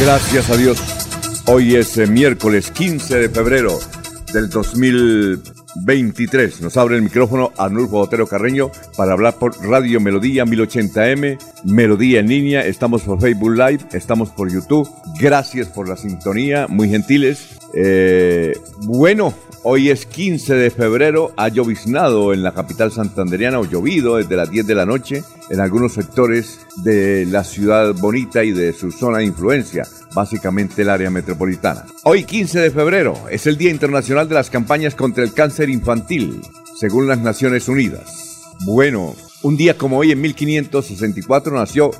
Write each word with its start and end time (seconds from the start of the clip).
Gracias 0.00 0.48
a 0.48 0.56
Dios. 0.56 0.78
Hoy 1.46 1.74
es 1.74 1.98
eh, 1.98 2.06
miércoles 2.06 2.70
15 2.70 3.18
de 3.18 3.28
febrero 3.28 3.80
del 4.32 4.48
2023. 4.48 6.60
Nos 6.60 6.76
abre 6.76 6.94
el 6.94 7.02
micrófono 7.02 7.52
Arnulfo 7.56 7.96
Botero 7.96 8.28
Carreño 8.28 8.70
para 8.96 9.14
hablar 9.14 9.38
por 9.38 9.60
Radio 9.60 10.00
Melodía 10.00 10.44
1080M, 10.44 11.38
Melodía 11.64 12.20
en 12.20 12.28
línea. 12.28 12.64
Estamos 12.64 13.02
por 13.02 13.20
Facebook 13.20 13.56
Live, 13.56 13.86
estamos 13.92 14.30
por 14.30 14.52
YouTube. 14.52 14.88
Gracias 15.18 15.66
por 15.66 15.88
la 15.88 15.96
sintonía, 15.96 16.68
muy 16.68 16.88
gentiles. 16.88 17.57
Eh, 17.74 18.56
bueno, 18.82 19.34
hoy 19.62 19.90
es 19.90 20.06
15 20.06 20.54
de 20.54 20.70
febrero, 20.70 21.32
ha 21.36 21.48
lloviznado 21.48 22.32
en 22.32 22.42
la 22.42 22.52
capital 22.52 22.92
santanderiana 22.92 23.58
o 23.58 23.64
llovido 23.64 24.16
desde 24.16 24.36
las 24.36 24.50
10 24.50 24.66
de 24.66 24.74
la 24.74 24.86
noche 24.86 25.22
en 25.50 25.60
algunos 25.60 25.92
sectores 25.92 26.60
de 26.82 27.26
la 27.26 27.44
ciudad 27.44 27.94
bonita 27.94 28.44
y 28.44 28.52
de 28.52 28.72
su 28.72 28.90
zona 28.90 29.18
de 29.18 29.24
influencia, 29.24 29.86
básicamente 30.14 30.82
el 30.82 30.90
área 30.90 31.10
metropolitana. 31.10 31.86
Hoy 32.04 32.24
15 32.24 32.60
de 32.60 32.70
febrero 32.70 33.14
es 33.30 33.46
el 33.46 33.56
Día 33.56 33.70
Internacional 33.70 34.28
de 34.28 34.34
las 34.34 34.50
Campañas 34.50 34.94
contra 34.94 35.24
el 35.24 35.32
Cáncer 35.32 35.68
Infantil, 35.68 36.40
según 36.78 37.06
las 37.06 37.18
Naciones 37.18 37.68
Unidas. 37.68 38.54
Bueno, 38.64 39.14
un 39.42 39.56
día 39.56 39.76
como 39.76 39.98
hoy 39.98 40.12
en 40.12 40.20
1564 40.20 41.54
nació 41.54 41.90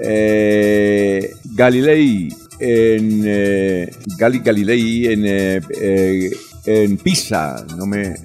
eh, 0.00 1.32
Galilei 1.54 2.28
en 2.58 3.22
eh, 3.24 3.90
Galilei 4.16 5.06
en, 5.06 5.24
eh, 5.24 5.60
eh, 5.80 6.30
en 6.66 6.96
Pisa, 6.98 7.64
no 7.76 7.86
me, 7.86 8.16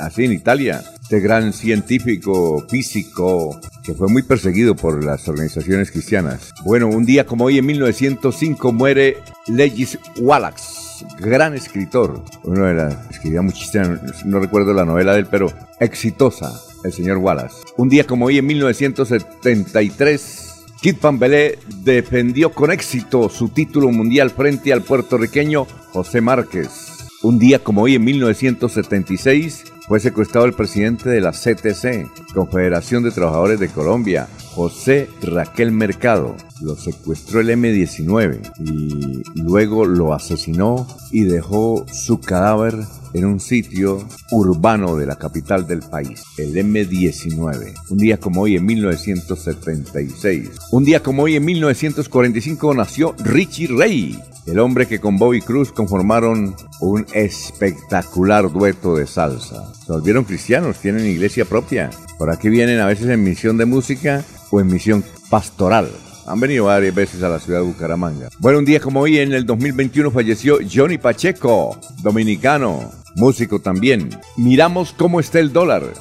así 0.00 0.24
en 0.24 0.32
Italia, 0.32 0.82
este 1.00 1.20
gran 1.20 1.52
científico 1.52 2.66
físico 2.68 3.60
que 3.84 3.94
fue 3.94 4.08
muy 4.08 4.22
perseguido 4.22 4.74
por 4.74 5.04
las 5.04 5.28
organizaciones 5.28 5.92
cristianas. 5.92 6.52
Bueno, 6.64 6.88
un 6.88 7.06
día 7.06 7.24
como 7.24 7.44
hoy 7.44 7.58
en 7.58 7.66
1905 7.66 8.72
muere 8.72 9.18
Legis 9.46 10.00
Wallace, 10.18 11.06
gran 11.20 11.54
escritor. 11.54 12.24
Uno 12.42 12.68
era, 12.68 13.06
escribía 13.08 13.40
muchísimo, 13.40 13.96
no 14.24 14.40
recuerdo 14.40 14.74
la 14.74 14.84
novela 14.84 15.12
de 15.12 15.20
él, 15.20 15.28
pero 15.30 15.46
exitosa, 15.78 16.60
el 16.84 16.92
señor 16.92 17.18
Wallace. 17.18 17.54
Un 17.76 17.88
día 17.88 18.04
como 18.04 18.26
hoy 18.26 18.38
en 18.38 18.46
1973 18.46 20.55
Kit 20.86 21.00
Van 21.00 21.18
Belé 21.18 21.58
defendió 21.82 22.52
con 22.52 22.70
éxito 22.70 23.28
su 23.28 23.48
título 23.48 23.90
mundial 23.90 24.30
frente 24.30 24.72
al 24.72 24.82
puertorriqueño 24.82 25.66
José 25.92 26.20
Márquez. 26.20 27.08
Un 27.24 27.40
día 27.40 27.58
como 27.58 27.82
hoy 27.82 27.96
en 27.96 28.04
1976 28.04 29.64
fue 29.88 29.98
secuestrado 29.98 30.46
el 30.46 30.52
presidente 30.52 31.10
de 31.10 31.20
la 31.20 31.32
CTC, 31.32 32.32
Confederación 32.32 33.02
de 33.02 33.10
Trabajadores 33.10 33.58
de 33.58 33.66
Colombia, 33.68 34.28
José 34.54 35.10
Raquel 35.22 35.72
Mercado. 35.72 36.36
Lo 36.60 36.76
secuestró 36.76 37.40
el 37.40 37.50
M-19 37.50 38.52
y 38.64 39.40
luego 39.42 39.86
lo 39.86 40.14
asesinó 40.14 40.86
y 41.10 41.24
dejó 41.24 41.84
su 41.92 42.20
cadáver 42.20 42.76
en 43.16 43.24
un 43.24 43.40
sitio 43.40 44.06
urbano 44.30 44.94
de 44.96 45.06
la 45.06 45.16
capital 45.16 45.66
del 45.66 45.80
país, 45.80 46.22
el 46.36 46.54
M19. 46.54 47.72
Un 47.88 47.96
día 47.96 48.18
como 48.18 48.42
hoy 48.42 48.56
en 48.56 48.66
1976. 48.66 50.50
Un 50.70 50.84
día 50.84 51.02
como 51.02 51.22
hoy 51.22 51.36
en 51.36 51.44
1945 51.46 52.74
nació 52.74 53.14
Richie 53.18 53.68
Ray, 53.68 54.22
el 54.46 54.58
hombre 54.58 54.86
que 54.86 55.00
con 55.00 55.16
Bobby 55.16 55.40
Cruz 55.40 55.72
conformaron 55.72 56.54
un 56.80 57.06
espectacular 57.14 58.52
dueto 58.52 58.94
de 58.94 59.06
salsa. 59.06 59.72
Se 59.86 59.92
volvieron 59.92 60.24
cristianos, 60.24 60.78
tienen 60.78 61.06
iglesia 61.06 61.46
propia. 61.46 61.90
Por 62.18 62.30
aquí 62.30 62.50
vienen 62.50 62.80
a 62.80 62.86
veces 62.86 63.08
en 63.08 63.24
misión 63.24 63.56
de 63.56 63.64
música 63.64 64.24
o 64.50 64.60
en 64.60 64.66
misión 64.66 65.02
pastoral. 65.30 65.88
Han 66.26 66.40
venido 66.40 66.66
varias 66.66 66.94
veces 66.94 67.22
a 67.22 67.28
la 67.28 67.38
ciudad 67.38 67.60
de 67.60 67.66
Bucaramanga. 67.66 68.28
Bueno, 68.40 68.58
un 68.58 68.64
día 68.64 68.80
como 68.80 69.00
hoy, 69.00 69.18
en 69.18 69.32
el 69.32 69.46
2021, 69.46 70.10
falleció 70.10 70.58
Johnny 70.70 70.98
Pacheco, 70.98 71.78
dominicano, 72.02 72.90
músico 73.16 73.60
también. 73.60 74.10
Miramos 74.36 74.92
cómo 74.92 75.18
está 75.18 75.40
el 75.40 75.52
dólar. 75.52 75.92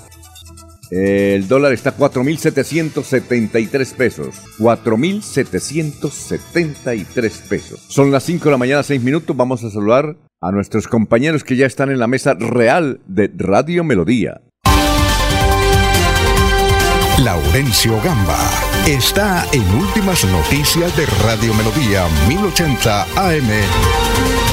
El 0.92 1.48
dólar 1.48 1.74
está 1.74 1.90
a 1.90 1.98
4.773 1.98 3.96
pesos. 3.96 4.36
4.773 4.60 7.32
pesos. 7.50 7.84
Son 7.88 8.12
las 8.12 8.22
5 8.24 8.46
de 8.46 8.52
la 8.52 8.58
mañana, 8.58 8.84
6 8.84 9.02
minutos. 9.02 9.36
Vamos 9.36 9.64
a 9.64 9.72
saludar 9.72 10.16
a 10.42 10.52
nuestros 10.52 10.88
compañeros 10.88 11.44
que 11.44 11.56
ya 11.56 11.66
están 11.66 11.90
en 11.90 11.98
la 12.00 12.06
mesa 12.08 12.36
real 12.36 13.00
de 13.08 13.32
Radio 13.36 13.84
Melodía. 13.84 14.42
Laurencio 17.24 18.00
Gamba 18.04 18.38
está 18.86 19.48
en 19.54 19.64
Últimas 19.76 20.24
Noticias 20.26 20.96
de 20.96 21.08
Radio 21.24 21.56
Melodía 21.56 22.06
1080 22.28 23.08
AM. 23.16 24.45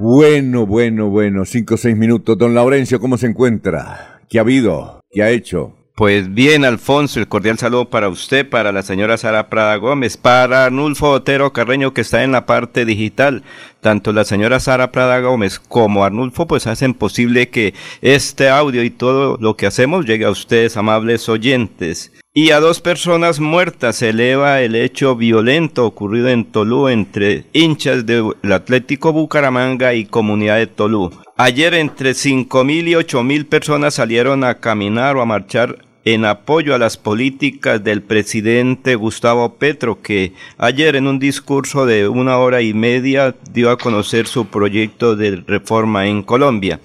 Bueno, 0.00 0.64
bueno, 0.64 1.10
bueno, 1.10 1.44
cinco 1.44 1.74
o 1.74 1.76
seis 1.76 1.96
minutos. 1.96 2.38
Don 2.38 2.54
Laurencio, 2.54 3.00
¿cómo 3.00 3.18
se 3.18 3.26
encuentra? 3.26 4.20
¿Qué 4.28 4.38
ha 4.38 4.42
habido? 4.42 5.00
¿Qué 5.10 5.24
ha 5.24 5.30
hecho? 5.30 5.77
Pues 5.98 6.32
bien, 6.32 6.64
Alfonso, 6.64 7.18
el 7.18 7.26
cordial 7.26 7.58
saludo 7.58 7.90
para 7.90 8.08
usted, 8.08 8.48
para 8.48 8.70
la 8.70 8.82
señora 8.84 9.16
Sara 9.16 9.48
Prada 9.48 9.74
Gómez, 9.74 10.16
para 10.16 10.66
Arnulfo 10.66 11.10
Otero 11.10 11.52
Carreño, 11.52 11.92
que 11.92 12.02
está 12.02 12.22
en 12.22 12.30
la 12.30 12.46
parte 12.46 12.84
digital. 12.84 13.42
Tanto 13.80 14.12
la 14.12 14.22
señora 14.22 14.60
Sara 14.60 14.92
Prada 14.92 15.18
Gómez 15.18 15.58
como 15.58 16.04
Arnulfo, 16.04 16.46
pues 16.46 16.68
hacen 16.68 16.94
posible 16.94 17.48
que 17.48 17.74
este 18.00 18.48
audio 18.48 18.84
y 18.84 18.90
todo 18.90 19.38
lo 19.40 19.56
que 19.56 19.66
hacemos 19.66 20.06
llegue 20.06 20.24
a 20.24 20.30
ustedes, 20.30 20.76
amables 20.76 21.28
oyentes. 21.28 22.12
Y 22.32 22.52
a 22.52 22.60
dos 22.60 22.80
personas 22.80 23.40
muertas 23.40 23.96
se 23.96 24.10
eleva 24.10 24.60
el 24.60 24.76
hecho 24.76 25.16
violento 25.16 25.84
ocurrido 25.84 26.28
en 26.28 26.44
Tolú 26.44 26.86
entre 26.86 27.46
hinchas 27.52 28.06
del 28.06 28.34
Atlético 28.52 29.12
Bucaramanga 29.12 29.94
y 29.94 30.04
comunidad 30.04 30.58
de 30.58 30.68
Tolú. 30.68 31.10
Ayer 31.36 31.74
entre 31.74 32.12
5.000 32.12 32.88
y 32.88 32.92
8.000 32.92 33.48
personas 33.48 33.94
salieron 33.94 34.44
a 34.44 34.60
caminar 34.60 35.16
o 35.16 35.22
a 35.22 35.26
marchar 35.26 35.87
en 36.04 36.24
apoyo 36.24 36.74
a 36.74 36.78
las 36.78 36.96
políticas 36.96 37.82
del 37.82 38.02
presidente 38.02 38.94
Gustavo 38.94 39.54
Petro, 39.54 40.00
que 40.00 40.32
ayer 40.56 40.96
en 40.96 41.06
un 41.06 41.18
discurso 41.18 41.86
de 41.86 42.08
una 42.08 42.38
hora 42.38 42.62
y 42.62 42.74
media 42.74 43.34
dio 43.52 43.70
a 43.70 43.78
conocer 43.78 44.26
su 44.26 44.46
proyecto 44.46 45.16
de 45.16 45.42
reforma 45.46 46.06
en 46.06 46.22
Colombia. 46.22 46.80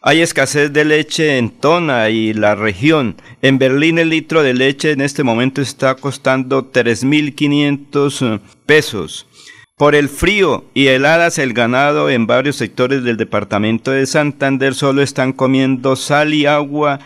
Hay 0.00 0.20
escasez 0.20 0.72
de 0.72 0.84
leche 0.84 1.38
en 1.38 1.50
Tona 1.50 2.08
y 2.08 2.32
la 2.32 2.54
región. 2.54 3.16
En 3.42 3.58
Berlín 3.58 3.98
el 3.98 4.10
litro 4.10 4.42
de 4.42 4.54
leche 4.54 4.92
en 4.92 5.00
este 5.00 5.24
momento 5.24 5.60
está 5.60 5.96
costando 5.96 6.72
3.500 6.72 8.36
eh, 8.36 8.40
pesos. 8.64 9.26
Por 9.76 9.94
el 9.94 10.08
frío 10.08 10.64
y 10.72 10.88
heladas 10.88 11.38
el 11.38 11.52
ganado 11.52 12.10
en 12.10 12.26
varios 12.26 12.56
sectores 12.56 13.02
del 13.04 13.16
departamento 13.16 13.90
de 13.90 14.06
Santander 14.06 14.74
solo 14.74 15.02
están 15.02 15.32
comiendo 15.32 15.94
sal 15.94 16.32
y 16.32 16.46
agua, 16.46 17.00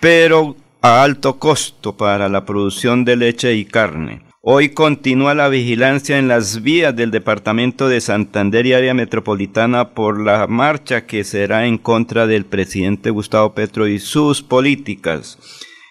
pero 0.00 0.56
a 0.86 1.02
alto 1.02 1.40
costo 1.40 1.96
para 1.96 2.28
la 2.28 2.44
producción 2.44 3.04
de 3.04 3.16
leche 3.16 3.54
y 3.54 3.64
carne. 3.64 4.22
Hoy 4.40 4.68
continúa 4.68 5.34
la 5.34 5.48
vigilancia 5.48 6.16
en 6.16 6.28
las 6.28 6.62
vías 6.62 6.94
del 6.94 7.10
departamento 7.10 7.88
de 7.88 8.00
Santander 8.00 8.66
y 8.66 8.72
área 8.72 8.94
metropolitana 8.94 9.94
por 9.94 10.20
la 10.20 10.46
marcha 10.46 11.04
que 11.04 11.24
será 11.24 11.66
en 11.66 11.78
contra 11.78 12.28
del 12.28 12.44
presidente 12.44 13.10
Gustavo 13.10 13.52
Petro 13.52 13.88
y 13.88 13.98
sus 13.98 14.42
políticas. 14.42 15.38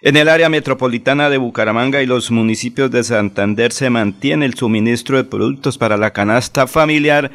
En 0.01 0.15
el 0.15 0.29
área 0.29 0.47
metropolitana 0.47 1.29
de 1.29 1.39
Bucaramanga 1.39 2.01
y 2.01 2.05
los 2.05 2.31
municipios 2.31 2.89
de 2.89 3.03
Santander 3.03 3.73
se 3.73 3.89
mantiene 3.89 4.45
el 4.45 4.53
suministro 4.53 5.17
de 5.17 5.25
productos 5.25 5.77
para 5.77 5.97
la 5.97 6.13
canasta 6.13 6.67
familiar, 6.67 7.31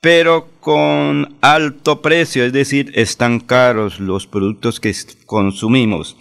pero 0.00 0.48
con 0.58 1.36
alto 1.42 2.00
precio, 2.00 2.46
es 2.46 2.54
decir, 2.54 2.92
están 2.94 3.40
caros 3.40 4.00
los 4.00 4.26
productos 4.26 4.80
que 4.80 4.94
consumimos. 5.26 6.16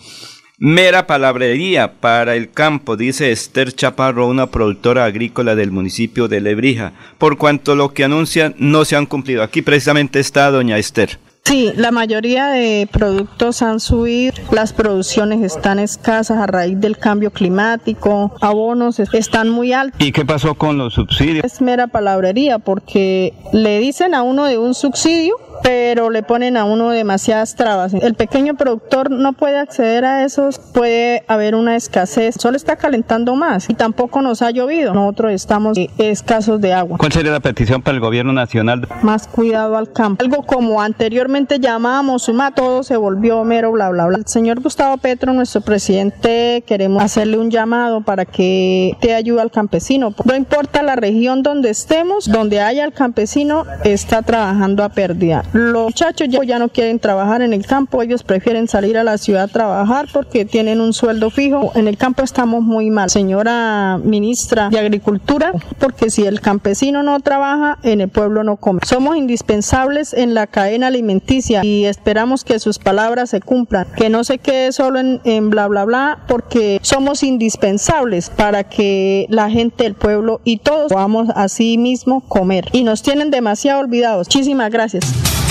Mera 0.66 1.08
palabrería 1.08 1.92
para 2.00 2.38
el 2.38 2.50
campo, 2.50 2.96
dice 2.96 3.34
Esther 3.34 3.74
Chaparro, 3.74 4.28
una 4.28 4.48
productora 4.48 5.04
agrícola 5.04 5.56
del 5.56 5.72
municipio 5.72 6.30
de 6.30 6.40
Lebrija, 6.40 6.94
por 7.18 7.38
cuanto 7.38 7.76
lo 7.76 7.94
que 7.94 8.06
anuncian 8.06 8.56
no 8.60 8.86
se 8.86 8.96
han 8.96 9.06
cumplido. 9.06 9.44
Aquí 9.44 9.62
precisamente 9.62 10.22
está 10.22 10.50
doña 10.52 10.78
Esther. 10.78 11.20
Sí, 11.44 11.74
la 11.76 11.92
mayoría 11.92 12.48
de 12.48 12.88
productos 12.90 13.62
han 13.62 13.82
subido, 13.82 14.36
las 14.54 14.72
producciones 14.72 15.42
están 15.42 15.80
escasas 15.80 16.38
a 16.38 16.48
raíz 16.48 16.80
del 16.80 16.98
cambio 16.98 17.32
climático, 17.32 18.34
abonos 18.40 19.00
están 19.00 19.50
muy 19.50 19.74
altos. 19.74 20.00
¿Y 20.00 20.14
qué 20.14 20.24
pasó 20.24 20.56
con 20.56 20.78
los 20.78 20.94
subsidios? 20.94 21.44
Es 21.44 21.60
mera 21.60 21.88
palabrería 21.88 22.60
porque 22.60 23.34
le 23.52 23.80
dicen 23.80 24.16
a 24.16 24.24
uno 24.24 24.46
de 24.46 24.58
un 24.58 24.74
subsidio 24.74 25.36
pero 25.62 26.10
le 26.10 26.24
ponen 26.24 26.58
a 26.58 26.66
uno 26.66 26.90
demasiadas 26.90 27.56
trabas. 27.56 27.94
El 27.94 28.16
pequeño 28.16 28.56
productor 28.56 29.12
no 29.12 29.34
puede 29.34 29.60
acceder 29.60 30.06
a 30.06 30.24
esos, 30.24 30.60
puede 30.60 31.24
haber 31.28 31.56
una 31.56 31.76
escasez, 31.76 32.36
solo 32.40 32.58
está 32.58 32.76
calentando 32.76 33.36
más 33.36 33.70
y 33.70 33.74
tampoco 33.74 34.22
nos 34.22 34.42
ha 34.42 34.52
llovido. 34.52 34.94
Nosotros 34.94 35.34
estamos 35.34 35.78
escasos 35.98 36.62
de 36.62 36.74
agua. 36.74 36.98
¿Cuál 36.98 37.12
sería 37.12 37.32
la 37.32 37.40
petición 37.40 37.82
para 37.82 37.96
el 37.96 38.02
gobierno 38.02 38.34
nacional? 38.34 38.88
Más 39.02 39.28
cuidado 39.28 39.78
al 39.78 39.92
campo. 39.92 40.24
Algo 40.24 40.44
como 40.44 40.82
anteriormente 40.82 41.60
llamábamos 41.60 42.24
suma, 42.24 42.52
todo 42.52 42.84
se 42.84 42.98
volvió 42.98 43.44
mero 43.44 43.72
bla 43.72 43.90
bla 43.90 44.06
bla. 44.08 44.18
El 44.18 44.28
señor 44.28 44.62
Gustavo 44.62 44.98
Petro, 44.98 45.34
nuestro 45.34 45.62
presidente, 45.62 46.64
queremos 46.66 47.04
hacerle 47.04 47.38
un 47.38 47.52
llamado 47.52 48.02
para 48.02 48.26
que 48.26 48.98
te 49.02 49.14
ayude 49.14 49.42
al 49.42 49.52
campesino. 49.52 50.14
No 50.24 50.36
importa 50.36 50.84
la 50.84 50.96
región 50.96 51.44
donde 51.44 51.70
estemos, 51.70 52.30
donde 52.30 52.62
haya 52.62 52.86
el 52.86 52.94
campesino, 52.94 53.66
está 53.84 54.22
trabajando 54.22 54.84
a 54.84 54.90
pérdida. 54.90 55.44
Los 55.54 55.84
muchachos 55.84 56.28
ya, 56.30 56.58
no 56.58 56.70
quieren 56.70 56.98
trabajar 56.98 57.44
en 57.44 57.54
el 57.54 57.64
campo, 57.64 58.02
ellos 58.02 58.24
prefieren 58.24 58.68
salir 58.68 58.98
a 58.98 59.04
la 59.04 59.20
ciudad 59.20 59.44
a 59.44 59.48
trabajar 59.48 60.08
porque 60.12 60.46
tienen 60.46 60.82
un 60.82 60.94
sueldo 60.94 61.30
fijo. 61.30 61.72
En 61.76 61.88
el 61.88 61.96
campo 61.96 62.24
estamos 62.24 62.64
muy 62.64 62.90
mal. 62.90 63.12
Señora 63.12 64.00
ministra 64.04 64.70
de 64.70 64.80
Agricultura, 64.80 65.52
porque 65.78 66.10
si 66.10 66.26
el 66.26 66.42
campesino 66.42 67.04
no 67.04 67.20
trabaja, 67.20 67.78
en 67.84 68.02
el 68.02 68.10
pueblo 68.10 68.44
no 68.44 68.56
come. 68.56 68.80
Somos 68.84 69.16
indispensables 69.16 70.14
en 70.14 70.34
la 70.34 70.48
cadena 70.48 70.88
alimenticia 70.88 71.64
y 71.64 71.86
esperamos 71.86 72.44
que 72.44 72.58
sus 72.58 72.80
palabras 72.80 73.30
se 73.30 73.40
cumplan, 73.40 73.86
que 73.96 74.10
no 74.10 74.24
se 74.24 74.40
quede 74.40 74.72
solo 74.72 75.00
en, 75.00 75.22
en 75.24 75.52
bla 75.52 75.68
bla 75.68 75.86
bla, 75.86 76.20
porque 76.28 76.80
somos 76.82 77.22
indispensables 77.22 78.32
para 78.32 78.64
que 78.64 79.28
la 79.30 79.52
gente 79.52 79.84
del 79.84 79.94
pueblo 79.94 80.42
y 80.44 80.58
todos 80.58 80.92
podamos 80.92 81.30
así 81.36 81.78
mismo 81.78 82.22
comer. 82.22 82.70
Y 82.72 82.84
nos 82.84 83.04
tienen 83.04 83.30
demasiado 83.30 83.82
olvidados. 83.82 84.28
Muchísimas 84.28 84.72
gracias. 84.72 85.43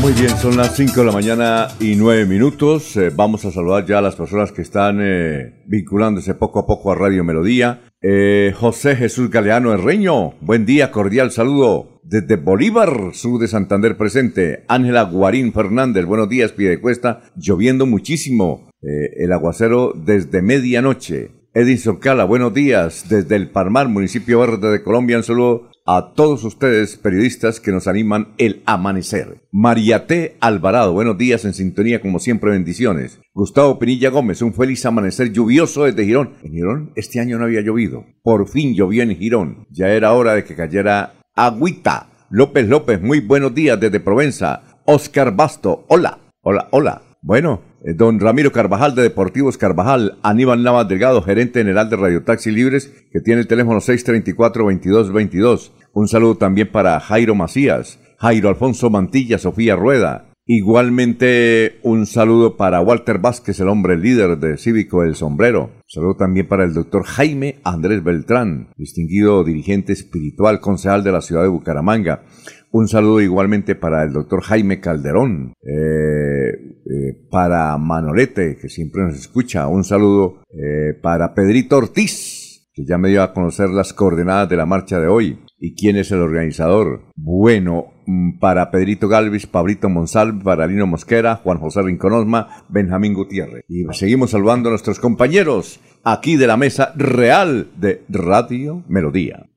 Muy 0.00 0.14
bien, 0.14 0.30
son 0.38 0.56
las 0.56 0.76
5 0.76 1.00
de 1.00 1.04
la 1.04 1.12
mañana 1.12 1.68
y 1.78 1.94
9 1.94 2.24
minutos. 2.24 2.96
Eh, 2.96 3.10
vamos 3.14 3.44
a 3.44 3.50
saludar 3.50 3.84
ya 3.84 3.98
a 3.98 4.00
las 4.02 4.16
personas 4.16 4.50
que 4.50 4.62
están 4.62 4.98
eh, 4.98 5.62
vinculándose 5.66 6.34
poco 6.34 6.60
a 6.60 6.66
poco 6.66 6.90
a 6.90 6.94
Radio 6.94 7.22
Melodía. 7.22 7.82
Eh, 8.00 8.54
José 8.56 8.96
Jesús 8.96 9.28
Galeano 9.28 9.74
Herreño, 9.74 10.32
buen 10.40 10.64
día, 10.64 10.90
cordial 10.90 11.30
saludo. 11.32 12.00
Desde 12.02 12.36
Bolívar, 12.36 13.10
sur 13.12 13.38
de 13.38 13.46
Santander 13.46 13.98
presente. 13.98 14.64
Ángela 14.68 15.02
Guarín 15.02 15.52
Fernández, 15.52 16.06
buenos 16.06 16.30
días, 16.30 16.54
cuesta, 16.80 17.20
lloviendo 17.36 17.84
muchísimo. 17.84 18.70
el 18.80 19.30
aguacero 19.32 19.92
desde 19.94 20.40
medianoche. 20.40 21.32
Edison 21.52 21.96
Cala, 21.96 22.24
buenos 22.24 22.54
días. 22.54 23.06
Desde 23.10 23.36
el 23.36 23.50
Parmar, 23.50 23.88
municipio 23.88 24.40
verde 24.40 24.70
de 24.70 24.82
Colombia, 24.82 25.18
un 25.18 25.24
saludo 25.24 25.69
a 25.92 26.14
todos 26.14 26.44
ustedes, 26.44 26.96
periodistas 26.96 27.58
que 27.58 27.72
nos 27.72 27.88
animan 27.88 28.28
el 28.38 28.62
amanecer. 28.64 29.40
María 29.50 30.06
T. 30.06 30.36
Alvarado, 30.38 30.92
buenos 30.92 31.18
días 31.18 31.44
en 31.44 31.52
sintonía, 31.52 32.00
como 32.00 32.20
siempre, 32.20 32.52
bendiciones. 32.52 33.18
Gustavo 33.34 33.76
Pinilla 33.80 34.08
Gómez, 34.08 34.40
un 34.40 34.54
feliz 34.54 34.86
amanecer 34.86 35.32
lluvioso 35.32 35.86
desde 35.86 36.04
Girón. 36.04 36.34
En 36.44 36.52
Girón 36.52 36.92
este 36.94 37.18
año 37.18 37.38
no 37.38 37.46
había 37.46 37.62
llovido. 37.62 38.04
Por 38.22 38.48
fin 38.48 38.72
llovió 38.76 39.02
en 39.02 39.16
Girón. 39.16 39.66
Ya 39.72 39.88
era 39.88 40.12
hora 40.12 40.34
de 40.34 40.44
que 40.44 40.54
cayera 40.54 41.14
agüita. 41.34 42.06
López 42.30 42.68
López, 42.68 43.02
muy 43.02 43.18
buenos 43.18 43.52
días 43.52 43.80
desde 43.80 43.98
Provenza. 43.98 44.62
Oscar 44.84 45.34
Basto, 45.34 45.86
hola, 45.88 46.20
hola, 46.42 46.68
hola. 46.70 47.02
Bueno, 47.20 47.62
don 47.82 48.20
Ramiro 48.20 48.52
Carvajal 48.52 48.94
de 48.94 49.02
Deportivos 49.02 49.56
Carvajal, 49.56 50.18
Aníbal 50.22 50.62
Navas 50.62 50.86
Delgado, 50.88 51.22
gerente 51.22 51.60
general 51.60 51.88
de 51.88 51.96
Radio 51.96 52.22
Taxi 52.24 52.50
Libres, 52.50 52.92
que 53.10 53.20
tiene 53.20 53.40
el 53.40 53.46
teléfono 53.46 53.80
634-2222. 53.80 55.72
Un 55.92 56.08
saludo 56.08 56.36
también 56.36 56.70
para 56.70 57.00
Jairo 57.00 57.34
Macías, 57.34 57.98
Jairo 58.18 58.50
Alfonso 58.50 58.90
Mantilla, 58.90 59.38
Sofía 59.38 59.76
Rueda. 59.76 60.26
Igualmente 60.52 61.78
un 61.84 62.06
saludo 62.06 62.56
para 62.56 62.80
Walter 62.80 63.18
Vázquez, 63.18 63.60
el 63.60 63.68
hombre 63.68 63.96
líder 63.96 64.36
de 64.38 64.58
Cívico 64.58 65.04
El 65.04 65.14
Sombrero. 65.14 65.70
saludo 65.86 66.16
también 66.16 66.48
para 66.48 66.64
el 66.64 66.74
doctor 66.74 67.04
Jaime 67.04 67.60
Andrés 67.62 68.02
Beltrán, 68.02 68.68
distinguido 68.76 69.44
dirigente 69.44 69.92
espiritual, 69.92 70.60
concejal 70.60 71.04
de 71.04 71.12
la 71.12 71.20
ciudad 71.20 71.42
de 71.42 71.48
Bucaramanga. 71.48 72.24
Un 72.72 72.86
saludo 72.86 73.20
igualmente 73.20 73.74
para 73.74 74.04
el 74.04 74.12
doctor 74.12 74.42
Jaime 74.42 74.80
Calderón, 74.80 75.54
eh, 75.60 76.50
eh, 76.52 77.26
para 77.28 77.76
Manolete, 77.78 78.56
que 78.60 78.68
siempre 78.68 79.02
nos 79.02 79.16
escucha. 79.16 79.66
Un 79.66 79.82
saludo 79.82 80.44
eh, 80.52 80.94
para 81.02 81.34
Pedrito 81.34 81.78
Ortiz, 81.78 82.70
que 82.72 82.84
ya 82.84 82.96
me 82.96 83.08
dio 83.08 83.24
a 83.24 83.32
conocer 83.32 83.70
las 83.70 83.92
coordenadas 83.92 84.48
de 84.48 84.56
la 84.56 84.66
marcha 84.66 85.00
de 85.00 85.08
hoy. 85.08 85.40
¿Y 85.58 85.74
quién 85.74 85.96
es 85.96 86.12
el 86.12 86.20
organizador? 86.20 87.02
Bueno, 87.16 87.86
mm, 88.06 88.38
para 88.38 88.70
Pedrito 88.70 89.08
Galvis, 89.08 89.48
Pablito 89.48 89.88
Monsalve, 89.88 90.44
para 90.44 90.68
Lino 90.68 90.86
Mosquera, 90.86 91.36
Juan 91.36 91.58
José 91.58 91.82
Rinconosma, 91.82 92.64
Benjamín 92.68 93.14
Gutiérrez. 93.14 93.64
Y 93.68 93.82
seguimos 93.94 94.30
saludando 94.30 94.68
a 94.68 94.72
nuestros 94.72 95.00
compañeros 95.00 95.80
aquí 96.04 96.36
de 96.36 96.46
la 96.46 96.56
mesa 96.56 96.92
real 96.94 97.68
de 97.76 98.04
Radio 98.08 98.84
Melodía. 98.88 99.48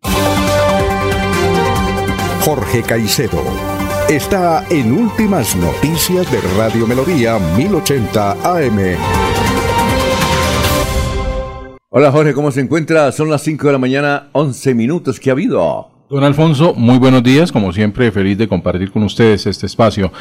Jorge 2.43 2.83
Caicedo. 2.83 3.41
Está 4.09 4.65
en 4.69 4.91
Últimas 4.91 5.55
Noticias 5.55 6.29
de 6.29 6.41
Radio 6.57 6.85
Melodía 6.85 7.39
1080 7.39 8.31
AM. 8.31 8.79
Hola 11.89 12.11
Jorge, 12.11 12.33
¿cómo 12.33 12.51
se 12.51 12.59
encuentra? 12.59 13.13
Son 13.13 13.29
las 13.29 13.43
5 13.43 13.67
de 13.67 13.71
la 13.71 13.79
mañana, 13.79 14.27
11 14.33 14.73
minutos 14.73 15.21
que 15.21 15.29
ha 15.29 15.33
habido. 15.33 15.87
Don 16.09 16.25
Alfonso, 16.25 16.73
muy 16.75 16.97
buenos 16.97 17.23
días, 17.23 17.49
como 17.49 17.71
siempre 17.71 18.11
feliz 18.11 18.37
de 18.37 18.49
compartir 18.49 18.91
con 18.91 19.03
ustedes 19.03 19.47
este 19.47 19.65
espacio 19.65 20.11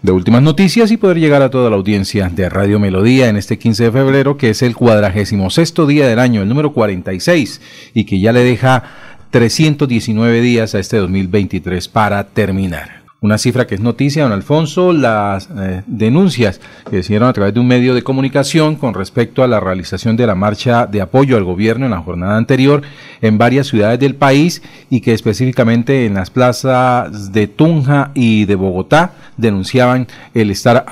de 0.00 0.12
últimas 0.12 0.40
noticias 0.40 0.90
y 0.90 0.96
poder 0.96 1.18
llegar 1.18 1.42
a 1.42 1.50
toda 1.50 1.68
la 1.68 1.76
audiencia 1.76 2.30
de 2.30 2.48
Radio 2.48 2.78
Melodía 2.78 3.28
en 3.28 3.36
este 3.36 3.58
15 3.58 3.84
de 3.84 3.92
febrero, 3.92 4.38
que 4.38 4.48
es 4.48 4.62
el 4.62 4.74
cuadragésimo 4.74 5.50
sexto 5.50 5.86
día 5.86 6.08
del 6.08 6.20
año, 6.20 6.40
el 6.40 6.48
número 6.48 6.72
46, 6.72 7.60
y 7.92 8.04
que 8.04 8.18
ya 8.18 8.32
le 8.32 8.44
deja 8.44 8.82
319 9.30 10.40
días 10.40 10.74
a 10.74 10.78
este 10.78 10.98
2023 10.98 11.88
para 11.88 12.24
terminar. 12.24 13.05
Una 13.22 13.38
cifra 13.38 13.66
que 13.66 13.74
es 13.74 13.80
noticia, 13.80 14.24
don 14.24 14.32
Alfonso, 14.32 14.92
las 14.92 15.48
eh, 15.56 15.82
denuncias 15.86 16.60
que 16.84 16.90
se 16.90 16.98
hicieron 16.98 17.30
a 17.30 17.32
través 17.32 17.54
de 17.54 17.60
un 17.60 17.66
medio 17.66 17.94
de 17.94 18.02
comunicación 18.02 18.76
con 18.76 18.92
respecto 18.92 19.42
a 19.42 19.46
la 19.46 19.58
realización 19.58 20.18
de 20.18 20.26
la 20.26 20.34
marcha 20.34 20.86
de 20.86 21.00
apoyo 21.00 21.38
al 21.38 21.44
gobierno 21.44 21.86
en 21.86 21.92
la 21.92 22.02
jornada 22.02 22.36
anterior 22.36 22.82
en 23.22 23.38
varias 23.38 23.68
ciudades 23.68 23.98
del 24.00 24.16
país 24.16 24.62
y 24.90 25.00
que 25.00 25.14
específicamente 25.14 26.04
en 26.04 26.12
las 26.12 26.28
plazas 26.28 27.32
de 27.32 27.46
Tunja 27.46 28.10
y 28.12 28.44
de 28.44 28.54
Bogotá 28.54 29.12
denunciaban 29.38 30.06
el 30.34 30.50
estar 30.50 30.84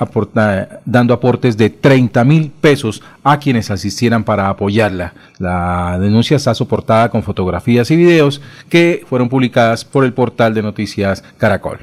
dando 0.85 1.13
aportes 1.13 1.57
de 1.57 1.69
30 1.69 2.23
mil 2.23 2.49
pesos 2.49 3.03
a 3.23 3.39
quienes 3.39 3.71
asistieran 3.71 4.23
para 4.23 4.49
apoyarla. 4.49 5.13
La 5.37 5.97
denuncia 5.99 6.37
está 6.37 6.53
soportada 6.55 7.09
con 7.09 7.23
fotografías 7.23 7.89
y 7.91 7.95
videos 7.95 8.41
que 8.69 9.03
fueron 9.07 9.29
publicadas 9.29 9.85
por 9.85 10.05
el 10.05 10.13
portal 10.13 10.53
de 10.53 10.61
noticias 10.61 11.23
Caracol. 11.37 11.79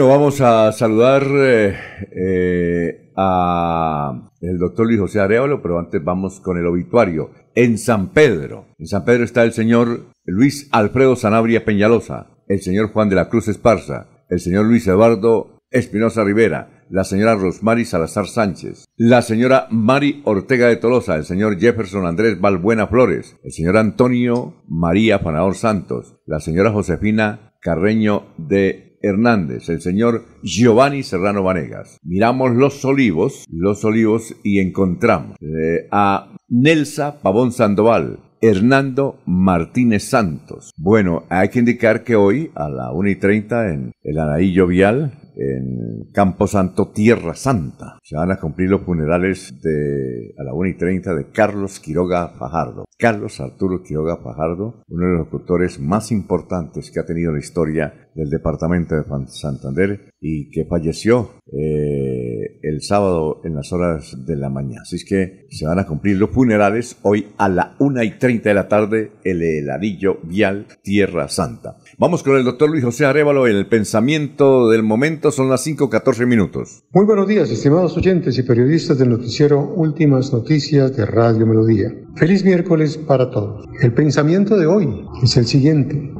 Vamos 0.00 0.40
a 0.40 0.72
saludar 0.72 1.22
eh, 1.22 1.76
eh, 2.16 3.12
a 3.14 4.30
el 4.40 4.58
doctor 4.58 4.86
Luis 4.86 4.98
José 4.98 5.20
Arevalo, 5.20 5.60
pero 5.60 5.78
antes 5.78 6.02
vamos 6.02 6.40
con 6.40 6.56
el 6.56 6.66
obituario. 6.66 7.30
En 7.54 7.76
San 7.76 8.08
Pedro, 8.08 8.66
en 8.78 8.86
San 8.86 9.04
Pedro 9.04 9.24
está 9.24 9.42
el 9.42 9.52
señor 9.52 10.06
Luis 10.24 10.68
Alfredo 10.72 11.14
Sanabria 11.14 11.64
Peñalosa, 11.64 12.28
el 12.48 12.62
señor 12.62 12.90
Juan 12.92 13.10
de 13.10 13.16
la 13.16 13.28
Cruz 13.28 13.48
Esparza, 13.48 14.24
el 14.30 14.40
señor 14.40 14.64
Luis 14.64 14.86
Eduardo 14.86 15.60
Espinosa 15.70 16.24
Rivera, 16.24 16.86
la 16.88 17.04
señora 17.04 17.34
Rosmary 17.34 17.84
Salazar 17.84 18.26
Sánchez, 18.26 18.86
la 18.96 19.20
señora 19.20 19.66
Mari 19.70 20.22
Ortega 20.24 20.68
de 20.68 20.76
Tolosa, 20.76 21.16
el 21.16 21.24
señor 21.24 21.58
Jefferson 21.60 22.06
Andrés 22.06 22.40
Balbuena 22.40 22.86
Flores, 22.86 23.36
el 23.44 23.52
señor 23.52 23.76
Antonio 23.76 24.62
María 24.66 25.22
Panador 25.22 25.54
Santos, 25.54 26.16
la 26.26 26.40
señora 26.40 26.72
Josefina 26.72 27.52
Carreño 27.60 28.26
de 28.38 28.91
Hernández, 29.02 29.68
el 29.68 29.80
señor 29.80 30.24
Giovanni 30.42 31.02
Serrano 31.02 31.42
Vanegas. 31.42 31.98
Miramos 32.02 32.54
los 32.54 32.84
olivos, 32.84 33.44
los 33.50 33.84
olivos 33.84 34.34
y 34.42 34.60
encontramos 34.60 35.36
eh, 35.40 35.88
a 35.90 36.32
Nelsa 36.48 37.20
Pavón 37.20 37.52
Sandoval, 37.52 38.18
Hernando 38.40 39.20
Martínez 39.24 40.04
Santos. 40.04 40.72
Bueno, 40.76 41.24
hay 41.28 41.48
que 41.48 41.60
indicar 41.60 42.04
que 42.04 42.16
hoy 42.16 42.50
a 42.54 42.68
la 42.68 42.92
1 42.92 43.08
y 43.08 43.16
30 43.16 43.72
en 43.72 43.92
el 44.02 44.18
Anaillo 44.18 44.66
Vial 44.66 45.21
en 45.36 46.10
Campo 46.12 46.46
Santo, 46.46 46.90
Tierra 46.92 47.34
Santa. 47.34 47.98
Se 48.02 48.16
van 48.16 48.30
a 48.32 48.38
cumplir 48.38 48.70
los 48.70 48.82
funerales 48.82 49.52
de, 49.60 50.34
a 50.38 50.44
la 50.44 50.54
1 50.54 50.68
y 50.70 50.76
30 50.76 51.14
de 51.14 51.30
Carlos 51.30 51.80
Quiroga 51.80 52.28
Fajardo. 52.38 52.84
Carlos 52.98 53.40
Arturo 53.40 53.82
Quiroga 53.82 54.18
Fajardo, 54.18 54.82
uno 54.88 55.06
de 55.06 55.12
los 55.12 55.26
locutores 55.26 55.80
más 55.80 56.12
importantes 56.12 56.90
que 56.90 57.00
ha 57.00 57.06
tenido 57.06 57.32
la 57.32 57.40
historia 57.40 58.10
del 58.14 58.30
departamento 58.30 58.94
de 58.94 59.04
Santander 59.26 60.12
y 60.20 60.50
que 60.50 60.66
falleció 60.66 61.30
eh, 61.46 62.21
el 62.62 62.82
sábado 62.82 63.40
en 63.44 63.54
las 63.54 63.72
horas 63.72 64.16
de 64.26 64.36
la 64.36 64.48
mañana. 64.48 64.82
Así 64.82 64.96
es 64.96 65.04
que 65.04 65.46
se 65.50 65.66
van 65.66 65.78
a 65.78 65.86
cumplir 65.86 66.16
los 66.16 66.30
funerales 66.30 66.96
hoy 67.02 67.28
a 67.38 67.48
la 67.48 67.74
1 67.78 68.02
y 68.02 68.18
30 68.18 68.48
de 68.48 68.54
la 68.54 68.68
tarde, 68.68 69.12
el 69.24 69.42
heladillo 69.42 70.18
vial 70.22 70.66
Tierra 70.82 71.28
Santa. 71.28 71.76
Vamos 71.98 72.22
con 72.22 72.36
el 72.36 72.44
doctor 72.44 72.70
Luis 72.70 72.84
José 72.84 73.04
Arevalo 73.04 73.46
en 73.46 73.56
el 73.56 73.66
pensamiento 73.66 74.68
del 74.70 74.82
momento, 74.82 75.30
son 75.30 75.48
las 75.48 75.66
5.14 75.66 76.26
minutos. 76.26 76.84
Muy 76.92 77.04
buenos 77.04 77.28
días, 77.28 77.50
estimados 77.50 77.96
oyentes 77.96 78.38
y 78.38 78.42
periodistas 78.42 78.98
del 78.98 79.10
noticiero 79.10 79.60
Últimas 79.76 80.32
Noticias 80.32 80.96
de 80.96 81.06
Radio 81.06 81.46
Melodía. 81.46 81.92
Feliz 82.16 82.44
miércoles 82.44 82.96
para 82.98 83.30
todos. 83.30 83.66
El 83.80 83.92
pensamiento 83.94 84.56
de 84.56 84.66
hoy 84.66 85.06
es 85.22 85.36
el 85.36 85.46
siguiente. 85.46 86.12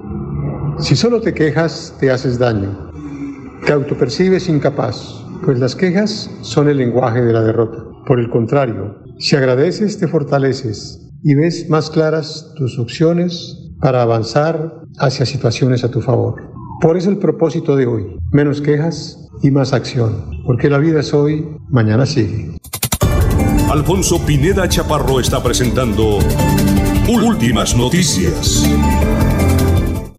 Si 0.79 0.97
solo 0.97 1.21
te 1.21 1.35
quejas, 1.35 1.95
te 2.01 2.11
haces 2.11 2.39
daño. 2.39 2.91
Te 3.67 3.73
autopercibes 3.73 4.49
incapaz, 4.49 5.25
pues 5.45 5.59
las 5.59 5.75
quejas 5.75 6.31
son 6.43 6.69
el 6.69 6.79
lenguaje 6.79 7.21
de 7.21 7.33
la 7.33 7.43
derrota. 7.43 7.85
Por 8.07 8.21
el 8.21 8.31
contrario, 8.31 8.97
si 9.19 9.37
agradeces, 9.37 9.99
te 9.99 10.09
fortaleces 10.09 11.11
y 11.23 11.35
ves 11.35 11.69
más 11.69 11.91
claras 11.91 12.53
tus 12.57 12.79
opciones 12.79 13.71
para 13.81 14.03
avanzar 14.03 14.83
hacia 14.99 15.27
situaciones 15.27 15.85
a 15.85 15.91
tu 15.91 16.01
favor. 16.01 16.43
Por 16.81 16.97
eso 16.97 17.11
el 17.11 17.19
propósito 17.19 17.77
de 17.77 17.87
hoy, 17.87 18.17
menos 18.33 18.61
quejas 18.61 19.29
y 19.43 19.51
más 19.51 19.73
acción, 19.73 20.31
porque 20.47 20.69
la 20.69 20.79
vida 20.79 21.01
es 21.01 21.15
hoy, 21.15 21.47
mañana 21.69 22.07
sigue. 22.07 22.57
Alfonso 23.71 24.25
Pineda 24.25 24.69
Chaparro 24.69 25.21
está 25.21 25.43
presentando 25.43 26.19
Últimas 27.09 27.77
Noticias. 27.77 28.69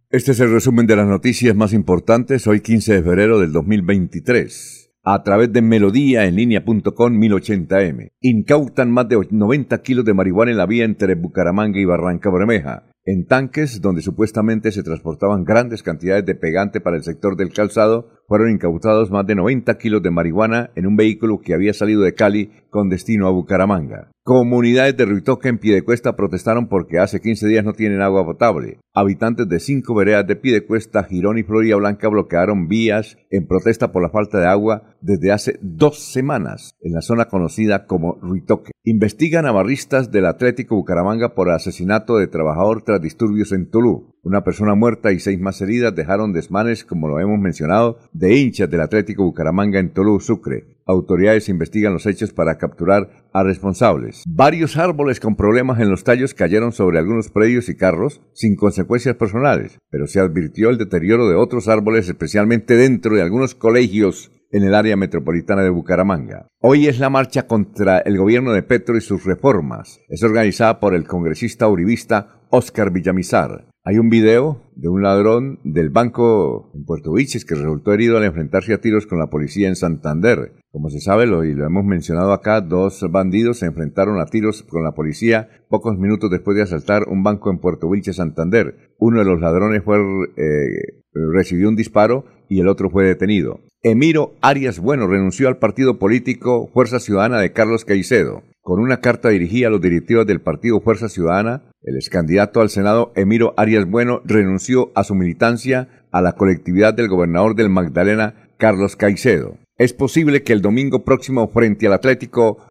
Este 0.09 0.31
es 0.31 0.39
el 0.39 0.51
resumen 0.51 0.85
de 0.85 0.95
las 0.95 1.07
noticias 1.07 1.55
más 1.55 1.73
importantes 1.73 2.45
hoy 2.47 2.61
15 2.61 2.93
de 2.93 3.03
febrero 3.03 3.39
del 3.39 3.51
2023. 3.51 4.82
A 5.05 5.21
través 5.21 5.51
de 5.51 5.61
melodía 5.61 6.23
en 6.23 6.37
línea.com 6.37 7.13
1080m. 7.19 8.11
Incautan 8.21 8.89
más 8.89 9.09
de 9.09 9.19
90 9.29 9.81
kilos 9.81 10.05
de 10.05 10.13
marihuana 10.13 10.51
en 10.51 10.57
la 10.57 10.65
vía 10.65 10.85
entre 10.85 11.15
Bucaramanga 11.15 11.77
y 11.77 11.83
Barranca 11.83 12.29
Bermeja. 12.31 12.85
En 13.03 13.25
tanques 13.25 13.81
donde 13.81 14.01
supuestamente 14.01 14.71
se 14.71 14.81
transportaban 14.81 15.43
grandes 15.43 15.83
cantidades 15.83 16.25
de 16.25 16.35
pegante 16.35 16.79
para 16.79 16.95
el 16.95 17.03
sector 17.03 17.35
del 17.35 17.51
calzado, 17.51 18.22
fueron 18.33 18.49
incautados 18.49 19.11
más 19.11 19.27
de 19.27 19.35
90 19.35 19.77
kilos 19.77 20.01
de 20.01 20.09
marihuana 20.09 20.71
en 20.73 20.87
un 20.87 20.95
vehículo 20.95 21.39
que 21.39 21.53
había 21.53 21.71
salido 21.71 22.01
de 22.01 22.15
Cali 22.15 22.49
con 22.71 22.89
destino 22.89 23.27
a 23.27 23.29
Bucaramanga. 23.29 24.09
Comunidades 24.23 24.97
de 24.97 25.05
Ruitoque 25.05 25.49
en 25.49 25.59
Piedecuesta 25.59 26.15
protestaron 26.15 26.67
porque 26.67 26.97
hace 26.97 27.21
15 27.21 27.45
días 27.45 27.63
no 27.63 27.73
tienen 27.73 28.01
agua 28.01 28.25
potable. 28.25 28.79
Habitantes 28.95 29.47
de 29.47 29.59
cinco 29.59 29.93
veredas 29.93 30.25
de 30.25 30.35
Piedecuesta, 30.35 31.03
Girón 31.03 31.37
y 31.37 31.43
Florida 31.43 31.75
Blanca 31.75 32.07
bloquearon 32.07 32.67
vías 32.67 33.19
en 33.29 33.45
protesta 33.45 33.91
por 33.91 34.01
la 34.01 34.09
falta 34.09 34.39
de 34.39 34.47
agua 34.47 34.95
desde 35.01 35.31
hace 35.31 35.59
dos 35.61 35.99
semanas 35.99 36.73
en 36.81 36.93
la 36.93 37.01
zona 37.01 37.25
conocida 37.25 37.85
como 37.85 38.17
Ruitoque. 38.19 38.71
Investigan 38.83 39.45
a 39.45 39.51
barristas 39.51 40.09
del 40.09 40.25
Atlético 40.25 40.75
Bucaramanga 40.75 41.35
por 41.35 41.51
asesinato 41.51 42.17
de 42.17 42.25
trabajador 42.25 42.81
tras 42.81 42.99
disturbios 42.99 43.51
en 43.51 43.69
Tulú. 43.69 44.12
Una 44.25 44.41
persona 44.41 44.73
muerta 44.73 45.11
y 45.11 45.19
seis 45.19 45.37
más 45.37 45.59
heridas 45.59 45.93
dejaron 45.93 46.31
desmanes, 46.31 46.85
como 46.85 47.09
lo 47.09 47.19
hemos 47.19 47.37
mencionado, 47.39 47.99
de 48.13 48.37
hinchas 48.37 48.69
del 48.69 48.79
Atlético 48.79 49.25
Bucaramanga 49.25 49.79
en 49.79 49.89
Tolú, 49.89 50.21
Sucre. 50.21 50.77
Autoridades 50.85 51.49
investigan 51.49 51.91
los 51.91 52.05
hechos 52.05 52.31
para 52.31 52.57
capturar 52.57 53.25
a 53.33 53.43
responsables. 53.43 54.23
Varios 54.25 54.77
árboles 54.77 55.19
con 55.19 55.35
problemas 55.35 55.81
en 55.81 55.89
los 55.89 56.05
tallos 56.05 56.33
cayeron 56.33 56.71
sobre 56.71 56.99
algunos 56.99 57.29
predios 57.29 57.67
y 57.67 57.75
carros 57.75 58.21
sin 58.31 58.55
consecuencias 58.55 59.17
personales, 59.17 59.77
pero 59.89 60.07
se 60.07 60.21
advirtió 60.21 60.69
el 60.69 60.77
deterioro 60.77 61.27
de 61.27 61.35
otros 61.35 61.67
árboles, 61.67 62.07
especialmente 62.07 62.77
dentro 62.77 63.15
de 63.15 63.23
algunos 63.23 63.55
colegios 63.55 64.31
en 64.51 64.63
el 64.63 64.73
área 64.73 64.95
metropolitana 64.95 65.63
de 65.63 65.69
Bucaramanga. 65.69 66.47
Hoy 66.61 66.87
es 66.87 66.97
la 66.97 67.09
marcha 67.09 67.45
contra 67.45 67.97
el 67.97 68.17
gobierno 68.17 68.53
de 68.53 68.63
Petro 68.63 68.95
y 68.95 69.01
sus 69.01 69.25
reformas. 69.25 69.99
Es 70.07 70.23
organizada 70.23 70.79
por 70.79 70.95
el 70.95 71.05
congresista 71.05 71.67
uribista 71.67 72.39
Oscar 72.49 72.89
Villamizar. 72.89 73.72
Hay 73.85 73.97
un 73.97 74.09
video 74.09 74.61
de 74.77 74.87
un 74.87 75.03
ladrón 75.03 75.59
del 75.65 75.89
banco 75.89 76.71
en 76.73 76.85
Puerto 76.85 77.11
Viches 77.11 77.43
que 77.43 77.55
resultó 77.55 77.91
herido 77.91 78.15
al 78.15 78.23
enfrentarse 78.23 78.73
a 78.73 78.79
tiros 78.79 79.05
con 79.05 79.19
la 79.19 79.29
policía 79.29 79.67
en 79.67 79.75
Santander. 79.75 80.53
Como 80.71 80.89
se 80.89 81.01
sabe, 81.01 81.27
lo, 81.27 81.43
y 81.43 81.53
lo 81.53 81.65
hemos 81.65 81.83
mencionado 81.83 82.31
acá, 82.31 82.61
dos 82.61 83.05
bandidos 83.11 83.59
se 83.59 83.65
enfrentaron 83.65 84.21
a 84.21 84.25
tiros 84.27 84.63
con 84.63 84.85
la 84.85 84.93
policía 84.93 85.49
pocos 85.67 85.97
minutos 85.97 86.31
después 86.31 86.55
de 86.55 86.63
asaltar 86.63 87.09
un 87.09 87.23
banco 87.23 87.51
en 87.51 87.59
Puerto 87.59 87.89
Vilches, 87.89 88.15
Santander. 88.15 88.93
Uno 88.99 89.19
de 89.19 89.25
los 89.25 89.41
ladrones 89.41 89.83
fue, 89.83 89.97
eh, 90.37 91.03
recibió 91.33 91.67
un 91.67 91.75
disparo 91.75 92.23
y 92.47 92.61
el 92.61 92.69
otro 92.69 92.89
fue 92.89 93.03
detenido. 93.03 93.59
Emiro 93.85 94.33
Arias 94.39 94.79
Bueno 94.79 95.07
renunció 95.07 95.49
al 95.49 95.57
partido 95.57 95.99
político 95.99 96.69
Fuerza 96.73 97.01
Ciudadana 97.01 97.41
de 97.41 97.51
Carlos 97.51 97.83
Caicedo. 97.83 98.41
Con 98.61 98.79
una 98.79 99.01
carta 99.01 99.27
dirigida 99.27 99.67
a 99.67 99.71
los 99.71 99.81
directivos 99.81 100.25
del 100.25 100.39
partido 100.39 100.79
Fuerza 100.79 101.09
Ciudadana, 101.09 101.63
el 101.81 101.97
ex 101.97 102.07
candidato 102.07 102.61
al 102.61 102.69
Senado 102.69 103.11
Emiro 103.17 103.53
Arias 103.57 103.85
Bueno 103.85 104.21
renunció 104.23 104.93
a 104.95 105.03
su 105.03 105.15
militancia 105.15 105.89
a 106.13 106.21
la 106.21 106.31
colectividad 106.31 106.93
del 106.93 107.09
gobernador 107.09 107.55
del 107.55 107.67
Magdalena, 107.67 108.47
Carlos 108.57 108.95
Caicedo. 108.95 109.57
Es 109.77 109.91
posible 109.91 110.43
que 110.43 110.53
el 110.53 110.61
domingo 110.61 111.03
próximo 111.03 111.49
frente 111.49 111.87
al 111.87 111.93
Atlético 111.93 112.65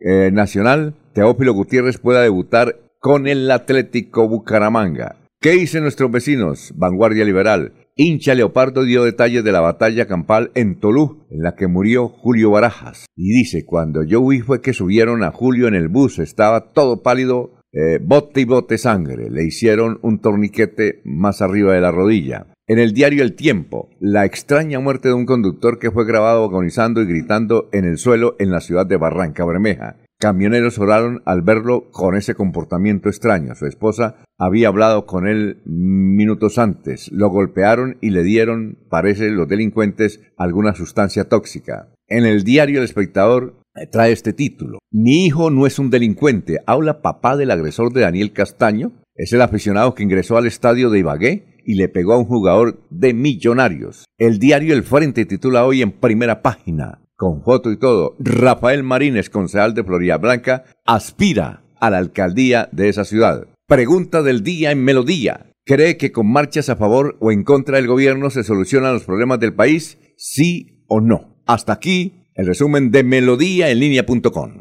eh, 0.00 0.30
Nacional, 0.32 0.94
Teófilo 1.12 1.52
Gutiérrez 1.52 1.98
pueda 1.98 2.22
debutar 2.22 2.76
con 3.00 3.26
el 3.26 3.50
Atlético 3.50 4.26
Bucaramanga. 4.28 5.16
¿Qué 5.42 5.50
dicen 5.50 5.82
nuestros 5.82 6.10
vecinos? 6.10 6.72
Vanguardia 6.74 7.26
Liberal. 7.26 7.83
Hincha 7.96 8.34
Leopardo 8.34 8.82
dio 8.82 9.04
detalles 9.04 9.44
de 9.44 9.52
la 9.52 9.60
batalla 9.60 10.06
campal 10.06 10.50
en 10.56 10.80
Tolú, 10.80 11.26
en 11.30 11.42
la 11.42 11.54
que 11.54 11.68
murió 11.68 12.08
Julio 12.08 12.50
Barajas. 12.50 13.06
Y 13.14 13.32
dice, 13.32 13.64
cuando 13.64 14.02
yo 14.02 14.26
vi 14.26 14.40
fue 14.40 14.60
que 14.60 14.72
subieron 14.72 15.22
a 15.22 15.30
Julio 15.30 15.68
en 15.68 15.76
el 15.76 15.86
bus, 15.86 16.18
estaba 16.18 16.72
todo 16.72 17.04
pálido, 17.04 17.52
eh, 17.72 18.00
bote 18.02 18.40
y 18.40 18.46
bote 18.46 18.78
sangre. 18.78 19.30
Le 19.30 19.44
hicieron 19.44 20.00
un 20.02 20.18
torniquete 20.18 21.02
más 21.04 21.40
arriba 21.40 21.72
de 21.72 21.80
la 21.80 21.92
rodilla. 21.92 22.48
En 22.66 22.80
el 22.80 22.94
diario 22.94 23.22
El 23.22 23.36
Tiempo, 23.36 23.90
la 24.00 24.24
extraña 24.24 24.80
muerte 24.80 25.08
de 25.08 25.14
un 25.14 25.26
conductor 25.26 25.78
que 25.78 25.92
fue 25.92 26.04
grabado 26.04 26.42
agonizando 26.42 27.00
y 27.00 27.06
gritando 27.06 27.68
en 27.70 27.84
el 27.84 27.98
suelo 27.98 28.34
en 28.40 28.50
la 28.50 28.60
ciudad 28.60 28.86
de 28.86 28.96
Barranca 28.96 29.44
Bermeja. 29.44 29.98
Camioneros 30.18 30.78
oraron 30.78 31.22
al 31.26 31.42
verlo 31.42 31.90
con 31.90 32.16
ese 32.16 32.34
comportamiento 32.34 33.08
extraño. 33.08 33.54
Su 33.54 33.66
esposa 33.66 34.16
había 34.38 34.68
hablado 34.68 35.06
con 35.06 35.26
él 35.26 35.60
minutos 35.66 36.58
antes. 36.58 37.10
Lo 37.12 37.28
golpearon 37.28 37.98
y 38.00 38.10
le 38.10 38.22
dieron, 38.22 38.78
parece, 38.88 39.30
los 39.30 39.48
delincuentes 39.48 40.20
alguna 40.36 40.74
sustancia 40.74 41.28
tóxica. 41.28 41.90
En 42.08 42.24
el 42.24 42.44
diario 42.44 42.78
El 42.78 42.84
Espectador 42.84 43.60
trae 43.90 44.12
este 44.12 44.32
título. 44.32 44.78
Mi 44.90 45.26
hijo 45.26 45.50
no 45.50 45.66
es 45.66 45.78
un 45.78 45.90
delincuente. 45.90 46.60
Habla 46.66 47.02
papá 47.02 47.36
del 47.36 47.50
agresor 47.50 47.92
de 47.92 48.02
Daniel 48.02 48.32
Castaño. 48.32 48.92
Es 49.16 49.32
el 49.32 49.42
aficionado 49.42 49.94
que 49.94 50.02
ingresó 50.02 50.36
al 50.36 50.46
estadio 50.46 50.90
de 50.90 51.00
Ibagué 51.00 51.60
y 51.66 51.74
le 51.74 51.88
pegó 51.88 52.14
a 52.14 52.18
un 52.18 52.26
jugador 52.26 52.80
de 52.90 53.14
millonarios. 53.14 54.04
El 54.18 54.38
diario 54.38 54.74
El 54.74 54.82
Frente 54.84 55.24
titula 55.24 55.64
hoy 55.64 55.82
en 55.82 55.92
primera 55.92 56.42
página 56.42 57.03
con 57.16 57.42
foto 57.42 57.70
y 57.70 57.78
todo, 57.78 58.16
Rafael 58.18 58.82
Marínez, 58.82 59.30
concejal 59.30 59.74
de 59.74 59.84
Florida 59.84 60.18
Blanca, 60.18 60.64
aspira 60.84 61.62
a 61.80 61.90
la 61.90 61.98
alcaldía 61.98 62.68
de 62.72 62.88
esa 62.88 63.04
ciudad. 63.04 63.46
Pregunta 63.66 64.22
del 64.22 64.42
día 64.42 64.70
en 64.70 64.84
Melodía. 64.84 65.50
¿Cree 65.66 65.96
que 65.96 66.12
con 66.12 66.30
marchas 66.30 66.68
a 66.68 66.76
favor 66.76 67.16
o 67.20 67.32
en 67.32 67.42
contra 67.42 67.76
del 67.76 67.86
gobierno 67.86 68.28
se 68.30 68.44
solucionan 68.44 68.92
los 68.92 69.04
problemas 69.04 69.40
del 69.40 69.54
país? 69.54 69.98
¿Sí 70.16 70.84
o 70.88 71.00
no? 71.00 71.38
Hasta 71.46 71.72
aquí 71.72 72.26
el 72.34 72.46
resumen 72.46 72.90
de 72.90 73.04
Melodía 73.04 73.70
en 73.70 73.80
línea.com. 73.80 74.60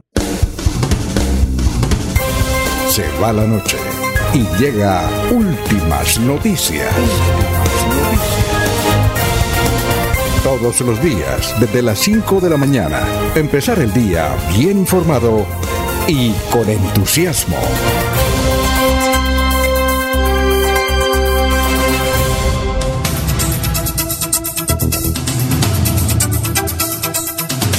Se 2.87 3.03
va 3.21 3.33
la 3.33 3.47
noche 3.47 3.77
y 4.33 4.61
llega 4.61 5.09
últimas 5.31 6.19
noticias 6.21 6.93
todos 10.43 10.81
los 10.81 11.01
días, 11.01 11.55
desde 11.61 11.81
las 11.81 11.99
5 11.99 12.41
de 12.41 12.49
la 12.49 12.57
mañana. 12.57 12.99
Empezar 13.33 13.79
el 13.79 13.93
día 13.93 14.35
bien 14.53 14.79
informado 14.79 15.45
y 16.05 16.33
con 16.51 16.69
entusiasmo. 16.69 17.55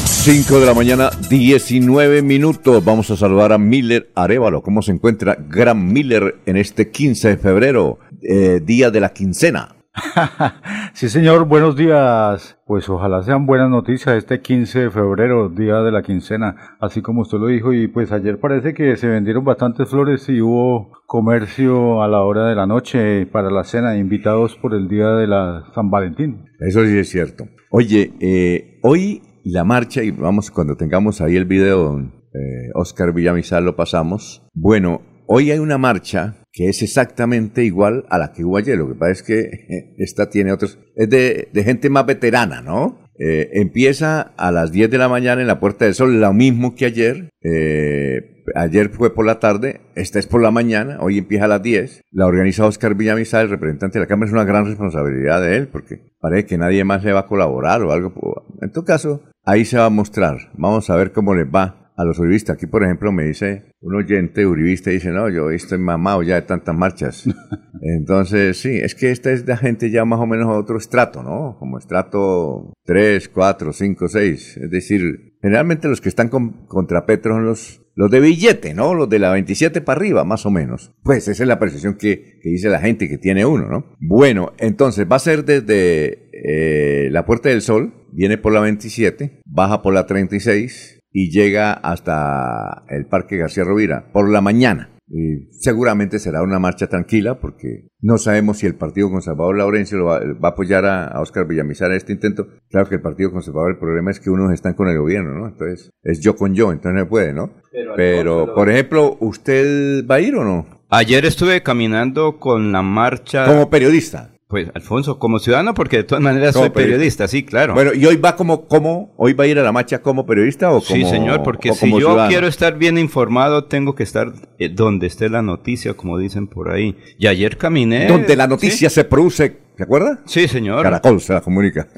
Cinco 0.07 0.59
de 0.59 0.65
la 0.65 0.73
mañana, 0.73 1.11
19 1.29 2.23
minutos. 2.23 2.83
Vamos 2.83 3.11
a 3.11 3.17
saludar 3.19 3.53
a 3.53 3.59
Miller 3.59 4.11
Arevalo. 4.15 4.63
¿Cómo 4.63 4.81
se 4.81 4.93
encuentra 4.93 5.37
Gran 5.51 5.93
Miller 5.93 6.37
en 6.47 6.57
este 6.57 6.91
15 6.91 7.29
de 7.29 7.37
febrero, 7.37 7.99
eh, 8.23 8.63
día 8.65 8.91
de 8.91 9.01
la 9.01 9.13
quincena? 9.13 9.84
sí, 10.93 11.09
señor, 11.09 11.47
buenos 11.47 11.77
días. 11.77 12.59
Pues 12.67 12.89
ojalá 12.89 13.23
sean 13.23 13.47
buenas 13.47 13.71
noticias 13.71 14.17
este 14.17 14.41
15 14.41 14.81
de 14.81 14.91
febrero, 14.91 15.49
día 15.49 15.77
de 15.83 15.93
la 15.93 16.03
quincena, 16.03 16.77
así 16.81 17.01
como 17.01 17.23
usted 17.23 17.39
lo 17.39 17.47
dijo. 17.47 17.73
Y 17.73 17.87
pues 17.89 18.11
ayer 18.11 18.41
parece 18.41 18.75
que 18.75 18.97
se 18.97 19.07
vendieron 19.07 19.45
bastantes 19.45 19.89
flores 19.89 20.29
y 20.29 20.41
hubo 20.41 20.91
comercio 21.07 22.03
a 22.03 22.09
la 22.09 22.23
hora 22.23 22.49
de 22.49 22.57
la 22.57 22.67
noche 22.67 23.27
para 23.27 23.51
la 23.51 23.65
cena, 23.65 23.97
invitados 23.97 24.57
por 24.57 24.75
el 24.75 24.89
día 24.89 25.11
de 25.11 25.27
la 25.27 25.65
San 25.75 25.91
Valentín. 25.91 26.45
Eso 26.59 26.85
sí 26.85 26.99
es 26.99 27.09
cierto. 27.09 27.47
Oye, 27.71 28.13
eh, 28.21 28.81
hoy 28.83 29.23
la 29.45 29.65
marcha, 29.65 30.03
y 30.03 30.11
vamos, 30.11 30.51
cuando 30.51 30.77
tengamos 30.77 31.21
ahí 31.21 31.37
el 31.37 31.45
video, 31.45 32.01
eh, 32.01 32.71
Oscar 32.75 33.13
Villamizar 33.13 33.63
lo 33.63 33.77
pasamos. 33.77 34.43
Bueno, 34.55 35.03
hoy 35.27 35.51
hay 35.51 35.59
una 35.59 35.79
marcha 35.79 36.37
que 36.53 36.69
es 36.69 36.83
exactamente 36.83 37.65
igual 37.65 38.07
a 38.09 38.19
la 38.19 38.33
que 38.33 38.45
hubo 38.45 38.57
ayer. 38.57 38.79
Lo 38.79 38.89
que 38.89 38.95
pasa 38.95 39.13
es 39.13 39.23
que 39.23 39.95
esta 39.99 40.31
tiene 40.31 40.53
otros, 40.53 40.79
es 40.95 41.11
de, 41.11 41.49
gente 41.65 41.91
más 41.91 42.07
veterana, 42.07 42.63
¿no? 42.63 43.03
Eh, 43.19 43.51
empieza 43.55 44.35
a 44.37 44.51
las 44.51 44.73
10 44.73 44.91
de 44.91 44.99
la 44.99 45.09
mañana 45.09 45.41
en 45.41 45.47
la 45.47 45.61
Puerta 45.61 45.85
del 45.85 45.95
Sol, 45.95 46.21
lo 46.21 46.33
mismo 46.33 46.75
que 46.75 46.87
ayer. 46.87 47.29
Eh, 47.43 48.43
ayer 48.55 48.91
fue 48.91 49.15
por 49.15 49.25
la 49.25 49.39
tarde, 49.39 49.81
esta 49.95 50.19
es 50.19 50.27
por 50.27 50.43
la 50.43 50.51
mañana, 50.51 50.99
hoy 51.01 51.19
empieza 51.19 51.45
a 51.45 51.49
las 51.49 51.63
10. 51.63 52.03
La 52.11 52.27
organiza 52.27 52.67
Oscar 52.67 52.95
Villamizar, 52.95 53.43
el 53.45 53.51
representante 53.51 53.99
de 53.99 54.05
la 54.05 54.09
Cámara. 54.09 54.29
Es 54.29 54.33
una 54.33 54.45
gran 54.45 54.67
responsabilidad 54.67 55.41
de 55.41 55.57
él 55.57 55.69
porque 55.69 56.01
parece 56.21 56.47
que 56.47 56.59
nadie 56.59 56.85
más 56.85 57.05
le 57.05 57.13
va 57.13 57.21
a 57.21 57.27
colaborar 57.27 57.83
o 57.83 57.93
algo. 57.93 58.47
En 58.61 58.71
todo 58.71 58.85
caso, 58.85 59.23
ahí 59.45 59.65
se 59.65 59.79
va 59.79 59.87
a 59.87 59.91
mostrar. 59.91 60.51
Vamos 60.55 60.91
a 60.91 60.97
ver 60.97 61.13
cómo 61.13 61.35
les 61.35 61.47
va 61.47 61.84
a 61.97 62.05
los 62.05 62.19
uribistas. 62.19 62.57
Aquí, 62.57 62.67
por 62.67 62.83
ejemplo, 62.83 63.13
me 63.13 63.25
dice 63.25 63.75
un 63.81 63.95
oyente 63.95 64.47
uribista, 64.47 64.91
dice, 64.91 65.11
no, 65.11 65.29
yo 65.29 65.51
estoy 65.51 65.79
mamado 65.79 66.23
ya 66.23 66.37
de 66.37 66.43
tantas 66.43 66.75
marchas. 66.75 67.25
Entonces, 67.83 68.59
sí, 68.59 68.79
es 68.79 68.95
que 68.95 69.11
esta 69.11 69.31
es 69.31 69.47
la 69.47 69.57
gente 69.57 69.91
ya 69.91 70.05
más 70.05 70.21
o 70.21 70.27
menos 70.27 70.47
a 70.47 70.59
otro 70.59 70.79
estrato, 70.79 71.23
¿no? 71.23 71.57
Como 71.59 71.79
estrato 71.79 72.73
3, 72.85 73.29
4, 73.29 73.73
5, 73.73 74.09
6. 74.09 74.57
Es 74.57 74.71
decir, 74.71 75.35
generalmente 75.43 75.89
los 75.89 76.01
que 76.01 76.09
están 76.09 76.29
contra 76.29 77.05
Petro 77.05 77.35
son 77.35 77.45
los, 77.45 77.83
los 77.95 78.11
de 78.11 78.21
billete, 78.21 78.73
¿no? 78.73 78.95
Los 78.95 79.09
de 79.11 79.19
la 79.19 79.33
27 79.33 79.83
para 79.83 79.99
arriba, 79.99 80.25
más 80.25 80.47
o 80.47 80.51
menos. 80.51 80.95
Pues 81.03 81.29
esa 81.29 81.43
es 81.43 81.49
la 81.49 81.59
percepción 81.59 81.95
que, 81.95 82.39
que 82.41 82.49
dice 82.49 82.71
la 82.71 82.81
gente 82.81 83.09
que 83.09 83.19
tiene 83.19 83.45
uno, 83.45 83.69
¿no? 83.69 83.97
Bueno, 84.01 84.55
entonces 84.59 85.07
va 85.11 85.17
a 85.17 85.21
ser 85.21 85.45
desde 85.45 86.31
eh, 86.33 87.09
la 87.11 87.27
Puerta 87.27 87.51
del 87.51 87.61
Sol, 87.61 87.93
viene 88.13 88.39
por 88.39 88.53
la 88.53 88.61
27, 88.61 89.43
baja 89.45 89.83
por 89.83 89.93
la 89.93 90.07
36, 90.07 90.94
y 91.15 91.31
llega 91.31 91.73
hasta 91.73 92.83
el 92.89 93.07
Parque 93.07 93.39
García 93.39 93.63
Rovira 93.63 94.11
por 94.13 94.29
la 94.29 94.41
mañana. 94.41 94.91
Y 95.07 95.47
seguramente 95.53 96.19
será 96.19 96.43
una 96.43 96.59
marcha 96.59 96.89
tranquila 96.89 97.39
porque 97.39 97.89
no 98.01 98.19
sabemos 98.19 98.59
si 98.59 98.67
el 98.67 98.75
Partido 98.75 99.11
Conservador 99.11 99.57
Laurencio 99.57 100.05
va, 100.05 100.17
a 100.17 100.49
apoyar 100.49 100.85
a, 100.87 101.05
Óscar 101.05 101.23
Oscar 101.23 101.47
Villamizar 101.47 101.91
en 101.93 101.99
este 101.99 102.13
intento. 102.13 102.49
Claro 102.69 102.89
que 102.89 102.97
el 102.97 103.01
Partido 103.01 103.31
Conservador, 103.31 103.71
el 103.71 103.79
problema 103.79 104.11
es 104.11 104.19
que 104.19 104.31
unos 104.31 104.53
están 104.53 104.75
con 104.75 104.89
el 104.89 104.99
gobierno, 104.99 105.39
¿no? 105.39 105.47
Entonces 105.47 105.91
es 106.03 106.21
yo 106.21 106.35
con 106.35 106.55
yo, 106.55 106.73
entonces 106.73 107.01
no 107.01 107.09
puede, 107.09 107.33
¿no? 107.33 107.53
Pero, 107.97 108.53
por 108.53 108.69
ejemplo, 108.69 109.17
¿usted 109.21 110.05
va 110.07 110.17
a 110.17 110.21
ir 110.21 110.35
o 110.35 110.43
no? 110.43 110.67
Ayer 110.91 111.25
estuve 111.27 111.63
caminando 111.63 112.41
con 112.41 112.73
la 112.73 112.83
marcha. 112.83 113.47
Como 113.47 113.71
periodista. 113.71 114.34
Pues, 114.55 114.71
Alfonso, 114.73 115.19
como 115.19 115.41
ciudadano, 115.41 115.75
porque 115.75 115.97
de 115.97 116.05
todas 116.05 116.23
maneras 116.23 116.55
soy 116.55 116.71
periodista, 116.71 117.27
sí, 117.27 117.43
claro. 117.43 117.75
Bueno, 117.75 117.93
¿y 117.93 118.07
hoy 118.07 118.15
va 118.15 118.37
como, 118.37 118.69
como, 118.69 119.13
hoy 119.17 119.33
va 119.33 119.43
a 119.43 119.47
ir 119.49 119.59
a 119.59 119.65
la 119.65 119.73
marcha 119.73 120.01
como 120.01 120.27
periodista 120.27 120.71
o 120.71 120.81
como 120.81 120.95
Sí, 120.95 121.05
señor, 121.05 121.43
porque 121.43 121.73
si 121.73 121.91
yo 121.99 122.17
quiero 122.29 122.47
estar 122.47 122.79
bien 122.79 122.97
informado, 122.97 123.65
tengo 123.65 123.97
que 123.97 124.05
estar 124.05 124.33
eh, 124.61 124.69
donde 124.69 125.09
esté 125.09 125.29
la 125.29 125.43
noticia, 125.43 125.95
como 125.95 126.19
dicen 126.19 126.47
por 126.47 126.71
ahí. 126.71 126.97
Y 127.19 127.27
ayer 127.27 127.57
caminé. 127.57 128.07
Donde 128.07 128.37
la 128.37 128.47
noticia 128.47 128.91
se 128.91 129.03
produce 129.03 129.65
¿Se 129.77 129.83
acuerda? 129.83 130.21
Sí, 130.27 130.47
señor. 130.47 130.85
Caracol 130.85 131.21
se 131.21 131.33
la 131.33 131.41
comunica. 131.41 131.89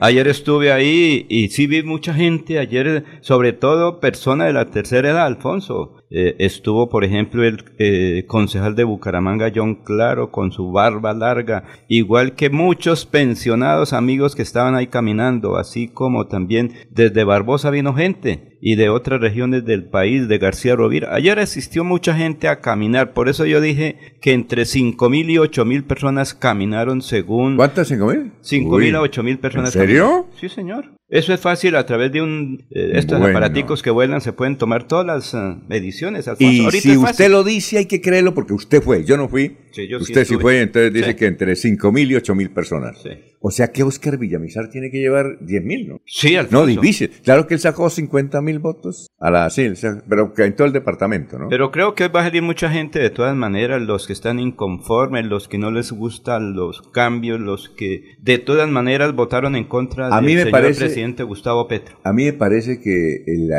Ayer 0.00 0.28
estuve 0.28 0.72
ahí 0.72 1.26
y 1.28 1.48
sí 1.48 1.66
vi 1.66 1.82
mucha 1.82 2.14
gente, 2.14 2.58
ayer, 2.58 3.04
sobre 3.20 3.52
todo 3.52 4.00
personas 4.00 4.46
de 4.46 4.54
la 4.54 4.70
tercera 4.70 5.10
edad, 5.10 5.26
Alfonso. 5.26 5.96
Eh, 6.10 6.36
estuvo, 6.38 6.88
por 6.88 7.04
ejemplo, 7.04 7.44
el 7.44 7.64
eh, 7.78 8.24
concejal 8.26 8.74
de 8.74 8.84
Bucaramanga, 8.84 9.52
John 9.54 9.76
Claro, 9.76 10.30
con 10.30 10.52
su 10.52 10.72
barba 10.72 11.12
larga, 11.12 11.64
igual 11.86 12.34
que 12.34 12.48
muchos 12.48 13.04
pensionados 13.04 13.92
amigos 13.92 14.34
que 14.34 14.42
estaban 14.42 14.74
ahí 14.74 14.86
caminando, 14.86 15.56
así 15.56 15.88
como 15.88 16.26
también 16.26 16.72
desde 16.90 17.24
Barbosa 17.24 17.70
vino 17.70 17.94
gente 17.94 18.56
y 18.60 18.76
de 18.76 18.88
otras 18.88 19.20
regiones 19.20 19.64
del 19.64 19.84
país, 19.84 20.28
de 20.28 20.38
García 20.38 20.74
Rovira. 20.74 21.14
Ayer 21.14 21.38
asistió 21.38 21.84
mucha 21.84 22.14
gente 22.14 22.48
a 22.48 22.60
caminar, 22.60 23.12
por 23.12 23.28
eso 23.28 23.46
yo 23.46 23.60
dije 23.60 24.16
que 24.20 24.32
entre 24.32 24.64
5 24.64 25.10
mil 25.10 25.30
y 25.30 25.38
8 25.38 25.64
mil 25.64 25.84
personas 25.84 26.34
caminaron 26.34 27.02
según... 27.02 27.56
¿Cuántas? 27.56 27.90
¿5 27.90 28.16
mil? 28.16 28.32
5 28.40 28.78
mil 28.78 28.96
a 28.96 29.02
8 29.02 29.22
mil 29.22 29.38
personas. 29.38 29.76
¿En 29.76 29.82
serio? 29.82 30.26
Sí, 30.40 30.48
señor. 30.48 30.98
Eso 31.10 31.32
es 31.32 31.40
fácil, 31.40 31.74
a 31.76 31.86
través 31.86 32.12
de 32.12 32.20
un 32.20 32.66
eh, 32.70 32.92
estos 32.94 33.18
aparaticos 33.18 33.82
que 33.82 33.90
vuelan 33.90 34.20
se 34.20 34.34
pueden 34.34 34.58
tomar 34.58 34.86
todas 34.86 35.06
las 35.06 35.32
uh, 35.32 35.56
mediciones. 35.66 36.28
Alfonso. 36.28 36.76
Y 36.76 36.80
si 36.80 36.96
usted 36.98 37.30
lo 37.30 37.44
dice 37.44 37.78
hay 37.78 37.86
que 37.86 38.02
creerlo 38.02 38.34
porque 38.34 38.52
usted 38.52 38.82
fue, 38.82 39.04
yo 39.04 39.16
no 39.16 39.26
fui. 39.26 39.56
usted 39.98 40.26
sí, 40.26 40.36
fue, 40.36 40.60
entonces 40.60 40.92
dice 40.92 41.16
que 41.16 41.24
entre 41.26 41.56
5 41.56 41.92
mil 41.92 42.10
y 42.10 42.16
8 42.16 42.34
mil 42.34 42.50
personas. 42.50 43.02
O 43.40 43.50
sea 43.50 43.68
que 43.68 43.82
Oscar 43.82 44.18
Villamizar 44.18 44.68
tiene 44.70 44.90
que 44.90 44.98
llevar 44.98 45.38
10 45.40 45.64
mil, 45.64 45.88
¿no? 45.88 46.00
Sí, 46.04 46.36
Alfonso. 46.36 46.58
No, 46.58 46.66
difícil. 46.66 47.10
Claro 47.22 47.46
que 47.46 47.54
él 47.54 47.60
sacó 47.60 47.88
50 47.88 48.40
mil 48.42 48.58
votos 48.58 49.08
a 49.18 49.30
la 49.30 49.50
sí, 49.50 49.72
pero 50.08 50.32
que 50.32 50.44
en 50.44 50.56
todo 50.56 50.66
el 50.66 50.72
departamento, 50.72 51.38
¿no? 51.38 51.48
Pero 51.48 51.70
creo 51.70 51.94
que 51.94 52.08
va 52.08 52.20
a 52.20 52.24
salir 52.24 52.42
mucha 52.42 52.70
gente 52.70 52.98
de 52.98 53.10
todas 53.10 53.34
maneras, 53.36 53.82
los 53.82 54.06
que 54.06 54.12
están 54.12 54.38
inconformes, 54.38 55.26
los 55.26 55.48
que 55.48 55.58
no 55.58 55.70
les 55.70 55.92
gustan 55.92 56.54
los 56.54 56.82
cambios, 56.82 57.40
los 57.40 57.68
que 57.68 58.16
de 58.20 58.38
todas 58.38 58.68
maneras 58.68 59.14
votaron 59.14 59.56
en 59.56 59.64
contra 59.64 60.08
del 60.20 60.26
señor 60.26 60.76
presidente 60.76 61.22
Gustavo 61.22 61.68
Petro. 61.68 61.98
A 62.04 62.12
mí 62.12 62.24
me 62.24 62.32
parece 62.32 62.80
que, 62.80 63.22
el, 63.26 63.50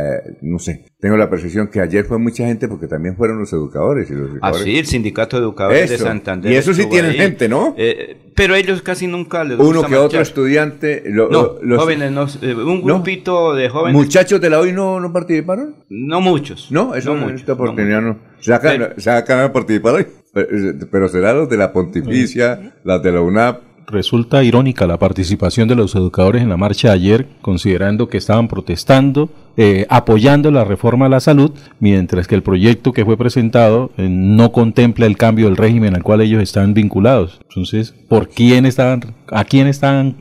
no 0.41 0.59
sé, 0.59 0.85
tengo 0.99 1.15
la 1.15 1.29
percepción 1.29 1.69
que 1.69 1.79
ayer 1.79 2.03
fue 2.03 2.17
mucha 2.17 2.45
gente 2.45 2.67
porque 2.67 2.85
también 2.85 3.15
fueron 3.15 3.39
los 3.39 3.53
educadores. 3.53 4.09
Y 4.09 4.15
los 4.15 4.31
educadores. 4.31 4.62
Ah, 4.62 4.63
sí, 4.65 4.77
el 4.77 4.85
sindicato 4.85 5.38
de 5.38 5.43
educadores 5.43 5.89
de 5.89 5.97
Santander. 5.97 6.51
Y 6.51 6.55
eso 6.55 6.73
sí 6.73 6.88
tienen 6.89 7.13
gente, 7.13 7.47
¿no? 7.47 7.73
Eh, 7.77 8.31
pero 8.35 8.53
ellos 8.53 8.81
casi 8.81 9.07
nunca 9.07 9.45
les 9.45 9.57
Uno 9.59 9.83
que 9.83 9.95
otro 9.95 10.19
estudiante. 10.19 11.03
no, 11.07 11.55
jóvenes, 11.77 12.39
eh, 12.41 12.53
un 12.53 12.81
grupito 12.81 13.55
de 13.55 13.69
jóvenes. 13.69 13.93
¿Muchachos 13.93 14.41
de 14.41 14.49
la 14.49 14.59
hoy 14.59 14.73
no, 14.73 14.99
no 14.99 15.13
participaron? 15.13 15.75
No 15.89 16.19
muchos. 16.19 16.69
No, 16.69 16.93
eso 16.93 17.15
no, 17.15 17.29
esta 17.29 17.53
oportunidad 17.53 18.01
no. 18.01 18.17
Se 18.39 18.53
acaban 18.53 19.47
de 19.47 19.49
participar 19.51 19.95
hoy. 19.95 20.07
Pero, 20.33 21.07
será 21.07 21.33
los 21.33 21.49
de 21.49 21.57
la 21.57 21.71
Pontificia, 21.71 22.73
las 22.83 23.01
de 23.01 23.12
la 23.12 23.21
UNAP, 23.21 23.62
Resulta 23.91 24.43
irónica 24.43 24.85
la 24.85 24.99
participación 24.99 25.67
de 25.67 25.75
los 25.75 25.95
educadores 25.95 26.43
en 26.43 26.49
la 26.49 26.57
marcha 26.57 26.89
de 26.89 26.93
ayer, 26.93 27.27
considerando 27.41 28.07
que 28.07 28.17
estaban 28.17 28.47
protestando, 28.47 29.31
eh, 29.62 29.86
apoyando 29.89 30.52
la 30.52 30.63
reforma 30.63 31.08
a 31.08 31.10
la 31.10 31.19
salud, 31.19 31.52
mientras 31.82 32.30
que 32.30 32.36
el 32.36 32.43
proyecto 32.43 32.93
que 32.93 33.04
fue 33.04 33.17
presentado 33.17 33.91
eh, 33.98 34.08
no 34.10 34.54
contempla 34.54 35.06
el 35.06 35.17
cambio 35.17 35.48
del 35.48 35.58
régimen 35.58 35.98
al 35.98 36.02
cual 36.02 36.22
ellos 36.22 36.41
están 36.41 36.74
vinculados. 36.74 37.41
Entonces, 37.50 37.93
¿por 38.08 38.30
quién 38.30 38.65
estaban, 38.65 39.02
a 39.28 39.43
quién 39.43 39.67
estaban 39.67 40.15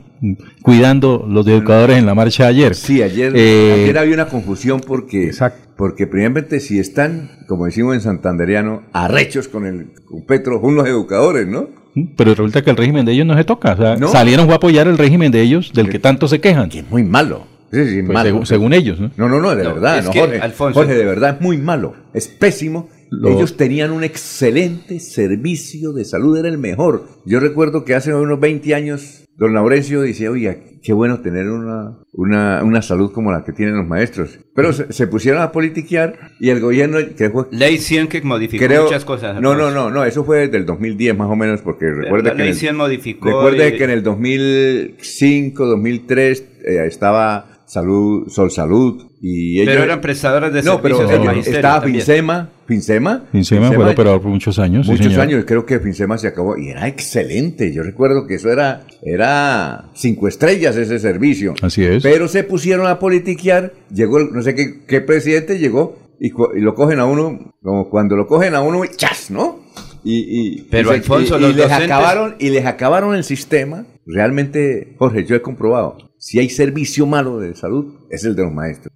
cuidando 0.61 1.25
los 1.25 1.47
educadores 1.47 1.97
en 1.97 2.05
la 2.05 2.15
marcha 2.15 2.43
de 2.43 2.49
ayer? 2.49 2.75
Sí, 2.75 3.01
ayer, 3.01 3.31
eh, 3.33 3.83
ayer 3.83 3.97
había 3.97 4.13
una 4.13 4.27
confusión 4.27 4.81
porque, 4.85 5.27
exacto. 5.27 5.69
porque 5.77 6.05
primeramente 6.05 6.59
si 6.59 6.77
están, 6.77 7.29
como 7.47 7.63
decimos 7.63 7.95
en 7.95 8.01
santanderiano, 8.01 8.83
arrechos 8.91 9.47
con 9.47 9.65
el 9.65 9.93
con 10.03 10.25
Petro, 10.25 10.59
unos 10.59 10.85
educadores, 10.85 11.47
¿no? 11.47 11.69
Pero 12.17 12.31
resulta 12.31 12.61
que 12.61 12.71
el 12.71 12.75
régimen 12.75 13.05
de 13.05 13.13
ellos 13.13 13.25
no 13.25 13.37
se 13.37 13.45
toca. 13.45 13.77
salieron 14.11 14.51
a 14.51 14.55
apoyar 14.55 14.89
el 14.89 14.97
régimen 14.97 15.31
de 15.31 15.39
ellos, 15.39 15.71
del 15.73 15.87
que 15.87 15.99
tanto 15.99 16.27
se 16.27 16.41
quejan. 16.41 16.67
Que 16.67 16.79
es 16.79 16.89
muy 16.89 17.05
malo. 17.05 17.47
Pues 17.69 18.47
según, 18.47 18.73
ellos, 18.73 18.99
¿no? 18.99 19.11
No, 19.15 19.39
no, 19.39 19.55
de 19.55 19.63
verdad, 19.63 20.03
Jorge, 20.05 20.95
de 20.95 21.05
verdad 21.05 21.35
es 21.35 21.41
muy 21.41 21.57
malo. 21.57 21.95
Es 22.13 22.27
pésimo. 22.27 22.89
Ellos 23.25 23.57
tenían 23.57 23.91
un 23.91 24.03
excelente 24.03 24.99
servicio 24.99 25.93
de 25.93 26.05
salud, 26.05 26.37
era 26.37 26.47
el 26.47 26.57
mejor. 26.57 27.05
Yo 27.25 27.39
recuerdo 27.39 27.83
que 27.83 27.95
hace 27.95 28.13
unos 28.13 28.39
20 28.39 28.75
años, 28.75 29.25
don 29.35 29.53
Laurencio 29.53 30.01
decía, 30.01 30.29
oye, 30.29 30.79
qué 30.83 30.93
bueno 30.93 31.19
tener 31.19 31.49
una, 31.49 31.97
una, 32.13 32.63
una, 32.63 32.81
salud 32.81 33.11
como 33.11 33.31
la 33.31 33.43
que 33.43 33.51
tienen 33.51 33.77
los 33.77 33.87
maestros. 33.87 34.39
Pero 34.53 34.73
se, 34.73 35.07
pusieron 35.07 35.41
a 35.41 35.51
politiquear 35.51 36.33
y 36.39 36.49
el 36.49 36.59
gobierno... 36.59 36.99
Que 37.17 37.29
fue, 37.29 37.45
Ley 37.51 37.77
100 37.77 38.07
que 38.07 38.21
modificó 38.21 38.65
muchas 38.83 39.05
cosas. 39.05 39.41
No, 39.41 39.55
no, 39.55 39.71
no, 39.71 39.89
no, 39.89 40.05
eso 40.05 40.23
fue 40.23 40.41
desde 40.41 40.57
el 40.57 40.65
2010 40.65 41.17
más 41.17 41.29
o 41.29 41.35
menos, 41.35 41.61
porque 41.61 41.85
recuerda 41.89 42.35
que... 42.35 42.43
Ley 42.43 42.53
100 42.53 42.75
modificó... 42.75 43.27
Recuerde 43.27 43.75
que 43.75 43.83
en 43.83 43.89
el 43.89 44.03
2005, 44.03 45.65
2003 45.65 46.39
eh, 46.63 46.85
estaba 46.85 47.48
Salud, 47.69 48.27
Sol 48.29 48.49
Salud. 48.49 49.11
Y 49.21 49.61
ellos, 49.61 49.71
pero 49.71 49.83
eran 49.83 50.01
prestadoras 50.01 50.51
de 50.51 50.63
no, 50.63 50.81
servicios 50.81 51.07
pero 51.07 51.31
Estaba 51.33 51.81
Finsema, 51.85 52.49
Finsema. 52.65 53.25
Finsema, 53.31 53.71
fue 53.71 53.91
operador 53.91 54.21
por 54.23 54.31
muchos 54.31 54.57
años. 54.57 54.87
Muchos 54.87 55.15
años, 55.19 55.43
creo 55.45 55.67
que 55.67 55.79
Finsema 55.79 56.17
se 56.17 56.29
acabó 56.29 56.57
y 56.57 56.69
era 56.69 56.87
excelente. 56.87 57.71
Yo 57.71 57.83
recuerdo 57.83 58.25
que 58.25 58.35
eso 58.35 58.51
era, 58.51 58.87
era 59.03 59.85
cinco 59.93 60.27
estrellas 60.27 60.77
ese 60.77 60.97
servicio. 60.97 61.53
Así 61.61 61.85
es. 61.85 62.01
Pero 62.01 62.27
se 62.27 62.43
pusieron 62.43 62.87
a 62.87 62.97
politiquear, 62.97 63.71
llegó, 63.93 64.19
no 64.19 64.41
sé 64.41 64.55
qué, 64.55 64.83
qué 64.87 65.01
presidente 65.01 65.59
llegó 65.59 65.95
y, 66.19 66.31
lo 66.59 66.73
cogen 66.73 66.99
a 66.99 67.05
uno, 67.05 67.53
como 67.61 67.87
cuando 67.91 68.15
lo 68.15 68.25
cogen 68.25 68.55
a 68.55 68.61
uno, 68.61 68.83
¡chas! 68.97 69.29
¿no? 69.29 69.59
Y, 70.03 70.63
Pero 70.71 70.89
Alfonso, 70.89 71.37
los 71.37 71.55
les 71.55 71.71
acabaron 71.71 72.35
y 72.39 72.49
les 72.49 72.65
acabaron 72.65 73.13
el 73.13 73.23
sistema. 73.23 73.85
Realmente, 74.11 74.95
Jorge, 74.97 75.25
yo 75.25 75.35
he 75.35 75.41
comprobado 75.41 76.09
si 76.21 76.37
hay 76.37 76.49
servicio 76.49 77.05
malo 77.05 77.39
de 77.39 77.55
salud, 77.55 77.93
es 78.09 78.25
el 78.25 78.35
de 78.35 78.43
los 78.43 78.51
maestros. 78.51 78.93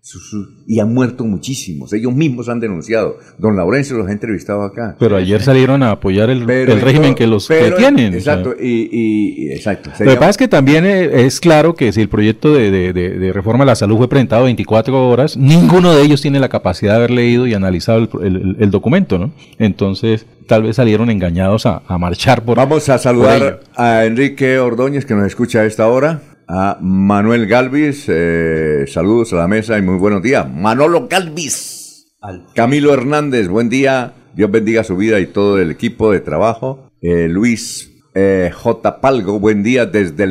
Y 0.68 0.82
han 0.82 0.94
muerto 0.94 1.24
muchísimos. 1.24 1.94
Ellos 1.94 2.14
mismos 2.14 2.50
han 2.50 2.60
denunciado. 2.60 3.16
Don 3.38 3.56
Laurencio 3.56 3.96
los 3.96 4.10
ha 4.10 4.12
entrevistado 4.12 4.62
acá. 4.64 4.98
Pero 5.00 5.16
ayer 5.16 5.42
salieron 5.42 5.84
a 5.84 5.92
apoyar 5.92 6.30
el, 6.30 6.46
régimen 6.46 7.16
que 7.16 7.26
los 7.26 7.48
tienen. 7.48 8.14
Exacto. 8.14 8.54
y, 8.60 9.50
exacto. 9.54 9.90
Lo 10.00 10.12
que 10.12 10.18
pasa 10.18 10.32
es 10.32 10.38
que 10.38 10.50
también 10.50 10.86
eh, 10.86 11.26
es 11.26 11.40
claro 11.40 11.76
que 11.76 11.94
si 11.94 12.02
el 12.02 12.10
proyecto 12.10 12.54
de, 12.54 13.32
reforma 13.34 13.64
a 13.64 13.68
la 13.68 13.76
salud 13.76 13.96
fue 13.98 14.10
presentado 14.10 14.44
24 14.44 15.10
horas, 15.10 15.38
ninguno 15.38 15.96
de 15.96 16.04
ellos 16.04 16.22
tiene 16.22 16.42
la 16.42 16.50
capacidad 16.50 16.92
de 16.92 16.98
haber 16.98 17.12
leído 17.12 17.48
y 17.48 17.54
analizado 17.54 18.10
el, 18.22 18.70
documento, 18.70 19.18
¿no? 19.18 19.32
Entonces, 19.60 20.26
tal 20.48 20.64
vez 20.64 20.76
salieron 20.76 21.10
engañados 21.10 21.66
a, 21.66 21.82
marchar 21.98 22.44
por. 22.44 22.58
Vamos 22.58 22.90
a 22.90 22.98
saludar 22.98 23.62
a 23.76 24.06
Enrique 24.06 24.60
Ordóñez, 24.60 25.06
que 25.06 25.14
nos 25.14 25.28
escucha 25.28 25.62
a 25.62 25.66
esta 25.66 25.88
hora 25.88 26.22
a 26.48 26.78
Manuel 26.82 27.48
Galvis. 27.48 28.06
Eh, 28.08 28.86
saludos 28.88 29.34
a 29.34 29.38
la 29.38 29.48
mesa 29.48 29.78
y 29.78 29.82
muy 29.82 29.98
buenos 29.98 30.22
días. 30.22 30.50
Manolo 30.50 31.08
Galvis. 31.08 32.14
Camilo 32.56 32.94
Hernández, 32.94 33.48
buen 33.48 33.70
día. 33.70 34.14
Dios 34.34 34.50
bendiga 34.50 34.84
su 34.84 34.96
vida 34.96 35.20
y 35.20 35.28
todo 35.28 35.60
el 35.60 35.72
equipo 35.72 36.12
de 36.12 36.20
trabajo. 36.20 36.92
Eh, 37.02 37.28
Luis 37.30 37.92
eh, 38.16 38.52
J. 38.54 39.02
Palgo, 39.02 39.40
buen 39.40 39.64
día 39.64 39.86
desde 39.86 40.28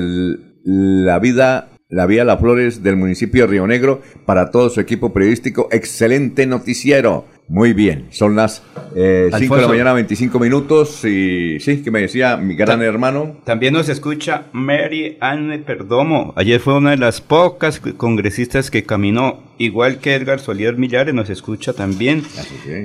la 0.64 1.18
vida, 1.18 1.68
la 1.88 2.06
Vía 2.06 2.24
Las 2.24 2.40
Flores 2.40 2.82
del 2.82 2.96
municipio 2.96 3.42
de 3.42 3.48
Río 3.48 3.66
Negro 3.66 4.00
para 4.24 4.50
todo 4.50 4.70
su 4.70 4.80
equipo 4.80 5.12
periodístico. 5.12 5.68
Excelente 5.70 6.46
noticiero. 6.46 7.26
Muy 7.48 7.72
bien, 7.74 8.06
son 8.10 8.34
las 8.34 8.62
5 8.94 8.96
eh, 8.96 9.30
de 9.30 9.60
la 9.60 9.68
mañana, 9.68 9.92
25 9.92 10.38
minutos. 10.38 11.04
Y 11.04 11.60
sí, 11.60 11.82
que 11.82 11.90
me 11.90 12.00
decía 12.00 12.36
mi 12.36 12.54
gran 12.54 12.82
hermano. 12.82 13.36
También 13.44 13.74
nos 13.74 13.88
escucha 13.88 14.46
Mary 14.52 15.18
Anne 15.20 15.58
Perdomo. 15.58 16.32
Ayer 16.36 16.60
fue 16.60 16.74
una 16.74 16.92
de 16.92 16.96
las 16.96 17.20
pocas 17.20 17.80
congresistas 17.96 18.70
que 18.70 18.84
caminó, 18.84 19.42
igual 19.58 19.98
que 19.98 20.14
Edgar 20.14 20.40
Solier 20.40 20.76
Millares, 20.76 21.14
nos 21.14 21.28
escucha 21.30 21.72
también. 21.72 22.22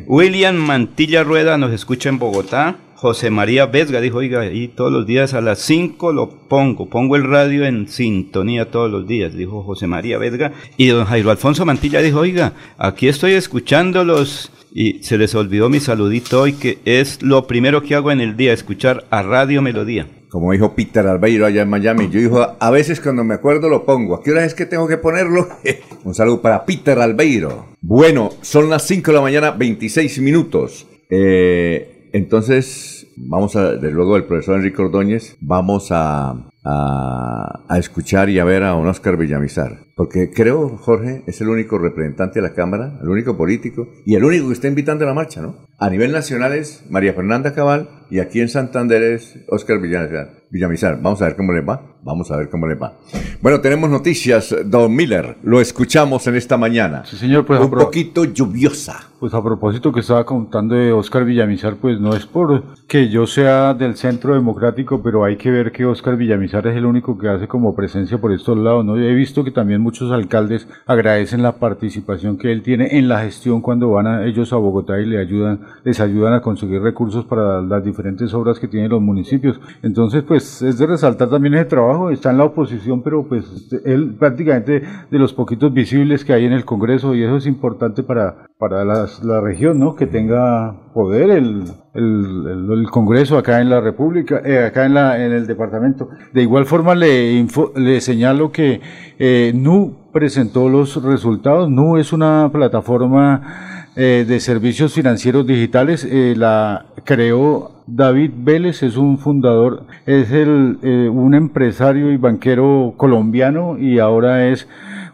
William 0.06 0.56
Mantilla 0.56 1.24
Rueda 1.24 1.58
nos 1.58 1.72
escucha 1.72 2.10
en 2.10 2.20
Bogotá. 2.20 2.78
José 2.98 3.30
María 3.30 3.68
Vesga 3.68 4.02
dijo, 4.02 4.18
oiga, 4.18 4.52
y 4.52 4.70
todos 4.70 4.92
los 4.92 5.06
días 5.06 5.36
a 5.36 5.42
las 5.42 5.60
5 5.60 6.14
lo 6.14 6.30
pongo, 6.30 6.90
pongo 6.90 7.16
el 7.16 7.26
radio 7.26 7.64
en 7.64 7.88
sintonía 7.88 8.72
todos 8.72 8.90
los 8.90 9.08
días, 9.08 9.36
dijo 9.36 9.62
José 9.62 9.86
María 9.86 10.18
Vesga. 10.18 10.54
Y 10.78 10.88
don 10.88 11.06
Jairo 11.06 11.30
Alfonso 11.30 11.64
Mantilla 11.64 12.02
dijo, 12.02 12.22
oiga, 12.22 12.54
aquí 12.80 13.08
estoy 13.08 13.34
escuchando 13.34 14.04
los 14.04 14.52
y 14.74 15.04
se 15.04 15.20
les 15.20 15.36
olvidó 15.36 15.70
mi 15.70 15.80
saludito 15.80 16.42
hoy, 16.42 16.54
que 16.54 16.80
es 16.86 17.22
lo 17.22 17.46
primero 17.46 17.84
que 17.84 17.94
hago 17.94 18.12
en 18.12 18.20
el 18.20 18.36
día, 18.36 18.52
escuchar 18.52 19.06
a 19.12 19.22
Radio 19.22 19.62
Melodía. 19.62 20.08
Como 20.30 20.52
dijo 20.52 20.74
Peter 20.74 21.06
Albeiro 21.06 21.46
allá 21.46 21.62
en 21.62 21.70
Miami, 21.70 22.10
yo 22.10 22.20
dijo, 22.20 22.58
a 22.60 22.72
veces 22.72 23.00
cuando 23.00 23.24
me 23.24 23.36
acuerdo 23.36 23.70
lo 23.70 23.86
pongo. 23.86 24.16
¿A 24.16 24.24
qué 24.24 24.32
hora 24.32 24.44
es 24.44 24.56
que 24.56 24.66
tengo 24.66 24.88
que 24.88 24.98
ponerlo? 24.98 25.48
Un 26.04 26.16
saludo 26.16 26.42
para 26.42 26.66
Peter 26.66 26.98
Albeiro. 26.98 27.68
Bueno, 27.80 28.32
son 28.42 28.72
las 28.72 28.88
5 28.88 29.12
de 29.12 29.16
la 29.16 29.22
mañana, 29.22 29.52
26 29.52 30.20
minutos. 30.20 30.88
Eh, 31.10 31.97
entonces, 32.14 33.08
vamos 33.16 33.56
a, 33.56 33.74
desde 33.74 33.92
luego, 33.92 34.18
el 34.18 34.26
profesor 34.26 34.58
Enrique 34.58 34.82
Ordóñez, 34.82 35.38
vamos 35.40 35.90
a, 35.92 36.50
a, 36.64 37.64
a, 37.68 37.78
escuchar 37.78 38.30
y 38.30 38.40
a 38.40 38.44
ver 38.46 38.64
a 38.64 38.76
un 38.76 38.88
Oscar 38.88 39.18
Villamizar. 39.18 39.87
Porque 39.98 40.30
creo, 40.30 40.78
Jorge, 40.78 41.24
es 41.26 41.42
el 41.42 41.50
único 41.50 41.80
representante 41.80 42.40
de 42.40 42.48
la 42.48 42.54
Cámara, 42.54 43.00
el 43.02 43.10
único 43.10 43.36
político 43.36 43.88
y 44.06 44.14
el 44.14 44.24
único 44.24 44.46
que 44.46 44.54
está 44.54 44.68
invitando 44.68 45.04
a 45.04 45.08
la 45.08 45.16
marcha, 45.16 45.42
¿no? 45.42 45.56
A 45.80 45.90
nivel 45.90 46.12
nacional 46.12 46.54
es 46.54 46.86
María 46.92 47.16
Fernanda 47.16 47.56
Cabal 47.56 47.90
y 48.12 48.20
aquí 48.20 48.40
en 48.40 48.50
Santander 48.50 49.02
es 49.02 49.40
Oscar 49.50 49.80
Villamizar. 49.80 51.02
Vamos 51.02 51.22
a 51.22 51.26
ver 51.26 51.36
cómo 51.36 51.52
le 51.52 51.62
va. 51.62 51.98
Vamos 52.04 52.32
a 52.32 52.38
ver 52.38 52.50
cómo 52.50 52.68
le 52.68 52.76
va. 52.76 52.94
Bueno, 53.42 53.60
tenemos 53.60 53.90
noticias, 53.90 54.56
Don 54.66 54.96
Miller. 54.96 55.36
Lo 55.44 55.60
escuchamos 55.60 56.26
en 56.28 56.36
esta 56.36 56.56
mañana. 56.56 57.04
Sí, 57.06 57.18
señor. 57.18 57.46
Pues 57.46 57.60
Un 57.60 57.70
poquito 57.70 58.24
lluviosa. 58.24 59.10
Pues 59.20 59.34
a 59.34 59.44
propósito 59.44 59.92
que 59.92 60.00
estaba 60.00 60.26
contando 60.26 60.76
de 60.76 60.94
Oscar 60.94 61.26
Villamizar, 61.26 61.76
pues 61.76 62.00
no 62.00 62.16
es 62.16 62.26
por 62.26 62.64
que 62.88 63.10
yo 63.10 63.28
sea 63.28 63.74
del 63.74 63.98
centro 63.98 64.36
democrático, 64.36 65.02
pero 65.04 65.26
hay 65.26 65.38
que 65.38 65.52
ver 65.52 65.72
que 65.72 65.86
Oscar 65.86 66.16
Villamizar 66.16 66.66
es 66.68 66.78
el 66.78 66.86
único 66.86 67.18
que 67.18 67.28
hace 67.28 67.48
como 67.48 67.76
presencia 67.76 68.20
por 68.20 68.32
estos 68.32 68.58
lados, 68.58 68.86
¿no? 68.86 68.96
He 68.96 69.14
visto 69.14 69.44
que 69.44 69.52
también 69.52 69.82
muchos 69.88 70.12
alcaldes 70.12 70.68
agradecen 70.86 71.42
la 71.42 71.60
participación 71.60 72.38
que 72.38 72.52
él 72.52 72.62
tiene 72.62 72.98
en 72.98 73.08
la 73.08 73.22
gestión 73.22 73.62
cuando 73.62 73.90
van 73.90 74.06
a 74.06 74.26
ellos 74.26 74.52
a 74.52 74.58
Bogotá 74.58 75.00
y 75.00 75.06
le 75.06 75.18
ayudan, 75.18 75.62
les 75.86 76.02
ayudan 76.02 76.34
a 76.34 76.42
conseguir 76.42 76.82
recursos 76.82 77.24
para 77.24 77.62
las 77.62 77.86
diferentes 77.86 78.34
obras 78.34 78.60
que 78.60 78.68
tienen 78.68 78.92
los 78.92 79.02
municipios. 79.02 79.62
Entonces, 79.84 80.24
pues 80.24 80.62
es 80.62 80.78
de 80.78 80.88
resaltar 80.88 81.30
también 81.30 81.54
ese 81.54 81.64
trabajo, 81.64 82.10
está 82.10 82.32
en 82.32 82.38
la 82.38 82.44
oposición, 82.44 83.02
pero 83.02 83.26
pues 83.30 83.46
él 83.86 84.16
prácticamente 84.20 84.84
de 85.10 85.20
los 85.20 85.32
poquitos 85.32 85.74
visibles 85.74 86.26
que 86.26 86.34
hay 86.34 86.44
en 86.44 86.52
el 86.52 86.66
Congreso 86.66 87.16
y 87.16 87.24
eso 87.24 87.38
es 87.38 87.48
importante 87.48 88.04
para, 88.04 88.48
para 88.60 88.84
la 88.84 89.40
región, 89.40 89.80
¿no? 89.80 89.96
Que 89.96 90.06
tenga 90.06 90.92
poder 90.94 91.30
el, 91.30 91.64
el, 91.98 92.88
Congreso 92.92 93.38
acá 93.38 93.60
en 93.60 93.70
la 93.70 93.82
República, 93.82 94.42
eh, 94.46 94.66
acá 94.66 94.86
en, 94.86 94.94
la, 94.94 95.24
en 95.24 95.32
el 95.32 95.48
departamento. 95.48 96.10
De 96.34 96.42
igual 96.42 96.66
forma 96.66 96.96
le, 96.96 97.46
le 97.76 98.02
señalo 98.02 98.52
que 98.52 98.82
eh, 99.20 99.52
NU 99.56 99.94
presentó 100.14 100.70
los 100.70 101.02
resultados. 101.04 101.70
NU 101.70 101.98
es 101.98 102.14
una 102.14 102.50
plataforma 102.52 103.90
eh, 103.96 104.26
de 104.28 104.40
servicios 104.40 104.94
financieros 104.94 105.46
digitales. 105.46 106.08
Eh, 106.10 106.36
la 106.38 106.86
creó 107.04 107.72
David 107.88 108.32
Vélez, 108.38 108.84
es 108.84 108.98
un 108.98 109.18
fundador, 109.18 109.86
es 110.06 110.32
el, 110.32 110.78
un 111.12 111.34
empresario 111.34 112.12
y 112.12 112.18
banquero 112.18 112.94
colombiano 112.98 113.78
y 113.80 114.00
ahora 114.00 114.48
es 114.48 114.68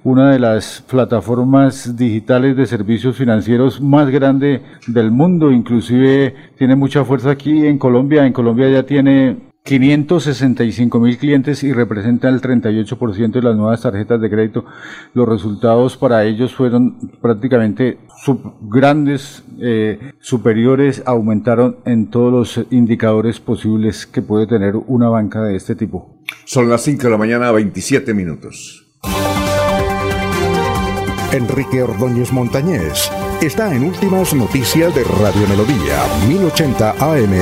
una 0.04 0.32
de 0.32 0.40
las 0.40 0.84
plataformas 0.90 1.96
digitales 1.96 2.58
de 2.58 2.66
servicios 2.66 3.16
financieros 3.16 3.82
más 3.82 4.10
grande 4.10 4.62
del 4.88 5.12
mundo, 5.12 5.52
inclusive 5.52 6.36
tiene 6.58 6.76
mucha 6.76 7.06
fuerza 7.06 7.32
aquí 7.32 7.66
en 7.66 7.78
Colombia, 7.78 8.26
en 8.26 8.34
Colombia 8.34 8.70
ya 8.70 8.84
tiene 8.84 9.54
565 9.64 11.00
mil 11.00 11.18
clientes 11.18 11.64
y 11.64 11.72
representa 11.72 12.28
el 12.28 12.42
38% 12.42 13.32
de 13.32 13.42
las 13.42 13.56
nuevas 13.56 13.82
tarjetas 13.82 14.20
de 14.20 14.30
crédito. 14.30 14.66
Los 15.14 15.28
resultados 15.28 15.96
para 15.96 16.26
ellos 16.26 16.54
fueron 16.54 17.12
prácticamente 17.22 18.00
grandes, 18.62 19.44
eh, 19.62 20.12
superiores, 20.20 21.02
aumentaron 21.06 21.78
en 21.86 22.10
todos 22.10 22.58
los 22.58 22.68
indicadores 22.72 23.40
posibles 23.40 24.06
que 24.06 24.22
puede 24.22 24.48
tener 24.48 24.76
una 24.76 25.08
banca 25.08 25.42
de 25.44 25.56
este 25.56 25.76
tipo. 25.76 26.20
Son 26.44 26.70
las 26.70 26.82
5 26.82 27.04
de 27.04 27.10
la 27.10 27.18
mañana, 27.18 27.52
27 27.54 28.14
minutos. 28.14 28.83
Enrique 31.34 31.82
Ordóñez 31.82 32.32
Montañés 32.32 33.12
está 33.42 33.74
en 33.74 33.86
Últimas 33.86 34.36
Noticias 34.36 34.94
de 34.94 35.04
Radio 35.04 35.48
Melodía, 35.50 36.06
1080 36.28 36.92
AM. 36.92 37.34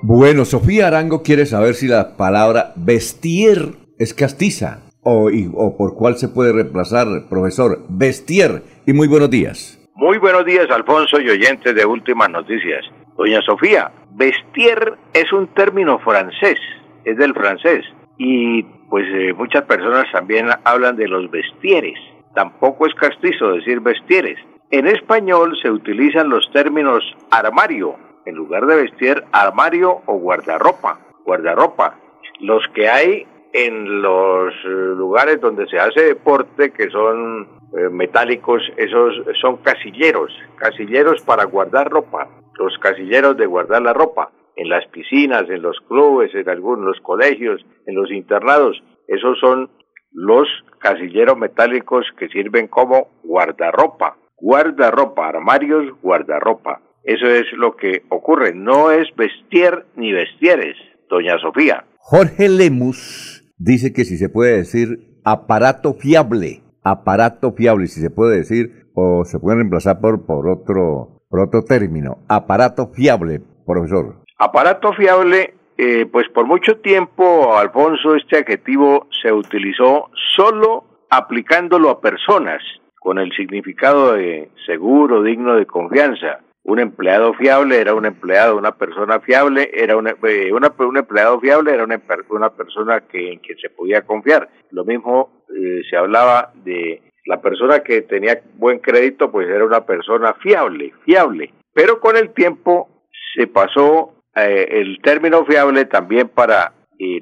Bueno, 0.00 0.44
Sofía 0.44 0.86
Arango 0.86 1.24
quiere 1.24 1.44
saber 1.44 1.74
si 1.74 1.88
la 1.88 2.16
palabra 2.16 2.72
vestir 2.76 3.78
es 3.98 4.14
castiza 4.14 4.78
o, 5.02 5.28
o 5.54 5.76
por 5.76 5.96
cuál 5.96 6.16
se 6.18 6.28
puede 6.28 6.52
reemplazar, 6.52 7.08
profesor. 7.28 7.80
Vestir. 7.88 8.62
Y 8.86 8.92
muy 8.92 9.08
buenos 9.08 9.28
días. 9.28 9.76
Muy 9.96 10.18
buenos 10.18 10.44
días, 10.44 10.70
Alfonso 10.70 11.20
y 11.20 11.30
oyentes 11.30 11.74
de 11.74 11.84
Últimas 11.84 12.30
Noticias. 12.30 12.86
Doña 13.18 13.42
Sofía, 13.42 13.90
vestir 14.12 14.78
es 15.14 15.32
un 15.32 15.48
término 15.48 15.98
francés, 15.98 16.60
es 17.04 17.18
del 17.18 17.34
francés, 17.34 17.84
y 18.18 18.64
pues 18.90 19.06
eh, 19.08 19.32
muchas 19.32 19.62
personas 19.62 20.04
también 20.12 20.48
hablan 20.64 20.96
de 20.96 21.06
los 21.06 21.30
vestieres. 21.30 21.98
Tampoco 22.34 22.86
es 22.86 22.94
castizo 22.94 23.52
decir 23.52 23.80
vestieres. 23.80 24.38
En 24.70 24.88
español 24.88 25.56
se 25.62 25.70
utilizan 25.70 26.28
los 26.28 26.50
términos 26.52 27.02
armario, 27.30 27.94
en 28.26 28.34
lugar 28.34 28.66
de 28.66 28.76
vestir, 28.76 29.24
armario 29.32 30.02
o 30.06 30.18
guardarropa. 30.18 30.98
Guardarropa. 31.24 31.94
Los 32.40 32.66
que 32.74 32.88
hay 32.88 33.26
en 33.52 34.02
los 34.02 34.52
eh, 34.64 34.68
lugares 34.68 35.40
donde 35.40 35.66
se 35.68 35.78
hace 35.78 36.02
deporte, 36.02 36.72
que 36.72 36.90
son 36.90 37.48
eh, 37.76 37.88
metálicos, 37.90 38.62
esos 38.76 39.14
son 39.40 39.58
casilleros, 39.58 40.32
casilleros 40.56 41.22
para 41.22 41.44
guardar 41.44 41.88
ropa, 41.88 42.28
los 42.58 42.76
casilleros 42.78 43.36
de 43.36 43.46
guardar 43.46 43.82
la 43.82 43.92
ropa. 43.92 44.30
En 44.60 44.68
las 44.68 44.86
piscinas, 44.88 45.48
en 45.48 45.62
los 45.62 45.78
clubes, 45.88 46.34
en 46.34 46.46
algunos 46.46 47.00
colegios, 47.00 47.64
en 47.86 47.94
los 47.94 48.10
internados. 48.12 48.82
Esos 49.08 49.38
son 49.40 49.70
los 50.12 50.46
casilleros 50.78 51.38
metálicos 51.38 52.04
que 52.18 52.28
sirven 52.28 52.68
como 52.68 53.08
guardarropa. 53.24 54.18
Guardarropa, 54.36 55.28
armarios, 55.28 55.98
guardarropa. 56.02 56.82
Eso 57.04 57.26
es 57.26 57.46
lo 57.54 57.74
que 57.74 58.02
ocurre. 58.10 58.52
No 58.54 58.90
es 58.90 59.08
vestir 59.16 59.86
ni 59.96 60.12
vestieres, 60.12 60.76
doña 61.08 61.38
Sofía. 61.38 61.86
Jorge 61.96 62.50
Lemus 62.50 63.50
dice 63.56 63.94
que 63.94 64.04
si 64.04 64.18
se 64.18 64.28
puede 64.28 64.58
decir 64.58 65.20
aparato 65.24 65.94
fiable, 65.94 66.60
aparato 66.84 67.52
fiable, 67.52 67.86
si 67.86 68.02
se 68.02 68.10
puede 68.10 68.36
decir, 68.36 68.90
o 68.94 69.24
se 69.24 69.38
puede 69.38 69.56
reemplazar 69.56 70.00
por, 70.00 70.26
por, 70.26 70.48
otro, 70.48 71.22
por 71.30 71.40
otro 71.40 71.64
término, 71.64 72.18
aparato 72.28 72.88
fiable, 72.88 73.40
profesor. 73.64 74.19
Aparato 74.42 74.94
fiable, 74.94 75.52
eh, 75.76 76.06
pues 76.10 76.26
por 76.30 76.46
mucho 76.46 76.78
tiempo, 76.78 77.58
Alfonso, 77.58 78.14
este 78.14 78.38
adjetivo 78.38 79.06
se 79.20 79.30
utilizó 79.30 80.08
solo 80.34 80.84
aplicándolo 81.10 81.90
a 81.90 82.00
personas 82.00 82.62
con 83.00 83.18
el 83.18 83.30
significado 83.32 84.14
de 84.14 84.48
seguro, 84.64 85.22
digno 85.22 85.56
de 85.56 85.66
confianza. 85.66 86.40
Un 86.64 86.78
empleado 86.78 87.34
fiable 87.34 87.82
era 87.82 87.92
un 87.92 88.06
empleado, 88.06 88.56
una 88.56 88.72
persona 88.76 89.20
fiable 89.20 89.70
era 89.74 89.98
una, 89.98 90.14
eh, 90.22 90.50
un 90.54 90.96
empleado 90.96 91.38
fiable 91.38 91.74
era 91.74 91.84
una, 91.84 91.98
persona 91.98 93.02
que, 93.02 93.32
en 93.32 93.40
quien 93.40 93.58
se 93.58 93.68
podía 93.68 94.06
confiar. 94.06 94.48
Lo 94.70 94.86
mismo 94.86 95.44
eh, 95.54 95.82
se 95.90 95.98
hablaba 95.98 96.50
de 96.64 97.02
la 97.26 97.42
persona 97.42 97.80
que 97.80 98.00
tenía 98.00 98.40
buen 98.54 98.78
crédito, 98.78 99.30
pues 99.30 99.50
era 99.50 99.66
una 99.66 99.84
persona 99.84 100.32
fiable, 100.32 100.94
fiable. 101.04 101.52
Pero 101.74 102.00
con 102.00 102.16
el 102.16 102.30
tiempo 102.30 102.88
se 103.34 103.46
pasó 103.46 104.14
eh, 104.36 104.68
el 104.70 105.00
término 105.02 105.44
fiable 105.44 105.84
también 105.86 106.28
para 106.28 106.72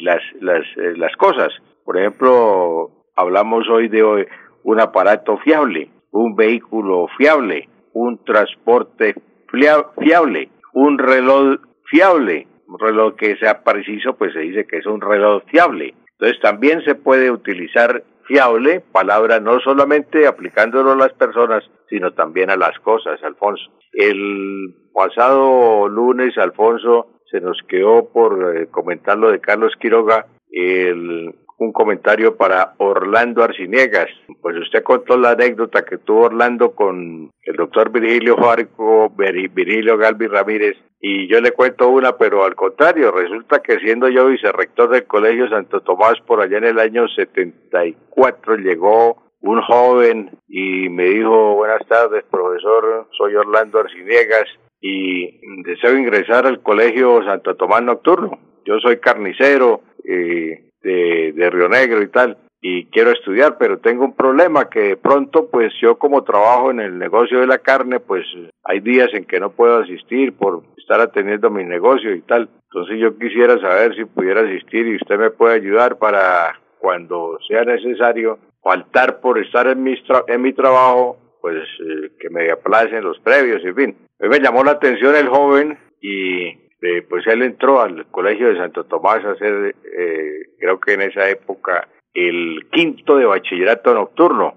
las, 0.01 0.21
las, 0.41 0.65
las 0.97 1.15
cosas. 1.17 1.51
Por 1.85 1.99
ejemplo, 1.99 2.91
hablamos 3.17 3.69
hoy 3.69 3.89
de 3.89 4.27
un 4.63 4.81
aparato 4.81 5.39
fiable, 5.39 5.91
un 6.11 6.35
vehículo 6.35 7.07
fiable, 7.17 7.69
un 7.93 8.23
transporte 8.25 9.15
fiable, 9.51 10.51
un 10.73 10.99
reloj 10.99 11.61
fiable, 11.85 12.47
un 12.67 12.79
reloj 12.79 13.15
que 13.17 13.37
sea 13.37 13.63
preciso, 13.63 14.17
pues 14.17 14.33
se 14.33 14.41
dice 14.41 14.67
que 14.67 14.79
es 14.79 14.87
un 14.87 15.01
reloj 15.01 15.43
fiable. 15.47 15.95
Entonces 16.13 16.41
también 16.41 16.83
se 16.85 16.95
puede 16.95 17.31
utilizar 17.31 18.03
fiable, 18.27 18.81
palabra 18.93 19.41
no 19.41 19.59
solamente 19.61 20.27
aplicándolo 20.27 20.93
a 20.93 20.97
las 20.97 21.13
personas, 21.15 21.65
sino 21.89 22.13
también 22.13 22.51
a 22.51 22.57
las 22.57 22.79
cosas, 22.81 23.23
Alfonso. 23.23 23.71
El 23.93 24.75
pasado 24.93 25.89
lunes, 25.89 26.37
Alfonso, 26.39 27.09
se 27.31 27.41
nos 27.41 27.61
quedó 27.69 28.09
por 28.11 28.57
eh, 28.57 28.69
comentar 28.69 29.19
lo 29.19 29.31
de 29.31 29.41
Carlos 29.41 29.73
Quiroga, 29.81 30.27
el 30.51 31.35
un 31.59 31.73
comentario 31.73 32.37
para 32.37 32.75
Orlando 32.79 33.43
Arciniegas. 33.43 34.09
Pues 34.41 34.57
usted 34.57 34.83
contó 34.83 35.17
la 35.17 35.31
anécdota 35.31 35.85
que 35.85 35.99
tuvo 35.99 36.27
Orlando 36.27 36.71
con 36.71 37.31
el 37.43 37.57
doctor 37.57 37.91
Virgilio 37.91 38.37
Jarco, 38.37 39.11
Virgilio 39.11 39.99
Galvi 39.99 40.29
Ramírez, 40.29 40.77
y 41.01 41.29
yo 41.29 41.41
le 41.41 41.53
cuento 41.53 41.89
una, 41.89 42.17
pero 42.17 42.45
al 42.45 42.55
contrario, 42.55 43.11
resulta 43.13 43.61
que 43.61 43.79
siendo 43.79 44.09
yo 44.09 44.27
vicerrector 44.27 44.91
del 44.91 45.07
Colegio 45.07 45.49
Santo 45.49 45.81
Tomás 45.81 46.21
por 46.27 46.41
allá 46.41 46.59
en 46.59 46.65
el 46.65 46.79
año 46.79 47.07
74, 47.09 48.57
llegó 48.57 49.28
un 49.41 49.61
joven 49.63 50.31
y 50.49 50.89
me 50.89 51.05
dijo, 51.05 51.55
buenas 51.55 51.87
tardes, 51.87 52.25
profesor, 52.31 53.09
soy 53.17 53.35
Orlando 53.35 53.81
Arciniegas 53.81 54.47
y 54.81 55.41
deseo 55.63 55.97
ingresar 55.97 56.47
al 56.47 56.63
Colegio 56.63 57.23
Santo 57.25 57.57
Tomás 57.57 57.83
Nocturno. 57.83 58.39
Yo 58.65 58.79
soy 58.81 58.99
carnicero, 58.99 59.81
eh, 60.05 60.71
de, 60.83 61.33
de 61.35 61.51
Río 61.51 61.69
Negro 61.69 62.03
y 62.03 62.09
tal, 62.09 62.39
y 62.61 62.87
quiero 62.87 63.13
estudiar, 63.13 63.57
pero 63.59 63.79
tengo 63.79 64.05
un 64.05 64.17
problema 64.17 64.69
que 64.69 64.81
de 64.81 64.97
pronto, 64.97 65.49
pues 65.49 65.73
yo 65.81 65.97
como 65.97 66.25
trabajo 66.25 66.71
en 66.71 66.81
el 66.81 66.99
negocio 66.99 67.41
de 67.41 67.47
la 67.47 67.59
carne, 67.59 68.01
pues 68.01 68.27
hay 68.65 68.81
días 68.81 69.09
en 69.15 69.25
que 69.25 69.39
no 69.39 69.51
puedo 69.51 69.79
asistir 69.79 70.33
por 70.33 70.63
estar 70.77 71.01
atendiendo 71.01 71.51
mi 71.51 71.65
negocio 71.65 72.15
y 72.15 72.23
tal. 72.23 72.49
Entonces 72.65 72.99
yo 72.99 73.17
quisiera 73.17 73.59
saber 73.61 73.95
si 73.95 74.05
pudiera 74.05 74.41
asistir 74.41 74.87
y 74.87 74.97
usted 74.97 75.19
me 75.19 75.31
puede 75.31 75.55
ayudar 75.55 75.99
para 75.99 76.59
cuando 76.79 77.39
sea 77.47 77.65
necesario 77.65 78.39
faltar 78.63 79.21
por 79.21 79.39
estar 79.39 79.67
en 79.67 79.83
mi, 79.83 79.95
en 80.27 80.43
mi 80.43 80.53
trabajo, 80.53 81.19
pues 81.41 81.57
eh, 81.81 82.11
que 82.21 82.31
me 82.31 82.51
aplacen 82.51 83.05
los 83.05 83.19
previos, 83.21 83.65
en 83.65 83.75
fin. 83.75 83.97
me 84.19 84.41
llamó 84.41 84.65
la 84.65 84.73
atención 84.73 85.15
el 85.15 85.29
joven 85.29 85.79
y 86.01 86.47
eh, 86.81 87.03
pues 87.09 87.27
él 87.27 87.43
entró 87.43 87.81
al 87.81 88.07
colegio 88.07 88.49
de 88.49 88.59
Santo 88.59 88.85
Tomás 88.85 89.25
a 89.25 89.33
hacer, 89.33 89.75
eh, 89.97 90.51
creo 90.59 90.79
que 90.79 90.95
en 90.95 91.03
esa 91.03 91.29
época, 91.29 91.89
el 92.15 92.69
quinto 92.71 93.17
de 93.17 93.27
bachillerato 93.27 93.95
nocturno. 93.95 94.55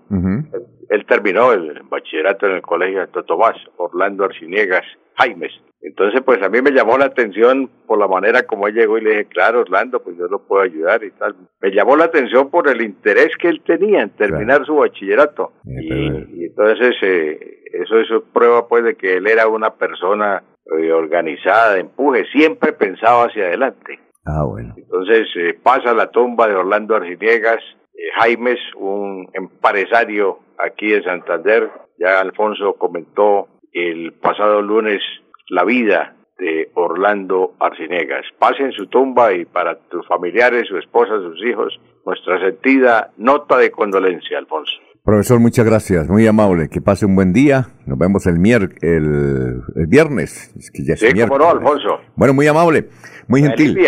él, 0.89 1.05
terminó 1.05 1.51
el 1.53 1.81
bachillerato 1.83 2.47
en 2.47 2.53
el 2.53 2.61
colegio 2.61 2.99
de 2.99 3.05
Santo 3.05 3.23
Tomás, 3.23 3.55
Orlando 3.77 4.25
Arciniegas 4.25 4.85
Jaimes. 5.21 5.51
Entonces, 5.83 6.21
pues 6.23 6.41
a 6.43 6.49
mí 6.49 6.61
me 6.61 6.71
llamó 6.71 6.97
la 6.97 7.05
atención 7.05 7.69
por 7.87 7.97
la 7.97 8.07
manera 8.07 8.43
como 8.43 8.67
él 8.67 8.75
llegó 8.75 8.99
y 8.99 9.01
le 9.01 9.09
dije, 9.11 9.25
claro, 9.25 9.61
Orlando, 9.61 10.03
pues 10.03 10.15
yo 10.15 10.27
lo 10.27 10.43
puedo 10.43 10.61
ayudar 10.61 11.03
y 11.03 11.09
tal. 11.11 11.35
Me 11.59 11.71
llamó 11.71 11.97
la 11.97 12.05
atención 12.05 12.51
por 12.51 12.69
el 12.69 12.83
interés 12.83 13.29
que 13.39 13.47
él 13.47 13.61
tenía 13.65 14.03
en 14.03 14.11
terminar 14.11 14.63
su 14.65 14.75
bachillerato. 14.75 15.53
y, 15.65 16.45
entonces, 16.45 16.95
eh, 17.01 17.61
eso, 17.73 17.99
eso 17.99 18.23
prueba 18.31 18.67
pues 18.67 18.83
de 18.83 18.95
que 18.95 19.17
él 19.17 19.27
era 19.27 19.47
una 19.47 19.71
persona 19.71 20.43
eh, 20.77 20.91
organizada, 20.91 21.73
de 21.73 21.81
empuje, 21.81 22.25
siempre 22.31 22.73
pensaba 22.73 23.25
hacia 23.25 23.45
adelante. 23.45 23.99
Ah, 24.25 24.43
bueno. 24.43 24.73
Entonces 24.77 25.27
eh, 25.35 25.57
pasa 25.61 25.93
la 25.93 26.11
tumba 26.11 26.47
de 26.47 26.55
Orlando 26.55 26.95
Arciniegas, 26.95 27.59
eh, 27.95 28.09
Jaimes, 28.19 28.59
un 28.77 29.27
empresario 29.33 30.39
aquí 30.59 30.91
de 30.91 31.03
Santander, 31.03 31.69
ya 31.97 32.19
Alfonso 32.19 32.73
comentó 32.73 33.47
el 33.73 34.13
pasado 34.13 34.61
lunes 34.61 35.01
la 35.49 35.65
vida 35.65 36.15
de 36.37 36.71
Orlando 36.73 37.53
Arciniegas. 37.59 38.25
Pase 38.39 38.63
en 38.63 38.71
su 38.71 38.87
tumba 38.87 39.33
y 39.33 39.45
para 39.45 39.75
tus 39.75 40.07
familiares, 40.07 40.67
su 40.67 40.77
esposa, 40.77 41.13
sus 41.17 41.45
hijos, 41.45 41.79
nuestra 42.05 42.39
sentida 42.39 43.11
nota 43.17 43.57
de 43.57 43.69
condolencia, 43.69 44.39
Alfonso. 44.39 44.73
Profesor, 45.03 45.39
muchas 45.39 45.65
gracias, 45.65 46.07
muy 46.09 46.25
amable. 46.27 46.69
Que 46.69 46.79
pase 46.79 47.05
un 47.05 47.15
buen 47.15 47.33
día. 47.33 47.67
Nos 47.85 47.97
vemos 47.97 48.25
el, 48.27 48.39
mier 48.39 48.69
el, 48.81 49.61
viernes. 49.87 50.53
Es 50.55 50.71
que 50.71 50.83
ya 50.83 50.95
sí, 50.95 51.07
cómo 51.21 51.37
no, 51.37 51.49
Alfonso. 51.49 52.01
Bueno, 52.15 52.33
muy 52.33 52.47
amable, 52.47 52.89
muy 53.27 53.41
gentil. 53.41 53.79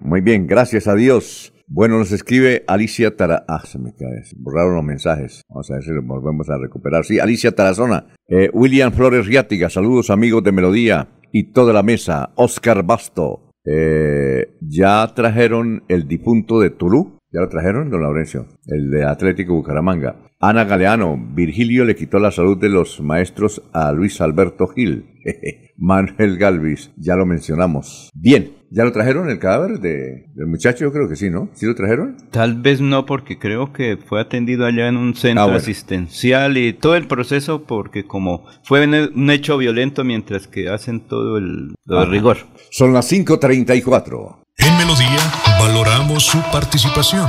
Muy 0.00 0.20
bien, 0.20 0.46
gracias 0.46 0.88
a 0.88 0.94
Dios. 0.94 1.52
Bueno, 1.72 1.98
nos 1.98 2.10
escribe 2.10 2.64
Alicia 2.66 3.16
Tara... 3.16 3.44
Ah, 3.46 3.62
se 3.64 3.78
me 3.78 3.92
cae, 3.94 4.24
se 4.24 4.34
borraron 4.36 4.74
los 4.74 4.82
mensajes. 4.82 5.42
Vamos 5.48 5.70
a 5.70 5.74
ver 5.74 5.84
si 5.84 5.90
los 5.92 6.04
volvemos 6.04 6.50
a 6.50 6.58
recuperar. 6.58 7.04
Sí, 7.04 7.20
Alicia 7.20 7.54
Tarazona. 7.54 8.08
Eh, 8.26 8.50
William 8.52 8.90
Flores 8.90 9.24
Riátiga, 9.24 9.70
saludos 9.70 10.10
amigos 10.10 10.42
de 10.42 10.50
Melodía 10.50 11.06
y 11.30 11.52
toda 11.52 11.72
la 11.72 11.84
mesa. 11.84 12.32
Oscar 12.34 12.82
Basto. 12.82 13.52
Eh, 13.64 14.56
ya 14.60 15.12
trajeron 15.14 15.84
el 15.86 16.08
difunto 16.08 16.58
de 16.58 16.70
Tulú. 16.70 17.19
¿Ya 17.32 17.40
lo 17.40 17.48
trajeron, 17.48 17.90
don 17.90 18.02
Laurencio? 18.02 18.48
El 18.66 18.90
de 18.90 19.04
Atlético 19.04 19.54
Bucaramanga. 19.54 20.16
Ana 20.40 20.64
Galeano, 20.64 21.16
Virgilio 21.32 21.84
le 21.84 21.94
quitó 21.94 22.18
la 22.18 22.32
salud 22.32 22.58
de 22.58 22.68
los 22.68 23.00
maestros 23.00 23.62
a 23.72 23.92
Luis 23.92 24.20
Alberto 24.20 24.66
Gil. 24.66 25.04
Manuel 25.76 26.38
Galvis, 26.38 26.90
ya 26.96 27.14
lo 27.14 27.26
mencionamos. 27.26 28.10
Bien, 28.14 28.56
¿ya 28.70 28.84
lo 28.84 28.90
trajeron 28.90 29.30
el 29.30 29.38
cadáver 29.38 29.78
de, 29.78 30.26
del 30.34 30.46
muchacho? 30.48 30.84
Yo 30.84 30.92
creo 30.92 31.08
que 31.08 31.14
sí, 31.14 31.30
¿no? 31.30 31.50
¿Sí 31.54 31.66
lo 31.66 31.74
trajeron? 31.76 32.16
Tal 32.32 32.60
vez 32.60 32.80
no, 32.80 33.06
porque 33.06 33.38
creo 33.38 33.72
que 33.72 33.96
fue 33.96 34.20
atendido 34.20 34.66
allá 34.66 34.88
en 34.88 34.96
un 34.96 35.14
centro 35.14 35.44
ah, 35.44 35.54
asistencial 35.54 36.56
y 36.58 36.72
todo 36.72 36.96
el 36.96 37.06
proceso, 37.06 37.64
porque 37.64 38.04
como 38.04 38.44
fue 38.64 38.84
un 38.84 39.30
hecho 39.30 39.56
violento 39.56 40.02
mientras 40.02 40.48
que 40.48 40.68
hacen 40.68 41.00
todo 41.00 41.38
el, 41.38 41.74
rigor. 42.08 42.38
Son 42.70 42.92
las 42.92 43.10
5.34. 43.12 44.36
En 44.58 44.76
Melodía 44.76 45.49
valoramos 45.60 46.24
su 46.24 46.40
participación. 46.50 47.28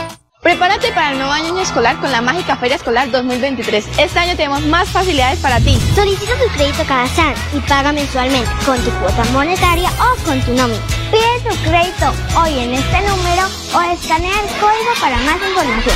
Prepárate 0.41 0.87
para 0.95 1.11
el 1.11 1.19
nuevo 1.19 1.31
año 1.31 1.59
escolar 1.59 1.99
con 1.99 2.11
la 2.11 2.19
mágica 2.19 2.57
Feria 2.57 2.75
Escolar 2.75 3.11
2023. 3.11 3.85
Este 3.99 4.17
año 4.17 4.35
tenemos 4.35 4.65
más 4.65 4.89
facilidades 4.89 5.37
para 5.37 5.59
ti. 5.59 5.77
Solicita 5.93 6.31
tu 6.33 6.51
crédito 6.57 6.83
cada 6.87 7.05
SAN 7.07 7.35
y 7.55 7.59
paga 7.69 7.93
mensualmente 7.93 8.49
con 8.65 8.75
tu 8.79 8.89
cuota 8.89 9.23
monetaria 9.33 9.91
o 9.91 10.25
con 10.25 10.41
tu 10.41 10.55
nómina. 10.55 10.81
Pide 11.11 11.47
tu 11.47 11.55
crédito 11.69 12.11
hoy 12.41 12.57
en 12.57 12.73
este 12.73 13.01
número 13.01 13.43
o 13.75 13.93
escanea 13.93 14.33
el 14.41 14.47
código 14.59 14.91
para 14.99 15.17
más 15.17 15.37
información. 15.47 15.95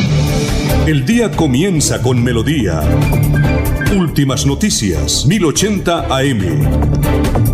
El 0.87 1.05
día 1.07 1.31
comienza 1.31 2.03
con 2.03 2.23
melodía. 2.23 2.83
Últimas 3.97 4.45
noticias, 4.47 5.25
1080 5.27 6.15
AM. 6.15 7.54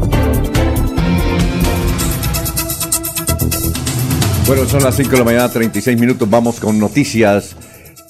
Bueno, 4.51 4.67
son 4.67 4.83
las 4.83 4.97
5 4.97 5.13
de 5.13 5.19
la 5.19 5.25
mañana, 5.25 5.49
36 5.49 5.97
minutos. 5.97 6.29
Vamos 6.29 6.59
con 6.59 6.77
noticias. 6.81 7.57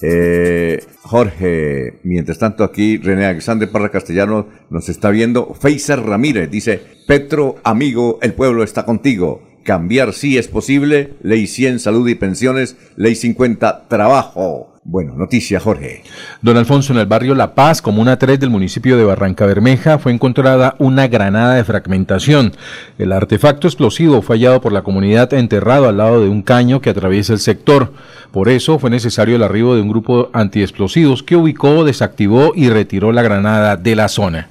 Eh, 0.01 0.83
Jorge, 1.03 2.01
mientras 2.03 2.39
tanto 2.39 2.65
aquí 2.65 2.97
René 2.97 3.27
Alexander 3.27 3.71
Parra 3.71 3.91
Castellano 3.91 4.47
nos 4.71 4.89
está 4.89 5.11
viendo. 5.11 5.53
Feiser 5.53 6.01
Ramírez 6.01 6.51
dice, 6.51 6.81
Petro, 7.07 7.57
amigo, 7.63 8.19
el 8.23 8.33
pueblo 8.33 8.63
está 8.63 8.87
contigo. 8.87 9.43
Cambiar 9.65 10.15
sí 10.15 10.39
es 10.39 10.49
posible. 10.49 11.13
Ley 11.21 11.47
100, 11.47 11.79
salud 11.79 12.09
y 12.09 12.15
pensiones. 12.15 12.75
Ley 12.97 13.17
50, 13.17 13.89
trabajo. 13.89 14.70
Bueno, 14.83 15.15
noticia, 15.15 15.61
Jorge. 15.61 16.05
Don 16.41 16.57
Alfonso, 16.57 16.95
en 16.95 17.01
el 17.01 17.07
barrio 17.07 17.35
La 17.35 17.55
Paz, 17.55 17.83
comuna 17.83 18.19
3 18.19 18.41
del 18.41 18.49
municipio 18.49 18.97
de 18.97 19.05
Barranca 19.05 19.45
Bermeja, 19.45 19.99
fue 19.99 20.11
encontrada 20.11 20.75
una 20.79 21.07
granada 21.07 21.55
de 21.57 21.65
fragmentación. 21.65 22.53
El 22.97 23.13
artefacto 23.13 23.69
explosivo 23.69 24.23
fue 24.23 24.37
hallado 24.37 24.63
por 24.63 24.73
la 24.73 24.83
comunidad 24.83 25.35
enterrado 25.35 25.87
al 25.87 25.99
lado 25.99 26.23
de 26.23 26.31
un 26.31 26.41
caño 26.41 26.81
que 26.81 26.89
atraviesa 26.89 27.35
el 27.35 27.41
sector. 27.41 27.93
Por 28.33 28.49
eso 28.49 28.79
fue 28.79 28.91
necesario 28.91 29.37
el 29.37 29.43
arribo 29.43 29.75
de 29.75 29.83
un 29.83 29.89
grupo 29.89 30.31
antiexplosivos 30.33 31.23
que 31.23 31.37
ubicó, 31.37 31.85
desactivó 31.85 32.53
y 32.55 32.69
retiró 32.69 33.11
la 33.11 33.23
granada 33.23 33.77
de 33.77 33.97
la 33.97 34.09
zona. 34.09 34.49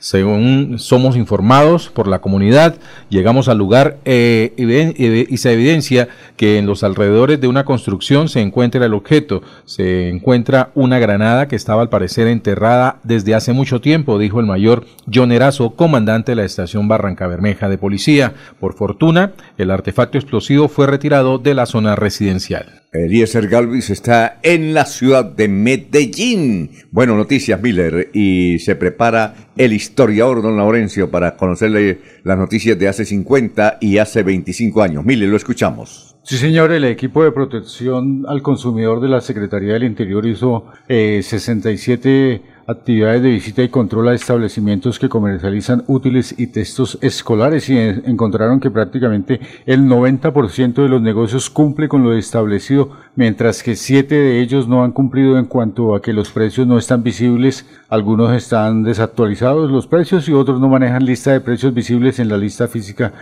Según 0.00 0.78
somos 0.78 1.14
informados 1.14 1.90
por 1.90 2.08
la 2.08 2.20
comunidad, 2.20 2.76
llegamos 3.10 3.48
al 3.48 3.58
lugar 3.58 3.98
eh, 4.06 4.54
y 4.56 5.36
se 5.36 5.52
evidencia 5.52 6.08
que 6.38 6.56
en 6.56 6.64
los 6.64 6.82
alrededores 6.82 7.38
de 7.38 7.48
una 7.48 7.66
construcción 7.66 8.30
se 8.30 8.40
encuentra 8.40 8.86
el 8.86 8.94
objeto. 8.94 9.42
Se 9.66 10.08
encuentra 10.08 10.70
una 10.74 10.98
granada 10.98 11.48
que 11.48 11.56
estaba 11.56 11.82
al 11.82 11.90
parecer 11.90 12.28
enterrada 12.28 12.96
desde 13.02 13.34
hace 13.34 13.52
mucho 13.52 13.82
tiempo, 13.82 14.18
dijo 14.18 14.40
el 14.40 14.46
mayor 14.46 14.86
John 15.12 15.32
Erazo, 15.32 15.76
comandante 15.76 16.32
de 16.32 16.36
la 16.36 16.44
estación 16.44 16.88
Barranca 16.88 17.26
Bermeja 17.26 17.68
de 17.68 17.76
policía. 17.76 18.32
Por 18.58 18.72
fortuna, 18.72 19.32
el 19.58 19.70
artefacto 19.70 20.16
explosivo 20.16 20.68
fue 20.68 20.86
retirado 20.86 21.36
de 21.36 21.52
la 21.52 21.66
zona 21.66 21.94
residencial. 21.94 22.80
Eliezer 22.92 23.46
Galvis 23.46 23.88
está 23.90 24.40
en 24.42 24.74
la 24.74 24.84
ciudad 24.84 25.24
de 25.24 25.46
Medellín. 25.46 26.70
Bueno, 26.90 27.16
noticias 27.16 27.62
Miller 27.62 28.10
y 28.12 28.58
se 28.58 28.74
prepara 28.74 29.52
el 29.56 29.72
historiador 29.72 30.42
don 30.42 30.56
Laurencio 30.56 31.08
para 31.08 31.36
conocerle 31.36 32.00
las 32.24 32.36
noticias 32.36 32.76
de 32.76 32.88
hace 32.88 33.04
50 33.04 33.78
y 33.80 33.98
hace 33.98 34.24
25 34.24 34.82
años. 34.82 35.04
Miller, 35.04 35.28
lo 35.28 35.36
escuchamos. 35.36 36.16
Sí, 36.24 36.36
señor, 36.36 36.72
el 36.72 36.84
equipo 36.84 37.22
de 37.22 37.30
protección 37.30 38.24
al 38.26 38.42
consumidor 38.42 39.00
de 39.00 39.08
la 39.08 39.20
Secretaría 39.20 39.74
del 39.74 39.84
Interior 39.84 40.26
hizo 40.26 40.66
eh, 40.88 41.20
67 41.22 42.42
actividades 42.70 43.22
de 43.22 43.30
visita 43.30 43.62
y 43.62 43.68
control 43.68 44.08
a 44.08 44.14
establecimientos 44.14 44.98
que 44.98 45.08
comercializan 45.08 45.84
útiles 45.86 46.34
y 46.38 46.46
textos 46.48 46.98
escolares 47.02 47.68
y 47.68 47.78
encontraron 47.78 48.60
que 48.60 48.70
prácticamente 48.70 49.40
el 49.66 49.82
90% 49.82 50.74
de 50.74 50.88
los 50.88 51.02
negocios 51.02 51.50
cumple 51.50 51.88
con 51.88 52.02
lo 52.02 52.14
establecido, 52.14 52.90
mientras 53.16 53.62
que 53.62 53.76
7 53.76 54.14
de 54.14 54.40
ellos 54.40 54.68
no 54.68 54.84
han 54.84 54.92
cumplido 54.92 55.38
en 55.38 55.46
cuanto 55.46 55.94
a 55.94 56.02
que 56.02 56.12
los 56.12 56.30
precios 56.30 56.66
no 56.66 56.78
están 56.78 57.02
visibles, 57.02 57.66
algunos 57.88 58.34
están 58.34 58.82
desactualizados 58.82 59.70
los 59.70 59.86
precios 59.86 60.28
y 60.28 60.32
otros 60.32 60.60
no 60.60 60.68
manejan 60.68 61.04
lista 61.04 61.32
de 61.32 61.40
precios 61.40 61.74
visibles 61.74 62.18
en 62.18 62.28
la 62.28 62.36
lista 62.36 62.68
física 62.68 63.12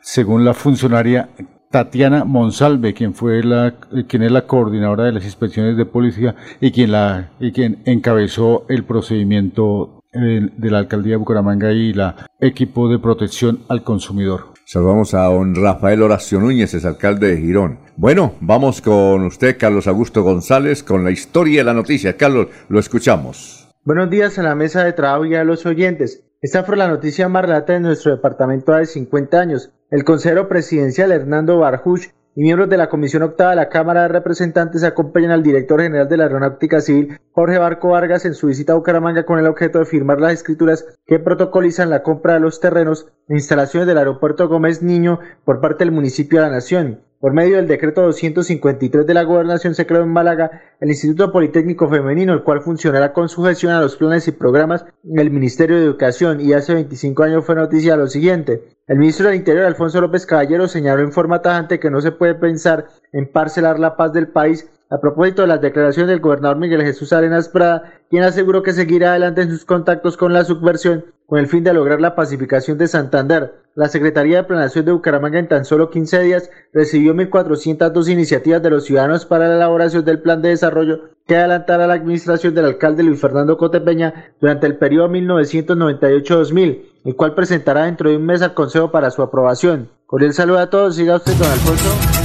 según 0.00 0.44
la 0.44 0.52
funcionaria 0.52 1.30
Tatiana 1.74 2.24
Monsalve, 2.24 2.94
quien 2.94 3.14
fue 3.14 3.42
la, 3.42 3.74
quien 4.06 4.22
es 4.22 4.30
la 4.30 4.46
coordinadora 4.46 5.06
de 5.06 5.10
las 5.10 5.24
inspecciones 5.24 5.76
de 5.76 5.84
policía 5.84 6.36
y 6.60 6.70
quien 6.70 6.92
la, 6.92 7.30
y 7.40 7.50
quien 7.50 7.82
encabezó 7.84 8.64
el 8.68 8.84
procedimiento 8.84 10.04
de, 10.12 10.52
de 10.56 10.70
la 10.70 10.78
alcaldía 10.78 11.14
de 11.14 11.16
Bucaramanga 11.16 11.72
y 11.72 11.92
la 11.92 12.28
equipo 12.38 12.88
de 12.88 13.00
protección 13.00 13.64
al 13.68 13.82
consumidor. 13.82 14.52
Saludamos 14.64 15.14
a 15.14 15.24
don 15.24 15.56
Rafael 15.56 16.02
Horacio 16.02 16.38
Núñez, 16.38 16.74
es 16.74 16.84
alcalde 16.84 17.34
de 17.34 17.38
Girón. 17.38 17.80
Bueno, 17.96 18.34
vamos 18.40 18.80
con 18.80 19.24
usted, 19.24 19.58
Carlos 19.58 19.88
Augusto 19.88 20.22
González, 20.22 20.84
con 20.84 21.02
la 21.02 21.10
historia 21.10 21.58
de 21.58 21.64
la 21.64 21.74
noticia. 21.74 22.16
Carlos, 22.16 22.46
lo 22.68 22.78
escuchamos. 22.78 23.68
Buenos 23.82 24.10
días 24.10 24.38
a 24.38 24.44
la 24.44 24.54
mesa 24.54 24.84
de 24.84 24.92
trabajo 24.92 25.24
y 25.24 25.34
a 25.34 25.42
los 25.42 25.66
oyentes. 25.66 26.22
Esta 26.40 26.62
fue 26.62 26.76
la 26.76 26.86
noticia 26.86 27.28
más 27.28 27.42
relata 27.42 27.72
de 27.72 27.80
nuestro 27.80 28.14
departamento 28.14 28.72
hace 28.74 28.92
50 28.92 29.40
años. 29.40 29.72
El 29.90 30.02
consejero 30.04 30.48
presidencial 30.48 31.12
Hernando 31.12 31.58
Barjuch 31.58 32.08
y 32.36 32.42
miembros 32.42 32.68
de 32.68 32.78
la 32.78 32.88
Comisión 32.88 33.22
Octava 33.22 33.50
de 33.50 33.56
la 33.56 33.68
Cámara 33.68 34.02
de 34.02 34.08
Representantes 34.08 34.82
acompañan 34.82 35.30
al 35.30 35.42
director 35.42 35.80
general 35.80 36.08
de 36.08 36.16
la 36.16 36.24
Aeronáutica 36.24 36.80
Civil, 36.80 37.18
Jorge 37.32 37.58
Barco 37.58 37.90
Vargas, 37.90 38.24
en 38.24 38.34
su 38.34 38.48
visita 38.48 38.72
a 38.72 38.76
Bucaramanga 38.76 39.24
con 39.24 39.38
el 39.38 39.46
objeto 39.46 39.78
de 39.78 39.84
firmar 39.84 40.20
las 40.20 40.32
escrituras 40.32 40.86
que 41.06 41.18
protocolizan 41.18 41.90
la 41.90 42.02
compra 42.02 42.34
de 42.34 42.40
los 42.40 42.60
terrenos 42.60 43.06
e 43.28 43.34
instalaciones 43.34 43.86
del 43.86 43.98
aeropuerto 43.98 44.48
Gómez 44.48 44.82
Niño 44.82 45.20
por 45.44 45.60
parte 45.60 45.84
del 45.84 45.92
municipio 45.92 46.40
de 46.40 46.46
la 46.46 46.52
Nación. 46.52 47.00
Por 47.24 47.32
medio 47.32 47.56
del 47.56 47.68
decreto 47.68 48.02
253 48.02 49.06
de 49.06 49.14
la 49.14 49.22
Gobernación 49.22 49.74
se 49.74 49.86
creó 49.86 50.02
en 50.02 50.10
Málaga 50.10 50.60
el 50.78 50.90
Instituto 50.90 51.32
Politécnico 51.32 51.88
Femenino, 51.88 52.34
el 52.34 52.42
cual 52.42 52.60
funcionará 52.60 53.14
con 53.14 53.30
sujeción 53.30 53.72
a 53.72 53.80
los 53.80 53.96
planes 53.96 54.28
y 54.28 54.32
programas 54.32 54.84
del 55.02 55.30
Ministerio 55.30 55.78
de 55.78 55.84
Educación 55.84 56.42
y 56.42 56.52
hace 56.52 56.74
25 56.74 57.22
años 57.22 57.46
fue 57.46 57.54
noticia 57.54 57.96
lo 57.96 58.08
siguiente. 58.08 58.64
El 58.86 58.98
ministro 58.98 59.28
del 59.28 59.36
Interior, 59.36 59.64
Alfonso 59.64 60.02
López 60.02 60.26
Caballero, 60.26 60.68
señaló 60.68 61.00
en 61.00 61.12
forma 61.12 61.40
tajante 61.40 61.80
que 61.80 61.88
no 61.88 62.02
se 62.02 62.12
puede 62.12 62.34
pensar 62.34 62.88
en 63.14 63.32
parcelar 63.32 63.78
la 63.78 63.96
paz 63.96 64.12
del 64.12 64.28
país 64.28 64.68
a 64.90 65.00
propósito 65.00 65.40
de 65.40 65.48
las 65.48 65.62
declaraciones 65.62 66.10
del 66.10 66.20
gobernador 66.20 66.58
Miguel 66.58 66.82
Jesús 66.82 67.14
Arenas 67.14 67.48
Prada, 67.48 67.90
quien 68.10 68.22
aseguró 68.22 68.62
que 68.62 68.74
seguirá 68.74 69.12
adelante 69.12 69.40
en 69.40 69.48
sus 69.48 69.64
contactos 69.64 70.18
con 70.18 70.34
la 70.34 70.44
subversión 70.44 71.06
con 71.26 71.38
el 71.38 71.46
fin 71.46 71.64
de 71.64 71.72
lograr 71.72 72.00
la 72.00 72.14
pacificación 72.14 72.78
de 72.78 72.88
Santander. 72.88 73.54
La 73.74 73.88
Secretaría 73.88 74.38
de 74.38 74.44
Planación 74.44 74.84
de 74.84 74.92
Bucaramanga 74.92 75.38
en 75.38 75.48
tan 75.48 75.64
solo 75.64 75.90
15 75.90 76.20
días 76.20 76.50
recibió 76.72 77.14
1.402 77.14 78.08
iniciativas 78.08 78.62
de 78.62 78.70
los 78.70 78.84
ciudadanos 78.84 79.26
para 79.26 79.48
la 79.48 79.56
elaboración 79.56 80.04
del 80.04 80.20
plan 80.20 80.42
de 80.42 80.50
desarrollo 80.50 81.10
que 81.26 81.36
adelantará 81.36 81.86
la 81.86 81.94
administración 81.94 82.54
del 82.54 82.66
alcalde 82.66 83.02
Luis 83.02 83.20
Fernando 83.20 83.56
Cotepeña 83.56 84.32
durante 84.40 84.66
el 84.66 84.76
periodo 84.76 85.08
1998-2000, 85.08 86.82
el 87.04 87.16
cual 87.16 87.34
presentará 87.34 87.86
dentro 87.86 88.10
de 88.10 88.16
un 88.16 88.26
mes 88.26 88.42
al 88.42 88.54
Consejo 88.54 88.90
para 88.90 89.10
su 89.10 89.22
aprobación. 89.22 89.88
Cordial 90.06 90.34
saludo 90.34 90.58
a 90.58 90.70
todos, 90.70 90.96
siga 90.96 91.16
usted, 91.16 91.32
don 91.32 91.50
Alfonso. 91.50 92.23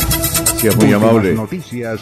Gracias, 0.61 0.83
muy 0.83 0.91
amable. 0.91 1.33
Noticias, 1.35 2.01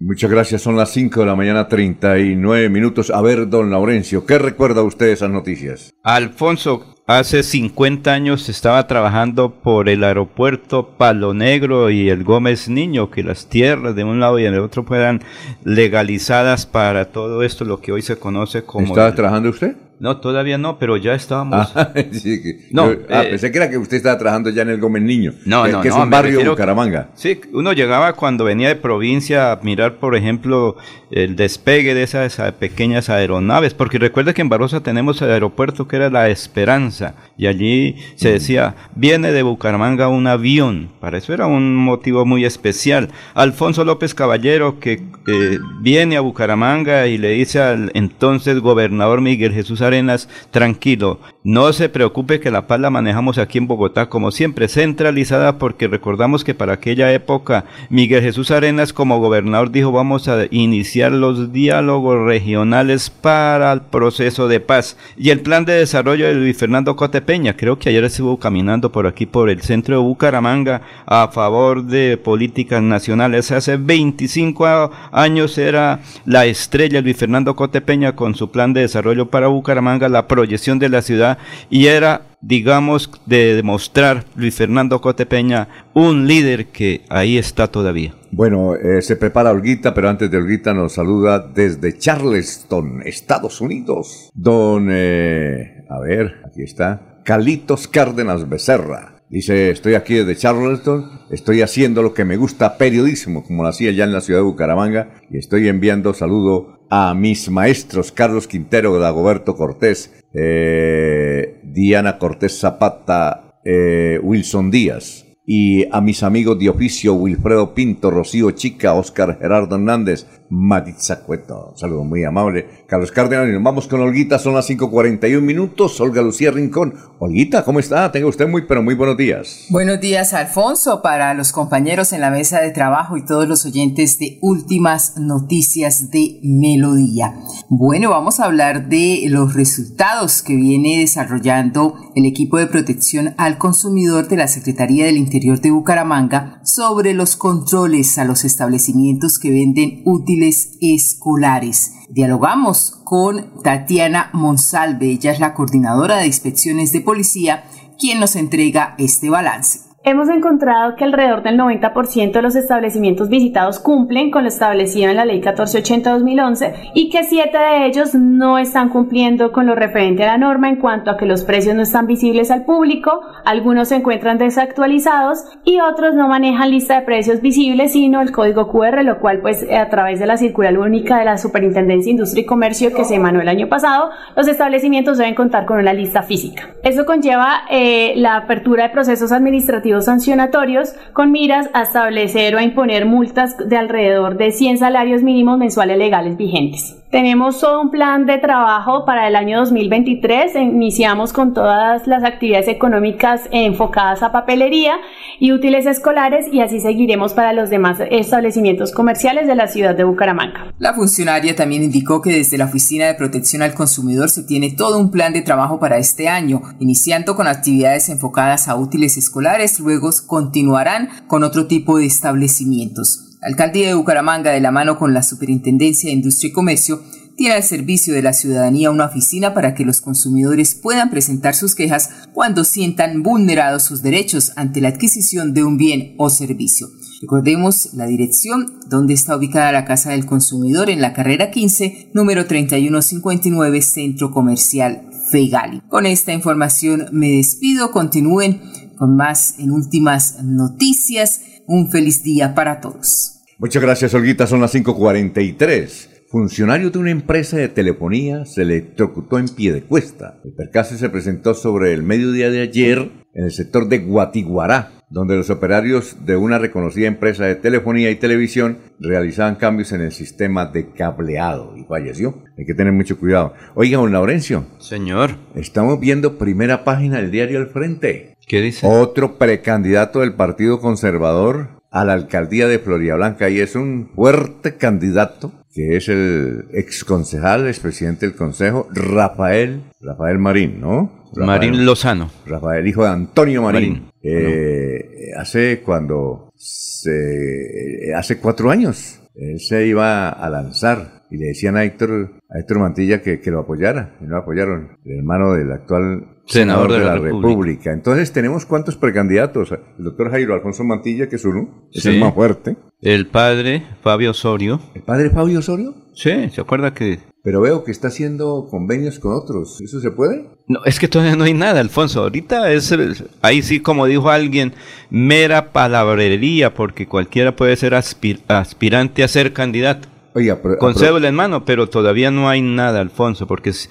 Muchas 0.00 0.28
gracias, 0.28 0.62
son 0.62 0.76
las 0.76 0.90
5 0.90 1.20
de 1.20 1.26
la 1.26 1.36
mañana, 1.36 1.68
39 1.68 2.68
minutos. 2.70 3.08
A 3.10 3.22
ver, 3.22 3.48
don 3.48 3.70
Laurencio, 3.70 4.26
¿qué 4.26 4.36
recuerda 4.36 4.82
usted 4.82 5.06
de 5.06 5.12
esas 5.12 5.30
noticias? 5.30 5.94
Alfonso, 6.02 6.96
hace 7.06 7.44
50 7.44 8.12
años 8.12 8.48
estaba 8.48 8.84
trabajando 8.88 9.60
por 9.62 9.88
el 9.88 10.02
aeropuerto 10.02 10.96
Palo 10.98 11.34
Negro 11.34 11.88
y 11.90 12.08
el 12.08 12.24
Gómez 12.24 12.68
Niño, 12.68 13.12
que 13.12 13.22
las 13.22 13.48
tierras 13.48 13.94
de 13.94 14.02
un 14.02 14.18
lado 14.18 14.40
y 14.40 14.42
del 14.42 14.58
otro 14.58 14.82
fueran 14.82 15.22
legalizadas 15.62 16.66
para 16.66 17.12
todo 17.12 17.44
esto, 17.44 17.64
lo 17.64 17.80
que 17.80 17.92
hoy 17.92 18.02
se 18.02 18.16
conoce 18.16 18.64
como... 18.64 18.88
¿Estaba 18.88 19.14
trabajando 19.14 19.50
usted? 19.50 19.76
No, 20.00 20.18
todavía 20.18 20.58
no, 20.58 20.78
pero 20.78 20.96
ya 20.96 21.14
estábamos. 21.14 21.72
Ah, 21.74 21.92
sí, 22.12 22.40
no, 22.70 22.92
yo, 22.92 22.98
ah, 23.10 23.24
eh, 23.24 23.30
pensé 23.30 23.50
que 23.50 23.58
era 23.58 23.68
que 23.68 23.78
usted 23.78 23.96
estaba 23.96 24.16
trabajando 24.16 24.50
ya 24.50 24.62
en 24.62 24.70
el 24.70 24.78
Gómez 24.78 25.02
Niño. 25.02 25.32
No, 25.44 25.64
que, 25.64 25.72
no, 25.72 25.80
que 25.80 25.88
no. 25.88 25.94
es 25.96 26.00
un 26.02 26.10
barrio 26.10 26.38
de 26.38 26.48
Bucaramanga. 26.48 27.08
Sí, 27.14 27.40
uno 27.52 27.72
llegaba 27.72 28.12
cuando 28.12 28.44
venía 28.44 28.68
de 28.68 28.76
provincia 28.76 29.52
a 29.52 29.60
mirar, 29.62 29.96
por 29.96 30.14
ejemplo, 30.14 30.76
el 31.10 31.34
despegue 31.36 31.94
de 31.94 32.04
esas 32.04 32.36
pequeñas 32.52 33.08
aeronaves, 33.08 33.74
porque 33.74 33.98
recuerde 33.98 34.34
que 34.34 34.42
en 34.42 34.48
Barrosa 34.48 34.82
tenemos 34.82 35.20
el 35.22 35.30
aeropuerto 35.30 35.88
que 35.88 35.96
era 35.96 36.10
La 36.10 36.28
Esperanza, 36.28 37.14
y 37.36 37.46
allí 37.46 37.96
se 38.16 38.32
decía, 38.32 38.76
viene 38.94 39.32
de 39.32 39.42
Bucaramanga 39.42 40.08
un 40.08 40.26
avión. 40.26 40.90
Para 41.00 41.18
eso 41.18 41.32
era 41.32 41.46
un 41.46 41.74
motivo 41.74 42.24
muy 42.24 42.44
especial. 42.44 43.08
Alfonso 43.34 43.84
López 43.84 44.14
Caballero, 44.14 44.78
que 44.78 45.02
eh, 45.26 45.58
viene 45.80 46.16
a 46.16 46.20
Bucaramanga 46.20 47.06
y 47.06 47.18
le 47.18 47.30
dice 47.30 47.60
al 47.60 47.90
entonces 47.94 48.60
gobernador 48.60 49.20
Miguel 49.20 49.52
Jesús 49.52 49.82
Arenas, 49.88 50.28
tranquilo, 50.50 51.18
no 51.42 51.72
se 51.72 51.88
preocupe 51.88 52.40
que 52.40 52.50
la 52.50 52.66
paz 52.66 52.78
la 52.78 52.90
manejamos 52.90 53.38
aquí 53.38 53.58
en 53.58 53.66
Bogotá 53.66 54.08
como 54.08 54.30
siempre, 54.30 54.68
centralizada 54.68 55.58
porque 55.58 55.88
recordamos 55.88 56.44
que 56.44 56.54
para 56.54 56.74
aquella 56.74 57.12
época 57.12 57.64
Miguel 57.90 58.22
Jesús 58.22 58.50
Arenas 58.50 58.92
como 58.92 59.18
gobernador 59.18 59.70
dijo 59.70 59.90
vamos 59.90 60.28
a 60.28 60.46
iniciar 60.50 61.12
los 61.12 61.52
diálogos 61.52 62.24
regionales 62.24 63.10
para 63.10 63.72
el 63.72 63.80
proceso 63.80 64.46
de 64.46 64.60
paz 64.60 64.96
y 65.16 65.30
el 65.30 65.40
plan 65.40 65.64
de 65.64 65.72
desarrollo 65.72 66.26
de 66.26 66.34
Luis 66.34 66.56
Fernando 66.56 66.94
Cotepeña, 66.96 67.56
creo 67.56 67.78
que 67.78 67.88
ayer 67.88 68.04
estuvo 68.04 68.38
caminando 68.38 68.92
por 68.92 69.06
aquí 69.06 69.26
por 69.26 69.50
el 69.50 69.62
centro 69.62 69.96
de 69.96 70.02
Bucaramanga 70.02 70.82
a 71.06 71.28
favor 71.28 71.84
de 71.84 72.16
políticas 72.16 72.82
nacionales. 72.82 73.50
Hace 73.50 73.76
25 73.76 74.90
años 75.12 75.58
era 75.58 76.00
la 76.26 76.46
estrella 76.46 77.00
Luis 77.00 77.16
Fernando 77.16 77.56
Cotepeña 77.56 78.14
con 78.14 78.34
su 78.34 78.50
plan 78.50 78.72
de 78.72 78.82
desarrollo 78.82 79.30
para 79.30 79.48
Bucaramanga, 79.48 79.77
la 80.08 80.26
proyección 80.28 80.78
de 80.78 80.88
la 80.88 81.02
ciudad 81.02 81.38
y 81.70 81.86
era, 81.86 82.22
digamos, 82.40 83.10
de 83.26 83.54
demostrar 83.54 84.24
Luis 84.36 84.54
Fernando 84.54 85.00
Cotepeña 85.00 85.68
un 85.94 86.26
líder 86.26 86.66
que 86.66 87.02
ahí 87.08 87.38
está 87.38 87.68
todavía. 87.68 88.14
Bueno, 88.30 88.74
eh, 88.74 89.00
se 89.02 89.16
prepara 89.16 89.50
Olguita, 89.50 89.94
pero 89.94 90.08
antes 90.08 90.30
de 90.30 90.36
Olguita 90.36 90.74
nos 90.74 90.92
saluda 90.92 91.38
desde 91.38 91.96
Charleston, 91.96 93.02
Estados 93.04 93.60
Unidos. 93.60 94.30
Don, 94.34 94.88
eh, 94.90 95.84
a 95.88 95.98
ver, 96.00 96.42
aquí 96.46 96.62
está, 96.62 97.20
Calitos 97.24 97.88
Cárdenas 97.88 98.48
Becerra. 98.48 99.17
Dice, 99.30 99.70
estoy 99.70 99.94
aquí 99.94 100.14
desde 100.14 100.36
Charleston, 100.36 101.20
estoy 101.30 101.60
haciendo 101.60 102.02
lo 102.02 102.14
que 102.14 102.24
me 102.24 102.38
gusta, 102.38 102.78
periodismo, 102.78 103.44
como 103.44 103.62
lo 103.62 103.68
hacía 103.68 103.92
ya 103.92 104.04
en 104.04 104.12
la 104.12 104.22
ciudad 104.22 104.40
de 104.40 104.44
Bucaramanga, 104.44 105.20
y 105.30 105.36
estoy 105.36 105.68
enviando 105.68 106.14
saludo 106.14 106.78
a 106.88 107.12
mis 107.12 107.50
maestros 107.50 108.10
Carlos 108.10 108.48
Quintero, 108.48 108.98
Dagoberto 108.98 109.54
Cortés, 109.54 110.24
eh, 110.32 111.60
Diana 111.62 112.18
Cortés 112.18 112.58
Zapata, 112.58 113.60
eh, 113.66 114.18
Wilson 114.22 114.70
Díaz, 114.70 115.26
y 115.44 115.84
a 115.94 116.00
mis 116.00 116.22
amigos 116.22 116.58
de 116.58 116.70
oficio 116.70 117.12
Wilfredo 117.12 117.74
Pinto, 117.74 118.10
Rocío 118.10 118.50
Chica, 118.52 118.94
Oscar 118.94 119.38
Gerardo 119.38 119.76
Hernández, 119.76 120.26
Maritza 120.50 121.20
Cueto. 121.20 121.74
saludo 121.76 122.04
muy 122.04 122.24
amable. 122.24 122.66
Carlos 122.86 123.12
Cárdenas, 123.12 123.48
nos 123.48 123.62
vamos 123.62 123.86
con 123.86 124.00
Olguita, 124.00 124.38
son 124.38 124.54
las 124.54 124.68
5.41 124.70 125.40
minutos. 125.40 126.00
Olga 126.00 126.22
Lucía 126.22 126.50
Rincón. 126.50 126.94
Olguita, 127.18 127.64
¿cómo 127.64 127.80
está? 127.80 128.10
Tenga 128.10 128.28
usted 128.28 128.48
muy, 128.48 128.62
pero 128.62 128.82
muy 128.82 128.94
buenos 128.94 129.16
días. 129.16 129.66
Buenos 129.70 130.00
días, 130.00 130.32
Alfonso, 130.32 131.02
para 131.02 131.34
los 131.34 131.52
compañeros 131.52 132.12
en 132.12 132.20
la 132.20 132.30
mesa 132.30 132.60
de 132.60 132.70
trabajo 132.70 133.16
y 133.16 133.24
todos 133.24 133.46
los 133.46 133.66
oyentes 133.66 134.18
de 134.18 134.38
Últimas 134.40 135.18
Noticias 135.18 136.10
de 136.10 136.40
Melodía. 136.42 137.34
Bueno, 137.68 138.10
vamos 138.10 138.40
a 138.40 138.44
hablar 138.44 138.88
de 138.88 139.24
los 139.28 139.54
resultados 139.54 140.42
que 140.42 140.54
viene 140.56 140.98
desarrollando 140.98 141.94
el 142.14 142.24
equipo 142.24 142.56
de 142.56 142.68
protección 142.68 143.34
al 143.36 143.58
consumidor 143.58 144.28
de 144.28 144.36
la 144.36 144.48
Secretaría 144.48 145.04
del 145.06 145.18
Interior 145.18 145.60
de 145.60 145.70
Bucaramanga 145.70 146.60
sobre 146.64 147.12
los 147.12 147.36
controles 147.36 148.16
a 148.18 148.24
los 148.24 148.44
establecimientos 148.44 149.38
que 149.38 149.50
venden 149.50 150.02
útiles 150.04 150.37
escolares. 150.80 151.92
Dialogamos 152.08 153.00
con 153.04 153.62
Tatiana 153.62 154.30
Monsalve, 154.32 155.06
ella 155.06 155.32
es 155.32 155.40
la 155.40 155.54
coordinadora 155.54 156.16
de 156.16 156.26
inspecciones 156.26 156.92
de 156.92 157.00
policía, 157.00 157.64
quien 157.98 158.20
nos 158.20 158.36
entrega 158.36 158.94
este 158.98 159.30
balance. 159.30 159.87
Hemos 160.08 160.30
encontrado 160.30 160.96
que 160.96 161.04
alrededor 161.04 161.42
del 161.42 161.58
90% 161.58 162.32
de 162.32 162.40
los 162.40 162.56
establecimientos 162.56 163.28
visitados 163.28 163.78
cumplen 163.78 164.30
con 164.30 164.44
lo 164.44 164.48
establecido 164.48 165.10
en 165.10 165.16
la 165.16 165.26
Ley 165.26 165.42
1480-2011 165.42 166.92
y 166.94 167.10
que 167.10 167.24
7 167.24 167.58
de 167.58 167.84
ellos 167.84 168.14
no 168.14 168.56
están 168.56 168.88
cumpliendo 168.88 169.52
con 169.52 169.66
lo 169.66 169.74
referente 169.74 170.24
a 170.24 170.28
la 170.28 170.38
norma 170.38 170.70
en 170.70 170.76
cuanto 170.76 171.10
a 171.10 171.18
que 171.18 171.26
los 171.26 171.44
precios 171.44 171.74
no 171.74 171.82
están 171.82 172.06
visibles 172.06 172.50
al 172.50 172.64
público, 172.64 173.20
algunos 173.44 173.88
se 173.88 173.96
encuentran 173.96 174.38
desactualizados 174.38 175.44
y 175.66 175.78
otros 175.80 176.14
no 176.14 176.26
manejan 176.26 176.70
lista 176.70 176.94
de 176.94 177.04
precios 177.04 177.42
visibles 177.42 177.92
sino 177.92 178.22
el 178.22 178.32
código 178.32 178.72
QR, 178.72 179.04
lo 179.04 179.20
cual 179.20 179.42
pues 179.42 179.62
a 179.70 179.90
través 179.90 180.20
de 180.20 180.26
la 180.26 180.38
circular 180.38 180.78
única 180.78 181.18
de 181.18 181.26
la 181.26 181.36
Superintendencia 181.36 182.06
de 182.06 182.12
Industria 182.12 182.44
y 182.44 182.46
Comercio 182.46 182.94
que 182.94 183.04
se 183.04 183.16
emanó 183.16 183.42
el 183.42 183.48
año 183.48 183.68
pasado, 183.68 184.08
los 184.34 184.48
establecimientos 184.48 185.18
deben 185.18 185.34
contar 185.34 185.66
con 185.66 185.78
una 185.78 185.92
lista 185.92 186.22
física. 186.22 186.70
Eso 186.82 187.04
conlleva 187.04 187.64
eh, 187.70 188.14
la 188.16 188.36
apertura 188.36 188.84
de 188.84 188.88
procesos 188.88 189.32
administrativos 189.32 189.97
sancionatorios 190.04 190.94
con 191.12 191.30
miras 191.32 191.70
a 191.72 191.82
establecer 191.82 192.54
o 192.54 192.58
a 192.58 192.62
imponer 192.62 193.06
multas 193.06 193.56
de 193.58 193.76
alrededor 193.76 194.36
de 194.36 194.52
100 194.52 194.78
salarios 194.78 195.22
mínimos 195.22 195.58
mensuales 195.58 195.98
legales 195.98 196.36
vigentes. 196.36 196.97
Tenemos 197.10 197.58
todo 197.60 197.80
un 197.80 197.90
plan 197.90 198.26
de 198.26 198.36
trabajo 198.36 199.06
para 199.06 199.28
el 199.28 199.34
año 199.34 199.60
2023. 199.60 200.54
Iniciamos 200.56 201.32
con 201.32 201.54
todas 201.54 202.06
las 202.06 202.22
actividades 202.22 202.68
económicas 202.68 203.48
enfocadas 203.50 204.22
a 204.22 204.30
papelería 204.30 204.96
y 205.40 205.52
útiles 205.52 205.86
escolares 205.86 206.44
y 206.52 206.60
así 206.60 206.80
seguiremos 206.80 207.32
para 207.32 207.54
los 207.54 207.70
demás 207.70 207.98
establecimientos 208.10 208.92
comerciales 208.92 209.46
de 209.46 209.54
la 209.54 209.68
ciudad 209.68 209.94
de 209.94 210.04
Bucaramanga. 210.04 210.74
La 210.78 210.92
funcionaria 210.92 211.56
también 211.56 211.82
indicó 211.82 212.20
que 212.20 212.30
desde 212.30 212.58
la 212.58 212.66
Oficina 212.66 213.06
de 213.06 213.14
Protección 213.14 213.62
al 213.62 213.72
Consumidor 213.72 214.28
se 214.28 214.42
tiene 214.42 214.72
todo 214.72 214.98
un 214.98 215.10
plan 215.10 215.32
de 215.32 215.40
trabajo 215.40 215.80
para 215.80 215.96
este 215.96 216.28
año, 216.28 216.60
iniciando 216.78 217.36
con 217.36 217.46
actividades 217.46 218.10
enfocadas 218.10 218.68
a 218.68 218.76
útiles 218.76 219.16
escolares, 219.16 219.80
luego 219.80 220.10
continuarán 220.26 221.08
con 221.26 221.42
otro 221.42 221.68
tipo 221.68 221.96
de 221.96 222.04
establecimientos. 222.04 223.27
Alcaldía 223.40 223.88
de 223.88 223.94
Bucaramanga, 223.94 224.50
de 224.50 224.60
la 224.60 224.70
mano 224.70 224.98
con 224.98 225.14
la 225.14 225.22
Superintendencia 225.22 226.08
de 226.08 226.14
Industria 226.14 226.50
y 226.50 226.52
Comercio, 226.52 227.02
tiene 227.36 227.54
al 227.54 227.62
servicio 227.62 228.14
de 228.14 228.22
la 228.22 228.32
ciudadanía 228.32 228.90
una 228.90 229.06
oficina 229.06 229.54
para 229.54 229.72
que 229.72 229.84
los 229.84 230.00
consumidores 230.00 230.74
puedan 230.74 231.08
presentar 231.08 231.54
sus 231.54 231.76
quejas 231.76 232.10
cuando 232.32 232.64
sientan 232.64 233.22
vulnerados 233.22 233.84
sus 233.84 234.02
derechos 234.02 234.52
ante 234.56 234.80
la 234.80 234.88
adquisición 234.88 235.54
de 235.54 235.62
un 235.62 235.76
bien 235.76 236.14
o 236.18 236.30
servicio. 236.30 236.88
Recordemos 237.20 237.94
la 237.94 238.06
dirección 238.06 238.80
donde 238.88 239.14
está 239.14 239.36
ubicada 239.36 239.70
la 239.70 239.84
Casa 239.84 240.10
del 240.10 240.26
Consumidor 240.26 240.90
en 240.90 241.00
la 241.00 241.12
carrera 241.12 241.52
15, 241.52 242.10
número 242.12 242.46
3159, 242.46 243.82
Centro 243.82 244.32
Comercial 244.32 245.08
Fegali. 245.30 245.80
Con 245.88 246.06
esta 246.06 246.32
información 246.32 247.06
me 247.12 247.30
despido. 247.32 247.92
Continúen 247.92 248.62
con 248.96 249.16
más 249.16 249.58
en 249.58 249.70
últimas 249.70 250.42
noticias. 250.42 251.40
Un 251.70 251.90
feliz 251.90 252.22
día 252.22 252.54
para 252.54 252.80
todos. 252.80 253.42
Muchas 253.58 253.82
gracias, 253.82 254.14
Olguita. 254.14 254.46
Son 254.46 254.62
las 254.62 254.74
5.43. 254.74 256.08
Funcionario 256.30 256.90
de 256.90 256.98
una 256.98 257.10
empresa 257.10 257.58
de 257.58 257.68
telefonía 257.68 258.46
se 258.46 258.62
electrocutó 258.62 259.38
en 259.38 259.50
pie 259.50 259.74
de 259.74 259.82
cuesta. 259.82 260.40
El 260.46 260.54
percance 260.54 260.96
se 260.96 261.10
presentó 261.10 261.52
sobre 261.52 261.92
el 261.92 262.02
mediodía 262.02 262.50
de 262.50 262.62
ayer 262.62 263.10
en 263.34 263.44
el 263.44 263.50
sector 263.50 263.86
de 263.86 263.98
Guatiguará, 263.98 264.92
donde 265.10 265.36
los 265.36 265.50
operarios 265.50 266.24
de 266.24 266.36
una 266.36 266.58
reconocida 266.58 267.06
empresa 267.06 267.44
de 267.44 267.56
telefonía 267.56 268.10
y 268.10 268.16
televisión 268.16 268.78
realizaban 268.98 269.56
cambios 269.56 269.92
en 269.92 270.00
el 270.00 270.12
sistema 270.12 270.64
de 270.64 270.92
cableado 270.92 271.76
y 271.76 271.84
falleció. 271.84 272.44
Hay 272.56 272.64
que 272.64 272.74
tener 272.74 272.94
mucho 272.94 273.18
cuidado. 273.18 273.52
Oiga, 273.74 273.98
don 273.98 274.10
Laurencio. 274.10 274.64
Señor. 274.78 275.32
Estamos 275.54 276.00
viendo 276.00 276.38
primera 276.38 276.82
página 276.84 277.18
del 277.18 277.30
diario 277.30 277.58
El 277.58 277.68
Frente. 277.68 278.37
¿Qué 278.48 278.62
dice? 278.62 278.86
Otro 278.86 279.36
precandidato 279.36 280.20
del 280.20 280.32
Partido 280.32 280.80
Conservador 280.80 281.68
a 281.90 282.04
la 282.04 282.14
alcaldía 282.14 282.66
de 282.66 282.78
Blanca 282.78 283.50
y 283.50 283.60
es 283.60 283.74
un 283.74 284.10
fuerte 284.14 284.76
candidato 284.76 285.52
que 285.72 285.96
es 285.96 286.08
el 286.08 286.64
ex 286.72 287.04
concejal, 287.04 287.68
expresidente 287.68 288.26
del 288.26 288.34
consejo, 288.34 288.88
Rafael, 288.92 289.82
Rafael 290.00 290.38
Marín, 290.38 290.80
¿no? 290.80 291.28
Marín 291.36 291.84
Lozano. 291.84 292.30
Rafael, 292.46 292.88
hijo 292.88 293.04
de 293.04 293.10
Antonio 293.10 293.62
Marín. 293.62 294.10
Eh, 294.22 295.30
hace 295.36 295.80
cuando 295.84 296.52
se, 296.56 298.12
hace 298.16 298.38
cuatro 298.38 298.70
años 298.70 299.20
él 299.38 299.60
se 299.60 299.86
iba 299.86 300.30
a 300.30 300.50
lanzar 300.50 301.22
y 301.30 301.36
le 301.36 301.46
decían 301.48 301.76
a 301.76 301.84
Héctor, 301.84 302.32
a 302.50 302.58
Héctor 302.58 302.80
Mantilla 302.80 303.22
que, 303.22 303.40
que 303.40 303.50
lo 303.50 303.60
apoyara, 303.60 304.16
y 304.20 304.24
no 304.24 304.30
lo 304.30 304.38
apoyaron, 304.38 304.98
el 305.04 305.18
hermano 305.18 305.52
del 305.52 305.70
actual 305.70 306.37
senador, 306.48 306.92
de, 306.92 306.98
la, 306.98 307.16
República. 307.16 307.92
Entonces 307.92 308.32
tenemos 308.32 308.66
cuántos 308.66 308.96
precandidatos. 308.96 309.72
El 309.98 310.04
doctor 310.04 310.30
Jairo 310.30 310.54
Alfonso 310.54 310.84
Mantilla, 310.84 311.28
que 311.28 311.36
es 311.36 311.44
uno, 311.44 311.88
es 311.92 312.04
el 312.06 312.18
más 312.18 312.34
fuerte. 312.34 312.76
El 313.00 313.26
padre 313.26 313.84
Fabio 314.02 314.32
Osorio. 314.32 314.80
¿El 314.94 315.02
padre 315.02 315.30
Fabio 315.30 315.60
Osorio? 315.60 315.94
Sí, 316.14 316.50
¿se 316.50 316.60
acuerda 316.60 316.94
que...? 316.94 317.20
Pero 317.44 317.60
veo 317.60 317.84
que 317.84 317.92
está 317.92 318.08
haciendo 318.08 318.66
convenios 318.68 319.20
con 319.20 319.32
otros. 319.32 319.80
¿Eso 319.80 320.00
se 320.00 320.10
puede? 320.10 320.50
No, 320.66 320.84
es 320.84 320.98
que 320.98 321.06
todavía 321.06 321.36
no 321.36 321.44
hay 321.44 321.54
nada, 321.54 321.80
Alfonso. 321.80 322.22
Ahorita 322.22 322.72
es, 322.72 322.94
ahí 323.40 323.62
sí, 323.62 323.80
como 323.80 324.06
dijo 324.06 324.28
alguien, 324.28 324.74
mera 325.08 325.70
palabrería, 325.70 326.74
porque 326.74 327.06
cualquiera 327.06 327.54
puede 327.54 327.76
ser 327.76 327.94
aspirante 327.94 329.22
a 329.22 329.28
ser 329.28 329.52
candidato. 329.52 330.08
Oiga, 330.38 330.60
con 330.78 330.94
cédula 330.94 331.26
en 331.26 331.34
mano, 331.34 331.64
pero 331.64 331.88
todavía 331.88 332.30
no 332.30 332.48
hay 332.48 332.62
nada, 332.62 333.00
Alfonso, 333.00 333.48
porque 333.48 333.70
es, 333.70 333.90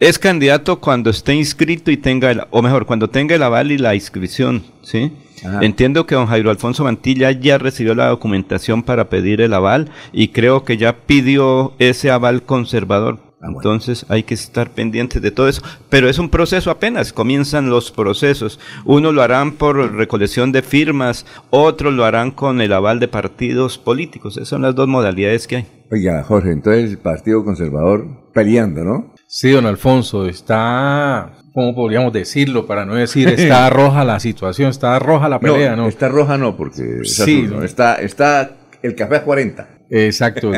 es 0.00 0.18
candidato 0.18 0.80
cuando 0.80 1.10
esté 1.10 1.34
inscrito 1.34 1.90
y 1.90 1.98
tenga, 1.98 2.30
el, 2.30 2.40
o 2.50 2.62
mejor, 2.62 2.86
cuando 2.86 3.10
tenga 3.10 3.34
el 3.34 3.42
aval 3.42 3.72
y 3.72 3.76
la 3.76 3.94
inscripción, 3.94 4.62
¿sí? 4.80 5.12
Entiendo 5.60 6.06
que 6.06 6.14
don 6.14 6.28
Jairo 6.28 6.50
Alfonso 6.50 6.84
Mantilla 6.84 7.30
ya 7.32 7.58
recibió 7.58 7.94
la 7.94 8.06
documentación 8.06 8.82
para 8.82 9.10
pedir 9.10 9.42
el 9.42 9.52
aval 9.52 9.90
y 10.12 10.28
creo 10.28 10.64
que 10.64 10.78
ya 10.78 10.96
pidió 11.04 11.74
ese 11.78 12.10
aval 12.10 12.44
conservador 12.44 13.18
Entonces 13.42 14.06
hay 14.08 14.22
que 14.22 14.34
estar 14.34 14.70
pendientes 14.70 15.20
de 15.20 15.30
todo 15.30 15.48
eso. 15.48 15.62
Pero 15.88 16.08
es 16.08 16.18
un 16.18 16.28
proceso 16.28 16.70
apenas, 16.70 17.12
comienzan 17.12 17.70
los 17.70 17.90
procesos. 17.90 18.60
Unos 18.84 19.12
lo 19.12 19.22
harán 19.22 19.52
por 19.52 19.94
recolección 19.94 20.52
de 20.52 20.62
firmas, 20.62 21.26
otros 21.50 21.92
lo 21.92 22.04
harán 22.04 22.30
con 22.30 22.60
el 22.60 22.72
aval 22.72 23.00
de 23.00 23.08
partidos 23.08 23.78
políticos. 23.78 24.36
Esas 24.36 24.48
son 24.48 24.62
las 24.62 24.74
dos 24.74 24.88
modalidades 24.88 25.46
que 25.46 25.56
hay. 25.56 25.66
Oiga, 25.90 26.22
Jorge, 26.22 26.52
entonces 26.52 26.90
el 26.90 26.98
Partido 26.98 27.44
Conservador 27.44 28.06
peleando, 28.32 28.82
¿no? 28.82 29.12
Sí, 29.26 29.50
don 29.50 29.66
Alfonso, 29.66 30.26
está, 30.26 31.32
¿cómo 31.52 31.74
podríamos 31.74 32.12
decirlo? 32.12 32.66
Para 32.66 32.86
no 32.86 32.94
decir, 32.94 33.28
está 33.28 33.68
roja 33.70 34.04
la 34.04 34.18
situación, 34.18 34.70
está 34.70 34.98
roja 34.98 35.28
la 35.28 35.38
pelea, 35.38 35.76
¿no? 35.76 35.88
Está 35.88 36.08
roja 36.08 36.38
no, 36.38 36.56
porque 36.56 37.00
sí, 37.04 37.46
está, 37.62 37.96
está 37.96 38.52
el 38.82 38.94
café 38.94 39.16
a 39.16 39.24
40. 39.24 39.68
Exacto, 39.94 40.52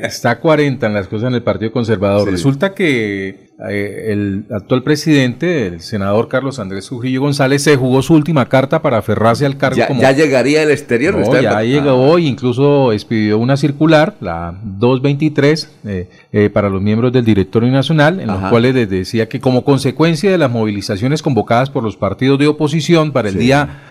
está 0.00 0.30
a 0.30 0.38
40 0.38 0.86
en 0.86 0.94
las 0.94 1.08
cosas 1.08 1.28
en 1.28 1.34
el 1.34 1.42
Partido 1.42 1.72
Conservador. 1.72 2.30
Resulta 2.30 2.72
que 2.72 3.50
eh, 3.68 4.12
el 4.12 4.44
actual 4.48 4.84
presidente, 4.84 5.66
el 5.66 5.80
senador 5.80 6.28
Carlos 6.28 6.60
Andrés 6.60 6.86
Trujillo 6.86 7.20
González, 7.20 7.64
se 7.64 7.74
jugó 7.74 8.00
su 8.00 8.14
última 8.14 8.48
carta 8.48 8.80
para 8.80 8.98
aferrarse 8.98 9.44
al 9.44 9.56
cargo 9.56 9.76
ya, 9.76 9.88
como... 9.88 10.00
Ya 10.00 10.12
llegaría 10.12 10.62
el 10.62 10.70
exterior. 10.70 11.18
No, 11.18 11.40
ya 11.40 11.62
llegó 11.62 11.94
hoy, 11.94 12.28
incluso 12.28 12.92
expidió 12.92 13.38
una 13.38 13.56
circular, 13.56 14.14
la 14.20 14.56
223, 14.62 15.70
eh, 15.86 16.08
eh, 16.32 16.48
para 16.48 16.70
los 16.70 16.80
miembros 16.80 17.12
del 17.12 17.24
Directorio 17.24 17.72
Nacional, 17.72 18.20
en 18.20 18.28
los 18.28 18.50
cuales 18.50 18.72
les 18.76 18.88
decía 18.88 19.28
que 19.28 19.40
como 19.40 19.64
consecuencia 19.64 20.30
de 20.30 20.38
las 20.38 20.50
movilizaciones 20.50 21.22
convocadas 21.22 21.70
por 21.70 21.82
los 21.82 21.96
partidos 21.96 22.38
de 22.38 22.46
oposición 22.46 23.10
para 23.10 23.30
el 23.30 23.36
día 23.36 23.89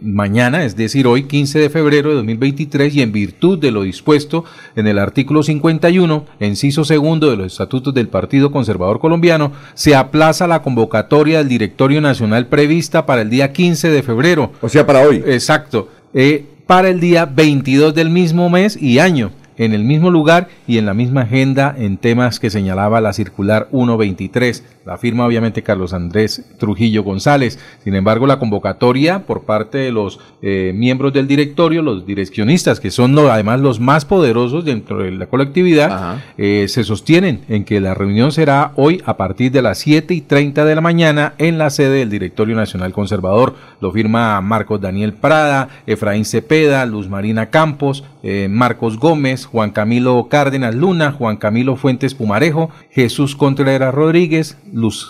mañana, 0.00 0.64
es 0.64 0.74
decir, 0.74 1.06
hoy 1.06 1.24
15 1.24 1.60
de 1.60 1.70
febrero 1.70 2.08
de 2.08 2.16
2023, 2.16 2.94
y 2.96 3.02
en 3.02 3.12
virtud 3.12 3.58
de 3.58 3.70
lo 3.70 3.82
dispuesto 3.82 4.44
en 4.74 4.86
el 4.88 4.98
artículo 4.98 5.42
51, 5.42 6.24
inciso 6.40 6.84
segundo 6.84 7.30
de 7.30 7.36
los 7.36 7.52
estatutos 7.52 7.94
del 7.94 8.08
Partido 8.08 8.50
Conservador 8.50 8.98
colombiano, 8.98 9.52
se 9.74 9.94
aplaza 9.94 10.46
la 10.46 10.62
convocatoria 10.62 11.38
del 11.38 11.48
Directorio 11.48 12.00
Nacional 12.00 12.46
prevista 12.46 13.06
para 13.06 13.22
el 13.22 13.30
día 13.30 13.52
15 13.52 13.90
de 13.90 14.02
febrero. 14.02 14.52
O 14.60 14.68
sea, 14.68 14.86
para 14.86 15.00
hoy. 15.00 15.22
Exacto. 15.26 15.88
Eh, 16.12 16.44
para 16.66 16.88
el 16.88 16.98
día 16.98 17.26
22 17.26 17.94
del 17.94 18.10
mismo 18.10 18.50
mes 18.50 18.76
y 18.80 18.98
año 18.98 19.30
en 19.58 19.72
el 19.72 19.84
mismo 19.84 20.10
lugar 20.10 20.48
y 20.66 20.78
en 20.78 20.86
la 20.86 20.94
misma 20.94 21.22
agenda 21.22 21.74
en 21.76 21.96
temas 21.96 22.40
que 22.40 22.50
señalaba 22.50 23.00
la 23.00 23.12
circular 23.12 23.68
123. 23.70 24.64
La 24.86 24.98
firma 24.98 25.26
obviamente 25.26 25.64
Carlos 25.64 25.92
Andrés 25.92 26.44
Trujillo 26.58 27.02
González. 27.02 27.58
Sin 27.82 27.96
embargo, 27.96 28.28
la 28.28 28.38
convocatoria 28.38 29.26
por 29.26 29.42
parte 29.42 29.78
de 29.78 29.90
los 29.90 30.20
eh, 30.42 30.72
miembros 30.76 31.12
del 31.12 31.26
directorio, 31.26 31.82
los 31.82 32.06
direccionistas, 32.06 32.78
que 32.78 32.92
son 32.92 33.18
además 33.18 33.58
los 33.58 33.80
más 33.80 34.04
poderosos 34.04 34.64
dentro 34.64 34.98
de 34.98 35.10
la 35.10 35.26
colectividad, 35.26 36.18
eh, 36.38 36.66
se 36.68 36.84
sostienen 36.84 37.40
en 37.48 37.64
que 37.64 37.80
la 37.80 37.94
reunión 37.94 38.30
será 38.30 38.72
hoy 38.76 39.02
a 39.06 39.16
partir 39.16 39.50
de 39.50 39.62
las 39.62 39.78
7 39.78 40.14
y 40.14 40.20
30 40.20 40.64
de 40.64 40.74
la 40.76 40.80
mañana 40.80 41.34
en 41.38 41.58
la 41.58 41.70
sede 41.70 41.98
del 41.98 42.10
Directorio 42.10 42.54
Nacional 42.54 42.92
Conservador. 42.92 43.54
Lo 43.80 43.90
firma 43.90 44.40
Marcos 44.40 44.80
Daniel 44.80 45.14
Prada, 45.14 45.68
Efraín 45.88 46.24
Cepeda, 46.24 46.86
Luz 46.86 47.08
Marina 47.08 47.50
Campos, 47.50 48.04
eh, 48.22 48.48
Marcos 48.48 48.98
Gómez, 48.98 49.46
Juan 49.46 49.70
Camilo 49.70 50.28
Cárdenas 50.28 50.74
Luna, 50.74 51.12
Juan 51.12 51.36
Camilo 51.36 51.76
Fuentes 51.76 52.14
Pumarejo, 52.14 52.70
Jesús 52.90 53.36
Contreras 53.36 53.94
Rodríguez, 53.94 54.58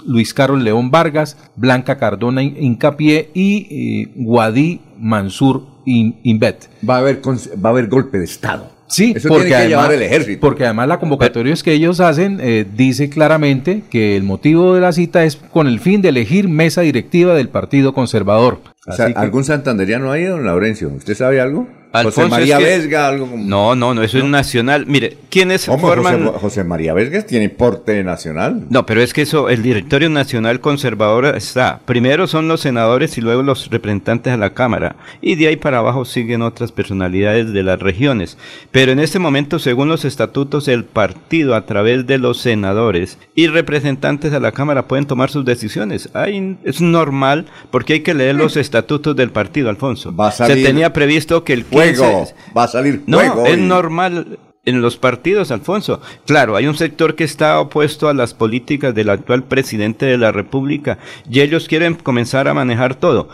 Luis 0.07 0.33
Carlos 0.33 0.63
León 0.63 0.91
Vargas, 0.91 1.37
Blanca 1.57 1.99
Cardona 1.99 2.43
Incapié 2.43 3.31
y 3.35 3.67
eh, 4.05 4.13
Guadí 4.15 4.81
Mansur 4.99 5.63
Inbet. 5.85 6.69
Va 6.89 6.97
a 6.97 6.99
haber, 6.99 7.21
va 7.27 7.69
a 7.69 7.73
haber 7.73 7.89
golpe 7.89 8.19
de 8.19 8.25
Estado. 8.25 8.71
Sí, 8.89 9.15
Eso 9.17 9.29
porque, 9.29 9.47
tiene 9.47 9.67
que 9.67 9.75
además, 9.75 9.91
el 9.95 10.03
ejército. 10.03 10.41
porque 10.41 10.65
además 10.65 10.87
la 10.87 11.01
convocatoria 11.01 11.53
que 11.65 11.73
ellos 11.73 11.99
hacen 11.99 12.39
eh, 12.41 12.65
dice 12.77 13.09
claramente 13.11 13.83
que 13.91 14.17
el 14.17 14.23
motivo 14.23 14.75
de 14.75 14.81
la 14.81 14.93
cita 14.93 15.25
es 15.25 15.35
con 15.35 15.67
el 15.67 15.81
fin 15.81 16.03
de 16.03 16.11
elegir 16.11 16.49
mesa 16.49 16.83
directiva 16.83 17.35
del 17.35 17.49
Partido 17.49 17.93
Conservador. 17.95 18.61
O 18.87 18.93
sea, 18.93 19.09
que- 19.09 19.15
¿Algún 19.15 19.43
santanderiano 19.43 20.13
ahí, 20.13 20.23
don 20.25 20.45
Laurencio? 20.45 20.89
¿Usted 20.91 21.15
sabe 21.17 21.41
algo? 21.41 21.67
Alfonso, 21.99 22.23
José 22.23 22.31
María 22.31 22.59
es 22.59 22.65
que- 22.65 22.71
Vesga, 22.79 23.09
algo 23.09 23.27
como... 23.31 23.45
No, 23.45 23.75
no, 23.75 23.95
no, 23.95 24.03
eso 24.03 24.19
es 24.19 24.25
nacional. 24.25 24.87
Mire, 24.87 25.17
¿quiénes 25.31 25.67
forman...? 25.67 26.27
José, 26.27 26.39
José 26.41 26.65
María 26.65 26.93
Vesga 26.95 27.23
tiene 27.23 27.49
porte 27.49 28.03
nacional. 28.05 28.65
No, 28.71 28.87
pero 28.87 29.03
es 29.03 29.13
que 29.13 29.23
eso, 29.23 29.49
el 29.49 29.63
directorio 29.63 30.09
nacional 30.11 30.61
conservador 30.61 31.27
está. 31.37 31.81
Primero 31.87 32.27
son 32.27 32.49
los 32.49 32.61
senadores 32.61 33.17
y 33.19 33.21
luego 33.21 33.43
los 33.43 33.71
representantes 33.71 34.33
a 34.33 34.37
la 34.37 34.51
Cámara. 34.55 34.97
Y 35.21 35.35
de 35.37 35.49
ahí 35.49 35.57
para 35.57 35.79
abajo 35.79 36.05
siguen 36.05 36.43
otras 36.43 36.73
personalidades 36.73 37.53
de 37.53 37.63
las 37.63 37.81
regiones. 37.81 38.39
Pero 38.71 38.93
en 38.93 39.01
este 39.01 39.19
momento, 39.19 39.59
según 39.59 39.89
los 39.89 40.05
estatutos, 40.05 40.69
el 40.69 40.85
partido 40.85 41.55
a 41.55 41.67
través 41.67 42.07
de 42.07 42.19
los 42.19 42.39
senadores 42.39 43.19
y 43.35 43.47
representantes 43.49 44.33
a 44.33 44.41
la 44.41 44.53
Cámara 44.53 44.87
pueden 44.89 45.07
tomar 45.07 45.31
sus 45.31 45.45
decisiones. 45.45 46.09
Hay- 46.15 46.57
es 46.65 46.81
normal 46.81 47.47
porque 47.71 47.95
hay 47.95 48.01
que 48.01 48.15
leer 48.15 48.35
los 48.35 48.57
estatutos 48.57 49.15
del 49.17 49.31
partido, 49.31 49.69
Alfonso. 49.71 50.15
Va 50.15 50.29
a 50.29 50.33
salir 50.33 50.57
Se 50.59 50.63
tenía 50.65 50.93
previsto 50.93 51.45
que 51.45 51.53
el 51.53 51.65
15... 51.65 51.77
Juego. 51.95 52.27
Va 52.57 52.65
a 52.65 52.69
salir 52.69 53.03
No, 53.07 53.21
es 53.21 53.59
normal 53.59 54.39
en 54.67 54.83
los 54.83 54.97
partidos, 54.97 55.53
Alfonso. 55.53 56.01
Claro, 56.27 56.57
hay 56.57 56.67
un 56.67 56.77
sector 56.77 57.15
que 57.15 57.25
está 57.25 57.61
opuesto 57.61 58.09
a 58.09 58.15
las 58.15 58.35
políticas 58.35 58.95
del 58.95 59.11
actual 59.11 59.45
presidente 59.45 60.07
de 60.07 60.19
la 60.19 60.33
República 60.33 60.99
y 61.31 61.41
ellos 61.41 61.69
quieren 61.69 61.95
comenzar 61.95 62.49
a 62.49 62.55
manejar 62.55 62.97
todo. 62.97 63.29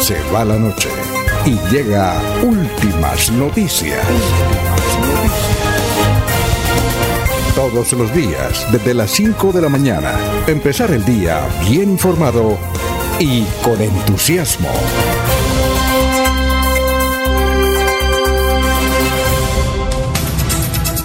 Se 0.00 0.16
va 0.34 0.44
la 0.44 0.58
noche 0.58 0.88
y 1.46 1.52
llega 1.72 2.20
últimas 2.42 3.30
noticias. 3.32 4.04
Todos 7.54 7.92
los 7.92 8.12
días, 8.14 8.66
desde 8.72 8.94
las 8.94 9.12
5 9.12 9.52
de 9.52 9.62
la 9.62 9.68
mañana, 9.68 10.18
empezar 10.48 10.90
el 10.90 11.04
día 11.04 11.46
bien 11.68 11.90
informado 11.90 12.58
y 13.20 13.44
con 13.62 13.80
entusiasmo. 13.80 14.70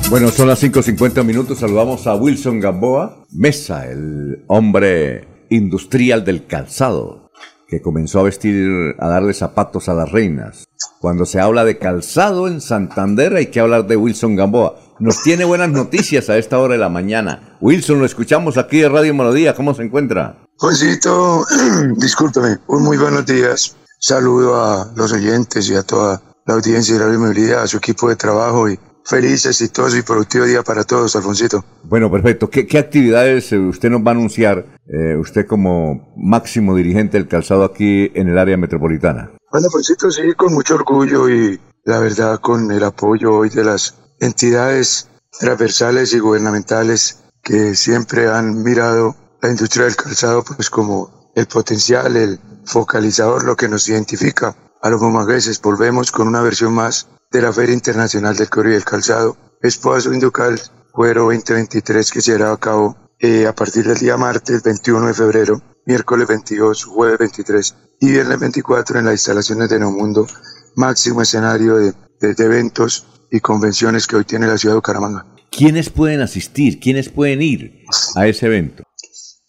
Bueno, 0.10 0.32
son 0.32 0.48
las 0.48 0.64
5.50 0.64 1.26
minutos. 1.26 1.60
Saludamos 1.60 2.08
a 2.08 2.16
Wilson 2.16 2.62
Gamboa 2.62 3.26
Mesa, 3.32 3.88
el 3.88 4.42
hombre 4.48 5.28
industrial 5.50 6.24
del 6.24 6.48
calzado. 6.48 7.30
que 7.68 7.82
comenzó 7.82 8.22
a 8.22 8.24
vestir, 8.24 8.96
a 8.98 9.10
darle 9.10 9.34
zapatos 9.34 9.90
a 9.90 9.94
las 9.94 10.10
reinas. 10.10 10.64
Cuando 11.02 11.26
se 11.26 11.42
habla 11.42 11.66
de 11.66 11.78
calzado 11.78 12.48
en 12.48 12.62
Santander 12.62 13.36
hay 13.36 13.48
que 13.48 13.60
hablar 13.60 13.86
de 13.88 13.98
Wilson 13.98 14.38
Gamboa. 14.38 14.80
Nos 15.00 15.22
tiene 15.22 15.44
buenas 15.44 15.70
noticias 15.72 16.30
a 16.30 16.38
esta 16.38 16.58
hora 16.60 16.76
de 16.76 16.80
la 16.80 16.88
mañana. 16.88 17.58
Wilson, 17.60 18.00
lo 18.00 18.06
escuchamos 18.06 18.58
aquí 18.58 18.80
de 18.80 18.88
Radio 18.88 19.14
Melodía. 19.14 19.54
¿Cómo 19.54 19.74
se 19.74 19.84
encuentra? 19.84 20.38
Juancito, 20.56 21.46
discúlpeme, 21.98 22.60
un 22.68 22.84
muy 22.84 22.96
buenos 22.96 23.26
días. 23.26 23.76
Saludo 24.00 24.56
a 24.56 24.90
los 24.96 25.12
oyentes 25.12 25.70
y 25.70 25.76
a 25.76 25.84
toda 25.84 26.22
la 26.46 26.54
audiencia 26.54 26.94
de 26.98 27.04
Radio 27.04 27.20
Melodía, 27.20 27.62
a 27.62 27.68
su 27.68 27.76
equipo 27.76 28.08
de 28.08 28.16
trabajo 28.16 28.70
y 28.70 28.80
feliz, 29.08 29.46
exitoso 29.46 29.98
y 29.98 30.02
productivo 30.02 30.46
día 30.46 30.64
para 30.64 30.84
todos, 30.84 31.16
Alfonsito. 31.16 31.64
Bueno, 31.84 32.12
perfecto. 32.12 32.50
¿Qué, 32.50 32.78
actividades 32.78 33.52
eh, 33.54 33.58
usted 33.58 33.90
nos 33.90 34.02
va 34.02 34.12
a 34.12 34.16
anunciar, 34.16 34.66
eh, 34.88 35.16
usted 35.16 35.48
como 35.48 36.14
máximo 36.18 36.76
dirigente 36.76 37.18
del 37.18 37.28
calzado 37.28 37.64
aquí 37.64 38.12
en 38.14 38.28
el 38.28 38.38
área 38.38 38.58
metropolitana? 38.58 39.32
Bueno, 39.52 39.68
Alfonsito, 39.68 40.12
sí, 40.12 40.34
con 40.36 40.54
mucho 40.54 40.76
orgullo 40.76 41.30
y 41.30 41.60
la 41.86 42.00
verdad 42.00 42.40
con 42.40 42.70
el 42.72 42.84
apoyo 42.84 43.34
hoy 43.34 43.50
de 43.50 43.64
las 43.64 43.96
entidades 44.20 45.10
transversales 45.40 46.14
y 46.14 46.20
gubernamentales 46.20 47.24
que 47.42 47.76
siempre 47.76 48.28
han 48.28 48.62
mirado 48.62 49.16
la 49.42 49.50
industria 49.50 49.86
del 49.86 49.96
calzado 49.96 50.44
pues 50.44 50.70
como 50.70 51.32
el 51.36 51.46
potencial, 51.46 52.18
el 52.18 52.40
focalizador, 52.66 53.46
lo 53.46 53.56
que 53.56 53.70
nos 53.70 53.88
identifica 53.88 54.56
a 54.82 54.90
los 54.90 55.00
bumangueses. 55.00 55.62
Volvemos 55.62 56.12
con 56.12 56.28
una 56.28 56.42
versión 56.42 56.74
más 56.74 57.08
de 57.32 57.42
la 57.42 57.54
Feria 57.54 57.74
Internacional 57.74 58.36
del 58.36 58.50
Cuero 58.50 58.70
y 58.70 58.74
del 58.74 58.86
Calzado, 58.86 59.38
Esposo 59.62 60.14
Inducal 60.14 60.60
Cuero 60.92 61.26
2023 61.26 62.12
que 62.12 62.22
se 62.22 62.34
hará 62.34 62.52
a 62.52 62.58
cabo 62.58 62.96
eh, 63.20 63.46
a 63.46 63.54
partir 63.54 63.86
del 63.86 63.98
día 63.98 64.18
martes 64.18 64.64
21 64.64 65.08
de 65.08 65.14
febrero, 65.14 65.62
miércoles 65.86 66.28
22, 66.28 66.86
jueves 66.86 67.20
23 67.20 67.76
y 68.00 68.12
viernes 68.12 68.40
24 68.40 69.00
en 69.00 69.06
las 69.06 69.14
instalaciones 69.14 69.70
de 69.70 69.80
Neomundo, 69.80 70.28
máximo 70.76 71.22
escenario 71.22 71.76
de, 71.76 71.94
de 72.20 72.44
eventos 72.44 73.06
y 73.32 73.40
convenciones 73.40 74.08
que 74.08 74.16
hoy 74.16 74.26
tiene 74.26 74.48
la 74.48 74.58
ciudad 74.58 74.74
de 74.74 74.78
Bucaramanga. 74.78 75.26
¿Quiénes 75.52 75.90
pueden 75.90 76.22
asistir? 76.22 76.80
¿Quiénes 76.80 77.10
pueden 77.10 77.42
ir 77.42 77.84
a 78.16 78.28
ese 78.28 78.46
evento? 78.48 78.84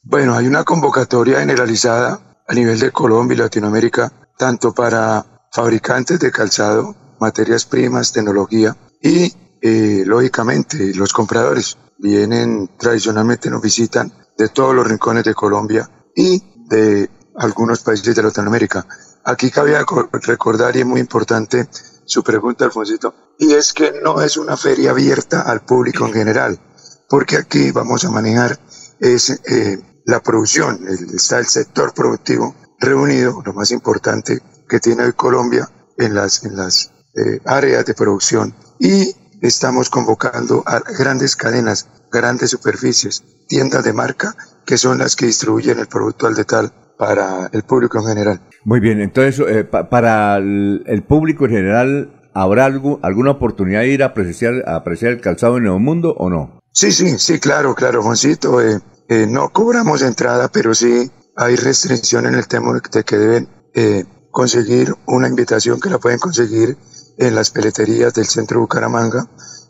Bueno, 0.03 0.35
hay 0.35 0.47
una 0.47 0.64
convocatoria 0.64 1.41
generalizada 1.41 2.43
a 2.47 2.55
nivel 2.55 2.79
de 2.79 2.91
Colombia 2.91 3.35
y 3.35 3.39
Latinoamérica, 3.39 4.12
tanto 4.39 4.72
para 4.72 5.49
fabricantes 5.53 6.18
de 6.20 6.31
calzado, 6.31 6.95
materias 7.21 7.64
primas, 7.64 8.12
tecnología 8.12 8.77
y, 9.01 9.33
eh, 9.61 10.03
lógicamente, 10.07 10.95
los 10.95 11.12
compradores. 11.12 11.77
Vienen, 11.99 12.71
tradicionalmente 12.79 13.51
nos 13.51 13.61
visitan 13.61 14.12
de 14.37 14.49
todos 14.51 14.75
los 14.75 14.87
rincones 14.87 15.25
de 15.25 15.35
Colombia 15.35 15.91
y 16.14 16.41
de 16.69 17.11
algunos 17.37 17.81
países 17.81 18.14
de 18.14 18.23
Latinoamérica. 18.23 18.87
Aquí 19.25 19.51
cabía 19.51 19.85
recordar, 20.23 20.77
y 20.77 20.81
es 20.81 20.87
muy 20.87 21.01
importante 21.01 21.69
su 22.05 22.23
pregunta, 22.23 22.64
Alfonsito, 22.64 23.14
y 23.39 23.53
es 23.53 23.73
que 23.73 24.01
no 24.03 24.23
es 24.23 24.37
una 24.37 24.57
feria 24.57 24.93
abierta 24.93 25.43
al 25.43 25.64
público 25.64 26.07
en 26.07 26.12
general, 26.12 26.61
porque 27.09 27.37
aquí 27.37 27.71
vamos 27.71 28.05
a 28.05 28.11
manejar 28.11 28.59
es, 29.01 29.31
eh, 29.31 30.03
la 30.07 30.23
producción, 30.23 30.81
está 31.14 31.39
el 31.39 31.47
sector 31.47 31.93
productivo 31.93 32.55
reunido, 32.81 33.43
lo 33.45 33.53
más 33.53 33.71
importante 33.71 34.41
que 34.69 34.81
tiene 34.81 35.05
hoy 35.05 35.12
Colombia 35.12 35.69
en 35.99 36.14
las, 36.14 36.45
en 36.45 36.57
las 36.57 36.93
eh, 37.19 37.41
áreas 37.45 37.85
de 37.85 37.95
producción 37.95 38.55
y 38.79 39.14
estamos 39.41 39.91
convocando 39.91 40.62
a 40.66 40.81
grandes 40.99 41.37
cadenas, 41.37 41.89
grandes 42.12 42.51
superficies, 42.51 43.25
tiendas 43.49 43.85
de 43.85 43.93
marca 43.93 44.35
que 44.64 44.79
son 44.79 44.99
las 44.99 45.16
que 45.16 45.27
distribuyen 45.27 45.79
el 45.79 45.87
producto 45.87 46.27
al 46.27 46.35
detal 46.35 46.73
para 46.99 47.49
el 47.53 47.62
público 47.62 47.99
en 47.99 48.07
general. 48.07 48.41
Muy 48.64 48.81
bien, 48.81 49.01
entonces 49.01 49.45
eh, 49.49 49.64
para 49.64 50.37
el, 50.37 51.05
público 51.09 51.47
en 51.47 51.51
general, 51.53 52.31
¿habrá 52.35 52.66
algo, 52.66 53.01
alguna 53.03 53.33
oportunidad 53.33 53.81
de 53.81 53.89
ir 53.89 54.03
a 54.03 54.07
apreciar, 54.07 54.62
a 54.66 54.77
apreciar 54.77 55.12
el 55.12 55.21
calzado 55.21 55.57
en 55.57 55.66
el 55.66 55.79
mundo 55.79 56.14
o 56.19 56.29
no? 56.29 56.61
Sí, 56.73 56.93
sí, 56.93 57.19
sí, 57.19 57.41
claro, 57.41 57.75
claro, 57.75 58.03
Juancito. 58.03 58.61
Eh, 58.61 58.81
eh, 59.09 59.27
no 59.29 59.49
cobramos 59.49 60.03
entrada, 60.03 60.49
pero 60.49 60.75
sí 60.75 61.11
hay 61.35 61.57
restricción 61.57 62.27
en 62.27 62.35
el 62.35 62.47
tema 62.47 62.79
de 62.93 63.05
que 63.05 63.16
deben 63.16 63.49
eh, 63.75 64.05
conseguir 64.31 64.95
una 65.07 65.29
invitación 65.29 65.81
que 65.81 65.89
la 65.89 65.99
pueden 65.99 66.19
conseguir 66.19 66.77
en 67.19 67.35
las 67.35 67.51
peleterías 67.51 68.14
del 68.14 68.27
centro 68.27 68.61
Bucaramanga 68.61 69.29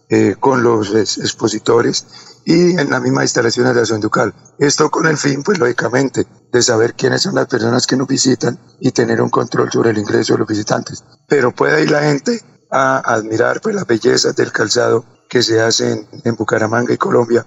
eh, 0.08 0.36
con 0.38 0.62
los 0.62 0.94
expositores 0.94 2.06
y 2.44 2.78
en 2.78 2.90
la 2.90 3.00
misma 3.00 3.22
instalaciones 3.24 3.74
de 3.74 3.84
la 3.84 3.98
Ducal. 3.98 4.34
Esto 4.58 4.90
con 4.90 5.06
el 5.06 5.18
fin, 5.18 5.42
pues 5.42 5.58
lógicamente, 5.58 6.26
de 6.52 6.62
saber 6.62 6.94
quiénes 6.94 7.22
son 7.22 7.34
las 7.34 7.46
personas 7.46 7.86
que 7.86 7.96
nos 7.96 8.06
visitan 8.06 8.58
y 8.80 8.92
tener 8.92 9.20
un 9.20 9.28
control 9.28 9.70
sobre 9.70 9.90
el 9.90 9.98
ingreso 9.98 10.34
de 10.34 10.38
los 10.38 10.48
visitantes. 10.48 11.04
Pero 11.26 11.54
puede 11.54 11.82
ir 11.82 11.90
la 11.90 12.02
gente 12.02 12.40
a 12.70 12.98
admirar 12.98 13.60
pues 13.60 13.74
las 13.74 13.86
bellezas 13.86 14.36
del 14.36 14.52
calzado 14.52 15.04
que 15.28 15.42
se 15.42 15.60
hacen 15.60 16.06
en 16.24 16.36
Bucaramanga 16.36 16.94
y 16.94 16.96
Colombia 16.96 17.44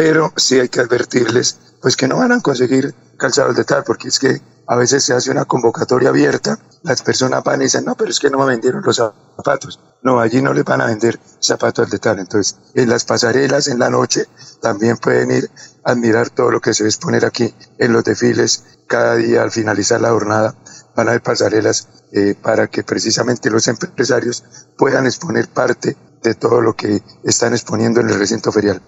pero 0.00 0.32
sí 0.34 0.58
hay 0.58 0.70
que 0.70 0.80
advertirles 0.80 1.58
pues 1.82 1.94
que 1.94 2.08
no 2.08 2.16
van 2.16 2.32
a 2.32 2.40
conseguir 2.40 2.94
calzados 3.18 3.54
de 3.54 3.64
tal, 3.64 3.84
porque 3.84 4.08
es 4.08 4.18
que 4.18 4.40
a 4.70 4.76
veces 4.76 5.02
se 5.02 5.12
hace 5.12 5.32
una 5.32 5.46
convocatoria 5.46 6.10
abierta, 6.10 6.56
las 6.84 7.02
personas 7.02 7.42
van 7.42 7.60
y 7.60 7.64
dicen, 7.64 7.84
no, 7.84 7.96
pero 7.96 8.08
es 8.08 8.20
que 8.20 8.30
no 8.30 8.38
me 8.38 8.44
vendieron 8.44 8.84
los 8.84 8.98
zapatos. 8.98 9.80
No, 10.00 10.20
allí 10.20 10.40
no 10.40 10.54
les 10.54 10.64
van 10.64 10.80
a 10.80 10.86
vender 10.86 11.18
zapatos 11.40 11.90
de 11.90 11.98
tal. 11.98 12.20
Entonces, 12.20 12.56
en 12.76 12.88
las 12.88 13.04
pasarelas, 13.04 13.66
en 13.66 13.80
la 13.80 13.90
noche, 13.90 14.26
también 14.62 14.96
pueden 14.96 15.32
ir 15.32 15.50
a 15.82 15.90
admirar 15.90 16.30
todo 16.30 16.52
lo 16.52 16.60
que 16.60 16.72
se 16.72 16.84
va 16.84 16.86
a 16.86 16.88
exponer 16.88 17.24
aquí 17.24 17.52
en 17.78 17.92
los 17.92 18.04
desfiles. 18.04 18.78
Cada 18.86 19.16
día, 19.16 19.42
al 19.42 19.50
finalizar 19.50 20.00
la 20.00 20.10
jornada, 20.10 20.54
van 20.94 21.08
a 21.08 21.10
haber 21.10 21.22
pasarelas 21.22 21.88
eh, 22.12 22.36
para 22.40 22.68
que 22.68 22.84
precisamente 22.84 23.50
los 23.50 23.66
empresarios 23.66 24.44
puedan 24.78 25.04
exponer 25.04 25.48
parte 25.48 25.96
de 26.22 26.34
todo 26.36 26.60
lo 26.60 26.76
que 26.76 27.02
están 27.24 27.54
exponiendo 27.54 28.00
en 28.02 28.10
el 28.10 28.20
recinto 28.20 28.52
ferial. 28.52 28.80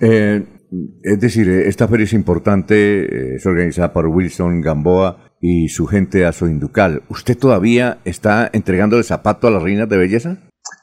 Eh, 0.00 0.60
es 1.02 1.18
decir, 1.18 1.48
eh, 1.48 1.66
esta 1.66 1.88
feria 1.88 2.04
es 2.04 2.12
importante, 2.12 3.36
es 3.36 3.46
organizada 3.46 3.94
por 3.94 4.06
Wilson 4.06 4.60
Gamboa 4.60 5.29
y 5.40 5.68
su 5.68 5.86
gente 5.86 6.26
a 6.26 6.32
su 6.32 6.46
inducal. 6.46 7.02
¿Usted 7.08 7.36
todavía 7.36 8.00
está 8.04 8.50
entregando 8.52 8.98
el 8.98 9.04
zapato 9.04 9.46
a 9.46 9.50
las 9.50 9.62
reinas 9.62 9.88
de 9.88 9.96
belleza? 9.96 10.38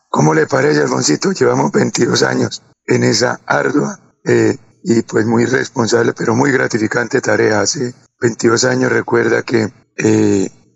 ¿Cómo 0.10 0.34
le 0.34 0.48
parece, 0.48 0.82
Alfoncito? 0.82 1.32
Llevamos 1.32 1.72
22 1.72 2.24
años 2.24 2.64
en 2.86 3.04
esa 3.04 3.40
ardua 3.46 4.00
eh, 4.26 4.58
y 4.84 5.02
pues 5.04 5.26
muy 5.26 5.46
responsable, 5.46 6.14
pero 6.18 6.36
muy 6.36 6.52
gratificante 6.52 7.22
tarea. 7.22 7.62
Hace 7.62 7.94
22 8.20 8.66
años 8.66 8.92
recuerda 8.92 9.44
que 9.44 9.70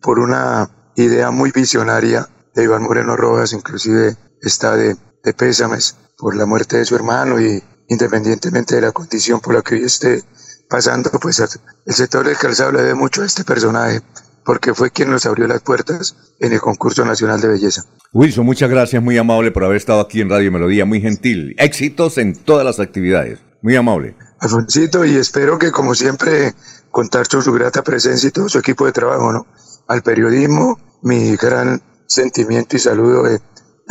por 0.01 0.19
una 0.19 0.69
idea 0.95 1.31
muy 1.31 1.51
visionaria 1.51 2.27
de 2.53 2.63
Iván 2.63 2.83
Moreno 2.83 3.15
Rojas, 3.15 3.53
inclusive 3.53 4.15
está 4.41 4.75
de, 4.75 4.95
de 5.23 5.33
pésames 5.33 5.95
por 6.17 6.35
la 6.35 6.45
muerte 6.45 6.77
de 6.77 6.85
su 6.85 6.95
hermano 6.95 7.39
y 7.39 7.63
independientemente 7.87 8.75
de 8.75 8.81
la 8.81 8.91
condición 8.91 9.39
por 9.39 9.53
la 9.53 9.61
que 9.61 9.75
hoy 9.75 9.83
esté 9.83 10.23
pasando, 10.71 11.11
pues 11.21 11.39
el 11.85 11.93
sector 11.93 12.25
del 12.25 12.37
calzado 12.37 12.71
le 12.71 12.81
debe 12.81 12.95
mucho 12.95 13.21
a 13.21 13.25
este 13.25 13.43
personaje, 13.43 13.99
porque 14.45 14.73
fue 14.73 14.89
quien 14.89 15.11
nos 15.11 15.25
abrió 15.25 15.45
las 15.45 15.61
puertas 15.61 16.15
en 16.39 16.53
el 16.53 16.61
concurso 16.61 17.03
nacional 17.03 17.41
de 17.41 17.49
belleza. 17.49 17.83
Wilson, 18.13 18.45
muchas 18.45 18.69
gracias, 18.69 19.03
muy 19.03 19.17
amable 19.17 19.51
por 19.51 19.65
haber 19.65 19.75
estado 19.75 19.99
aquí 19.99 20.21
en 20.21 20.29
Radio 20.29 20.49
Melodía, 20.49 20.85
muy 20.85 21.01
gentil. 21.01 21.55
Éxitos 21.57 22.17
en 22.17 22.35
todas 22.35 22.65
las 22.65 22.79
actividades, 22.79 23.39
muy 23.61 23.75
amable. 23.75 24.15
Alfonsito, 24.39 25.03
y 25.03 25.17
espero 25.17 25.59
que 25.59 25.71
como 25.71 25.93
siempre 25.93 26.53
contar 26.89 27.27
con 27.27 27.43
su 27.43 27.51
grata 27.51 27.83
presencia 27.83 28.29
y 28.29 28.31
todo 28.31 28.47
su 28.47 28.57
equipo 28.57 28.85
de 28.85 28.93
trabajo, 28.93 29.33
¿no? 29.33 29.45
Al 29.89 30.01
periodismo, 30.01 30.79
mi 31.01 31.35
gran 31.35 31.81
sentimiento 32.07 32.77
y 32.77 32.79
saludo 32.79 33.23
de 33.23 33.41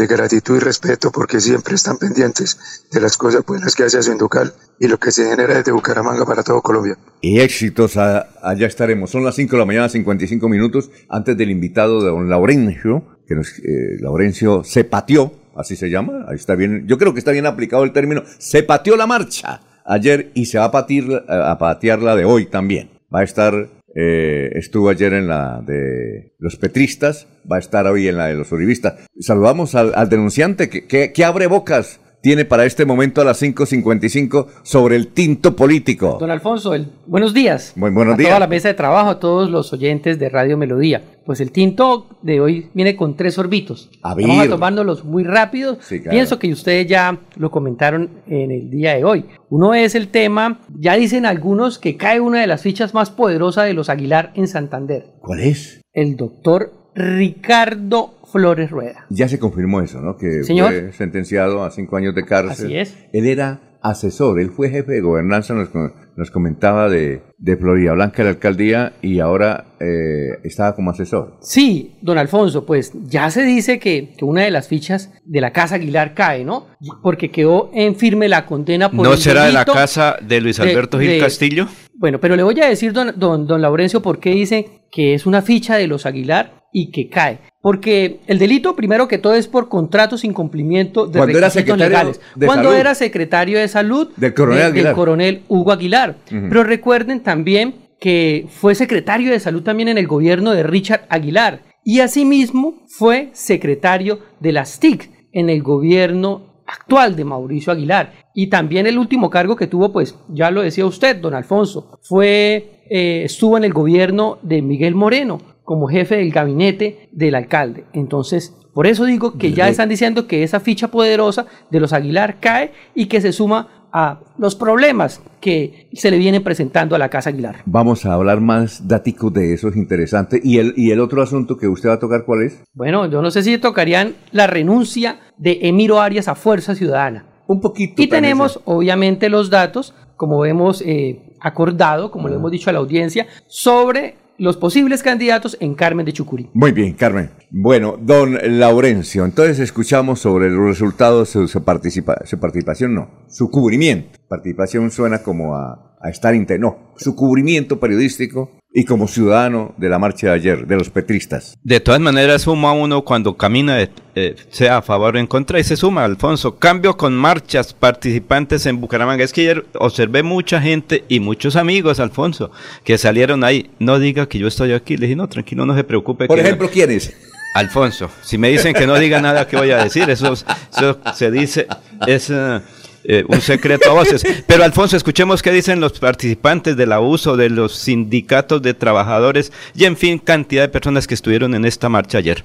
de 0.01 0.07
gratitud 0.07 0.57
y 0.57 0.61
respeto 0.61 1.13
porque 1.13 1.41
siempre 1.41 1.75
están 1.75 1.99
pendientes 1.99 2.87
de 2.91 3.01
las 3.01 3.19
cosas 3.19 3.45
buenas 3.45 3.75
que 3.75 3.85
hace 3.85 3.99
Asunducal 3.99 4.55
y 4.79 4.89
lo 4.89 4.99
que 4.99 5.13
se 5.13 5.29
genera 5.29 5.55
desde 5.55 5.73
Bucaramanga 5.73 6.25
para 6.25 6.43
todo 6.43 6.63
Colombia. 6.63 6.97
Y 7.21 7.41
éxitos, 7.41 7.99
allá 7.99 8.67
estaremos. 8.67 9.11
Son 9.11 9.23
las 9.25 9.35
5 9.35 9.53
de 9.53 9.59
la 9.59 9.67
mañana, 9.67 9.89
55 9.91 10.49
minutos, 10.49 10.91
antes 11.11 11.37
del 11.37 11.51
invitado 11.51 12.03
de 12.03 12.09
don 12.11 12.31
Laurencio, 12.31 13.05
que 13.29 13.35
nos, 13.35 13.59
eh, 13.59 13.99
Laurencio 14.01 14.65
se 14.65 14.85
pateó, 14.85 15.35
así 15.55 15.77
se 15.77 15.91
llama, 15.91 16.25
ahí 16.29 16.37
está 16.37 16.55
bien, 16.55 16.87
yo 16.87 16.97
creo 16.97 17.13
que 17.13 17.19
está 17.19 17.33
bien 17.33 17.45
aplicado 17.45 17.85
el 17.85 17.93
término, 17.93 18.23
se 18.39 18.63
pateó 18.63 18.97
la 18.97 19.07
marcha 19.07 19.61
ayer 19.85 20.31
y 20.35 20.47
se 20.47 20.59
va 20.59 20.65
a, 20.65 20.71
patir, 20.71 21.11
a 21.29 21.59
patear 21.59 22.01
la 22.01 22.17
de 22.17 22.25
hoy 22.25 22.47
también. 22.47 22.91
Va 23.15 23.21
a 23.21 23.25
estar 23.25 23.69
eh, 23.95 24.51
estuvo 24.55 24.89
ayer 24.89 25.13
en 25.15 25.29
la 25.29 25.63
de 25.67 26.35
los 26.39 26.57
petristas, 26.57 27.27
va 27.51 27.57
a 27.57 27.59
estar 27.61 27.87
hoy 27.87 28.09
en 28.09 28.17
la 28.17 28.27
de 28.27 28.35
los 28.35 28.53
uribistas. 28.53 28.95
Saludamos 29.19 29.75
al, 29.75 30.09
denunciante 30.09 30.71
que, 30.71 31.25
abre 31.25 31.47
bocas 31.47 32.00
tiene 32.21 32.45
para 32.45 32.65
este 32.65 32.85
momento 32.85 33.21
a 33.21 33.25
las 33.25 33.43
5.55 33.43 34.47
sobre 34.63 34.97
el 34.97 35.09
tinto 35.09 35.57
político. 35.57 36.19
Don 36.21 36.31
Alfonso, 36.31 36.75
el, 36.75 36.89
buenos 37.07 37.33
días. 37.33 37.73
Muy 37.77 37.91
buenos 37.91 38.15
a 38.15 38.17
días. 38.17 38.31
toda 38.31 38.41
la 38.41 38.47
mesa 38.47 38.69
de 38.69 38.75
trabajo, 38.75 39.11
a 39.11 39.21
todos 39.21 39.51
los 39.51 39.73
oyentes 39.73 40.19
de 40.19 40.29
Radio 40.29 40.57
Melodía. 40.57 41.03
Pues 41.25 41.41
el 41.41 41.53
tinto 41.53 42.09
de 42.23 42.41
hoy 42.41 42.71
viene 42.75 42.97
con 42.97 43.17
tres 43.17 43.35
sorbitos. 43.35 43.91
A 44.03 44.15
Vamos 44.15 44.47
a 44.47 44.49
tomándolos 44.49 45.05
muy 45.05 45.25
rápido. 45.25 45.79
Sí, 45.81 46.01
claro. 46.01 46.15
Pienso 46.15 46.39
que 46.39 46.53
ustedes 46.53 46.87
ya 46.87 47.19
lo 47.37 47.51
comentaron 47.51 48.11
en 48.27 48.51
el 48.51 48.71
día 48.71 48.95
de 48.95 49.05
hoy. 49.05 49.25
Uno 49.49 49.75
es 49.75 49.95
el 49.95 50.09
tema, 50.09 50.61
ya 50.79 50.97
dicen 50.97 51.27
algunos 51.27 51.79
que 51.79 51.97
cae 51.97 52.21
una 52.21 52.41
de 52.41 52.47
las 52.47 52.63
fichas 52.63 52.95
más 52.95 53.11
poderosas 53.11 53.67
de 53.67 53.75
los 53.75 53.89
Aguilar 53.89 54.33
en 54.35 54.49
Santander. 54.49 55.07
¿Cuál 55.21 55.41
es? 55.41 55.81
El 55.93 56.17
doctor 56.17 56.73
Ricardo 56.95 58.15
Flores 58.31 58.71
Rueda. 58.71 59.07
Ya 59.11 59.29
se 59.29 59.39
confirmó 59.39 59.81
eso, 59.81 60.01
¿no? 60.01 60.17
Que 60.17 60.43
Señor. 60.45 60.73
fue 60.73 60.93
sentenciado 60.93 61.65
a 61.65 61.71
cinco 61.71 61.97
años 61.97 62.15
de 62.15 62.25
cárcel. 62.25 62.67
Así 62.67 62.77
es. 62.77 62.97
Él 63.13 63.27
era 63.27 63.61
asesor, 63.83 64.39
él 64.41 64.51
fue 64.51 64.69
jefe 64.69 64.93
de 64.93 65.01
gobernanza, 65.01 65.55
nos, 65.55 65.71
nos 66.15 66.31
comentaba 66.31 66.91
de, 66.91 67.23
de 67.39 67.57
Florida 67.57 67.95
Blanca, 67.95 68.23
la 68.23 68.29
alcaldía, 68.29 68.93
y 69.01 69.21
ahora 69.21 69.69
eh, 69.81 70.39
estaba 70.45 70.75
como 70.75 70.91
asesor. 70.91 71.39
Sí, 71.41 71.97
don 72.03 72.19
Alfonso, 72.19 72.67
pues 72.67 72.93
ya 73.07 73.31
se 73.31 73.43
dice 73.43 73.79
que, 73.79 74.13
que 74.19 74.25
una 74.27 74.43
de 74.43 74.51
las 74.51 74.69
fichas 74.69 75.11
de 75.25 75.41
la 75.41 75.53
Casa 75.55 75.77
Aguilar 75.77 76.13
cae, 76.13 76.45
¿no? 76.45 76.67
Porque 77.03 77.31
quedó 77.31 77.71
en 77.73 77.97
firme 77.97 78.29
la 78.29 78.45
condena 78.45 78.91
por 78.91 79.03
¿No 79.07 79.15
el 79.15 79.19
será 79.19 79.45
de 79.47 79.53
la 79.53 79.65
casa 79.65 80.17
de 80.21 80.43
Luis 80.43 80.61
Alberto 80.61 80.99
Gil 81.01 81.13
de- 81.13 81.19
Castillo? 81.19 81.67
Bueno, 81.95 82.21
pero 82.21 82.37
le 82.37 82.43
voy 82.43 82.61
a 82.61 82.69
decir, 82.69 82.93
don, 82.93 83.13
don, 83.19 83.47
don 83.47 83.63
Laurencio, 83.63 84.03
por 84.03 84.21
qué 84.21 84.31
dice 84.31 84.83
que 84.93 85.15
es 85.15 85.25
una 85.25 85.41
ficha 85.41 85.77
de 85.77 85.87
los 85.87 86.05
Aguilar 86.05 86.65
y 86.73 86.91
que 86.93 87.09
cae. 87.09 87.41
Porque 87.63 88.21
el 88.27 88.39
delito, 88.39 88.75
primero 88.75 89.07
que 89.07 89.19
todo, 89.19 89.35
es 89.35 89.47
por 89.47 89.69
contratos 89.69 90.21
sin 90.23 90.33
cumplimiento 90.33 91.07
de 91.07 91.19
Cuando 91.19 91.39
requisitos 91.41 91.77
legales. 91.79 92.21
Cuando 92.35 92.69
salud. 92.71 92.81
era 92.81 92.95
secretario 92.95 93.59
de 93.59 93.69
salud 93.69 94.09
Del 94.17 94.33
coronel 94.35 94.73
de- 94.73 94.93
coronel 94.93 95.43
Hugo 95.49 95.73
Aguilar. 95.73 96.17
Pero 96.29 96.65
recuerden 96.65 97.21
también 97.21 97.75
que 98.01 98.47
fue 98.49 98.75
secretario 98.75 99.31
de 99.31 99.41
salud 99.41 99.63
también 99.63 99.89
en 99.89 99.99
el 99.99 100.07
gobierno 100.07 100.53
de 100.53 100.63
Richard 100.63 101.03
Aguilar. 101.11 101.61
Y 101.85 102.01
asimismo 102.01 102.83
fue 102.89 103.29
secretario 103.35 104.21
de 104.41 104.53
las 104.53 104.81
TIC 104.81 105.11
en 105.33 105.51
el 105.51 105.63
gobierno 105.63 106.63
actual 106.67 107.15
de 107.15 107.25
Mauricio 107.25 107.73
Aguilar. 107.73 108.13
Y 108.35 108.47
también 108.47 108.87
el 108.87 108.97
último 108.97 109.29
cargo 109.29 109.57
que 109.57 109.67
tuvo, 109.67 109.93
pues 109.93 110.15
ya 110.29 110.51
lo 110.51 110.63
decía 110.63 110.87
usted, 110.87 111.17
don 111.17 111.35
Alfonso, 111.35 111.99
fue, 112.03 112.85
eh, 112.89 113.23
estuvo 113.25 113.57
en 113.59 113.65
el 113.65 113.73
gobierno 113.73 114.39
de 114.43 114.63
Miguel 114.63 114.95
Moreno 114.95 115.41
como 115.71 115.87
jefe 115.87 116.17
del 116.17 116.33
gabinete 116.33 117.09
del 117.13 117.37
alcalde. 117.37 117.85
Entonces, 117.93 118.57
por 118.75 118.89
eso 118.89 119.05
digo 119.05 119.39
que 119.39 119.53
ya 119.53 119.69
están 119.69 119.89
diciendo 119.89 120.27
que 120.27 120.43
esa 120.43 120.59
ficha 120.59 120.89
poderosa 120.89 121.47
de 121.71 121.79
los 121.79 121.93
Aguilar 121.93 122.41
cae 122.41 122.73
y 122.93 123.07
que 123.07 123.21
se 123.21 123.31
suma 123.31 123.87
a 123.93 124.19
los 124.37 124.57
problemas 124.57 125.23
que 125.41 125.89
se 125.93 126.11
le 126.11 126.19
vienen 126.19 126.43
presentando 126.43 126.97
a 126.97 126.99
la 126.99 127.09
Casa 127.09 127.31
Aguilar. 127.31 127.63
Vamos 127.67 128.05
a 128.05 128.15
hablar 128.15 128.41
más 128.41 128.89
dáticos 128.89 129.33
de 129.33 129.55
eso, 129.55 129.69
es 129.69 129.77
interesante. 129.77 130.41
¿Y 130.43 130.59
el, 130.59 130.75
¿Y 130.77 130.91
el 130.91 130.99
otro 130.99 131.23
asunto 131.23 131.57
que 131.57 131.69
usted 131.69 131.91
va 131.91 131.95
a 131.95 132.01
tocar 132.01 132.25
cuál 132.25 132.43
es? 132.43 132.61
Bueno, 132.75 133.07
yo 133.07 133.23
no 133.23 133.31
sé 133.31 133.45
si 133.45 133.57
tocarían 133.59 134.17
la 134.33 134.49
renuncia 134.49 135.21
de 135.39 135.61
Emiro 135.63 136.01
Arias 136.01 136.27
a 136.27 136.35
Fuerza 136.35 136.75
Ciudadana. 136.75 137.27
Un 137.47 137.61
poquito. 137.61 138.03
Y 138.03 138.09
tenemos, 138.09 138.61
obviamente, 138.65 139.29
los 139.29 139.51
datos, 139.51 139.95
como 140.17 140.45
hemos 140.45 140.83
eh, 140.83 141.37
acordado, 141.39 142.11
como 142.11 142.29
le 142.29 142.35
hemos 142.35 142.51
dicho 142.51 142.71
a 142.71 142.73
la 142.73 142.81
audiencia, 142.81 143.29
sobre 143.47 144.17
los 144.41 144.57
posibles 144.57 145.03
candidatos 145.03 145.57
en 145.61 145.75
Carmen 145.75 146.07
de 146.07 146.15
Chucurí. 146.15 146.49
Muy 146.55 146.73
bien, 146.73 146.95
Carmen. 146.95 147.31
Bueno, 147.51 147.97
don 148.01 148.39
Laurencio, 148.59 149.25
entonces 149.27 149.59
escuchamos 149.59 150.19
sobre 150.21 150.51
los 150.51 150.67
resultados 150.67 151.35
de 151.35 151.47
su, 151.47 151.63
participa- 151.63 152.25
su 152.25 152.41
participación, 152.41 152.95
no, 152.95 153.11
su 153.29 153.51
cubrimiento. 153.51 154.19
Participación 154.29 154.91
suena 154.91 155.23
como 155.23 155.57
a, 155.57 155.97
a 156.01 156.09
estar 156.09 156.35
inte, 156.35 156.59
no, 156.59 156.95
su 156.97 157.15
cubrimiento 157.15 157.79
periodístico 157.79 158.59
y 158.73 158.85
como 158.85 159.09
ciudadano 159.09 159.75
de 159.79 159.89
la 159.89 159.99
marcha 159.99 160.29
de 160.29 160.33
ayer, 160.35 160.67
de 160.67 160.77
los 160.77 160.91
petristas. 160.91 161.59
De 161.65 161.81
todas 161.81 162.01
maneras, 162.01 162.43
suma 162.43 162.73
uno 162.73 163.03
cuando 163.03 163.37
camina, 163.37 163.81
eh, 164.15 164.37
sea 164.51 164.77
a 164.79 164.83
favor 164.83 165.17
o 165.17 165.19
en 165.19 165.27
contra, 165.27 165.59
y 165.59 165.65
se 165.65 165.77
suma, 165.77 166.05
Alfonso. 166.05 166.57
Cambio 166.57 166.97
con 166.97 167.15
marchas 167.17 167.75
participantes 167.75 168.67
en 168.67 168.81
Bucaramanga. 168.81 169.25
Es 169.25 169.33
que 169.33 169.41
ayer 169.43 169.67
observé 169.75 170.23
mucha 170.23 170.61
gente 170.61 171.05
y 171.09 171.19
muchos 171.21 171.57
amigos, 171.57 171.99
Alfonso, 171.99 172.53
que 172.85 172.97
salieron 172.97 173.43
ahí. 173.43 173.71
No 173.81 173.99
diga 173.99 174.29
que 174.29 174.39
yo 174.39 174.47
estoy 174.47 174.73
aquí. 174.73 174.97
Le 174.97 175.07
dije, 175.07 175.17
no, 175.17 175.29
tranquilo, 175.29 175.67
no 175.67 175.75
se 175.75 175.83
preocupe. 175.85 176.27
Por 176.27 176.37
que- 176.37 176.43
ejemplo, 176.43 176.71
¿quiénes? 176.71 177.13
Alfonso, 177.53 178.09
si 178.23 178.39
me 178.39 178.49
dicen 178.49 178.73
que 178.75 178.87
no 178.87 178.97
diga 178.97 179.21
nada, 179.21 179.49
¿qué 179.49 179.57
voy 179.57 179.73
a 179.73 179.83
decir? 179.83 180.09
Eso, 180.09 180.33
eso 180.35 181.01
se 181.17 181.31
dice, 181.33 181.67
es 182.07 182.31
eh, 182.31 182.61
eh, 183.05 183.25
un 183.29 183.41
secreto 183.41 183.91
a 183.91 183.95
voces. 183.95 184.23
Pero 184.47 184.65
Alfonso, 184.65 184.97
escuchemos 184.97 185.43
qué 185.43 185.53
dicen 185.53 185.81
los 185.81 185.99
participantes 185.99 186.77
del 186.77 186.93
abuso 186.93 187.37
de 187.37 187.51
los 187.51 187.75
sindicatos 187.75 188.63
de 188.63 188.75
trabajadores 188.75 189.53
y 189.75 189.85
en 189.85 189.97
fin, 189.97 190.19
cantidad 190.19 190.63
de 190.63 190.69
personas 190.69 191.07
que 191.07 191.15
estuvieron 191.15 191.55
en 191.55 191.65
esta 191.65 191.89
marcha 191.89 192.19
ayer. 192.19 192.45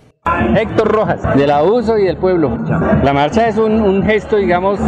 Héctor 0.55 0.87
Rojas, 0.87 1.37
del 1.37 1.51
abuso 1.51 1.99
y 1.99 2.05
del 2.05 2.17
pueblo. 2.17 2.57
La 3.03 3.13
marcha 3.13 3.47
es 3.47 3.57
un, 3.57 3.73
un 3.81 4.03
gesto, 4.03 4.37
digamos, 4.37 4.79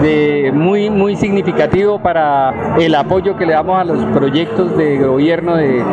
de 0.00 0.50
muy, 0.54 0.88
muy 0.88 1.14
significativo 1.14 2.02
para 2.02 2.76
el 2.78 2.94
apoyo 2.94 3.36
que 3.36 3.44
le 3.44 3.52
damos 3.52 3.78
a 3.78 3.84
los 3.84 4.02
proyectos 4.16 4.74
de 4.78 4.98
gobierno 4.98 5.56
de, 5.56 5.84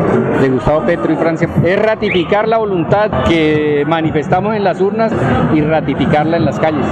de 0.42 0.50
Gustavo 0.50 0.86
Petro 0.86 1.12
y 1.12 1.18
Francia. 1.18 1.50
Es 1.66 1.78
ratificar 1.78 2.48
la 2.48 2.58
voluntad 2.58 3.26
que 3.28 3.84
manifestamos 3.86 4.56
en 4.56 4.64
las 4.64 4.80
urnas 4.80 5.12
y 5.54 5.60
ratificarla 5.60 6.38
en 6.38 6.46
las 6.46 6.58
calles. 6.58 6.86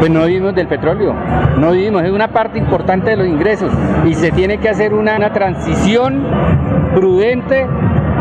Pues 0.00 0.10
no 0.10 0.24
vivimos 0.24 0.54
del 0.54 0.66
petróleo, 0.66 1.14
no 1.58 1.70
vivimos, 1.72 2.02
es 2.02 2.10
una 2.10 2.28
parte 2.28 2.58
importante 2.58 3.10
de 3.10 3.16
los 3.18 3.26
ingresos 3.26 3.70
y 4.06 4.14
se 4.14 4.32
tiene 4.32 4.58
que 4.58 4.68
hacer 4.68 4.94
una, 4.94 5.16
una 5.16 5.32
transición 5.32 6.24
prudente 6.94 7.66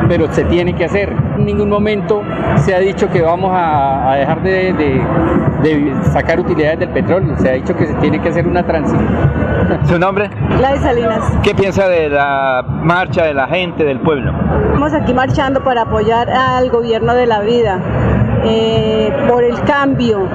pero 0.07 0.31
se 0.31 0.43
tiene 0.45 0.73
que 0.73 0.85
hacer. 0.85 1.13
En 1.37 1.45
ningún 1.45 1.69
momento 1.69 2.23
se 2.55 2.73
ha 2.73 2.79
dicho 2.79 3.09
que 3.09 3.21
vamos 3.21 3.51
a, 3.53 4.11
a 4.11 4.15
dejar 4.15 4.41
de, 4.41 4.73
de- 4.73 5.01
de 5.61 5.93
sacar 6.05 6.39
utilidades 6.39 6.79
del 6.79 6.89
petróleo, 6.89 7.35
se 7.37 7.49
ha 7.49 7.53
dicho 7.53 7.75
que 7.75 7.85
se 7.85 7.93
tiene 7.95 8.19
que 8.21 8.29
hacer 8.29 8.47
una 8.47 8.63
transición. 8.63 9.05
¿Su 9.83 9.99
nombre? 9.99 10.29
Gladys 10.57 10.81
Salinas. 10.81 11.19
¿Qué 11.43 11.53
piensa 11.53 11.87
de 11.89 12.09
la 12.09 12.63
marcha 12.65 13.23
de 13.25 13.33
la 13.35 13.45
gente, 13.47 13.83
del 13.83 13.99
pueblo? 13.99 14.33
Estamos 14.67 14.93
aquí 14.93 15.13
marchando 15.13 15.63
para 15.63 15.81
apoyar 15.83 16.29
al 16.29 16.69
gobierno 16.71 17.13
de 17.13 17.25
la 17.27 17.41
vida, 17.41 17.79
eh, 18.43 19.11
por 19.27 19.43
el 19.43 19.59
cambio, 19.61 20.27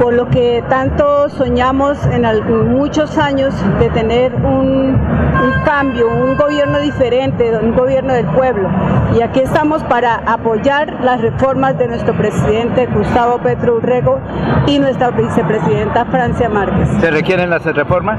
por 0.00 0.14
lo 0.14 0.28
que 0.28 0.62
tanto 0.68 1.28
soñamos 1.28 1.98
en 2.06 2.70
muchos 2.70 3.18
años 3.18 3.54
de 3.78 3.90
tener 3.90 4.34
un, 4.34 4.98
un 5.42 5.64
cambio, 5.64 6.08
un 6.08 6.36
gobierno 6.36 6.78
diferente, 6.78 7.56
un 7.56 7.74
gobierno 7.74 8.12
del 8.12 8.26
pueblo. 8.26 8.68
Y 9.16 9.22
aquí 9.22 9.40
estamos 9.40 9.82
para 9.84 10.16
apoyar 10.26 11.00
las 11.02 11.20
reformas 11.20 11.76
de 11.78 11.88
nuestro 11.88 12.14
presidente 12.14 12.86
Gustavo 12.86 13.38
Petro 13.38 13.76
Urrego 13.76 14.20
y 14.66 14.78
nuestra 14.78 15.10
vicepresidenta 15.10 16.04
Francia 16.06 16.48
Márquez. 16.48 16.88
¿Se 17.00 17.10
requieren 17.10 17.50
las 17.50 17.64
reformas? 17.64 18.18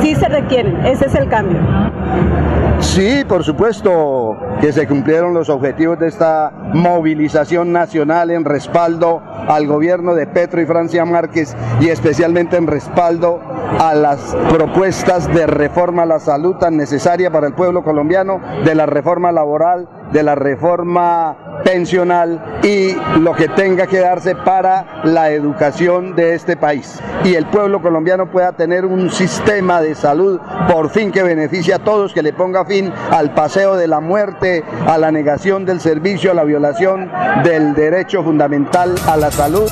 Sí 0.00 0.14
se 0.14 0.28
requieren, 0.28 0.84
ese 0.86 1.06
es 1.06 1.14
el 1.14 1.28
cambio. 1.28 1.58
Sí, 2.82 3.24
por 3.26 3.42
supuesto 3.42 4.36
que 4.60 4.72
se 4.72 4.86
cumplieron 4.86 5.32
los 5.32 5.48
objetivos 5.48 5.98
de 5.98 6.08
esta 6.08 6.52
movilización 6.74 7.72
nacional 7.72 8.30
en 8.30 8.44
respaldo 8.44 9.22
al 9.48 9.66
gobierno 9.66 10.14
de 10.14 10.26
Petro 10.26 10.60
y 10.60 10.66
Francia 10.66 11.04
Márquez 11.04 11.56
y 11.80 11.88
especialmente 11.88 12.56
en 12.56 12.66
respaldo 12.66 13.40
a 13.78 13.94
las 13.94 14.36
propuestas 14.50 15.32
de 15.32 15.46
reforma 15.46 16.02
a 16.02 16.06
la 16.06 16.18
salud 16.18 16.56
tan 16.56 16.76
necesaria 16.76 17.30
para 17.30 17.46
el 17.46 17.54
pueblo 17.54 17.82
colombiano, 17.82 18.40
de 18.64 18.74
la 18.74 18.84
reforma 18.84 19.32
laboral, 19.32 19.88
de 20.12 20.22
la 20.22 20.34
reforma 20.34 21.51
pensional 21.64 22.60
y 22.62 22.94
lo 23.20 23.34
que 23.34 23.48
tenga 23.48 23.86
que 23.86 23.98
darse 23.98 24.34
para 24.34 25.02
la 25.04 25.30
educación 25.30 26.14
de 26.14 26.34
este 26.34 26.56
país. 26.56 26.98
Y 27.24 27.34
el 27.34 27.46
pueblo 27.46 27.80
colombiano 27.82 28.30
pueda 28.30 28.52
tener 28.52 28.84
un 28.84 29.10
sistema 29.10 29.80
de 29.80 29.94
salud 29.94 30.40
por 30.70 30.90
fin 30.90 31.10
que 31.12 31.22
beneficie 31.22 31.74
a 31.74 31.78
todos, 31.78 32.12
que 32.12 32.22
le 32.22 32.32
ponga 32.32 32.64
fin 32.64 32.92
al 33.10 33.34
paseo 33.34 33.76
de 33.76 33.88
la 33.88 34.00
muerte, 34.00 34.64
a 34.86 34.98
la 34.98 35.12
negación 35.12 35.64
del 35.64 35.80
servicio, 35.80 36.30
a 36.30 36.34
la 36.34 36.44
violación 36.44 37.10
del 37.44 37.74
derecho 37.74 38.22
fundamental 38.22 38.94
a 39.06 39.16
la 39.16 39.30
salud. 39.30 39.70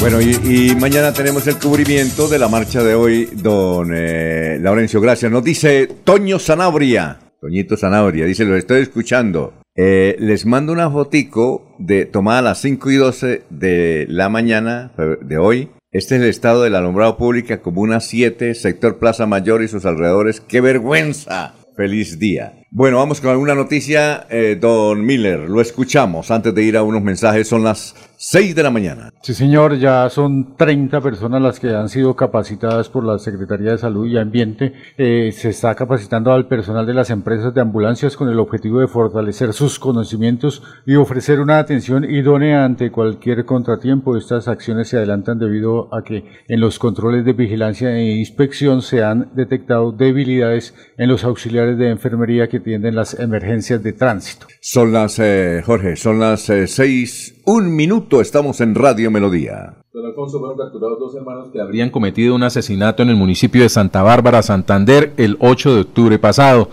Bueno, 0.00 0.20
y, 0.20 0.74
mañana 0.80 1.12
tenemos 1.12 1.46
el 1.46 1.58
cubrimiento 1.60 2.26
de 2.26 2.36
la 2.36 2.48
marcha 2.48 2.82
de 2.82 2.92
hoy, 2.92 3.26
don 3.34 3.92
eh, 3.94 4.58
Laurencio, 4.60 5.00
gracias. 5.00 5.30
Nos 5.30 5.44
dice 5.44 5.88
Toño 6.02 6.40
Sanabria, 6.40 7.18
Toñito 7.40 7.76
Sanabria, 7.76 8.26
dice, 8.26 8.44
lo 8.44 8.56
estoy 8.56 8.82
escuchando. 8.82 9.61
Eh, 9.74 10.16
les 10.18 10.44
mando 10.44 10.72
una 10.72 10.90
fotico 10.90 11.74
de 11.78 12.04
tomada 12.04 12.40
a 12.40 12.42
las 12.42 12.60
5 12.60 12.90
y 12.90 12.96
12 12.96 13.42
de 13.48 14.06
la 14.08 14.28
mañana 14.28 14.92
de 15.22 15.38
hoy. 15.38 15.70
Este 15.92 16.16
es 16.16 16.22
el 16.22 16.28
estado 16.28 16.62
del 16.62 16.74
alumbrado 16.74 17.16
pública, 17.16 17.62
Comuna 17.62 18.00
7, 18.00 18.54
sector 18.54 18.98
Plaza 18.98 19.26
Mayor 19.26 19.62
y 19.62 19.68
sus 19.68 19.86
alrededores. 19.86 20.40
¡Qué 20.40 20.60
vergüenza! 20.60 21.54
Feliz 21.74 22.18
día. 22.18 22.54
Bueno, 22.70 22.98
vamos 22.98 23.22
con 23.22 23.30
alguna 23.30 23.54
noticia. 23.54 24.26
Eh, 24.28 24.58
don 24.60 25.04
Miller, 25.04 25.40
lo 25.40 25.62
escuchamos. 25.62 26.30
Antes 26.30 26.54
de 26.54 26.62
ir 26.62 26.76
a 26.76 26.82
unos 26.82 27.02
mensajes, 27.02 27.48
son 27.48 27.64
las 27.64 27.94
6 28.24 28.54
de 28.54 28.62
la 28.62 28.70
mañana. 28.70 29.12
Sí, 29.20 29.34
señor, 29.34 29.78
ya 29.78 30.08
son 30.08 30.56
30 30.56 31.00
personas 31.00 31.42
las 31.42 31.58
que 31.58 31.74
han 31.74 31.88
sido 31.88 32.14
capacitadas 32.14 32.88
por 32.88 33.02
la 33.02 33.18
Secretaría 33.18 33.72
de 33.72 33.78
Salud 33.78 34.06
y 34.06 34.16
Ambiente. 34.16 34.74
Eh, 34.96 35.32
se 35.32 35.48
está 35.48 35.74
capacitando 35.74 36.32
al 36.32 36.46
personal 36.46 36.86
de 36.86 36.94
las 36.94 37.10
empresas 37.10 37.52
de 37.52 37.60
ambulancias 37.60 38.16
con 38.16 38.28
el 38.28 38.38
objetivo 38.38 38.78
de 38.78 38.86
fortalecer 38.86 39.52
sus 39.52 39.80
conocimientos 39.80 40.62
y 40.86 40.94
ofrecer 40.94 41.40
una 41.40 41.58
atención 41.58 42.04
idónea 42.04 42.64
ante 42.64 42.92
cualquier 42.92 43.44
contratiempo. 43.44 44.16
Estas 44.16 44.46
acciones 44.46 44.86
se 44.86 44.98
adelantan 44.98 45.40
debido 45.40 45.92
a 45.92 46.04
que 46.04 46.24
en 46.46 46.60
los 46.60 46.78
controles 46.78 47.24
de 47.24 47.32
vigilancia 47.32 47.90
e 47.90 48.18
inspección 48.18 48.82
se 48.82 49.02
han 49.02 49.32
detectado 49.34 49.90
debilidades 49.90 50.76
en 50.96 51.08
los 51.08 51.24
auxiliares 51.24 51.76
de 51.76 51.90
enfermería 51.90 52.48
que 52.48 52.60
tienden 52.60 52.94
las 52.94 53.18
emergencias 53.18 53.82
de 53.82 53.94
tránsito. 53.94 54.46
Son 54.60 54.92
las, 54.92 55.18
eh, 55.18 55.60
Jorge, 55.66 55.96
son 55.96 56.20
las 56.20 56.48
eh, 56.50 56.68
seis, 56.68 57.42
un 57.44 57.74
minuto, 57.74 58.11
estamos 58.20 58.60
en 58.60 58.74
Radio 58.74 59.10
Melodía. 59.10 59.74
Don 59.92 60.04
Alfonso, 60.04 60.38
fueron 60.38 60.58
capturados 60.58 60.98
dos 60.98 61.14
hermanos 61.14 61.48
que 61.52 61.60
habrían 61.60 61.90
cometido 61.90 62.34
un 62.34 62.42
asesinato 62.42 63.02
en 63.02 63.10
el 63.10 63.16
municipio 63.16 63.62
de 63.62 63.68
Santa 63.68 64.02
Bárbara, 64.02 64.42
Santander, 64.42 65.12
el 65.16 65.36
8 65.40 65.74
de 65.74 65.80
octubre 65.82 66.18
pasado. 66.18 66.68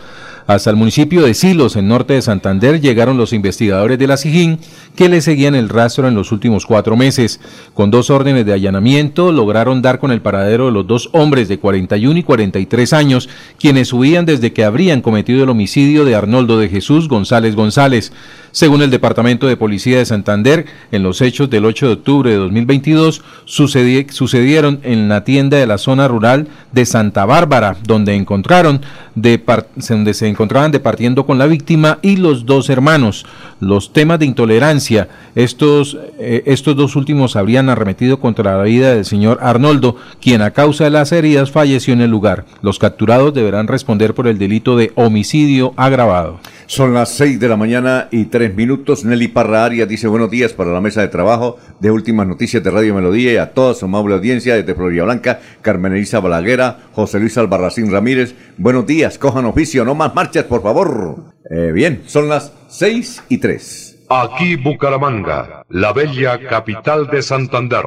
Hasta 0.49 0.71
el 0.71 0.77
municipio 0.77 1.21
de 1.21 1.35
Silos, 1.35 1.75
en 1.75 1.87
norte 1.87 2.15
de 2.15 2.23
Santander, 2.23 2.81
llegaron 2.81 3.17
los 3.17 3.33
investigadores 3.33 3.99
de 3.99 4.07
la 4.07 4.17
SIGIN 4.17 4.57
que 4.95 5.07
le 5.07 5.21
seguían 5.21 5.53
el 5.53 5.69
rastro 5.69 6.07
en 6.07 6.15
los 6.15 6.31
últimos 6.31 6.65
cuatro 6.65 6.97
meses. 6.97 7.39
Con 7.75 7.91
dos 7.91 8.09
órdenes 8.09 8.47
de 8.47 8.53
allanamiento, 8.53 9.31
lograron 9.31 9.83
dar 9.83 9.99
con 9.99 10.11
el 10.11 10.23
paradero 10.23 10.65
de 10.65 10.71
los 10.71 10.87
dos 10.87 11.11
hombres 11.13 11.49
de 11.49 11.59
41 11.59 12.17
y 12.17 12.23
43 12.23 12.93
años, 12.93 13.29
quienes 13.59 13.93
huían 13.93 14.25
desde 14.25 14.51
que 14.51 14.63
habrían 14.63 15.01
cometido 15.01 15.43
el 15.43 15.49
homicidio 15.49 16.03
de 16.03 16.15
Arnoldo 16.15 16.57
de 16.57 16.67
Jesús 16.67 17.09
González 17.09 17.55
González. 17.55 18.11
Según 18.51 18.81
el 18.81 18.89
Departamento 18.89 19.45
de 19.45 19.57
Policía 19.57 19.99
de 19.99 20.05
Santander, 20.05 20.65
en 20.91 21.03
los 21.03 21.21
hechos 21.21 21.51
del 21.51 21.65
8 21.65 21.85
de 21.85 21.93
octubre 21.93 22.31
de 22.31 22.37
2022 22.37 23.21
sucedieron 23.45 24.79
en 24.81 25.07
la 25.07 25.23
tienda 25.23 25.57
de 25.57 25.67
la 25.67 25.77
zona 25.77 26.07
rural 26.07 26.47
de 26.71 26.87
Santa 26.87 27.25
Bárbara, 27.25 27.77
donde 27.83 28.15
encontraron 28.15 28.81
de 29.13 29.39
donde 29.87 30.13
se 30.15 30.27
encontraban 30.39 30.71
departiendo 30.71 31.25
con 31.25 31.37
la 31.37 31.47
víctima 31.47 31.99
y 32.01 32.15
los 32.15 32.45
dos 32.45 32.69
hermanos. 32.69 33.25
Los 33.59 33.91
temas 33.91 34.19
de 34.19 34.25
intolerancia, 34.25 35.09
estos, 35.35 35.97
eh, 36.17 36.43
estos 36.45 36.77
dos 36.77 36.95
últimos 36.95 37.35
habrían 37.35 37.67
arremetido 37.67 38.21
contra 38.21 38.57
la 38.57 38.63
vida 38.63 38.95
del 38.95 39.03
señor 39.03 39.39
Arnoldo, 39.41 39.97
quien 40.21 40.41
a 40.41 40.51
causa 40.51 40.85
de 40.85 40.91
las 40.91 41.11
heridas 41.11 41.51
falleció 41.51 41.93
en 41.93 41.99
el 41.99 42.09
lugar. 42.09 42.45
Los 42.61 42.79
capturados 42.79 43.33
deberán 43.33 43.67
responder 43.67 44.13
por 44.13 44.27
el 44.27 44.37
delito 44.37 44.77
de 44.77 44.93
homicidio 44.95 45.73
agravado. 45.75 46.39
Son 46.69 46.93
las 46.93 47.09
6 47.15 47.39
de 47.39 47.49
la 47.49 47.57
mañana 47.57 48.09
y 48.11 48.25
3 48.25 48.53
minutos. 48.53 49.03
Nelly 49.03 49.29
Parra 49.29 49.65
Arias 49.65 49.89
dice 49.89 50.07
buenos 50.07 50.29
días 50.29 50.53
para 50.53 50.71
la 50.71 50.79
mesa 50.79 51.01
de 51.01 51.07
trabajo 51.07 51.57
de 51.79 51.89
Últimas 51.89 52.27
Noticias 52.27 52.63
de 52.63 52.69
Radio 52.69 52.93
Melodía 52.93 53.33
y 53.33 53.37
a 53.37 53.53
toda 53.55 53.73
su 53.73 53.85
amable 53.85 54.13
audiencia 54.13 54.53
desde 54.53 54.75
Florida 54.75 55.03
Blanca, 55.03 55.39
Carmen 55.63 55.93
Elisa 55.93 56.19
Balaguera, 56.19 56.77
José 56.93 57.19
Luis 57.19 57.39
Albarracín 57.39 57.91
Ramírez. 57.91 58.35
Buenos 58.59 58.85
días, 58.85 59.17
cojan 59.17 59.45
oficio, 59.45 59.83
no 59.83 59.95
más 59.95 60.13
marchas, 60.13 60.43
por 60.43 60.61
favor. 60.61 61.33
Eh, 61.49 61.71
bien, 61.73 62.03
son 62.05 62.29
las 62.29 62.53
6 62.67 63.23
y 63.29 63.39
3. 63.39 64.05
Aquí 64.07 64.55
Bucaramanga, 64.55 65.65
la 65.69 65.91
bella 65.91 66.39
capital 66.39 67.07
de 67.07 67.23
Santander. 67.23 67.85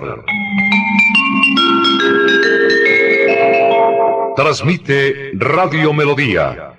Transmite 4.35 5.31
Radio 5.35 5.93
Melodía 5.93 6.73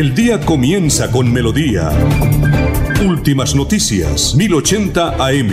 El 0.00 0.14
día 0.14 0.40
comienza 0.40 1.10
con 1.10 1.30
melodía. 1.30 1.90
Últimas 3.06 3.54
noticias, 3.54 4.34
1080 4.34 5.10
AM. 5.10 5.50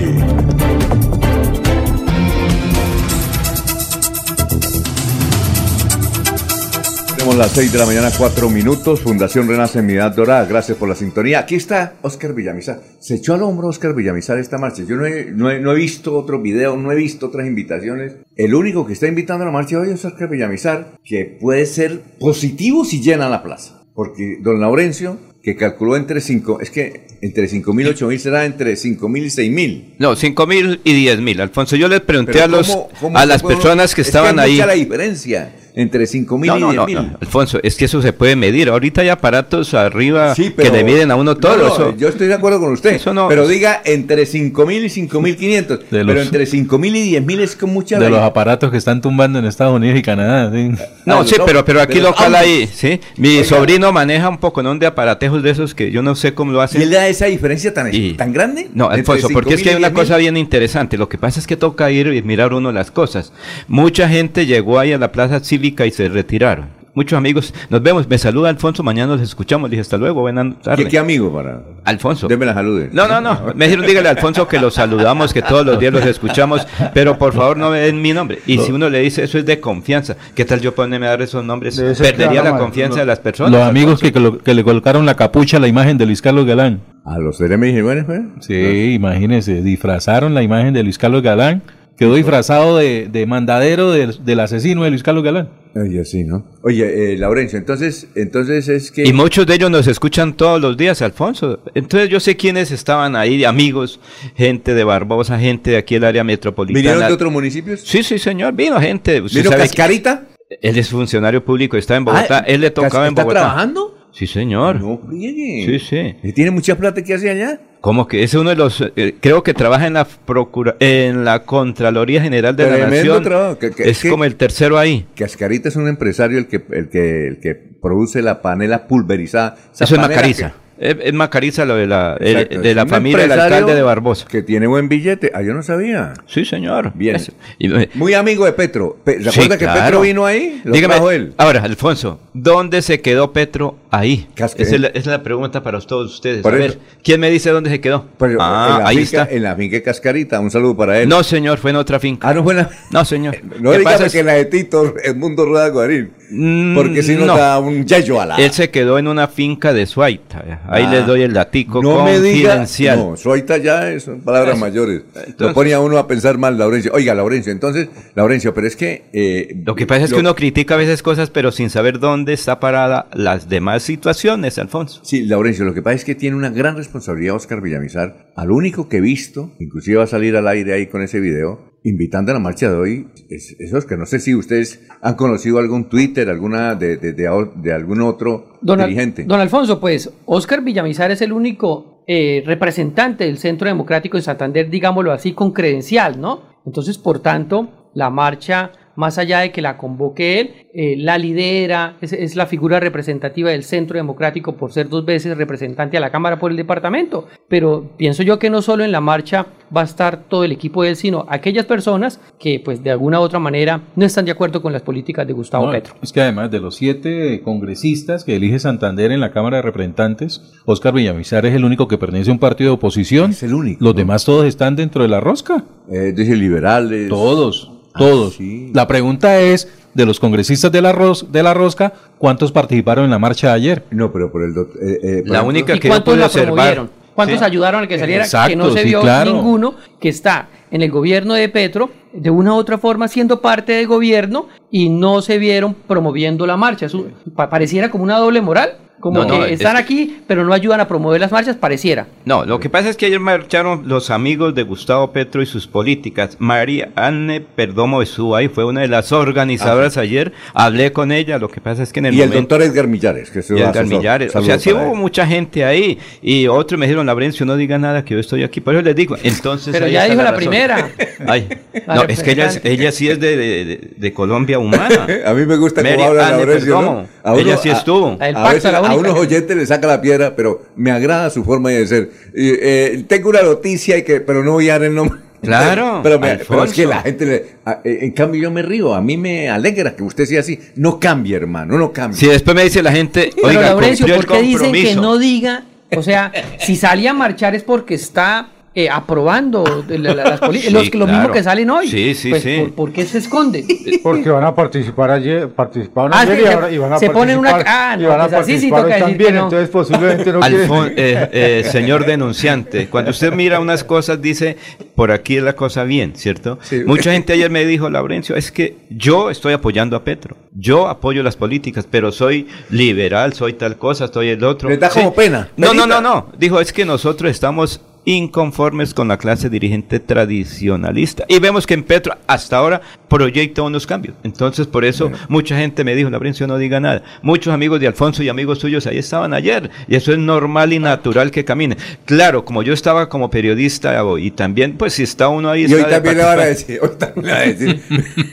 Tenemos 7.17 7.35
las 7.35 7.51
6 7.51 7.73
de 7.73 7.77
la 7.77 7.85
mañana, 7.85 8.09
4 8.17 8.49
minutos. 8.49 9.01
Fundación 9.01 9.49
Renace 9.49 9.79
en 9.79 9.89
edad 9.89 10.15
dorada. 10.15 10.45
Gracias 10.45 10.77
por 10.77 10.87
la 10.87 10.95
sintonía. 10.95 11.39
Aquí 11.39 11.55
está 11.55 11.95
Oscar 12.01 12.33
Villamizar. 12.33 12.81
Se 13.01 13.15
echó 13.15 13.33
al 13.33 13.43
hombro 13.43 13.67
Oscar 13.67 13.93
Villamizar 13.93 14.39
esta 14.39 14.57
marcha. 14.57 14.83
Yo 14.87 14.95
no 14.95 15.05
he, 15.05 15.25
no 15.25 15.51
he, 15.51 15.59
no 15.59 15.73
he 15.73 15.75
visto 15.75 16.17
otro 16.17 16.41
video, 16.41 16.77
no 16.77 16.89
he 16.93 16.95
visto 16.95 17.25
otras 17.25 17.47
invitaciones. 17.47 18.15
El 18.37 18.55
único 18.55 18.87
que 18.87 18.93
está 18.93 19.07
invitando 19.07 19.43
a 19.43 19.47
la 19.47 19.51
marcha 19.51 19.77
hoy 19.77 19.89
es 19.89 20.05
Oscar 20.05 20.29
Villamizar, 20.29 20.99
que 21.03 21.25
puede 21.25 21.65
ser 21.65 21.99
positivo 22.17 22.85
si 22.85 23.01
llena 23.01 23.27
la 23.27 23.43
plaza 23.43 23.76
porque 23.97 24.37
don 24.41 24.61
Laurencio, 24.61 25.17
que 25.41 25.55
calculó 25.55 25.97
entre 25.97 26.21
5, 26.21 26.61
es 26.61 26.69
que 26.69 27.07
entre 27.23 27.47
5 27.47 27.73
mil 27.73 27.87
y 27.87 27.89
8 27.89 28.07
mil 28.07 28.19
será 28.19 28.45
entre 28.45 28.75
5 28.75 29.09
mil 29.09 29.25
y 29.25 29.31
6 29.31 29.51
mil. 29.51 29.95
No, 29.97 30.15
5 30.15 30.45
mil 30.45 30.79
y 30.83 30.93
10 30.93 31.19
mil. 31.21 31.41
Alfonso, 31.41 31.75
yo 31.75 31.87
les 31.87 32.01
pregunté 32.01 32.43
a, 32.43 32.47
los, 32.47 32.77
a 33.15 33.25
las 33.25 33.41
personas 33.41 33.95
que 33.95 34.01
estaban 34.01 34.37
es 34.37 34.45
ahí. 34.45 34.57
la 34.57 34.73
diferencia. 34.73 35.51
Entre 35.79 36.07
5 36.07 36.37
mil 36.39 36.47
No, 36.49 36.57
y 36.57 36.59
no, 36.61 36.67
10 36.71 36.75
no, 36.77 36.85
mil. 36.87 36.95
no, 36.95 37.17
Alfonso, 37.21 37.59
es 37.61 37.75
que 37.75 37.85
eso 37.85 38.01
se 38.01 38.11
puede 38.11 38.35
medir. 38.35 38.67
Ahorita 38.69 39.01
hay 39.01 39.09
aparatos 39.09 39.73
arriba 39.75 40.33
Sí, 40.33 40.51
que 40.51 40.71
le 40.71 40.83
miden 40.83 41.11
a 41.11 41.15
uno 41.15 41.37
todo. 41.37 41.55
No, 41.55 41.63
no, 41.67 41.73
eso. 41.73 41.95
yo 41.97 42.07
estoy 42.09 42.27
de 42.27 42.33
acuerdo 42.33 42.59
con 42.59 42.71
usted. 42.73 42.93
Eso 42.95 43.13
no- 43.13 43.27
pero 43.27 43.47
diga 43.47 43.81
entre 43.85 44.25
5 44.25 44.65
mil 44.65 44.83
y 44.83 44.89
5 44.89 45.21
mil 45.21 45.37
500. 45.37 45.79
Pero 45.89 46.03
los- 46.03 46.25
entre 46.25 46.45
5 46.47 46.77
mil 46.79 46.95
y 46.95 47.01
10 47.03 47.23
mil 47.23 47.39
es 47.41 47.55
con 47.55 47.71
mucha 47.71 47.99
De 47.99 48.09
los 48.09 48.19
aparatos 48.21 48.71
que 48.71 48.77
están 48.77 49.01
tumbando 49.01 49.37
en 49.39 49.45
Estados 49.45 49.75
Unidos 49.75 49.99
y 49.99 50.01
Canadá. 50.01 50.51
¿sí? 50.51 50.71
No, 51.05 51.23
sí, 51.25 51.35
no, 51.37 51.45
pero, 51.45 51.63
pero 51.63 51.79
aquí 51.81 51.99
los 51.99 52.07
local 52.11 52.33
ahí, 52.35 52.67
¿sí? 52.67 52.99
Mi 53.17 53.43
sobrino 53.43 53.91
maneja 53.91 54.29
un 54.29 54.39
poco, 54.39 54.63
¿no? 54.63 54.75
De 54.75 54.85
aparatejos 54.87 55.43
de 55.43 55.51
esos 55.51 55.75
que 55.75 55.91
yo 55.91 56.01
no 56.01 56.15
sé 56.15 56.33
cómo 56.33 56.51
lo 56.51 56.59
¿Y 56.59 56.63
hacen. 56.63 56.81
él 56.81 56.89
da 56.89 57.07
esa 57.07 57.27
diferencia 57.27 57.73
tan, 57.73 57.93
Y- 57.93 58.13
tan 58.15 58.33
grande? 58.33 58.67
No, 58.73 58.89
Alfonso, 58.89 59.27
porque 59.31 59.53
es 59.53 59.59
5.000 59.61 59.63
que 59.63 59.69
hay 59.69 59.75
y 59.75 59.77
una 59.77 59.89
10.000. 59.89 59.93
cosa 59.93 60.17
bien 60.17 60.37
interesante. 60.37 60.97
Lo 60.97 61.07
que 61.07 61.17
pasa 61.19 61.39
es 61.39 61.45
que 61.45 61.55
toca 61.55 61.91
ir 61.91 62.07
y 62.07 62.21
mirar 62.23 62.53
uno 62.53 62.71
las 62.71 62.89
cosas. 62.89 63.31
Mucha 63.67 64.09
gente 64.09 64.45
llegó 64.45 64.79
ahí 64.79 64.91
a 64.93 64.97
la 64.97 65.11
plaza 65.11 65.41
y 65.85 65.91
se 65.91 66.07
retiraron. 66.09 66.77
Muchos 66.93 67.15
amigos, 67.15 67.53
nos 67.69 67.83
vemos, 67.83 68.07
me 68.09 68.17
saluda 68.17 68.49
Alfonso, 68.49 68.81
mañana 68.81 69.13
nos 69.13 69.21
escuchamos. 69.21 69.69
Le 69.69 69.75
dije, 69.75 69.81
hasta 69.81 69.97
luego, 69.97 70.21
buenas 70.21 70.55
¿Qué, 70.55 70.63
tardes. 70.63 70.87
qué 70.87 70.97
amigo 70.97 71.31
para? 71.31 71.61
Alfonso. 71.85 72.27
Deme 72.27 72.43
la 72.47 72.55
salude. 72.55 72.89
No, 72.91 73.07
no, 73.07 73.21
no. 73.21 73.53
Me 73.53 73.65
dijeron, 73.65 73.85
dígale 73.85 74.07
a 74.07 74.11
Alfonso 74.13 74.47
que 74.47 74.59
los 74.59 74.73
saludamos, 74.73 75.31
que 75.31 75.43
todos 75.43 75.63
los 75.63 75.79
días 75.79 75.93
los 75.93 76.03
escuchamos, 76.07 76.67
pero 76.95 77.19
por 77.19 77.33
favor 77.33 77.55
no 77.55 77.69
me 77.69 77.81
den 77.81 78.01
mi 78.01 78.13
nombre. 78.13 78.39
Y 78.47 78.57
si 78.57 78.71
uno 78.71 78.89
le 78.89 79.01
dice 79.01 79.23
eso 79.23 79.37
es 79.37 79.45
de 79.45 79.59
confianza, 79.59 80.15
¿qué 80.33 80.43
tal 80.43 80.59
yo 80.59 80.73
ponerme 80.73 81.05
a 81.05 81.09
dar 81.11 81.21
esos 81.21 81.45
nombres? 81.45 81.75
Perdería 81.79 82.15
claro, 82.31 82.43
la 82.45 82.51
mal. 82.53 82.61
confianza 82.61 82.99
de 83.01 83.05
las 83.05 83.19
personas. 83.19 83.51
Los 83.51 83.61
amigos 83.61 83.99
que, 84.01 84.11
que 84.11 84.19
lo- 84.19 84.39
que 84.39 84.55
le 84.55 84.63
colocaron 84.63 85.05
la 85.05 85.13
capucha 85.15 85.57
a 85.57 85.59
la 85.59 85.67
imagen 85.67 85.99
de 85.99 86.07
Luis 86.07 86.23
Carlos 86.23 86.47
Galán. 86.47 86.81
A 87.05 87.19
los 87.19 87.37
CRM 87.37 87.63
Jiménez, 87.63 88.07
fue. 88.07 88.21
Sí, 88.39 88.93
imagínense, 88.95 89.61
disfrazaron 89.61 90.33
la 90.33 90.41
imagen 90.41 90.73
de 90.73 90.81
Luis 90.81 90.97
Carlos 90.97 91.21
Galán. 91.21 91.61
Quedó 91.97 92.13
disfrazado 92.15 92.77
de, 92.77 93.07
de 93.11 93.25
mandadero 93.25 93.91
del, 93.91 94.23
del 94.23 94.39
asesino 94.39 94.83
de 94.83 94.91
Luis 94.91 95.01
Carlos 95.03 95.23
Galán. 95.23 95.49
Oye, 95.75 96.05
sí, 96.05 96.23
¿no? 96.23 96.45
Oye, 96.63 97.13
eh, 97.13 97.17
Laurencio, 97.17 97.57
entonces, 97.59 98.07
entonces 98.15 98.67
es 98.67 98.91
que... 98.91 99.03
Y 99.07 99.13
muchos 99.13 99.45
de 99.45 99.55
ellos 99.55 99.69
nos 99.71 99.87
escuchan 99.87 100.33
todos 100.33 100.59
los 100.61 100.75
días, 100.77 101.01
Alfonso. 101.01 101.59
Entonces 101.75 102.09
yo 102.09 102.19
sé 102.19 102.35
quiénes 102.35 102.71
estaban 102.71 103.15
ahí, 103.15 103.43
amigos, 103.45 103.99
gente 104.35 104.73
de 104.73 104.83
Barbosa, 104.83 105.39
gente 105.39 105.71
de 105.71 105.77
aquí 105.77 105.95
del 105.95 106.05
área 106.05 106.23
metropolitana. 106.23 106.79
¿Vinieron 106.81 107.07
de 107.07 107.13
otros 107.13 107.31
municipios? 107.31 107.81
Sí, 107.81 108.01
sí, 108.03 108.17
señor. 108.19 108.53
Vino 108.53 108.79
gente. 108.79 109.21
¿Vino 109.21 109.29
sabe 109.49 109.63
que- 109.63 109.67
Cascarita? 109.69 110.27
Él 110.61 110.77
es 110.77 110.89
funcionario 110.89 111.43
público, 111.43 111.77
está 111.77 111.95
en 111.95 112.05
Bogotá. 112.05 112.39
Ah, 112.39 112.43
él 112.47 112.61
le 112.61 112.71
tocaba 112.71 112.91
¿Cas- 112.91 113.07
en 113.07 113.09
¿Está 113.09 113.23
Bogotá. 113.23 113.39
trabajando? 113.41 114.09
Sí, 114.13 114.25
señor. 114.25 114.79
No, 114.81 114.99
friegue. 115.07 115.65
Sí, 115.65 115.79
sí. 115.79 116.15
¿Y 116.23 116.31
tiene 116.33 116.51
mucha 116.51 116.75
plata 116.77 117.03
que 117.03 117.13
hace 117.13 117.29
allá? 117.29 117.59
Como 117.81 118.07
que 118.07 118.23
es 118.23 118.33
uno 118.33 118.49
de 118.49 118.55
los, 118.55 118.81
eh, 118.95 119.15
creo 119.21 119.43
que 119.43 119.53
trabaja 119.53 119.87
en 119.87 119.93
la 119.93 120.05
procura, 120.05 120.75
en 120.79 121.23
la 121.25 121.43
Contraloría 121.43 122.21
General 122.21 122.55
de 122.55 122.69
la 122.69 122.87
Nación. 122.87 123.23
trabajo, 123.23 123.59
que- 123.59 123.71
que- 123.71 123.89
es 123.89 124.01
que- 124.01 124.09
como 124.09 124.25
el 124.25 124.35
tercero 124.35 124.77
ahí. 124.77 125.05
Cascarita 125.15 125.69
es 125.69 125.75
un 125.75 125.87
empresario 125.87 126.37
el 126.39 126.47
que, 126.47 126.63
el 126.71 126.89
que, 126.89 127.27
el 127.27 127.39
que 127.39 127.53
produce 127.55 128.21
la 128.21 128.41
panela 128.41 128.87
pulverizada. 128.87 129.55
Esa 129.73 129.83
Eso 129.85 129.95
es 129.95 130.01
Macariza. 130.01 130.53
Es, 130.79 131.13
Macariza 131.13 131.65
lo 131.65 131.75
de 131.75 131.87
la, 131.87 132.17
el- 132.19 132.61
de 132.61 132.75
la 132.75 132.85
familia 132.85 133.27
del 133.27 133.31
alcalde 133.39 133.73
de 133.75 133.81
Barbosa. 133.81 134.25
Que 134.27 134.43
tiene 134.43 134.67
buen 134.67 134.87
billete. 134.89 135.31
Ah, 135.33 135.41
yo 135.41 135.53
no 135.53 135.63
sabía. 135.63 136.13
Sí, 136.27 136.45
señor. 136.45 136.91
Bien. 136.95 137.17
Y, 137.59 137.69
Muy 137.95 138.13
amigo 138.13 138.45
de 138.45 138.53
Petro. 138.53 138.97
Pe- 139.03 139.23
¿Se 139.23 139.31
Sí, 139.31 139.39
acuerda 139.39 139.57
que 139.57 139.65
claro. 139.65 139.81
Petro 139.83 140.01
vino 140.01 140.25
ahí? 140.25 140.61
Lo 140.63 140.73
Dígame, 140.73 140.93
trajo 140.95 141.11
él. 141.11 141.33
ahora, 141.37 141.63
Alfonso, 141.63 142.19
¿dónde 142.33 142.81
se 142.81 143.01
quedó 143.01 143.33
Petro 143.33 143.77
ahí? 143.91 144.27
Esa 144.35 144.55
es, 144.57 144.79
la, 144.79 144.87
esa 144.87 144.97
es 144.99 145.07
la 145.07 145.23
pregunta 145.23 145.63
para 145.63 145.79
todos 145.81 146.13
ustedes. 146.13 146.41
Por 146.41 146.53
A 146.53 146.57
eso. 146.57 146.67
ver, 146.67 146.79
¿quién 147.03 147.19
me 147.19 147.29
dice 147.29 147.49
dónde 147.49 147.69
se 147.69 147.81
quedó? 147.81 148.05
Ah, 148.39 148.81
ahí 148.85 148.97
finca, 149.05 149.23
está. 149.23 149.35
En 149.35 149.43
la 149.43 149.55
finca 149.55 149.75
de 149.77 149.83
Cascarita. 149.83 150.39
Un 150.39 150.51
saludo 150.51 150.77
para 150.77 150.99
él. 150.99 151.09
No, 151.09 151.23
señor, 151.23 151.57
fue 151.57 151.71
en 151.71 151.77
otra 151.77 151.99
finca. 151.99 152.29
Ah, 152.29 152.33
no 152.33 152.43
fue 152.43 152.53
en 152.53 152.57
la... 152.59 152.69
No, 152.91 153.03
señor. 153.05 153.35
No 153.59 153.71
¿Qué 153.71 153.79
dígame 153.79 153.97
pasa 153.97 154.09
que 154.11 154.19
en 154.19 154.25
la 154.27 154.33
de 154.33 154.45
Tito, 154.45 154.93
Edmundo 155.03 155.45
Rueda 155.45 155.69
Guarín. 155.69 156.11
Mm, 156.29 156.75
Porque 156.75 157.03
si 157.03 157.15
no, 157.15 157.25
no. 157.25 157.37
da 157.37 157.57
un 157.59 157.85
yayo 157.85 158.19
a 158.19 158.25
la... 158.25 158.35
Él 158.35 158.51
se 158.51 158.69
quedó 158.69 158.99
en 158.99 159.07
una 159.07 159.27
finca 159.27 159.71
de 159.73 159.85
Suaita. 159.85 160.59
Ahí 160.67 160.83
Ah. 160.85 160.91
les 160.91 161.07
doy 161.07 161.21
el 161.21 161.31
datico 161.33 161.81
No 161.81 162.03
me 162.03 162.19
diga. 162.19 162.49
confidencial. 162.49 162.99
No, 162.99 163.15
suaita 163.17 163.57
ya 163.57 163.89
es- 163.91 164.03
son 164.03 164.21
palabras 164.21 164.57
mayores. 164.59 165.03
Lo 165.15 165.21
Entonces- 165.23 165.53
pone 165.55 165.73
a 165.73 165.79
uno 165.79 165.97
a 165.97 166.07
pensar 166.07 166.37
mal, 166.37 166.57
Laurencio. 166.57 166.91
Oiga, 166.93 167.13
Laurencio, 167.15 167.51
entonces, 167.51 167.87
Laurencio, 168.15 168.53
pero 168.53 168.67
es 168.67 168.75
que. 168.75 169.05
eh, 169.13 169.55
Lo 169.65 169.75
que 169.75 169.87
pasa 169.87 170.03
es 170.05 170.13
que 170.13 170.19
uno 170.19 170.35
critica 170.35 170.73
a 170.75 170.77
veces 170.77 171.01
cosas, 171.01 171.29
pero 171.29 171.51
sin 171.51 171.69
saber 171.69 171.99
dónde 171.99 172.33
está 172.33 172.59
parada 172.59 173.07
las 173.13 173.47
demás 173.49 173.83
situaciones, 173.83 174.57
Alfonso. 174.57 174.99
Sí, 175.03 175.23
Laurencio, 175.23 175.63
lo 175.65 175.73
que 175.73 175.81
pasa 175.81 175.95
es 175.95 176.05
que 176.05 176.15
tiene 176.15 176.35
una 176.35 176.49
gran 176.49 176.75
responsabilidad 176.75 177.35
Oscar 177.35 177.61
Villamizar. 177.61 178.27
Al 178.35 178.51
único 178.51 178.89
que 178.89 178.97
he 178.97 179.01
visto, 179.01 179.53
inclusive 179.59 179.97
va 179.97 180.03
a 180.03 180.07
salir 180.07 180.35
al 180.35 180.47
aire 180.47 180.73
ahí 180.73 180.87
con 180.87 181.01
ese 181.01 181.19
video, 181.19 181.66
invitando 181.83 182.31
a 182.31 182.33
la 182.33 182.39
marcha 182.39 182.69
de 182.69 182.75
hoy, 182.75 183.07
es, 183.29 183.55
es 183.59 183.73
Oscar. 183.73 183.97
No 183.97 184.05
sé 184.05 184.19
si 184.19 184.35
ustedes 184.35 184.85
han 185.01 185.15
conocido 185.15 185.59
algún 185.59 185.87
Twitter, 185.89 186.29
alguna 186.29 186.75
de, 186.75 186.97
de, 186.97 187.13
de- 187.13 187.49
de 187.55 187.73
algún 187.73 188.01
otro 188.01 188.57
Don, 188.61 188.81
Al- 188.81 188.87
dirigente. 188.89 189.23
don 189.25 189.39
Alfonso, 189.39 189.79
pues 189.79 190.11
Oscar 190.25 190.63
Villamizar 190.63 191.11
es 191.11 191.21
el 191.21 191.31
único 191.31 192.03
eh, 192.07 192.43
representante 192.45 193.25
del 193.25 193.37
Centro 193.37 193.67
Democrático 193.67 194.17
de 194.17 194.23
Santander, 194.23 194.69
digámoslo 194.69 195.11
así, 195.11 195.33
con 195.33 195.51
credencial, 195.53 196.19
¿no? 196.19 196.41
Entonces, 196.65 196.97
por 196.97 197.19
tanto, 197.19 197.89
la 197.93 198.09
marcha, 198.09 198.71
más 198.97 199.17
allá 199.17 199.39
de 199.39 199.51
que 199.51 199.61
la 199.61 199.77
convoque 199.77 200.41
él, 200.41 200.53
eh, 200.73 200.95
la 200.97 201.17
lidera, 201.17 201.97
es, 202.01 202.11
es 202.11 202.35
la 202.35 202.47
figura 202.47 202.79
representativa 202.79 203.51
del 203.51 203.63
Centro 203.63 203.97
Democrático 203.97 204.57
por 204.57 204.73
ser 204.73 204.89
dos 204.89 205.05
veces 205.05 205.37
representante 205.37 205.95
a 205.95 205.99
la 205.99 206.11
Cámara 206.11 206.39
por 206.39 206.51
el 206.51 206.57
departamento. 206.57 207.27
Pero 207.47 207.91
pienso 207.95 208.23
yo 208.23 208.39
que 208.39 208.49
no 208.49 208.61
solo 208.61 208.83
en 208.83 208.91
la 208.91 208.99
marcha 208.99 209.45
va 209.75 209.81
a 209.81 209.85
estar 209.85 210.23
todo 210.27 210.43
el 210.43 210.51
equipo 210.51 210.83
de 210.83 210.89
él, 210.89 210.95
sino 210.95 211.25
aquellas 211.29 211.65
personas 211.65 212.19
que, 212.39 212.59
pues, 212.63 212.83
de 212.83 212.91
alguna 212.91 213.19
u 213.19 213.23
otra 213.23 213.39
manera 213.39 213.81
no 213.95 214.05
están 214.05 214.25
de 214.25 214.31
acuerdo 214.31 214.61
con 214.61 214.73
las 214.73 214.81
políticas 214.81 215.27
de 215.27 215.33
Gustavo 215.33 215.67
No, 215.67 215.71
Petro. 215.71 215.93
Es 216.01 216.11
que 216.11 216.21
además 216.21 216.49
de 216.51 216.59
los 216.59 216.75
siete 216.75 217.41
congresistas 217.43 218.23
que 218.23 218.35
elige 218.35 218.59
Santander 218.59 219.11
en 219.11 219.19
la 219.19 219.31
Cámara 219.31 219.57
de 219.57 219.63
Representantes, 219.63 220.41
Oscar 220.65 220.93
Villamizar 220.93 221.45
es 221.45 221.53
el 221.53 221.65
único 221.65 221.87
que 221.87 221.97
pertenece 221.97 222.31
a 222.31 222.33
un 222.33 222.39
partido 222.39 222.71
de 222.71 222.75
oposición. 222.75 223.31
Es 223.31 223.43
el 223.43 223.53
único. 223.53 223.83
Los 223.83 223.95
demás 223.95 224.25
todos 224.25 224.45
están 224.45 224.75
dentro 224.75 225.03
de 225.03 225.09
la 225.09 225.19
rosca. 225.19 225.65
Eh, 225.89 226.13
dice 226.15 226.35
liberales. 226.35 227.09
Todos, 227.09 227.71
todos. 227.97 228.35
sí. 228.35 228.71
La 228.73 228.87
pregunta 228.87 229.39
es, 229.39 229.67
de 229.93 230.05
los 230.05 230.19
congresistas 230.19 230.71
de 230.71 230.81
la, 230.81 230.91
ros- 230.91 231.31
de 231.31 231.41
la 231.43 231.53
rosca, 231.53 231.93
¿cuántos 232.17 232.51
participaron 232.51 233.05
en 233.05 233.11
la 233.11 233.19
marcha 233.19 233.47
de 233.49 233.53
ayer? 233.53 233.83
No, 233.91 234.11
pero 234.11 234.31
por 234.31 234.43
el. 234.43 234.53
doc- 234.53 234.75
eh, 234.75 234.99
eh, 235.01 235.23
por 235.25 235.31
La 235.33 235.41
única 235.43 235.75
¿Y 235.75 235.79
que 235.79 235.87
yo 235.87 235.93
cuántos 235.93 236.13
pude 236.13 236.19
la 236.19 236.25
observar. 236.27 236.53
promovieron? 236.53 236.89
¿Cuántos 237.15 237.39
Sí. 237.39 237.45
ayudaron 237.45 237.83
a 237.83 237.87
que 237.87 237.97
saliera? 237.97 238.23
que 238.23 238.27
Exacto, 238.27 238.55
no 238.57 238.69
se 238.71 238.83
sí, 238.83 238.89
vio 238.89 239.01
claro. 239.01 239.33
ninguno 239.33 239.73
que 239.99 240.09
está 240.09 240.49
en 240.69 240.83
el 240.83 240.91
gobierno 240.91 241.33
de 241.33 241.49
Petro, 241.49 241.89
de 242.13 242.29
una 242.29 242.53
u 242.53 242.57
otra 242.57 242.77
forma 242.77 243.07
siendo 243.07 243.41
parte 243.41 243.71
del 243.73 243.87
gobierno 243.87 244.47
y 244.69 244.89
no 244.89 245.23
se 245.23 245.39
vieron 245.39 245.73
promoviendo 245.73 246.45
la 246.45 246.57
marcha. 246.57 246.85
Es 246.85 246.93
un- 246.93 247.13
pa- 247.35 247.49
pareciera 247.49 247.89
como 247.89 248.03
una 248.03 248.19
doble 248.19 248.41
moral. 248.41 248.73
Como 248.99 249.21
No, 249.23 249.27
que 249.27 249.37
no, 249.37 249.45
están 249.45 249.77
aquí, 249.77 250.21
pero 250.27 250.43
no 250.43 250.53
ayudan 250.53 250.79
a 250.79 250.87
promover 250.87 251.21
las 251.21 251.31
marchas, 251.31 251.55
pareciera. 251.55 252.07
No, 252.25 252.45
lo 252.45 252.59
que 252.59 252.67
pasa 252.69 252.89
es 252.89 252.97
que 252.97 253.05
ayer 253.05 253.19
marcharon 253.19 253.83
los 253.87 254.09
amigos 254.09 254.55
de 254.55 254.63
Gustavo 254.63 255.11
Petro 255.11 255.41
y 255.41 255.45
sus 255.45 255.67
políticas. 255.67 256.37
María 256.39 256.89
Anne 256.95 257.41
Perdomo 257.41 258.01
ahí 258.35 258.47
fue 258.47 258.65
una 258.65 258.81
de 258.81 258.87
las 258.87 259.11
organizadoras 259.11 259.97
ayer. 259.97 260.33
Hablé 260.55 260.91
con 260.93 261.11
ella. 261.11 261.37
Lo 261.37 261.47
que 261.49 261.61
pasa 261.61 261.83
es 261.83 261.93
que 261.93 261.99
en 261.99 262.07
el 262.07 262.15
Y 262.15 262.21
el 262.23 262.31
doctor 262.31 262.61
Edgar 262.63 262.87
Millares, 262.87 263.29
que 263.29 263.39
Y 263.39 263.59
Edgar 263.59 263.69
asesor. 263.69 263.85
Millares. 263.87 264.35
O 264.35 264.41
sea, 264.41 264.57
sí 264.57 264.71
hubo 264.73 264.93
él. 264.93 264.97
mucha 264.97 265.27
gente 265.27 265.63
ahí. 265.63 265.99
Y 266.21 266.47
otros 266.47 266.79
me 266.79 266.87
dijeron, 266.87 267.05
Laurencio, 267.05 267.45
no 267.45 267.55
diga 267.55 267.77
nada 267.77 268.03
que 268.03 268.15
yo 268.15 268.19
estoy 268.19 268.43
aquí. 268.43 268.61
Por 268.61 268.73
eso 268.73 268.83
les 268.83 268.95
digo. 268.95 269.15
Entonces. 269.21 269.73
Pero 269.73 269.87
ya 269.87 270.05
dijo 270.05 270.17
la 270.17 270.31
razón. 270.31 270.37
primera. 270.37 270.89
Ay, 271.27 271.47
no, 271.87 272.03
es 272.03 272.23
que 272.23 272.31
ella, 272.31 272.49
ella 272.63 272.91
sí 272.91 273.09
es 273.09 273.19
de, 273.19 273.37
de- 273.37 273.65
de- 273.65 273.89
de 273.95 274.13
Colombia 274.13 274.57
humana. 274.59 275.05
A 275.25 275.33
mí 275.33 275.45
me 275.45 275.55
gusta 275.57 275.81
Mary 275.83 275.95
cómo 275.97 276.07
habla 276.09 276.31
¿no? 276.65 277.05
A 277.23 277.35
Ella 277.35 277.57
sí 277.57 277.69
a- 277.69 277.73
estuvo. 277.73 278.17
El 278.19 278.35
a 278.35 278.39
pacto, 278.41 278.53
veces 278.55 278.71
la 278.71 278.81
a 278.91 278.95
unos 278.95 279.17
oyentes 279.17 279.55
les 279.55 279.67
saca 279.69 279.87
la 279.87 280.01
piedra, 280.01 280.35
pero 280.35 280.63
me 280.75 280.91
agrada 280.91 281.29
su 281.29 281.43
forma 281.43 281.69
de 281.69 281.87
ser. 281.87 282.09
Eh, 282.35 283.03
tengo 283.07 283.29
una 283.29 283.41
noticia, 283.41 283.97
y 283.97 284.03
que, 284.03 284.19
pero 284.21 284.43
no 284.43 284.53
voy 284.53 284.69
a 284.69 284.73
dar 284.73 284.83
el 284.83 284.95
nombre. 284.95 285.19
Claro, 285.39 285.99
pero, 286.03 286.19
me- 286.19 286.35
pero 286.37 286.63
es 286.63 286.73
que 286.73 286.87
la 286.87 287.01
gente, 287.03 287.25
le- 287.25 287.35
eh, 287.83 287.99
en 288.01 288.11
cambio 288.11 288.41
yo 288.41 288.49
me 288.51 288.63
río, 288.63 288.95
a 288.95 289.01
mí 289.01 289.17
me 289.17 289.49
alegra 289.49 289.95
que 289.95 290.01
usted 290.01 290.25
sea 290.25 290.39
así. 290.39 290.59
No 290.75 290.99
cambie, 290.99 291.35
hermano, 291.35 291.77
no 291.77 291.93
cambie. 291.93 292.19
Si 292.19 292.25
después 292.25 292.55
me 292.55 292.63
dice 292.63 292.81
la 292.81 292.91
gente, 292.91 293.29
Pero 293.35 293.47
oiga, 293.47 293.61
Laurencio, 293.61 294.07
cumplió 294.07 294.19
el 294.19 294.25
¿por 294.25 294.35
qué 294.35 294.41
dicen 294.41 294.71
que 294.73 294.95
no 294.95 295.17
diga? 295.19 295.63
O 295.95 296.01
sea, 296.01 296.31
si 296.59 296.75
salía 296.75 297.11
a 297.11 297.13
marchar 297.13 297.53
es 297.53 297.61
porque 297.63 297.93
está 297.93 298.49
eh, 298.79 298.89
aprobando 298.91 299.63
de 299.87 299.97
la- 299.97 300.13
la- 300.13 300.23
las 300.23 300.39
políticas. 300.47 300.67
Sí, 300.83 300.91
los, 300.91 300.93
los 300.99 301.07
mismos 301.07 301.25
claro. 301.25 301.33
que 301.33 301.41
salen 301.41 301.69
hoy. 301.71 301.87
Sí, 301.87 302.13
sí, 302.13 302.29
Pues, 302.29 302.43
sí. 302.43 302.57
¿por, 302.59 302.73
por 302.73 302.91
qué 302.93 303.05
se 303.05 303.17
esconden? 303.17 303.65
Porque 304.03 304.29
van 304.29 304.43
a 304.43 304.53
participar 304.53 305.09
ayer, 305.09 305.49
participaron 305.49 306.13
Ah, 306.13 306.19
ayer 306.21 306.35
sí, 306.35 306.41
y, 306.43 306.45
se- 306.45 306.53
ahora, 306.53 306.71
y 306.71 306.77
van 306.77 306.93
a 306.93 306.99
se 306.99 307.09
ponen 307.09 307.39
una- 307.39 307.49
participar. 307.51 307.75
ah, 307.91 307.95
y 307.97 308.03
no, 308.03 308.09
van 308.09 308.21
a 308.21 308.27
pues 308.27 308.33
así 308.41 308.59
sí 308.59 308.69
participar 308.69 308.81
toca 308.83 308.85
hoy 308.95 309.01
decir 309.01 309.17
que 309.17 309.23
también, 309.23 309.35
no. 309.35 309.43
entonces 309.45 309.69
posiblemente 309.69 310.31
no 310.31 310.39
Alfon- 310.41 310.93
eh, 310.95 311.29
eh, 311.33 311.63
señor 311.71 312.05
denunciante, 312.05 312.87
cuando 312.87 313.09
usted 313.11 313.33
mira 313.33 313.59
unas 313.59 313.83
cosas, 313.83 314.21
dice, 314.21 314.57
por 314.95 315.11
aquí 315.11 315.37
es 315.37 315.43
la 315.43 315.53
cosa 315.53 315.83
bien, 315.83 316.13
¿cierto? 316.15 316.59
Sí. 316.61 316.83
Mucha 316.85 317.11
gente 317.11 317.33
ayer 317.33 317.49
me 317.49 317.65
dijo, 317.65 317.89
Laurencio, 317.89 318.35
es 318.35 318.51
que 318.51 318.77
yo 318.91 319.31
estoy 319.31 319.53
apoyando 319.53 319.95
a 319.95 320.03
Petro, 320.03 320.37
yo 320.53 320.87
apoyo 320.87 321.23
las 321.23 321.35
políticas, 321.35 321.87
pero 321.89 322.11
soy 322.11 322.47
liberal, 322.69 323.33
soy 323.33 323.53
tal 323.53 323.77
cosa, 323.77 324.07
soy 324.07 324.29
el 324.29 324.43
otro. 324.43 324.69
Le 324.69 324.77
da 324.77 324.89
como 324.89 325.15
pena, 325.15 325.49
No, 325.57 325.73
no, 325.73 325.87
no, 325.87 325.99
no, 325.99 326.27
dijo, 326.37 326.59
es 326.61 326.71
que 326.71 326.85
nosotros 326.85 327.31
estamos 327.31 327.81
inconformes 328.07 328.93
con 328.93 329.09
la 329.09 329.17
clase 329.17 329.49
dirigente 329.49 329.99
tradicionalista. 329.99 331.25
Y 331.27 331.39
vemos 331.39 331.67
que 331.67 331.73
en 331.73 331.83
Petro 331.83 332.15
hasta 332.25 332.55
ahora 332.55 332.81
proyecta 333.09 333.63
unos 333.63 333.85
cambios. 333.85 334.15
Entonces, 334.23 334.65
por 334.65 334.85
eso 334.85 335.11
mucha 335.27 335.57
gente 335.57 335.83
me 335.83 335.93
dijo, 335.93 336.09
Labrencio, 336.09 336.47
no 336.47 336.57
diga 336.57 336.79
nada. 336.79 337.03
Muchos 337.21 337.53
amigos 337.53 337.81
de 337.81 337.87
Alfonso 337.87 338.23
y 338.23 338.29
amigos 338.29 338.59
suyos 338.59 338.87
ahí 338.87 338.97
estaban 338.97 339.33
ayer. 339.33 339.69
Y 339.89 339.97
eso 339.97 340.13
es 340.13 340.19
normal 340.19 340.71
y 340.71 340.79
natural 340.79 341.31
que 341.31 341.43
camine. 341.43 341.75
Claro, 342.05 342.45
como 342.45 342.63
yo 342.63 342.73
estaba 342.73 343.09
como 343.09 343.29
periodista 343.29 344.01
y 344.17 344.31
también, 344.31 344.77
pues 344.77 344.93
si 344.93 345.03
está 345.03 345.27
uno 345.27 345.49
ahí... 345.49 345.65
Y 345.65 345.73
hoy 345.73 345.83
también 345.83 346.17
le 346.17 346.23
van 346.23 346.39
a 346.39 346.45
decir, 346.45 346.79
hoy 346.81 346.91
también 346.97 347.25
le 347.25 347.31
van 347.33 347.41
a 347.41 347.45
decir. 347.45 347.81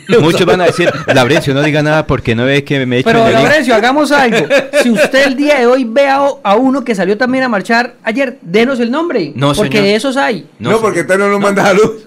Muchos 0.21 0.47
van 0.47 0.61
a 0.61 0.67
decir, 0.67 0.89
Labrencio, 1.13 1.53
no 1.53 1.63
diga 1.63 1.83
nada 1.83 2.07
porque 2.07 2.37
no 2.37 2.45
ve 2.45 2.63
que 2.63 2.87
me 2.87 2.99
echo 2.99 3.09
Pero, 3.11 3.29
Laurencio, 3.29 3.75
hagamos 3.75 4.13
algo. 4.13 4.47
Si 4.85 4.91
usted 4.91 5.27
el 5.27 5.37
día 5.37 5.59
de 5.59 5.67
hoy 5.67 5.85
ve 5.85 6.09
a, 6.09 6.27
a 6.43 6.57
uno 6.57 6.85
que 6.85 6.95
salió 6.95 7.17
también 7.17 7.45
a 7.45 7.49
marchar 7.49 7.95
ayer, 8.03 8.39
denos 8.43 8.81
el 8.81 8.91
nombre. 8.91 9.33
No, 9.35 9.55
porque 9.65 9.79
señor. 9.79 9.97
esos 9.97 10.17
hay. 10.17 10.51
No, 10.59 10.79
porque 10.81 11.01
usted 11.01 11.19
no 11.19 11.29
nos 11.29 11.41
manda 11.49 11.67
a 11.69 11.73
luz. 11.75 12.07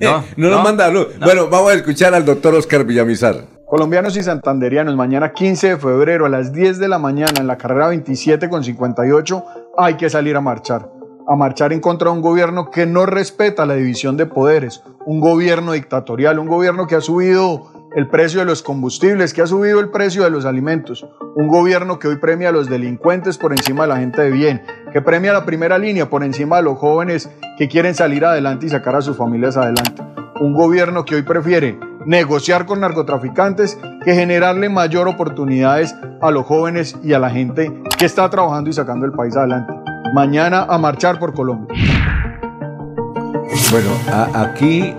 No, 0.00 0.24
no, 0.36 0.50
nos 0.50 0.64
manda 0.64 0.86
a 0.86 0.90
luz. 0.90 1.08
Bueno, 1.20 1.48
vamos 1.48 1.72
a 1.72 1.74
escuchar 1.74 2.14
al 2.14 2.24
doctor 2.24 2.54
Oscar 2.54 2.84
Villamizar. 2.84 3.44
Colombianos 3.66 4.16
y 4.16 4.22
santanderianos, 4.22 4.96
mañana 4.96 5.32
15 5.32 5.68
de 5.68 5.76
febrero 5.76 6.26
a 6.26 6.28
las 6.28 6.52
10 6.52 6.78
de 6.78 6.88
la 6.88 6.98
mañana 6.98 7.34
en 7.38 7.46
la 7.46 7.56
carrera 7.56 7.88
27 7.88 8.48
con 8.48 8.64
58 8.64 9.44
hay 9.78 9.94
que 9.94 10.10
salir 10.10 10.36
a 10.36 10.40
marchar. 10.40 10.90
A 11.28 11.36
marchar 11.36 11.72
en 11.72 11.80
contra 11.80 12.10
de 12.10 12.16
un 12.16 12.22
gobierno 12.22 12.70
que 12.70 12.86
no 12.86 13.06
respeta 13.06 13.66
la 13.66 13.74
división 13.74 14.16
de 14.16 14.26
poderes, 14.26 14.82
un 15.06 15.20
gobierno 15.20 15.72
dictatorial, 15.72 16.40
un 16.40 16.48
gobierno 16.48 16.88
que 16.88 16.96
ha 16.96 17.00
subido 17.00 17.79
el 17.96 18.08
precio 18.08 18.40
de 18.40 18.46
los 18.46 18.62
combustibles, 18.62 19.34
que 19.34 19.42
ha 19.42 19.46
subido 19.46 19.80
el 19.80 19.90
precio 19.90 20.22
de 20.22 20.30
los 20.30 20.44
alimentos, 20.44 21.06
un 21.34 21.48
gobierno 21.48 21.98
que 21.98 22.08
hoy 22.08 22.16
premia 22.16 22.50
a 22.50 22.52
los 22.52 22.68
delincuentes 22.68 23.36
por 23.36 23.52
encima 23.52 23.82
de 23.82 23.88
la 23.88 23.96
gente 23.96 24.22
de 24.22 24.30
bien, 24.30 24.62
que 24.92 25.02
premia 25.02 25.32
a 25.32 25.34
la 25.34 25.44
primera 25.44 25.78
línea 25.78 26.08
por 26.08 26.22
encima 26.22 26.56
de 26.56 26.62
los 26.62 26.78
jóvenes 26.78 27.30
que 27.58 27.68
quieren 27.68 27.94
salir 27.94 28.24
adelante 28.24 28.66
y 28.66 28.68
sacar 28.68 28.94
a 28.96 29.02
sus 29.02 29.16
familias 29.16 29.56
adelante, 29.56 30.02
un 30.40 30.54
gobierno 30.54 31.04
que 31.04 31.16
hoy 31.16 31.22
prefiere 31.22 31.78
negociar 32.06 32.66
con 32.66 32.80
narcotraficantes 32.80 33.78
que 34.04 34.14
generarle 34.14 34.68
mayor 34.68 35.08
oportunidades 35.08 35.94
a 36.20 36.30
los 36.30 36.46
jóvenes 36.46 36.96
y 37.02 37.12
a 37.12 37.18
la 37.18 37.30
gente 37.30 37.70
que 37.98 38.06
está 38.06 38.28
trabajando 38.30 38.70
y 38.70 38.72
sacando 38.72 39.04
el 39.04 39.12
país 39.12 39.36
adelante. 39.36 39.72
Mañana 40.14 40.66
a 40.68 40.78
marchar 40.78 41.18
por 41.18 41.34
Colombia. 41.34 41.76
Bueno, 43.70 43.90
aquí, 44.34 44.94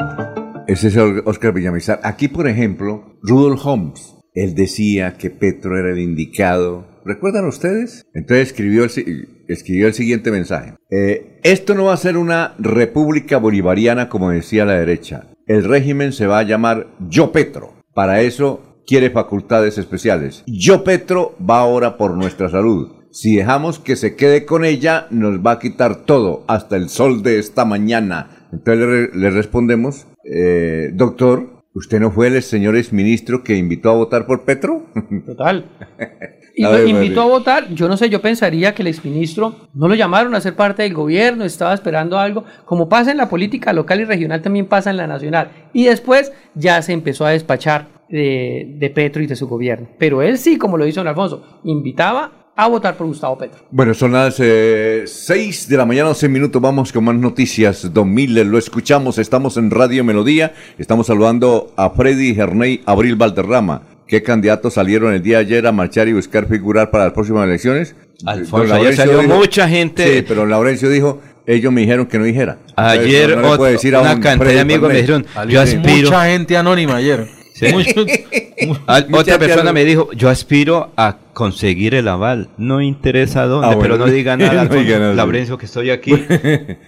ese 0.67 0.87
es 0.87 0.97
Oscar 1.25 1.53
Villamizar. 1.53 1.99
Aquí, 2.03 2.27
por 2.27 2.47
ejemplo, 2.47 3.17
Rudolf 3.21 3.65
Holmes, 3.65 4.15
él 4.33 4.55
decía 4.55 5.17
que 5.17 5.29
Petro 5.29 5.77
era 5.77 5.91
el 5.91 5.99
indicado. 5.99 6.87
¿Recuerdan 7.05 7.45
ustedes? 7.47 8.05
Entonces 8.13 8.47
escribió 8.49 8.83
el, 8.83 8.89
si- 8.89 9.05
escribió 9.47 9.87
el 9.87 9.93
siguiente 9.93 10.31
mensaje. 10.31 10.75
Eh, 10.89 11.39
esto 11.43 11.73
no 11.73 11.85
va 11.85 11.93
a 11.93 11.97
ser 11.97 12.15
una 12.17 12.53
república 12.59 13.37
bolivariana 13.37 14.07
como 14.07 14.29
decía 14.29 14.65
la 14.65 14.73
derecha. 14.73 15.27
El 15.47 15.63
régimen 15.63 16.13
se 16.13 16.27
va 16.27 16.39
a 16.39 16.43
llamar 16.43 16.87
Yo 17.09 17.31
Petro. 17.31 17.73
Para 17.93 18.21
eso 18.21 18.83
quiere 18.85 19.09
facultades 19.09 19.77
especiales. 19.77 20.43
Yo 20.47 20.83
Petro 20.83 21.35
va 21.37 21.59
ahora 21.59 21.97
por 21.97 22.15
nuestra 22.15 22.49
salud. 22.49 22.91
Si 23.11 23.35
dejamos 23.35 23.79
que 23.79 23.97
se 23.97 24.15
quede 24.15 24.45
con 24.45 24.63
ella, 24.63 25.07
nos 25.09 25.39
va 25.45 25.51
a 25.53 25.59
quitar 25.59 26.05
todo, 26.05 26.45
hasta 26.47 26.77
el 26.77 26.87
sol 26.87 27.23
de 27.23 27.39
esta 27.39 27.65
mañana. 27.65 28.40
Entonces 28.51 29.11
le, 29.13 29.19
le 29.19 29.29
respondemos, 29.31 30.07
eh, 30.23 30.91
doctor, 30.93 31.63
¿usted 31.73 31.99
no 31.99 32.11
fue 32.11 32.27
el 32.27 32.41
señor 32.41 32.75
exministro 32.75 33.43
que 33.43 33.55
invitó 33.55 33.89
a 33.89 33.95
votar 33.95 34.25
por 34.25 34.43
Petro? 34.43 34.85
Total. 35.25 35.65
Y 36.53 36.63
lo 36.63 36.85
invitó 36.85 37.21
a 37.21 37.25
votar, 37.25 37.73
yo 37.73 37.87
no 37.87 37.95
sé, 37.95 38.09
yo 38.09 38.21
pensaría 38.21 38.75
que 38.75 38.81
el 38.81 38.89
exministro 38.89 39.55
no 39.73 39.87
lo 39.87 39.95
llamaron 39.95 40.35
a 40.35 40.41
ser 40.41 40.53
parte 40.53 40.83
del 40.83 40.93
gobierno, 40.93 41.45
estaba 41.45 41.73
esperando 41.73 42.19
algo, 42.19 42.43
como 42.65 42.89
pasa 42.89 43.11
en 43.11 43.17
la 43.17 43.29
política 43.29 43.71
local 43.71 44.01
y 44.01 44.03
regional, 44.03 44.41
también 44.41 44.65
pasa 44.65 44.89
en 44.89 44.97
la 44.97 45.07
nacional. 45.07 45.49
Y 45.73 45.85
después 45.85 46.33
ya 46.53 46.81
se 46.81 46.91
empezó 46.91 47.25
a 47.25 47.31
despachar 47.31 47.87
de, 48.09 48.75
de 48.77 48.89
Petro 48.89 49.23
y 49.23 49.27
de 49.27 49.35
su 49.37 49.47
gobierno. 49.47 49.87
Pero 49.97 50.21
él 50.21 50.37
sí, 50.37 50.57
como 50.57 50.77
lo 50.77 50.85
hizo 50.85 50.99
don 50.99 51.07
Alfonso, 51.07 51.61
invitaba 51.63 52.40
a 52.63 52.67
votar 52.67 52.95
por 52.95 53.07
Gustavo 53.07 53.37
Petro. 53.37 53.59
Bueno, 53.71 53.93
son 53.93 54.11
las 54.13 54.35
6 54.35 55.67
de 55.67 55.77
la 55.77 55.85
mañana, 55.85 56.09
11 56.09 56.29
minutos. 56.29 56.61
Vamos 56.61 56.91
con 56.91 57.03
más 57.03 57.15
noticias. 57.15 57.93
Don 57.93 58.13
Miller, 58.13 58.45
lo 58.45 58.57
escuchamos. 58.57 59.17
Estamos 59.17 59.57
en 59.57 59.71
Radio 59.71 60.03
Melodía. 60.03 60.53
Estamos 60.77 61.07
saludando 61.07 61.73
a 61.75 61.89
Freddy 61.89 62.37
Herney 62.39 62.81
Abril 62.85 63.15
Valderrama. 63.15 63.83
¿Qué 64.07 64.21
candidatos 64.21 64.73
salieron 64.73 65.13
el 65.13 65.23
día 65.23 65.37
de 65.37 65.45
ayer 65.45 65.67
a 65.67 65.71
marchar 65.71 66.07
y 66.07 66.13
buscar 66.13 66.47
figurar 66.47 66.91
para 66.91 67.05
las 67.05 67.13
próximas 67.13 67.45
elecciones? 67.45 67.95
Alfonso, 68.25 68.73
ayer 68.73 68.95
salió 68.95 69.23
mucha 69.23 69.67
gente. 69.69 70.17
Sí, 70.17 70.25
pero 70.27 70.45
Laurencio 70.45 70.89
dijo, 70.89 71.21
ellos 71.47 71.71
me 71.71 71.81
dijeron 71.81 72.05
que 72.07 72.19
no 72.19 72.25
dijera. 72.25 72.57
Entonces, 72.69 72.99
Ayer 72.99 73.37
no- 73.37 73.55
no 73.57 73.63
decir 73.63 73.95
a 73.95 74.01
una 74.01 74.13
un 74.15 74.21
cantidad 74.21 74.51
de 74.51 74.59
amigos 74.59 74.89
me 74.89 74.95
dijeron, 74.97 75.25
yo 75.47 75.61
aspiro. 75.61 76.09
Mucha 76.09 76.25
gente 76.25 76.57
anónima 76.57 76.97
ayer. 76.97 77.27
Sí. 77.55 77.67
Mucho- 77.71 78.05
Al- 78.87 79.07
Mucha 79.09 79.21
otra 79.21 79.39
persona 79.39 79.71
me 79.73 79.85
dijo, 79.85 80.09
yo 80.13 80.29
aspiro 80.29 80.91
a 80.97 81.17
conseguir 81.33 81.95
el 81.95 82.07
aval. 82.07 82.49
No 82.57 82.81
interesa 82.81 83.45
dónde, 83.45 83.67
Ah, 83.67 83.75
bueno. 83.75 83.81
pero 83.95 83.97
no 83.97 84.11
diga 84.11 84.35
nada, 84.37 84.65
No 84.65 84.75
diga 84.75 84.99
nada. 84.99 85.13
Laurencio, 85.13 85.57
que 85.57 85.65
estoy 85.65 85.89
aquí. 85.89 86.11
¿Y 86.13 86.19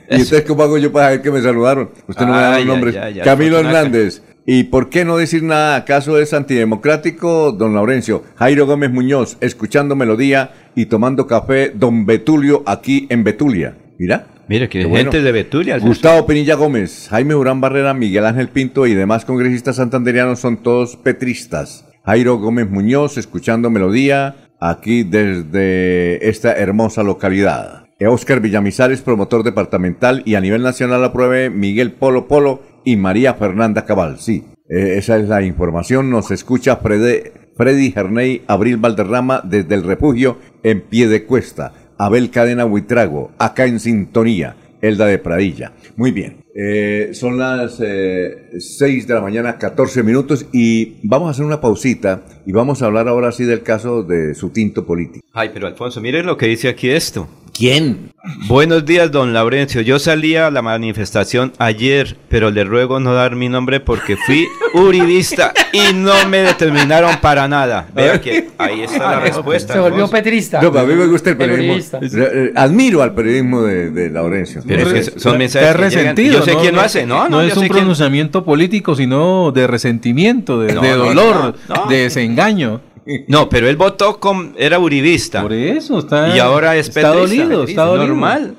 entonces 0.09 0.43
cómo 0.43 0.63
hago 0.63 0.77
yo 0.77 0.91
para 0.91 1.07
saber 1.07 1.21
que 1.21 1.31
me 1.31 1.41
saludaron? 1.41 1.89
Usted 2.07 2.25
no 2.25 2.33
me 2.33 2.39
da 2.39 2.55
Ay, 2.55 2.65
los 2.65 2.75
nombres. 2.77 2.97
Camilo. 3.23 3.59
Hernández. 3.59 4.21
¿Y 4.45 4.63
por 4.65 4.89
qué 4.89 5.05
no 5.05 5.15
decir 5.15 5.41
nada? 5.43 5.77
¿Acaso 5.77 6.19
es 6.19 6.33
antidemocrático, 6.33 7.53
don 7.53 7.73
Laurencio? 7.73 8.23
Jairo 8.35 8.65
Gómez 8.65 8.91
Muñoz, 8.91 9.37
escuchando 9.39 9.95
melodía 9.95 10.51
y 10.75 10.87
tomando 10.87 11.27
café, 11.27 11.71
don 11.73 12.05
Betulio, 12.05 12.61
aquí 12.65 13.07
en 13.09 13.23
Betulia. 13.23 13.77
Mira. 13.97 14.27
Mire, 14.49 14.67
que 14.67 14.79
gente 14.81 14.89
bueno. 14.89 15.11
de 15.11 15.31
Betulia. 15.31 15.79
Gustavo 15.79 16.27
Pinilla 16.27 16.55
Gómez, 16.55 17.07
Jaime 17.09 17.33
Durán 17.35 17.61
Barrera, 17.61 17.93
Miguel 17.93 18.25
Ángel 18.25 18.49
Pinto 18.49 18.85
y 18.85 18.93
demás 18.93 19.23
congresistas 19.23 19.77
santanderianos 19.77 20.39
son 20.41 20.57
todos 20.57 20.97
petristas. 20.97 21.85
Jairo 22.05 22.37
Gómez 22.37 22.69
Muñoz, 22.69 23.17
escuchando 23.17 23.69
melodía, 23.69 24.35
aquí 24.59 25.03
desde 25.03 26.27
esta 26.29 26.53
hermosa 26.53 27.03
localidad. 27.03 27.85
Oscar 28.05 28.41
Villamizar 28.41 28.91
es 28.91 29.01
promotor 29.01 29.43
departamental 29.43 30.23
y 30.25 30.35
a 30.35 30.41
nivel 30.41 30.61
nacional 30.61 31.01
apruebe 31.05 31.49
Miguel 31.49 31.93
Polo 31.93 32.27
Polo 32.27 32.61
y 32.83 32.97
María 32.97 33.35
Fernanda 33.35 33.85
Cabal. 33.85 34.19
Sí, 34.19 34.43
eh, 34.69 34.95
esa 34.97 35.15
es 35.17 35.29
la 35.29 35.41
información. 35.41 36.09
Nos 36.09 36.29
escucha 36.29 36.75
Frede- 36.81 37.31
Freddy 37.55 37.93
Herney 37.95 38.41
Abril 38.47 38.75
Valderrama 38.75 39.39
desde 39.45 39.75
el 39.75 39.83
refugio 39.83 40.37
en 40.63 40.81
pie 40.81 41.07
de 41.07 41.23
cuesta. 41.23 41.71
Abel 41.97 42.29
Cadena 42.29 42.65
Huitrago, 42.65 43.31
acá 43.39 43.65
en 43.65 43.79
sintonía. 43.79 44.57
Elda 44.81 45.05
de 45.05 45.17
Pradilla. 45.17 45.71
Muy 45.95 46.11
bien. 46.11 46.42
Eh, 46.55 47.09
son 47.13 47.39
las 47.39 47.77
6 47.77 49.07
de 49.07 49.13
la 49.13 49.21
mañana, 49.21 49.57
14 49.57 50.03
minutos, 50.03 50.45
y 50.51 50.97
vamos 51.03 51.27
a 51.27 51.31
hacer 51.31 51.45
una 51.45 51.61
pausita 51.61 52.23
y 52.45 52.51
vamos 52.51 52.81
a 52.81 52.85
hablar 52.85 53.07
ahora 53.07 53.31
sí 53.31 53.43
del 53.43 53.63
caso 53.63 54.03
de 54.03 54.35
su 54.35 54.49
tinto 54.49 54.85
político. 54.85 55.25
Ay, 55.33 55.49
pero 55.53 55.67
Alfonso, 55.67 55.99
mire 55.99 56.23
lo 56.23 56.37
que 56.37 56.47
dice 56.47 56.69
aquí 56.69 56.89
esto. 56.89 57.27
¿Quién? 57.53 58.11
Buenos 58.47 58.83
días, 58.83 59.11
don 59.11 59.31
Laurencio. 59.31 59.81
Yo 59.81 59.99
salí 59.99 60.35
a 60.35 60.49
la 60.49 60.63
manifestación 60.63 61.53
ayer, 61.59 62.17
pero 62.27 62.49
le 62.49 62.63
ruego 62.63 62.99
no 62.99 63.13
dar 63.13 63.35
mi 63.35 63.47
nombre 63.47 63.79
porque 63.79 64.17
fui 64.17 64.47
uribista 64.73 65.53
y 65.71 65.93
no 65.93 66.13
me 66.29 66.39
determinaron 66.39 67.17
para 67.21 67.47
nada. 67.47 67.87
Vea 67.93 68.19
que 68.19 68.49
ahí 68.57 68.81
está 68.81 69.11
la 69.11 69.19
respuesta. 69.19 69.73
Se 69.73 69.79
volvió 69.79 70.09
petrista. 70.09 70.61
No, 70.63 70.71
pero 70.71 70.83
a 70.83 70.87
mí 70.87 70.95
me 70.95 71.05
gusta 71.05 71.29
el 71.29 71.37
periodismo. 71.37 71.99
Eh, 72.01 72.51
Admiro 72.55 73.03
al 73.03 73.13
periodismo 73.13 73.61
de, 73.61 73.91
de 73.91 74.09
Laurencio. 74.09 74.63
Pero 74.67 74.89
es 74.89 75.11
que 75.11 75.19
son 75.19 75.37
mensajes 75.37 75.67
que 75.69 75.77
resentido. 75.77 76.39
Yo 76.39 76.45
sé 76.45 76.55
quién 76.59 76.73
lo 76.73 76.81
hace, 76.81 77.05
¿no? 77.05 77.29
No, 77.29 77.39
es 77.41 77.55
un 77.55 77.63
quién- 77.63 77.73
pronunciamiento 77.73 78.43
político, 78.43 78.95
sino 78.95 79.51
de 79.51 79.67
resentimiento, 79.67 80.59
de, 80.59 80.73
No, 80.73 80.81
de 80.81 80.89
no, 80.89 80.97
dolor, 80.97 81.55
no, 81.69 81.75
no. 81.75 81.85
de 81.87 81.97
desengaño. 82.03 82.81
No, 83.27 83.49
pero 83.49 83.67
él 83.67 83.75
votó 83.75 84.19
con... 84.19 84.53
Era 84.57 84.79
uribista. 84.79 85.41
Por 85.41 85.53
eso 85.53 85.99
está. 85.99 86.35
Y 86.35 86.39
ahora 86.39 86.75
es 86.77 86.87
está 86.87 87.11
petrista. 87.13 87.43
dolido, 87.43 87.63
está 87.65 87.83
dolido. 87.85 88.07
normal. 88.07 88.55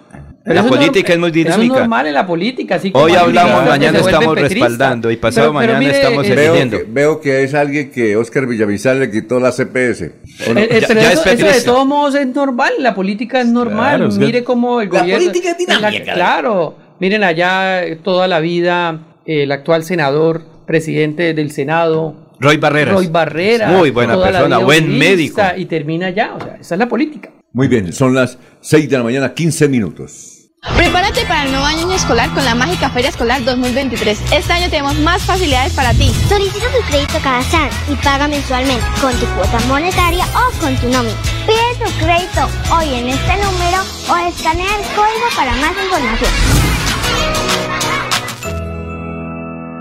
Pero 0.46 0.56
la 0.62 0.68
política 0.68 1.14
norm- 1.14 1.14
es 1.14 1.18
muy 1.20 1.28
Eso 1.30 1.38
es 1.38 1.44
dinámica. 1.44 1.78
normal 1.80 2.06
en 2.08 2.12
la 2.14 2.26
política. 2.26 2.74
Así 2.74 2.90
como 2.90 3.04
Hoy 3.06 3.14
hablamos, 3.14 3.64
mañana 3.66 3.98
estamos 3.98 4.34
petristas. 4.34 4.50
respaldando 4.50 5.10
y 5.10 5.16
pasado 5.16 5.46
Pero- 5.52 5.58
pero 5.60 5.72
mañana 5.72 5.78
mire, 5.78 5.98
estamos 5.98 6.26
eh, 6.26 6.34
Veo 6.34 6.44
eligiendo. 6.52 6.76
que, 6.76 6.84
veo 6.86 7.20
que 7.22 7.42
es 7.44 7.54
alguien 7.54 7.90
que 7.90 8.14
Oscar 8.16 8.46
Villamizar 8.46 8.96
le 8.96 9.10
quitó 9.10 9.40
la 9.40 9.52
CPS. 9.52 10.12
¿o 10.50 10.52
no? 10.52 10.60
Eh, 10.60 10.68
eh, 10.70 10.80
Ya- 10.82 10.88
pero 10.88 11.00
ya 11.00 11.12
eso, 11.12 11.20
es 11.20 11.26
eso 11.26 11.30
de 11.30 11.36
petrista. 11.46 11.72
todos 11.72 11.86
modos 11.86 12.14
es 12.16 12.26
normal, 12.26 12.74
la 12.80 12.94
política 12.94 13.40
es 13.40 13.46
normal. 13.46 13.96
Claro, 13.96 14.08
es 14.08 14.18
Mire 14.18 14.44
cómo 14.44 14.82
el 14.82 14.90
La 14.90 15.00
gobierno. 15.00 15.24
política 15.24 15.50
es 15.52 15.56
dinámica, 15.58 16.04
la- 16.04 16.12
claro, 16.14 16.76
miren 17.00 17.24
allá 17.24 17.82
eh, 17.82 17.96
toda 17.96 18.28
la 18.28 18.40
vida 18.40 19.00
eh, 19.24 19.44
el 19.44 19.52
actual 19.52 19.82
senador, 19.84 20.42
presidente 20.66 21.32
del 21.32 21.52
Senado. 21.52 22.16
Roy 22.40 22.56
Barreras. 22.56 22.94
Roy 22.94 23.06
Barreras. 23.08 23.72
Muy 23.72 23.90
buena 23.90 24.20
persona, 24.20 24.58
buen 24.58 24.98
médico. 24.98 25.42
Y 25.56 25.66
termina 25.66 26.10
ya, 26.10 26.34
o 26.34 26.40
sea, 26.40 26.56
esa 26.60 26.74
es 26.74 26.78
la 26.78 26.88
política. 26.88 27.30
Muy 27.52 27.68
bien, 27.68 27.92
son 27.92 28.14
las 28.14 28.38
6 28.60 28.88
de 28.90 28.98
la 28.98 29.04
mañana, 29.04 29.32
15 29.32 29.68
minutos. 29.68 30.34
Prepárate 30.76 31.24
para 31.26 31.44
el 31.44 31.52
nuevo 31.52 31.66
año 31.66 31.92
escolar 31.92 32.32
con 32.32 32.44
la 32.44 32.54
mágica 32.54 32.88
Feria 32.88 33.10
Escolar 33.10 33.44
2023. 33.44 34.18
Este 34.32 34.52
año 34.52 34.70
tenemos 34.70 34.98
más 35.00 35.22
facilidades 35.22 35.72
para 35.74 35.92
ti. 35.92 36.10
Solicita 36.28 36.66
tu 36.72 36.80
crédito 36.90 37.18
cada 37.22 37.42
SAN 37.42 37.68
y 37.92 37.94
paga 37.96 38.26
mensualmente 38.26 38.84
con 39.00 39.12
tu 39.20 39.26
cuota 39.36 39.60
monetaria 39.68 40.24
o 40.34 40.60
con 40.60 40.74
tu 40.76 40.88
nómina. 40.88 41.16
Pide 41.46 41.84
tu 41.84 42.04
crédito 42.04 42.48
hoy 42.74 42.88
en 42.94 43.08
este 43.08 43.36
número 43.36 43.82
o 44.08 44.16
escanea 44.26 44.66
el 44.66 44.84
código 44.96 45.26
para 45.36 45.52
más 45.56 45.72
información. 45.84 46.73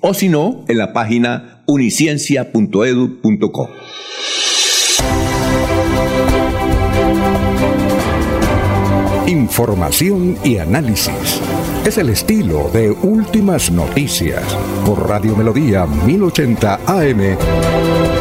o 0.00 0.12
si 0.12 0.28
no, 0.28 0.66
en 0.68 0.76
la 0.76 0.92
página 0.92 1.62
uniciencia.edu.co. 1.66 3.70
Información 9.26 10.36
y 10.42 10.58
análisis. 10.58 11.40
Es 11.86 11.96
el 11.98 12.08
estilo 12.08 12.68
de 12.72 12.90
Últimas 12.90 13.70
Noticias 13.70 14.42
por 14.84 15.08
Radio 15.08 15.36
Melodía 15.36 15.86
1080 15.86 16.80
AM. 16.86 18.17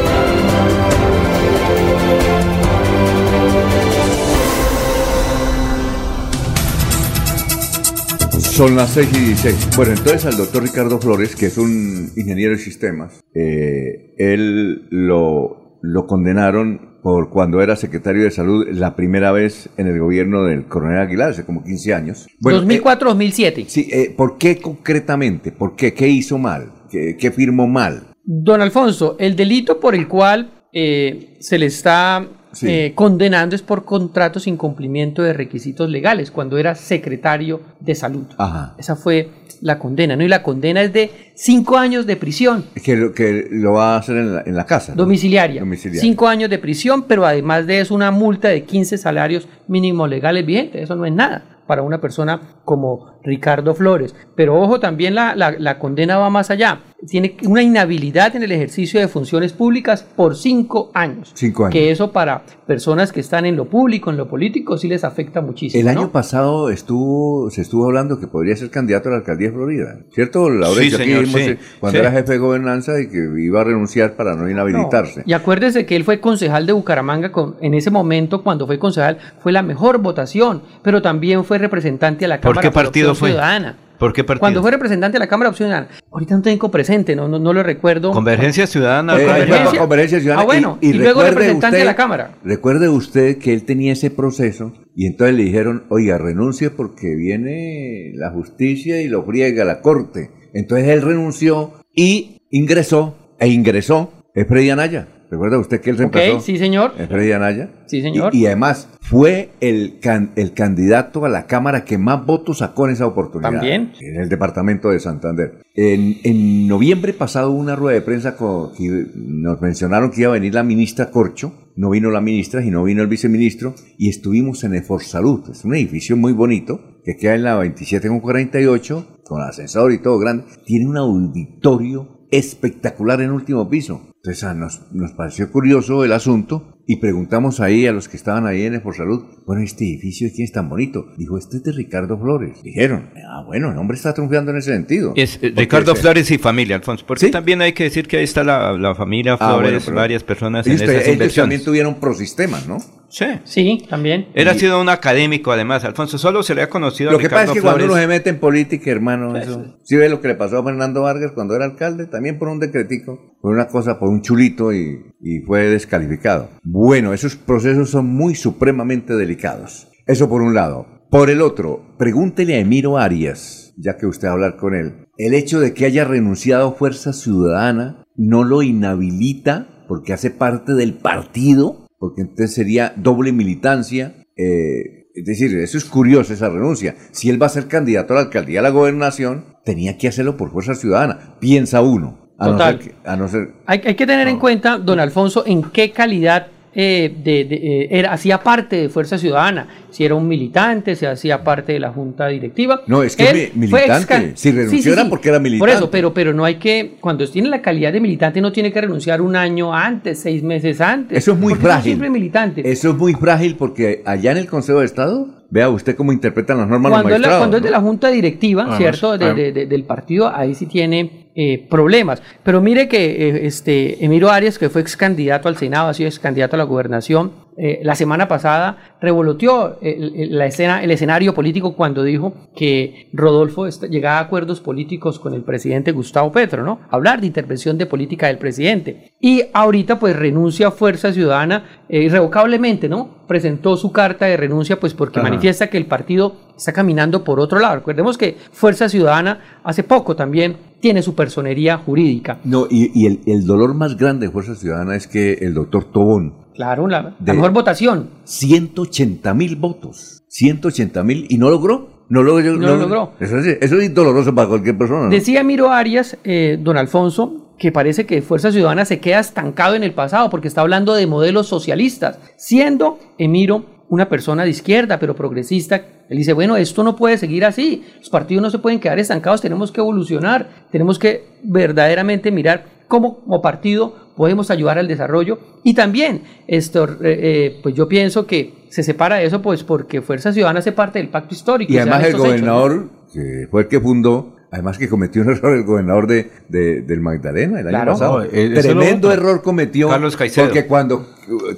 Son 8.58 8.76
las 8.76 8.90
6 8.90 9.10
y 9.14 9.20
16. 9.20 9.70
Bueno, 9.76 9.92
entonces 9.92 10.26
al 10.26 10.36
doctor 10.36 10.64
Ricardo 10.64 10.98
Flores, 10.98 11.36
que 11.36 11.46
es 11.46 11.60
un 11.60 12.12
ingeniero 12.18 12.54
de 12.54 12.58
sistemas, 12.58 13.24
eh, 13.36 14.16
él 14.18 14.88
lo, 14.90 15.78
lo 15.84 16.08
condenaron 16.08 16.98
por 17.04 17.30
cuando 17.30 17.62
era 17.62 17.76
secretario 17.76 18.24
de 18.24 18.32
salud 18.32 18.68
la 18.72 18.96
primera 18.96 19.32
vez 19.32 19.70
en 19.78 19.86
el 19.86 20.00
gobierno 20.00 20.44
del 20.44 20.66
coronel 20.66 20.98
Aguilar, 20.98 21.30
hace 21.30 21.46
como 21.46 21.64
15 21.64 21.94
años. 21.94 22.28
Bueno, 22.40 22.64
2004-2007. 22.64 23.66
Sí, 23.68 23.90
eh, 23.92 24.12
¿por 24.18 24.40
qué 24.40 24.58
concretamente? 24.58 25.52
¿Por 25.52 25.76
qué? 25.76 25.94
¿Qué 25.94 26.08
hizo 26.08 26.40
mal? 26.40 26.72
¿Qué, 26.90 27.16
qué 27.16 27.30
firmó 27.30 27.68
mal? 27.68 28.08
Don 28.24 28.60
Alfonso, 28.64 29.18
el 29.20 29.36
delito 29.36 29.80
por 29.80 29.94
el 29.94 30.08
cual 30.08 30.66
eh, 30.74 31.38
se 31.42 31.60
le 31.60 31.68
está 31.68 32.28
Sí. 32.58 32.68
eh, 32.70 32.92
condenando 32.96 33.56
es 33.56 33.62
por 33.62 33.86
contratos 33.86 34.44
sin 34.44 34.58
cumplimiento 34.58 35.22
de 35.22 35.34
requisitos 35.34 35.90
legales, 35.90 36.32
cuando 36.32 36.58
era 36.58 36.74
secretario 36.74 37.62
de 37.80 37.94
salud. 37.94 38.26
Ajá. 38.38 38.74
Esa 38.80 38.96
fue 38.96 39.30
la 39.62 39.78
condena, 39.78 40.16
¿no? 40.16 40.24
Y 40.24 40.28
la 40.28 40.42
condena 40.42 40.82
es 40.82 40.92
de 40.92 41.12
cinco 41.36 41.78
años 41.78 42.06
de 42.06 42.16
prisión 42.16 42.66
Que 42.84 42.96
lo, 42.96 43.14
que 43.14 43.48
lo 43.52 43.74
va 43.74 43.96
a 43.96 44.00
hacer 44.00 44.18
en 44.18 44.36
la, 44.36 44.44
en 44.46 44.56
la 44.56 44.66
casa. 44.66 44.94
¿no? 44.94 45.04
domiciliaria. 45.04 45.62
Domiciliaria. 45.62 46.02
Cinco 46.02 46.28
años 46.28 46.50
de 46.50 46.58
prisión, 46.58 47.04
pero 47.04 47.26
además 47.26 47.68
de 47.68 47.80
eso 47.82 47.94
una 47.94 48.12
multa 48.12 48.48
de 48.50 48.64
15 48.64 48.98
salarios 48.98 49.48
mínimos 49.68 50.10
legales 50.10 50.46
vigentes. 50.46 50.82
Eso 50.84 50.96
no 50.96 51.06
es 51.06 51.14
nada 51.14 51.44
para 51.68 51.84
una 51.84 52.00
persona 52.02 52.40
como 52.68 53.14
Ricardo 53.24 53.74
Flores. 53.74 54.14
Pero 54.36 54.60
ojo, 54.62 54.80
también 54.82 55.16
la, 55.16 55.36
la- 55.36 55.56
la 55.58 55.80
condena 55.80 56.18
va 56.18 56.30
más 56.30 56.52
allá. 56.52 56.82
Tiene 57.08 57.38
una 57.46 57.62
inhabilidad 57.62 58.36
en 58.36 58.44
el 58.44 58.52
ejercicio 58.52 59.00
de 59.00 59.08
funciones 59.08 59.54
públicas 59.54 60.04
por 60.04 60.36
cinco 60.36 60.90
años. 60.94 61.32
Cinco 61.36 61.66
años. 61.66 61.72
Que 61.74 61.92
eso 61.92 62.12
para 62.12 62.44
personas 62.66 63.12
que 63.14 63.20
están 63.22 63.46
en 63.46 63.56
lo 63.56 63.70
público, 63.70 64.10
en 64.10 64.18
lo 64.18 64.28
político, 64.28 64.78
sí 64.78 64.88
les 64.90 65.04
afecta 65.04 65.40
muchísimo. 65.42 65.80
El 65.88 65.94
¿no? 65.96 66.02
año 66.02 66.12
pasado 66.12 66.70
estuvo, 66.70 67.50
se 67.52 67.62
estuvo 67.62 67.86
hablando 67.86 68.20
que 68.20 68.28
podría 68.28 68.56
ser 68.56 68.70
candidato 68.72 69.10
a 69.10 69.12
la 69.14 69.18
alcaldía 69.20 69.48
de 69.50 69.54
Florida, 69.54 70.00
¿cierto? 70.12 70.50
Laurencio, 70.50 70.98
Sí, 70.98 71.04
aquí 71.04 71.12
señor, 71.12 71.28
sí. 71.28 71.40
eh, 71.52 71.58
cuando 71.80 72.00
Sí. 72.00 72.02
era 72.06 72.12
jefe 72.12 72.34
de 72.34 72.38
gobernanza 72.40 73.00
y 73.00 73.08
que 73.10 73.30
iba 73.40 73.62
a 73.62 73.64
renunciar 73.64 74.16
para 74.16 74.36
no 74.36 74.50
inhabilitarse. 74.50 75.24
Y 75.26 75.34
acuérdese 75.34 75.86
que 75.86 75.96
él 75.96 76.04
fue 76.04 76.20
concejal 76.20 76.66
de 76.66 76.74
Bucaramanga 76.74 77.32
con, 77.32 77.56
en 77.62 77.76
ese 77.76 77.92
momento, 77.92 78.44
cuando 78.44 78.66
fue 78.66 78.80
concejal, 78.80 79.20
fue 79.40 79.52
la 79.52 79.62
mejor 79.62 80.00
votación, 80.00 80.64
pero 80.82 81.02
también 81.04 81.44
fue 81.46 81.60
representante 81.60 82.26
a 82.26 82.28
la 82.28 82.42
¿Por 82.58 82.62
Cámara 82.64 82.82
qué 82.82 82.86
partido 82.86 83.16
fue? 83.16 83.30
Ciudadana. 83.32 83.78
¿Por 83.98 84.14
qué 84.14 84.24
partido? 84.24 84.42
Cuando 84.42 84.62
fue 84.62 84.70
representante 84.70 85.16
de 85.16 85.20
la 85.20 85.28
Cámara 85.28 85.50
Opción 85.50 85.70
Ciudadana. 85.70 85.88
Ahorita 86.12 86.36
no 86.36 86.42
tengo 86.44 86.70
presente, 86.70 87.16
no, 87.16 87.28
no, 87.28 87.40
no 87.40 87.52
lo 87.52 87.64
recuerdo. 87.64 88.12
Convergencia 88.12 88.68
Ciudadana. 88.68 89.16
Eh, 89.20 89.26
Convergencia. 89.26 89.66
fue 89.70 89.80
Convergencia 89.80 90.20
Ciudadana 90.20 90.42
Ah, 90.44 90.46
bueno, 90.46 90.78
y, 90.82 90.94
luego 90.94 91.24
representante 91.24 91.78
de 91.78 91.82
usted- 91.82 91.86
la 91.86 91.96
Cámara. 91.96 92.32
Recuerde 92.44 92.90
usted 92.90 93.40
que 93.40 93.54
él 93.54 93.64
tenía 93.64 93.94
ese 93.94 94.12
proceso 94.12 94.74
y 94.96 95.08
entonces 95.08 95.36
le 95.36 95.44
dijeron, 95.44 95.86
oiga, 95.90 96.18
renuncie 96.20 96.70
porque 96.70 97.16
viene 97.16 98.12
la 98.14 98.30
justicia 98.32 99.02
y 99.02 99.08
lo 99.08 99.24
friega 99.26 99.66
la 99.66 99.82
corte. 99.82 100.30
Entonces 100.54 100.90
él 100.90 101.02
renunció 101.02 101.74
y 101.96 102.42
ingresó, 102.52 103.36
e 103.40 103.48
ingresó, 103.48 104.12
es 104.36 104.48
Freddy 104.48 104.70
Anaya. 104.70 105.08
¿Recuerda 105.30 105.58
usted 105.60 105.82
que 105.82 105.90
él 105.90 105.98
reemplazó? 105.98 106.38
Ok, 106.38 106.42
sí, 106.42 106.58
señor. 106.58 106.94
Freddy 106.96 107.32
Anaya. 107.34 107.70
Sí, 107.88 108.02
señor. 108.02 108.34
Y, 108.34 108.40
y 108.40 108.46
además 108.46 108.90
fue 109.02 109.50
el, 109.60 110.00
can- 110.00 110.32
el 110.36 110.54
candidato 110.54 111.26
a 111.26 111.30
la 111.30 111.48
Cámara 111.48 111.84
que 111.86 111.98
más 111.98 112.26
votos 112.26 112.60
sacó 112.60 112.86
en 112.88 112.94
esa 112.94 113.06
oportunidad. 113.08 113.52
También. 113.52 113.92
En 114.00 114.22
el 114.22 114.30
departamento 114.30 114.90
de 114.90 115.00
Santander. 115.00 115.62
En, 115.76 116.16
en 116.24 116.68
noviembre 116.68 117.14
pasado 117.14 117.52
hubo 117.52 117.60
una 117.60 117.76
rueda 117.76 117.96
de 117.96 118.02
prensa 118.06 118.36
con, 118.38 118.74
que 118.74 119.06
nos 119.16 119.62
mencionaron 119.62 120.12
que 120.12 120.22
iba 120.22 120.30
a 120.30 120.34
venir 120.34 120.54
la 120.54 120.64
ministra 120.64 121.12
Corcho. 121.12 121.54
No 121.76 121.90
vino 121.92 122.10
la 122.10 122.22
ministra 122.22 122.64
y 122.64 122.72
no 122.72 122.84
vino 122.84 123.02
el 123.02 123.08
viceministro. 123.08 123.76
Y 123.98 124.10
estuvimos 124.10 124.64
en 124.64 124.74
Salud. 125.02 125.50
Es 125.52 125.64
un 125.66 125.76
edificio 125.76 126.16
muy 126.18 126.34
bonito 126.34 126.80
que 127.04 127.16
queda 127.18 127.36
en 127.36 127.44
la 127.44 127.56
27 127.58 128.08
con 128.08 128.20
48, 128.22 129.20
con 129.26 129.42
ascensor 129.42 129.92
y 129.92 130.00
todo 130.02 130.18
grande. 130.20 130.46
Tiene 130.66 130.88
un 130.88 130.98
auditorio 130.98 132.26
espectacular 132.32 133.22
en 133.22 133.32
último 133.32 133.70
piso. 133.70 134.02
Entonces 134.28 134.56
nos, 134.58 134.92
nos 134.92 135.12
pareció 135.12 135.50
curioso 135.50 136.04
el 136.04 136.12
asunto 136.12 136.77
y 136.90 136.96
preguntamos 136.98 137.60
ahí 137.60 137.86
a 137.86 137.92
los 137.92 138.08
que 138.08 138.16
estaban 138.16 138.48
ahí 138.48 138.64
en 138.64 138.82
Salud, 138.96 139.26
bueno, 139.46 139.62
este 139.62 139.84
edificio 139.84 140.28
de 140.28 140.34
quién 140.34 140.46
es 140.46 140.54
tan 140.54 140.70
bonito. 140.70 141.06
Dijo, 141.18 141.38
este 141.38 141.58
es 141.58 141.64
de 141.64 141.74
Ricardo 141.74 142.18
Flores. 142.18 142.64
Dijeron, 142.64 143.10
ah, 143.30 143.44
bueno, 143.46 143.72
el 143.72 143.78
hombre 143.78 143.98
está 143.98 144.14
triunfando 144.14 144.52
en 144.52 144.58
ese 144.58 144.72
sentido. 144.72 145.12
Es 145.18 145.38
eh, 145.42 145.52
Ricardo 145.54 145.94
Flores 145.96 146.32
y 146.32 146.38
familia, 146.38 146.78
Alfonso. 146.78 147.04
Porque 147.06 147.28
también 147.30 147.62
hay 147.62 147.74
que 147.74 147.84
decir 147.84 148.08
que 148.08 148.18
ahí 148.18 148.24
está 148.24 148.46
la, 148.46 148.72
la 148.74 148.96
familia 148.96 149.34
Ah, 149.40 149.56
Flores, 149.60 149.84
bueno, 149.86 150.00
varias 150.00 150.24
personas 150.24 150.66
en 150.66 150.74
esas 150.74 150.88
ellos 150.90 151.08
inversiones. 151.10 151.36
también 151.36 151.64
tuvieron 151.66 151.96
prosistemas, 152.00 152.66
¿no? 152.68 152.78
Sí. 153.10 153.26
Sí, 153.46 153.86
también. 153.90 154.28
Él 154.34 154.48
ha 154.50 154.54
sido 154.54 154.82
un 154.82 154.90
académico, 154.90 155.52
además, 155.52 155.84
Alfonso. 155.86 156.18
Solo 156.18 156.44
se 156.44 156.56
le 156.56 156.62
ha 156.62 156.70
conocido 156.70 157.12
Lo 157.12 157.18
a 157.18 157.20
que 157.22 157.30
pasa 157.30 157.44
es 157.44 157.50
Ricardo 157.50 157.54
que 157.54 157.62
cuando 157.62 157.78
Flores. 157.86 157.92
uno 157.94 158.02
se 158.02 158.08
mete 158.08 158.30
en 158.30 158.40
política, 158.40 158.92
hermano, 158.92 159.36
eso. 159.38 159.78
Si 159.84 159.96
ve 159.96 160.10
lo 160.10 160.20
que 160.22 160.30
le 160.30 160.36
pasó 160.36 160.58
a 160.60 160.64
Fernando 160.64 161.02
Vargas 161.04 161.32
cuando 161.34 161.56
era 161.56 161.66
alcalde, 161.66 162.06
también 162.08 162.38
por 162.40 162.48
un 162.50 162.60
decretico, 162.60 163.36
por 163.42 163.54
una 163.54 163.68
cosa, 163.68 163.98
por 164.00 164.10
un 164.10 164.22
chulito 164.22 164.74
y, 164.74 165.14
y 165.22 165.40
fue 165.46 165.64
descalificado. 165.70 166.50
Bueno, 166.80 167.12
esos 167.12 167.36
procesos 167.36 167.90
son 167.90 168.06
muy 168.06 168.36
supremamente 168.36 169.16
delicados. 169.16 169.88
Eso 170.06 170.30
por 170.30 170.44
un 170.44 170.54
lado. 170.54 170.86
Por 171.10 171.32
el 171.32 171.42
otro, 171.42 171.96
pregúntele 171.98 172.54
a 172.54 172.60
Emiro 172.60 173.00
Arias, 173.00 173.74
ya 173.78 173.98
que 173.98 174.06
usted 174.06 174.28
va 174.28 174.32
a 174.32 174.34
hablar 174.36 174.58
con 174.58 174.76
él, 174.76 175.08
el 175.18 175.34
hecho 175.34 175.60
de 175.60 175.74
que 175.74 175.86
haya 175.86 176.04
renunciado 176.06 176.68
a 176.68 176.72
Fuerza 176.74 177.14
Ciudadana 177.14 178.06
no 178.16 178.44
lo 178.44 178.62
inhabilita 178.62 179.86
porque 179.88 180.14
hace 180.14 180.30
parte 180.30 180.74
del 180.76 180.94
partido, 180.94 181.88
porque 181.98 182.22
entonces 182.22 182.54
sería 182.54 182.94
doble 182.96 183.32
militancia. 183.32 184.14
eh, 184.38 185.08
es 185.16 185.26
decir, 185.26 185.58
eso 185.58 185.80
es 185.80 185.86
curioso, 185.86 186.32
esa 186.32 186.48
renuncia. 186.50 186.94
Si 187.10 187.32
él 187.32 187.42
va 187.42 187.48
a 187.48 187.50
ser 187.50 187.68
candidato 187.68 188.14
a 188.14 188.18
la 188.18 188.22
alcaldía, 188.22 188.60
a 188.60 188.64
la 188.64 188.70
gobernación, 188.70 189.46
tenía 189.66 189.98
que 189.98 190.08
hacerlo 190.10 190.38
por 190.38 190.52
Fuerza 190.52 190.76
Ciudadana. 190.76 191.38
Piensa 191.40 191.82
uno. 191.82 192.30
A 192.38 192.50
Total. 192.50 192.76
No 192.76 192.82
ser 192.84 192.92
que- 192.92 193.10
a 193.10 193.16
no 193.16 193.28
ser, 193.28 193.54
Hay, 193.66 193.82
hay 193.84 193.96
que 193.96 194.06
tener 194.06 194.28
en 194.28 194.38
cuenta, 194.38 194.78
don 194.78 195.00
Alfonso, 195.00 195.44
en 195.48 195.64
qué 195.64 195.90
calidad 195.92 196.46
eh, 196.76 197.14
de, 197.24 197.46
de- 197.46 197.56
eh, 197.56 197.88
era, 197.92 198.12
hacía 198.14 198.40
parte 198.44 198.76
de 198.76 198.90
Fuerza 198.90 199.18
Ciudadana. 199.18 199.68
Si 199.90 200.06
era 200.06 200.14
un 200.14 200.28
militante, 200.28 200.96
si 200.96 201.06
hacía 201.08 201.44
parte 201.44 201.74
de 201.74 201.80
la 201.80 201.90
junta 201.92 202.28
directiva. 202.28 202.82
No, 202.86 203.02
es 203.02 203.16
que 203.16 203.30
Él 203.30 203.52
militante. 203.56 204.34
Si 204.36 204.52
renunció 204.52 204.94
era 204.94 205.10
porque 205.10 205.30
era 205.30 205.38
Por 205.40 205.44
militante. 205.44 205.74
eso, 205.76 205.90
pero, 205.90 206.14
pero 206.14 206.34
no 206.34 206.46
hay 206.46 206.56
que, 206.56 206.96
cuando 207.00 207.28
tiene 207.28 207.50
la 207.50 207.62
calidad 207.62 207.92
de 207.94 208.00
militante, 208.00 208.40
no 208.42 208.52
tiene 208.52 208.72
que 208.72 208.82
renunciar 208.82 209.22
un 209.22 209.36
año 209.36 209.74
antes, 209.74 210.20
seis 210.20 210.44
meses 210.44 210.80
antes. 210.82 211.18
Eso 211.18 211.32
es 211.34 211.40
muy 211.40 211.56
frágil. 211.56 211.98
militante. 212.10 212.70
Eso 212.70 212.92
es 212.92 212.96
muy 212.96 213.14
frágil 213.14 213.56
porque 213.56 214.04
allá 214.06 214.32
en 214.32 214.38
el 214.38 214.48
Consejo 214.48 214.80
de 214.80 214.86
Estado, 214.86 215.28
vea 215.50 215.70
usted 215.70 215.96
cómo 215.96 216.12
interpretan 216.12 216.58
las 216.58 216.68
normas 216.68 216.92
Cuando, 216.92 217.10
los 217.10 217.20
es, 217.20 217.28
la- 217.28 217.38
cuando 217.38 217.58
es 217.58 217.64
de 217.64 217.70
la 217.72 217.80
junta 217.82 218.10
directiva, 218.10 218.62
Además, 218.64 218.78
¿cierto? 218.80 219.18
De- 219.18 219.34
de- 219.34 219.52
de- 219.52 219.66
del 219.66 219.84
partido, 219.84 220.30
ahí 220.34 220.54
sí 220.56 220.66
tiene 220.66 221.28
eh, 221.36 221.68
problemas. 221.70 222.22
Pero 222.44 222.62
mire 222.62 222.88
que 222.88 223.30
eh, 223.30 223.46
este 223.46 224.04
Emiro 224.04 224.30
Arias, 224.32 224.58
que 224.58 224.70
fue 224.70 224.82
ex 224.82 224.98
candidato 224.98 225.48
al 225.48 225.56
Senado, 225.58 225.88
ha 225.90 225.94
sido 225.94 226.08
ex 226.10 226.20
candidato 226.20 226.56
a 226.56 226.58
la 226.58 226.64
gobernación, 226.64 227.32
eh, 227.58 227.80
la 227.84 227.96
semana 227.96 228.28
pasada 228.28 228.78
revoloteó 229.02 229.80
el, 229.82 230.14
el- 230.16 230.38
la 230.38 230.46
escena, 230.46 230.84
el 230.84 230.92
escenario 230.92 231.34
político 231.34 231.76
cuando 231.76 232.04
dijo 232.04 232.34
que 232.56 233.10
Rodolfo 233.14 233.68
llegaba 233.90 234.20
a 234.20 234.22
acuerdos 234.22 234.62
políticos 234.62 235.20
con 235.20 235.34
el 235.34 235.42
presidente 235.44 235.92
Gustavo 235.92 236.32
Petro, 236.32 236.64
¿no? 236.64 236.80
Hablar 236.92 237.20
de 237.22 237.28
intervención 237.28 237.78
de 237.78 237.86
política 237.88 238.28
del 238.28 238.38
presidente. 238.38 239.12
Y 239.20 239.42
ahorita 239.54 240.00
pues 240.00 240.16
renuncia 240.16 240.68
a 240.68 240.72
Fuerza 240.72 241.12
Ciudadana 241.12 241.82
eh, 241.90 242.04
irrevocablemente, 242.04 242.88
¿no? 242.90 243.18
Presentó 243.28 243.76
su 243.76 243.92
carta 243.92 244.26
de 244.26 244.38
renuncia 244.38 244.80
pues 244.80 244.94
porque 244.94 245.20
Ajá. 245.20 245.28
manifiesta 245.30 245.68
que 245.70 245.78
el 245.78 245.86
partido 245.88 246.36
está 246.56 246.74
caminando 246.74 247.24
por 247.24 247.40
otro 247.40 247.60
lado. 247.60 247.76
Recordemos 247.78 248.18
que 248.18 248.38
Fuerza 248.52 248.88
Ciudadana 248.88 249.40
hace 249.64 249.84
poco 249.84 250.16
también 250.16 250.58
tiene 250.80 251.02
su 251.02 251.16
personería 251.16 251.78
jurídica. 251.78 252.40
No, 252.44 252.68
y, 252.70 252.92
y 252.94 253.08
el, 253.08 253.20
el 253.26 253.46
dolor 253.48 253.74
más 253.74 253.98
grande 253.98 254.28
de 254.28 254.32
Fuerza 254.32 254.56
Ciudadana 254.56 254.96
es 254.96 255.08
que 255.08 255.34
el 255.42 255.54
doctor 255.56 255.86
Tobón, 255.92 256.34
Claro, 256.58 256.88
la, 256.88 257.16
mejor 257.20 257.52
votación. 257.52 258.10
180 258.24 259.32
mil 259.36 259.56
votos, 259.58 260.24
180 260.30 261.04
mil, 261.04 261.28
y 261.30 261.38
no 261.38 261.52
logró. 261.52 262.06
No, 262.10 262.24
logró, 262.24 262.56
No 262.58 262.68
lo 262.68 262.78
logró. 262.78 263.14
Eso 263.20 263.38
es, 263.38 263.60
eso 263.62 263.80
es 263.80 263.94
doloroso 263.94 264.34
para 264.34 264.48
cualquier 264.48 264.76
persona. 264.76 265.04
¿no? 265.04 265.10
Decía 265.10 265.44
Miro 265.44 265.70
Arias, 265.72 266.18
eh, 266.24 266.58
don 266.60 266.78
Alfonso, 266.78 267.54
que 267.60 267.72
parece 267.72 268.08
que 268.08 268.24
Fuerza 268.24 268.52
Ciudadana 268.52 268.86
se 268.86 269.00
queda 269.00 269.20
estancado 269.20 269.76
en 269.76 269.84
el 269.84 269.94
pasado 269.94 270.32
porque 270.32 270.48
está 270.48 270.62
hablando 270.62 270.96
de 270.96 271.06
modelos 271.06 271.48
socialistas, 271.48 272.18
siendo 272.38 272.98
Emiro 273.20 273.66
una 273.90 274.10
persona 274.10 274.44
de 274.44 274.50
izquierda, 274.50 274.98
pero 274.98 275.16
progresista. 275.16 275.86
Él 276.10 276.18
dice, 276.18 276.34
bueno, 276.34 276.58
esto 276.58 276.84
no 276.84 276.96
puede 276.96 277.20
seguir 277.20 277.46
así, 277.46 277.86
los 278.00 278.10
partidos 278.10 278.42
no 278.42 278.50
se 278.50 278.58
pueden 278.58 278.80
quedar 278.80 278.98
estancados, 278.98 279.42
tenemos 279.42 279.72
que 279.72 279.82
evolucionar, 279.82 280.66
tenemos 280.72 280.98
que 280.98 281.38
verdaderamente 281.44 282.32
mirar 282.32 282.77
cómo 282.88 283.20
como 283.22 283.42
partido 283.42 283.96
podemos 284.16 284.50
ayudar 284.52 284.78
al 284.80 284.88
desarrollo 284.88 285.40
y 285.64 285.74
también 285.74 286.24
esto, 286.48 286.86
eh, 286.86 286.96
eh, 287.04 287.60
pues 287.62 287.76
yo 287.76 287.88
pienso 287.88 288.26
que 288.26 288.54
se 288.70 288.84
separa 288.84 289.18
de 289.18 289.26
eso 289.26 289.42
pues 289.42 289.64
porque 289.64 290.02
Fuerza 290.02 290.34
Ciudadana 290.34 290.60
hace 290.60 290.72
parte 290.72 291.00
del 291.00 291.10
pacto 291.10 291.34
histórico. 291.36 291.72
Y 291.72 291.78
además 291.78 292.02
el 292.04 292.06
estos 292.12 292.26
hechos, 292.28 292.42
¿no? 292.42 292.54
gobernador, 292.60 292.90
que 293.14 293.48
fue 293.52 293.62
el 293.64 293.68
que 293.68 293.80
fundó, 293.80 294.36
además 294.52 294.78
que 294.78 294.90
cometió 294.90 295.22
un 295.22 295.30
error 295.36 295.56
el 295.56 295.64
gobernador 295.64 296.08
de, 296.08 296.32
de- 296.50 296.82
del 296.82 297.00
Magdalena 297.02 297.60
el 297.60 297.68
Claro, 297.68 297.92
año 297.92 298.00
pasado. 298.00 298.20
no, 298.24 298.30
Tremendo 298.62 299.12
error 299.12 299.42
cometió. 299.44 299.90
Carlos 299.90 300.18
Caicedo. 300.18 300.46
Porque 300.48 300.66
cuando 300.66 301.06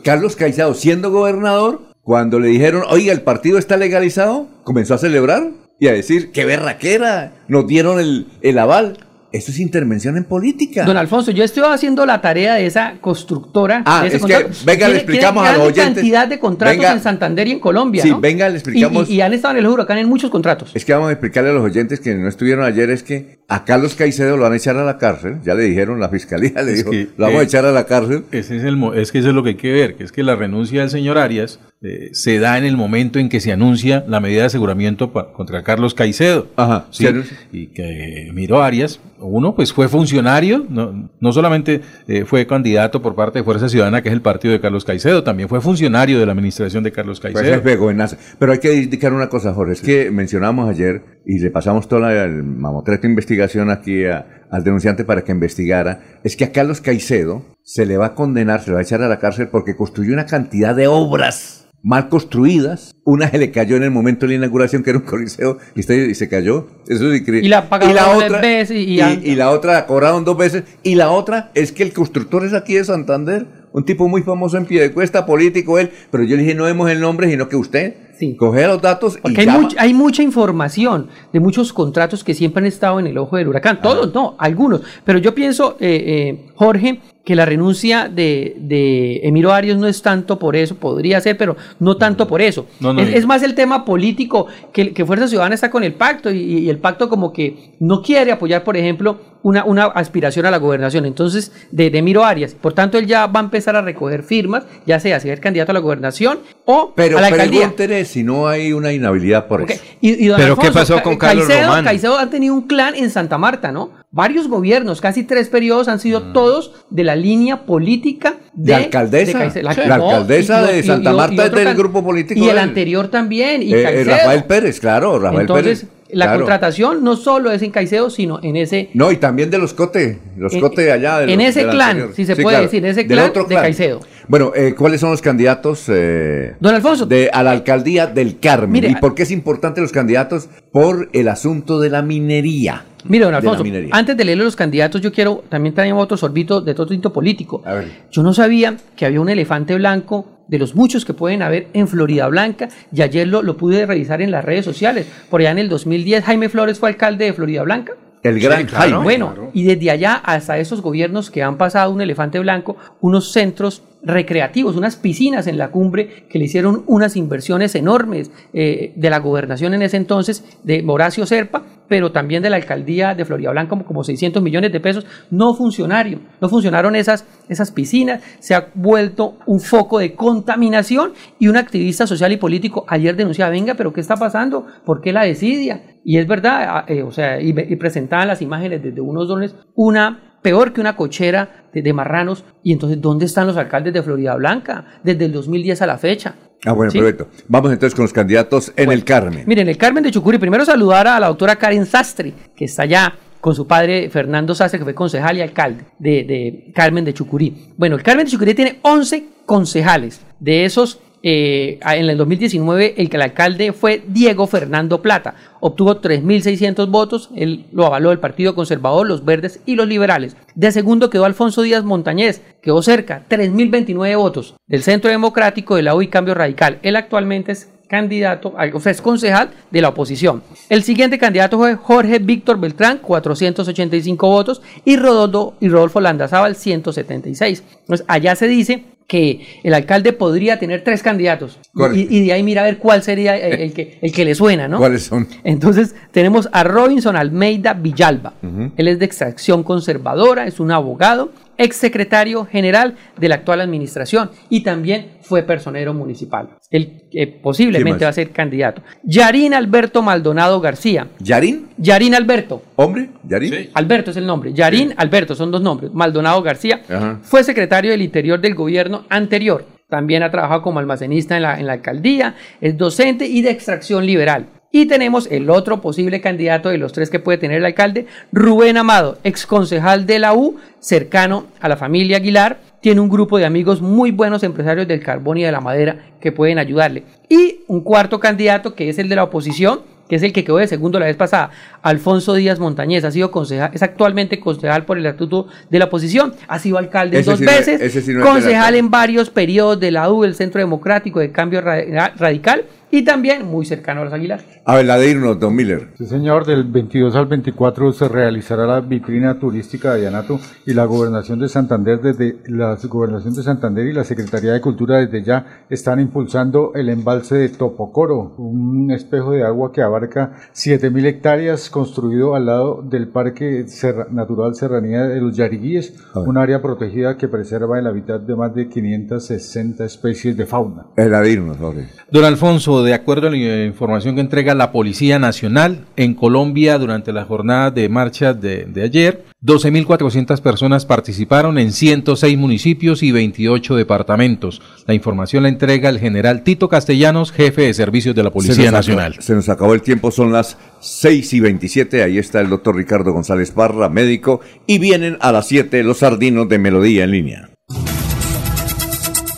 Carlos 0.04 0.36
Caicedo, 0.36 0.74
siendo 0.74 1.12
gobernador, 1.12 1.82
cuando 2.02 2.40
le 2.40 2.48
dijeron, 2.48 2.84
oiga, 2.90 3.14
el 3.14 3.22
partido 3.22 3.58
está 3.58 3.78
legalizado, 3.78 4.48
comenzó 4.64 4.96
a 4.96 4.98
celebrar 4.98 5.52
y 5.80 5.88
a 5.88 5.94
decir, 5.94 6.32
qué 6.32 6.44
berraquera, 6.46 7.34
nos 7.48 7.68
dieron 7.68 8.00
el, 8.00 8.28
el 8.42 8.58
aval. 8.60 8.98
Eso 9.32 9.52
es 9.52 9.60
intervención 9.60 10.18
en 10.18 10.24
política. 10.24 10.86
Don 10.86 10.98
Alfonso, 10.98 11.30
yo 11.32 11.44
estoy 11.44 11.64
haciendo 11.68 12.06
la 12.06 12.20
tarea 12.20 12.56
de 12.56 12.66
esa 12.66 12.96
constructora. 13.00 13.84
Ah, 13.86 14.02
de 14.02 14.08
ese 14.08 14.18
es 14.18 14.26
que, 14.26 14.48
venga, 14.66 14.88
le 14.88 14.96
explicamos 14.98 15.48
a 15.48 15.54
los 15.54 15.68
oyentes. 15.68 15.94
cantidad 15.96 16.28
de 16.28 16.40
contratos 16.40 16.78
Venga. 16.78 16.94
en 16.94 17.00
Santander 17.02 17.48
y 17.48 17.52
en 17.52 17.60
Colombia. 17.60 18.02
Sí, 18.02 18.10
¿no? 18.10 18.20
venga, 18.20 18.50
le 18.50 18.56
explicamos. 18.58 19.08
Y, 19.08 19.14
y- 19.14 19.16
y 19.18 19.22
han 19.22 19.34
estado 19.34 19.54
en 19.54 19.60
el 19.60 19.68
huracán 19.68 20.00
en 20.00 20.10
muchos 20.10 20.32
contratos. 20.32 20.72
Es 20.74 20.84
que 20.84 20.94
vamos 20.94 21.10
a 21.10 21.12
explicarle 21.12 21.52
a 21.52 21.54
los 21.54 21.64
oyentes 21.64 22.00
que 22.00 22.16
no 22.16 22.28
estuvieron 22.28 22.66
ayer, 22.66 22.90
es 22.90 23.04
que 23.04 23.40
a 23.48 23.66
Carlos 23.66 23.94
Caicedo 23.96 24.36
lo 24.36 24.44
van 24.44 24.54
a 24.54 24.58
echar 24.58 24.78
a 24.78 24.84
la 24.84 24.98
cárcel, 24.98 25.38
ya 25.44 25.54
le 25.54 25.64
dijeron, 25.64 26.00
la 26.00 26.10
fiscalía 26.10 26.62
le 26.64 26.72
Es 26.72 26.78
dijo, 26.80 26.90
que, 26.92 27.10
lo 27.16 27.26
vamos 27.26 27.42
a 27.42 27.44
echar 27.44 27.66
a 27.66 27.72
la 27.72 27.86
cárcel. 27.86 28.24
Ese 28.32 28.58
es, 28.58 28.64
el, 28.64 28.82
es 28.96 29.12
que 29.12 29.20
eso 29.20 29.30
es 29.30 29.36
lo 29.36 29.44
que 29.44 29.50
hay 29.50 29.56
que 29.56 29.72
ver, 29.72 29.96
que 29.96 30.04
es 30.06 30.12
que 30.12 30.24
la 30.24 30.36
renuncia 30.36 30.82
del 30.82 30.90
señor 30.90 31.18
Arias 31.20 31.60
eh, 31.82 32.10
se 32.12 32.40
da 32.40 32.58
en 32.58 32.66
el 32.66 32.76
momento 32.76 33.20
en 33.20 33.30
que 33.30 33.40
se 33.40 33.52
anuncia 33.54 34.04
la 34.08 34.20
medida 34.20 34.42
de 34.42 34.46
aseguramiento 34.48 35.14
pa- 35.14 35.32
contra 35.32 35.64
Carlos 35.64 35.94
Caicedo. 35.94 36.48
Ajá, 36.58 36.88
Sí, 36.92 37.08
y 37.54 37.68
que 37.68 38.30
Miro 38.34 38.62
Arias, 38.62 39.00
uno 39.20 39.56
pues 39.56 39.72
fue 39.72 39.88
funcionario, 39.88 40.66
no, 40.70 41.10
no 41.20 41.32
solamente 41.32 41.82
eh, 42.08 42.26
fue 42.26 42.46
candidato 42.48 43.02
por 43.02 43.16
parte 43.16 43.40
de 43.40 43.46
Fuerza 43.46 43.70
Ciudadana, 43.70 44.02
que 44.02 44.10
es 44.10 44.14
el 44.14 44.22
partido 44.22 44.52
de 44.52 44.60
Carlos 44.60 44.84
Caicedo, 44.84 45.24
también 45.24 45.48
fue 45.48 45.62
funcionario 45.62 46.20
de 46.20 46.26
la 46.26 46.34
administración 46.34 46.84
de 46.84 46.92
Carlos 46.92 47.20
Pues 47.22 47.34
Caicedo. 47.34 47.78
gobernanza. 47.80 48.18
Pero 48.40 48.52
hay 48.52 48.60
que 48.60 48.74
indicar 48.74 49.14
una 49.14 49.30
cosa, 49.30 49.54
Jorge, 49.54 49.74
es 49.74 49.82
que 49.82 50.12
mencionamos 50.12 50.70
ayer 50.70 51.22
y 51.26 51.40
le 51.40 51.50
pasamos 51.52 51.88
toda 51.88 52.02
la 52.14 52.24
el 52.26 52.44
mamotreto 52.44 53.04
de 53.04 53.10
investigación 53.10 53.70
aquí 53.70 54.06
a- 54.06 54.26
al 54.52 54.64
denunciante 54.64 55.06
para 55.06 55.24
que 55.24 55.32
investigara, 55.32 56.02
es 56.24 56.36
que 56.36 56.44
a 56.44 56.52
Carlos 56.52 56.82
Caicedo 56.82 57.46
se 57.64 57.86
le 57.86 57.98
va 57.98 58.08
a 58.08 58.16
condenar, 58.16 58.62
se 58.62 58.68
le 58.72 58.74
va 58.74 58.80
a 58.80 58.84
echar 58.84 59.02
a 59.04 59.08
la 59.08 59.20
cárcel 59.20 59.48
porque 59.50 59.76
construyó 59.76 60.12
una 60.14 60.26
cantidad 60.26 60.76
de 60.76 60.88
obras 60.88 61.69
mal 61.82 62.10
construidas. 62.10 62.96
Una 63.04 63.30
se 63.30 63.38
le 63.38 63.52
cayó 63.52 63.76
en 63.76 63.84
el 63.84 63.92
momento 63.92 64.26
de 64.26 64.34
la 64.34 64.38
inauguración, 64.38 64.84
que 64.84 64.92
era 64.92 65.00
un 65.00 65.06
coliseo, 65.06 65.58
y, 65.76 65.80
y 65.80 66.14
se 66.16 66.30
cayó. 66.30 66.68
Eso 66.88 67.12
es 67.12 67.22
increíble. 67.22 67.46
Y 67.48 67.50
la 67.50 67.68
pagaron 67.70 68.20
dos 68.20 68.42
veces 68.42 68.78
y- 68.78 69.00
y- 69.00 69.02
y- 69.02 69.32
y 69.32 69.36
la 69.36 69.50
otra 69.52 69.74
la 69.74 69.86
cobraron 69.88 70.24
dos 70.26 70.38
veces. 70.38 70.64
Y 70.84 70.96
la 70.96 71.12
otra 71.12 71.52
es 71.56 71.72
que 71.72 71.84
el 71.84 71.94
constructor 71.94 72.46
es 72.46 72.54
aquí 72.54 72.76
de 72.76 72.84
Santander, 72.84 73.48
un 73.72 73.86
tipo 73.86 74.08
muy 74.08 74.24
famoso 74.24 74.58
en 74.58 74.66
Piedecuesta, 74.66 75.26
político 75.26 75.78
él, 75.80 75.92
pero 76.12 76.24
yo 76.24 76.36
le 76.36 76.42
dije, 76.44 76.56
no 76.56 76.64
vemos 76.66 76.90
el 76.90 77.00
nombre, 77.00 77.30
sino 77.30 77.48
que 77.50 77.56
usted 77.56 77.94
coge 78.38 78.68
los 78.68 78.82
datos 78.82 79.18
y 79.18 79.22
Porque 79.22 79.42
hay, 79.42 79.48
much- 79.48 79.76
hay 79.78 79.94
mucha 79.94 80.22
información 80.24 81.08
de 81.32 81.40
muchos 81.40 81.72
contratos 81.72 82.24
que 82.24 82.34
siempre 82.34 82.60
han 82.62 82.66
estado 82.66 83.00
en 83.00 83.08
el 83.08 83.18
ojo 83.18 83.38
del 83.38 83.48
huracán. 83.48 83.82
Todos, 83.82 84.14
no, 84.14 84.36
algunos. 84.40 84.82
Pero 85.06 85.20
yo 85.20 85.34
pienso, 85.34 85.78
eh, 85.80 86.04
eh, 86.06 86.48
Jorge, 86.56 87.00
que 87.26 87.36
la 87.36 87.46
renuncia 87.46 88.10
de, 88.10 88.56
de 88.58 89.20
Emiro 89.24 89.54
Arias 89.54 89.78
no 89.78 89.88
es 89.88 90.02
tanto 90.02 90.40
por 90.40 90.56
eso, 90.56 90.76
podría 90.76 91.22
ser, 91.22 91.38
pero 91.38 91.56
no 91.80 91.96
tanto 91.98 92.28
por 92.28 92.42
eso. 92.42 92.66
No, 92.80 92.92
no, 92.94 93.02
es, 93.02 93.10
no. 93.12 93.16
es 93.18 93.26
más 93.28 93.44
el 93.44 93.54
tema 93.54 93.86
político, 93.86 94.48
que, 94.74 94.94
que 94.94 95.06
Fuerza 95.06 95.28
Ciudadana 95.28 95.54
está 95.54 95.70
con 95.70 95.84
el 95.84 95.94
pacto 95.94 96.32
y, 96.32 96.40
y 96.40 96.70
el 96.70 96.80
pacto 96.80 97.08
como 97.10 97.32
que 97.32 97.76
no 97.80 98.02
quiere 98.02 98.32
apoyar, 98.32 98.64
por 98.64 98.78
ejemplo, 98.78 99.20
una, 99.44 99.64
una 99.64 99.86
aspiración 99.86 100.46
a 100.48 100.52
la 100.52 100.58
gobernación. 100.58 101.06
Entonces, 101.06 101.52
de, 101.72 101.90
de 101.92 102.00
Emiro 102.00 102.24
Arias. 102.26 102.56
Por 102.56 102.74
tanto, 102.74 102.98
él 102.98 103.06
ya 103.06 103.28
va 103.28 103.40
a 103.42 103.44
empezar 103.44 103.76
a 103.76 103.82
recoger 103.82 104.24
firmas, 104.24 104.66
ya 104.88 105.00
sea 105.00 105.20
ser 105.20 105.40
candidato 105.40 105.72
a 105.72 105.76
la 105.76 105.80
gobernación 105.82 106.40
o 106.66 106.94
Pero, 106.96 107.20
a 107.20 107.22
la 107.22 107.28
pero 107.30 107.42
alcaldía. 107.44 107.64
el 107.66 107.70
interés 107.70 108.08
si 108.08 108.24
no 108.24 108.48
hay 108.48 108.74
una 108.74 108.92
inhabilidad 108.92 109.48
por 109.48 109.70
eso. 109.70 109.82
Y, 110.02 110.26
y 110.26 110.28
don 110.28 110.38
Pero, 110.38 110.54
Alfonso, 110.54 110.72
¿qué 110.72 110.74
pasó 110.80 110.96
Ca- 110.96 111.04
con 111.04 111.18
Carlos 111.18 111.46
Caicedo, 111.48 111.68
Román? 111.68 111.86
Caicedo 111.86 112.18
ha 112.18 112.30
tenido 112.30 112.54
un 112.56 112.64
clan 112.68 112.96
en 112.96 113.10
Santa 113.12 113.38
Marta, 113.38 113.72
¿no? 113.72 113.92
Varios 114.12 114.48
gobiernos, 114.48 115.02
casi 115.02 115.24
tres 115.24 115.50
periodos 115.50 115.88
han 115.88 116.00
sido 116.00 116.20
Mm. 116.22 116.34
todos 116.34 116.74
de 116.90 117.04
la 117.04 117.16
línea 117.16 117.66
política 117.68 118.38
de 118.54 118.72
La 118.72 118.78
alcaldesa. 118.78 119.38
de 119.38 119.44
Caicedo. 119.46 119.64
La 119.88 119.96
alcaldesa 119.96 120.64
de 120.64 120.82
Santa 120.82 121.14
Marta 121.14 121.46
es 121.46 121.52
del 121.52 121.76
grupo 121.76 122.04
político 122.04 122.40
Y 122.40 122.44
el 122.44 122.56
del- 122.56 122.58
anterior 122.58 123.10
también, 123.10 123.62
y 123.62 123.72
Eh, 123.72 123.84
eh. 124.02 124.04
Rafael 124.04 124.46
Pérez, 124.46 124.80
claro, 124.80 125.20
Rafael 125.20 125.42
Entonces, 125.42 125.82
Pérez. 125.82 125.94
la 126.10 126.26
claro. 126.26 126.40
contratación 126.40 127.04
no 127.04 127.16
solo 127.18 127.52
es 127.52 127.62
en 127.62 127.70
Caicedo, 127.70 128.10
sino 128.10 128.40
en 128.42 128.56
ese 128.56 128.90
No, 128.96 129.12
y 129.12 129.18
también 129.18 129.52
de 129.52 129.60
los 129.60 129.76
Cote, 129.76 130.18
los 130.36 130.54
En- 130.56 130.62
Cote 130.62 130.92
allá. 130.92 131.20
de 131.20 131.32
en 131.32 131.42
ese 131.42 131.68
clan, 131.68 131.82
anterior. 131.92 132.14
si 132.16 132.26
se 132.26 132.36
puede 132.36 132.62
decir, 132.62 132.84
en 132.84 132.90
ese 132.90 133.06
clan 133.06 133.32
de 133.48 133.56
Caicedo. 133.56 134.00
Bueno, 134.30 134.52
eh, 134.56 134.76
¿cuáles 134.78 135.02
son 135.02 135.10
los 135.10 135.24
candidatos? 135.24 135.86
eh, 135.90 136.54
Don 136.60 136.76
Alfonso. 136.76 137.08
De, 137.08 137.32
a 137.34 137.42
la 137.42 137.50
alcaldía 137.50 138.06
del 138.06 138.40
Carmen. 138.40 138.72
Mire, 138.72 138.90
¿Y 138.90 138.96
por 138.96 139.16
qué 139.16 139.24
es 139.24 139.32
importante 139.32 139.82
los 139.82 139.92
candidatos? 139.92 140.48
Por 140.72 141.10
el 141.14 141.28
asunto 141.28 141.80
de 141.80 141.90
la 141.90 142.04
minería. 142.04 142.86
Mire, 143.06 143.24
don 143.26 143.32
De 143.32 143.38
Alfonso, 143.38 143.64
minería. 143.64 143.90
antes 143.92 144.16
de 144.16 144.24
leer 144.26 144.38
los 144.38 144.56
candidatos, 144.56 145.02
yo 145.02 145.12
quiero 145.12 145.44
también 145.50 145.74
traer 145.74 145.94
otro 145.94 146.16
sorbito 146.16 146.62
de 146.62 146.76
todo 146.76 146.86
tinto 146.86 147.12
político. 147.12 147.64
A 147.66 147.74
ver. 147.74 147.88
Yo 148.12 148.22
no 148.22 148.32
sabía 148.34 148.78
que 148.96 149.08
había 149.08 149.20
un 149.20 149.30
elefante 149.30 149.74
blanco 149.74 150.28
de 150.48 150.60
los 150.60 150.76
muchos 150.76 151.06
que 151.06 151.14
pueden 151.16 151.42
haber 151.42 151.68
en 151.74 151.88
Florida 151.88 152.28
Blanca 152.28 152.70
y 152.92 153.02
ayer 153.02 153.28
lo, 153.28 153.42
lo 153.42 153.58
pude 153.58 153.86
revisar 153.88 154.22
en 154.22 154.30
las 154.30 154.46
redes 154.46 154.64
sociales. 154.66 155.08
Por 155.32 155.42
allá 155.42 155.52
en 155.52 155.60
el 155.60 155.70
2010, 155.70 156.24
Jaime 156.24 156.50
Flores 156.50 156.78
fue 156.78 156.90
alcalde 156.90 157.26
de 157.26 157.34
Florida 157.34 157.64
Blanca. 157.64 157.94
El 158.22 158.40
gran 158.40 158.68
Jaime. 158.68 158.98
Bueno, 158.98 159.34
y 159.54 159.64
desde 159.64 159.92
allá 159.92 160.16
hasta 160.16 160.58
esos 160.60 160.82
gobiernos 160.82 161.32
que 161.32 161.42
han 161.42 161.58
pasado 161.58 161.92
un 161.92 162.02
elefante 162.02 162.38
blanco, 162.40 162.76
unos 163.00 163.32
centros 163.32 163.82
recreativos, 164.02 164.76
unas 164.76 164.96
piscinas 164.96 165.48
en 165.48 165.58
la 165.58 165.72
cumbre 165.72 166.26
que 166.30 166.40
le 166.40 166.46
hicieron 166.46 166.84
unas 166.88 167.16
inversiones 167.16 167.76
enormes 167.76 168.32
eh, 168.54 168.94
de 168.96 169.10
la 169.10 169.20
gobernación 169.20 169.74
en 169.74 169.82
ese 169.82 169.98
entonces 169.98 170.44
de 170.64 170.84
Horacio 170.88 171.26
Serpa, 171.26 171.64
pero 171.88 172.12
también 172.12 172.44
de 172.44 172.50
la 172.50 172.56
alcaldía 172.56 173.16
de 173.16 173.26
Florida 173.26 173.52
Blanca, 173.52 173.70
como, 173.70 173.84
como 173.84 174.04
600 174.04 174.42
millones 174.42 174.72
de 174.72 174.80
pesos, 174.80 175.06
no 175.32 175.54
funcionaron, 175.56 176.22
no 176.40 176.48
funcionaron 176.48 176.96
esas, 176.96 177.26
esas 177.50 177.72
piscinas, 177.72 178.22
se 178.40 178.56
ha 178.56 178.70
vuelto 178.76 179.38
un 179.48 179.60
foco 179.60 180.00
de 180.00 180.14
contaminación 180.14 181.14
y 181.40 181.48
un 181.48 181.58
activista 181.58 182.08
social 182.08 182.32
y 182.32 182.38
político 182.38 182.86
ayer 182.88 183.16
denunciaba, 183.16 183.52
venga, 183.52 183.74
pero 183.74 183.92
¿qué 183.92 184.02
está 184.02 184.16
pasando? 184.16 184.66
¿Por 184.86 185.02
qué 185.02 185.12
la 185.12 185.24
desidia? 185.24 185.82
Y 186.06 186.18
es 186.18 186.28
verdad, 186.28 186.66
ah, 186.70 186.86
eh, 186.88 187.04
o 187.04 187.12
sea, 187.12 187.42
y, 187.42 187.50
y 187.50 187.76
presentaban 187.76 188.28
las 188.28 188.42
imágenes 188.42 188.82
desde 188.82 189.02
unos 189.02 189.28
dones, 189.28 189.56
una 189.76 190.29
peor 190.42 190.74
que 190.74 190.82
una 190.82 190.96
cochera 190.96 191.66
de, 191.74 191.82
de 191.82 191.94
marranos, 191.94 192.44
y 192.64 192.72
entonces, 192.74 193.00
¿dónde 193.02 193.26
están 193.26 193.48
los 193.48 193.58
alcaldes 193.58 193.94
de 193.94 194.04
Florida 194.04 194.36
Blanca? 194.36 194.86
Desde 195.04 195.26
el 195.26 195.32
2010 195.32 195.82
a 195.82 195.88
la 195.88 195.98
fecha. 195.98 196.36
Ah, 196.66 196.74
bueno, 196.74 196.92
¿Sí? 196.92 197.00
perfecto. 197.00 197.28
Vamos 197.48 197.72
entonces 197.72 197.96
con 197.96 198.04
los 198.04 198.14
candidatos 198.14 198.74
en 198.76 198.92
el 198.92 199.04
Carmen. 199.04 199.44
Miren, 199.48 199.70
el 199.70 199.78
Carmen 199.78 200.04
de 200.04 200.12
Chucuri, 200.12 200.38
primero 200.38 200.66
saludar 200.66 201.08
a 201.08 201.20
la 201.20 201.28
doctora 201.28 201.56
Karen 201.56 201.86
Sastre, 201.86 202.34
que 202.56 202.66
está 202.66 202.84
allá 202.84 203.14
con 203.40 203.56
su 203.56 203.66
padre 203.66 204.10
Fernando 204.10 204.54
Sastre, 204.54 204.80
que 204.80 204.84
fue 204.84 204.94
concejal 204.94 205.38
y 205.38 205.42
alcalde 205.42 205.86
de, 205.98 206.24
de 206.24 206.72
Carmen 206.76 207.06
de 207.06 207.14
Chucurí. 207.14 207.74
Bueno, 207.78 207.96
el 207.96 208.04
Carmen 208.04 208.26
de 208.26 208.32
Chucurí 208.32 208.54
tiene 208.54 208.80
11 208.82 209.26
concejales. 209.46 210.22
De 210.40 210.66
esos 210.66 211.00
eh, 211.22 211.80
en 211.82 212.10
el 212.10 212.18
2019 212.18 212.96
el 212.98 213.10
el 213.12 213.22
alcalde 213.22 213.74
fue 213.74 214.04
Diego 214.08 214.48
Fernando 214.48 215.02
Plata. 215.02 215.36
Obtuvo 215.60 216.00
3.600 216.00 216.90
votos, 216.90 217.30
él 217.36 217.66
lo 217.72 217.86
avaló 217.86 218.12
el 218.12 218.20
Partido 218.20 218.56
Conservador, 218.56 219.08
los 219.08 219.26
Verdes 219.26 219.60
y 219.66 219.76
los 219.76 219.88
Liberales. 219.88 220.38
De 220.56 220.72
segundo 220.72 221.10
quedó 221.10 221.26
Alfonso 221.26 221.62
Díaz 221.62 221.84
Montañez, 221.84 222.42
quedó 222.62 222.82
cerca, 222.82 223.26
3.029 223.30 224.18
votos. 224.18 224.56
Del 224.68 224.84
Centro 224.84 225.10
Democrático 225.10 225.76
de 225.76 225.84
la 225.84 225.96
U 225.96 226.02
y 226.02 226.08
Cambio 226.08 226.36
Radical. 226.36 226.80
Él 226.84 226.96
actualmente 226.96 227.52
es 227.52 227.70
candidato, 227.90 228.54
o 228.74 228.80
sea, 228.80 228.92
es 228.92 229.02
concejal 229.02 229.50
de 229.72 229.82
la 229.82 229.90
oposición. 229.90 230.44
El 230.70 230.84
siguiente 230.84 231.18
candidato 231.18 231.58
fue 231.58 231.76
Jorge 231.76 232.20
Víctor 232.20 232.60
Beltrán, 232.60 233.00
485 233.00 234.28
votos, 234.28 234.62
y 234.86 234.96
Rodolfo, 234.96 235.56
y 235.60 235.68
Rodolfo 235.68 236.00
Landazábal, 236.00 236.56
176. 236.56 237.64
Entonces, 237.82 238.06
allá 238.08 238.36
se 238.36 238.48
dice 238.48 238.86
que 239.10 239.60
el 239.64 239.74
alcalde 239.74 240.14
podría 240.14 240.60
tener 240.60 240.84
tres 240.84 241.02
candidatos. 241.02 241.58
Y, 241.96 242.16
y, 242.16 242.26
de 242.28 242.32
ahí 242.32 242.44
mira 242.44 242.62
a 242.62 242.66
ver 242.66 242.78
cuál 242.78 243.02
sería 243.02 243.36
el, 243.36 243.74
que, 243.74 243.98
el 244.04 244.12
que 244.12 244.24
le 244.24 244.36
suena, 244.36 244.68
¿no? 244.68 244.78
¿Cuáles 244.78 245.02
son? 245.02 245.28
Entonces 245.44 245.96
tenemos 246.12 246.48
a 246.52 246.64
Robinson 246.64 247.16
Almeida 247.16 247.74
Villalba. 247.74 248.36
Él 248.78 248.88
es 248.88 249.00
de 249.00 249.06
extracción 249.06 249.64
conservadora, 249.64 250.46
es 250.46 250.60
un 250.60 250.72
abogado, 250.72 251.32
exsecretario 251.60 252.46
general 252.46 252.96
de 253.18 253.30
la 253.30 253.36
actual 253.36 253.62
administración 253.62 254.32
y 254.50 254.64
también 254.64 255.20
fue 255.22 255.44
personero 255.44 255.94
municipal. 255.94 256.58
Él 256.72 257.04
eh, 257.12 257.28
posiblemente 257.28 258.06
va 258.06 258.10
a 258.10 258.14
ser 258.14 258.32
candidato. 258.32 258.82
Yarín 259.04 259.54
Alberto 259.54 260.02
Maldonado 260.02 260.60
García. 260.62 261.08
¿Yarín? 261.20 261.68
Yarín 261.78 262.16
Alberto. 262.16 262.64
¿Hombre? 262.76 263.10
¿Yarín? 263.24 263.54
Sí. 263.54 263.70
Alberto 263.74 264.12
es 264.12 264.18
el 264.18 264.26
nombre. 264.26 264.54
Yarín 264.54 264.94
Alberto, 264.98 265.36
son 265.36 265.52
dos 265.52 265.62
nombres. 265.62 265.94
Maldonado 265.94 266.42
García 266.42 266.82
fue 267.22 267.44
secretario 267.44 267.92
del 267.92 268.02
Interior 268.02 268.40
del 268.40 268.56
gobierno 268.56 269.06
anterior. 269.10 269.66
También 269.90 270.24
ha 270.24 270.32
trabajado 270.32 270.62
como 270.62 270.80
almacenista 270.80 271.36
en 271.36 271.44
la, 271.44 271.60
en 271.60 271.66
la 271.66 271.74
alcaldía, 271.74 272.36
es 272.62 272.78
docente 272.78 273.26
y 273.26 273.42
de 273.42 273.50
extracción 273.50 274.06
liberal. 274.06 274.46
Y 274.72 274.86
tenemos 274.86 275.28
el 275.32 275.50
otro 275.50 275.82
posible 275.82 276.22
candidato 276.22 276.70
de 276.70 276.78
los 276.78 276.94
tres 276.94 277.10
que 277.10 277.20
puede 277.20 277.40
tener 277.40 277.58
el 277.58 277.66
alcalde, 277.66 278.06
Rubén 278.32 278.78
Amado, 278.78 279.18
exconcejal 279.24 280.06
de 280.06 280.20
la 280.20 280.36
U, 280.36 280.58
cercano 280.80 281.48
a 281.60 281.68
la 281.68 281.76
familia 281.76 282.18
Aguilar. 282.18 282.60
Tiene 282.80 283.02
un 283.02 283.10
grupo 283.10 283.40
de 283.40 283.46
amigos 283.46 283.82
muy 283.82 284.12
buenos 284.12 284.44
empresarios 284.44 284.88
del 284.88 285.02
carbón 285.02 285.40
y 285.40 285.44
de 285.44 285.52
la 285.52 285.60
madera 285.60 285.98
que 286.22 286.32
pueden 286.32 286.60
ayudarle. 286.60 287.04
Y 287.30 287.62
un 287.68 287.82
cuarto 287.82 288.20
candidato 288.20 288.76
que 288.76 288.90
es 288.90 289.00
el 289.00 289.10
de 289.10 289.16
la 289.16 289.24
oposición, 289.24 289.82
que 290.08 290.18
es 290.18 290.24
el 290.24 290.34
que 290.34 290.44
quedó 290.44 290.58
de 290.58 290.68
segundo 290.68 291.00
la 291.00 291.08
vez 291.08 291.18
pasada, 291.18 291.50
Alfonso 291.82 292.36
Díaz 292.36 292.60
Montañez, 292.60 293.04
ha 293.06 293.12
sido 293.12 293.32
concejal, 293.32 293.72
es 293.74 293.82
actualmente 293.82 294.40
concejal 294.40 294.86
por 294.86 294.98
el 294.98 295.06
estatuto 295.06 295.48
de 295.70 295.80
la 295.80 295.86
oposición, 295.86 296.34
ha 296.48 296.60
sido 296.60 296.78
alcalde 296.78 297.22
dos 297.24 297.40
veces, 297.40 297.80
concejal 298.22 298.76
en 298.76 298.92
varios 298.92 299.30
periodos 299.32 299.80
de 299.80 299.92
la 299.92 300.12
U, 300.12 300.24
del 300.24 300.36
Centro 300.36 300.60
Democrático 300.60 301.20
de 301.20 301.32
Cambio 301.32 301.62
Radical, 301.62 302.66
y 302.92 303.04
también 303.04 303.46
muy 303.46 303.66
cercano 303.66 304.02
a 304.02 304.06
los 304.06 304.14
Aguilar. 304.14 304.42
A 304.66 304.76
ver, 304.76 304.86
la 304.86 304.98
de 304.98 305.12
irnos, 305.12 305.40
don 305.40 305.56
Miller. 305.56 305.90
Sí, 305.98 306.06
señor, 306.06 306.46
del 306.46 306.64
22 306.64 307.16
al 307.16 307.28
24 307.28 307.94
se 307.94 308.08
realizará 308.08 308.66
la 308.66 308.82
vitrina 308.82 309.40
turística 309.40 309.94
de 309.94 310.04
Llanato 310.04 310.40
y 310.66 310.74
la 310.74 310.86
Gobernación 310.86 311.40
de 311.40 311.50
Santander 311.50 312.02
desde 312.02 312.38
la 312.48 312.78
Gobernación 312.88 313.34
de 313.34 313.44
Santander 313.44 313.86
y 313.86 313.94
la 313.94 314.04
Secretaría 314.04 314.54
de 314.54 314.62
Cultura 314.62 314.98
desde 314.98 315.24
ya 315.24 315.64
están 315.70 316.00
impulsando 316.00 316.74
el 316.76 316.90
embalse 316.90 317.36
de 317.36 317.50
Topocoro, 317.50 318.36
un 318.38 318.92
espejo 318.92 319.32
de 319.32 319.44
agua 319.44 319.72
que 319.72 319.82
abarca 319.82 320.34
7000 320.52 321.06
hectáreas 321.06 321.70
construido 321.70 322.36
al 322.36 322.46
lado 322.46 322.82
del 322.82 323.08
Parque 323.08 323.66
Natural 324.12 324.56
Serranía 324.56 325.04
de 325.04 325.22
los 325.22 325.36
Yariguíes, 325.36 325.94
un 326.16 326.38
área 326.38 326.62
protegida 326.62 327.18
que 327.18 327.28
preserva 327.28 327.80
el 327.80 327.88
hábitat 327.88 328.22
de 328.22 328.36
más 328.36 328.54
de 328.56 328.70
560 328.70 329.86
especies 329.86 330.36
de 330.36 330.46
fauna. 330.46 330.88
El 330.96 331.12
de 331.12 331.32
irnos, 331.32 331.58
Jorge. 331.58 331.88
Don 332.12 332.26
Alfonso, 332.26 332.79
de 332.84 332.94
acuerdo 332.94 333.28
a 333.28 333.32
la 333.32 333.66
información 333.66 334.16
que 334.16 334.22
entrega 334.22 334.56
la 334.56 334.72
Policía 334.72 335.20
Nacional 335.20 335.86
en 335.96 336.14
Colombia 336.14 336.78
durante 336.78 337.14
la 337.14 337.26
jornada 337.26 337.72
de 337.72 337.90
marcha 337.90 338.34
de, 338.34 338.66
de 338.66 338.84
ayer, 338.84 339.26
12.400 339.44 340.42
personas 340.42 340.86
participaron 340.86 341.58
en 341.58 341.72
106 341.72 342.38
municipios 342.38 343.04
y 343.04 343.12
28 343.12 343.76
departamentos. 343.76 344.62
La 344.86 344.94
información 344.94 345.44
la 345.44 345.50
entrega 345.50 345.90
el 345.90 346.00
general 346.00 346.44
Tito 346.44 346.68
Castellanos, 346.68 347.32
jefe 347.32 347.64
de 347.64 347.74
servicios 347.74 348.16
de 348.16 348.24
la 348.24 348.32
Policía 348.32 348.72
Nacional. 348.72 349.16
se 349.20 349.34
nos 349.34 349.48
acabó 349.50 349.74
el 349.74 349.82
tiempo, 349.82 350.12
son 350.12 350.32
las 350.32 350.58
6 350.82 351.34
y 351.34 351.40
27. 351.40 352.04
Ahí 352.04 352.18
está 352.18 352.42
el 352.42 352.50
doctor 352.50 352.76
Ricardo 352.76 353.14
González 353.14 353.52
Parra, 353.52 353.90
médico, 353.90 354.42
y 354.66 354.80
vienen 354.80 355.18
a 355.22 355.32
las 355.32 355.48
7 355.48 355.84
los 355.84 356.00
sardinos 356.00 356.50
de 356.50 356.60
Melodía 356.60 357.04
en 357.04 357.12
línea. 357.12 357.50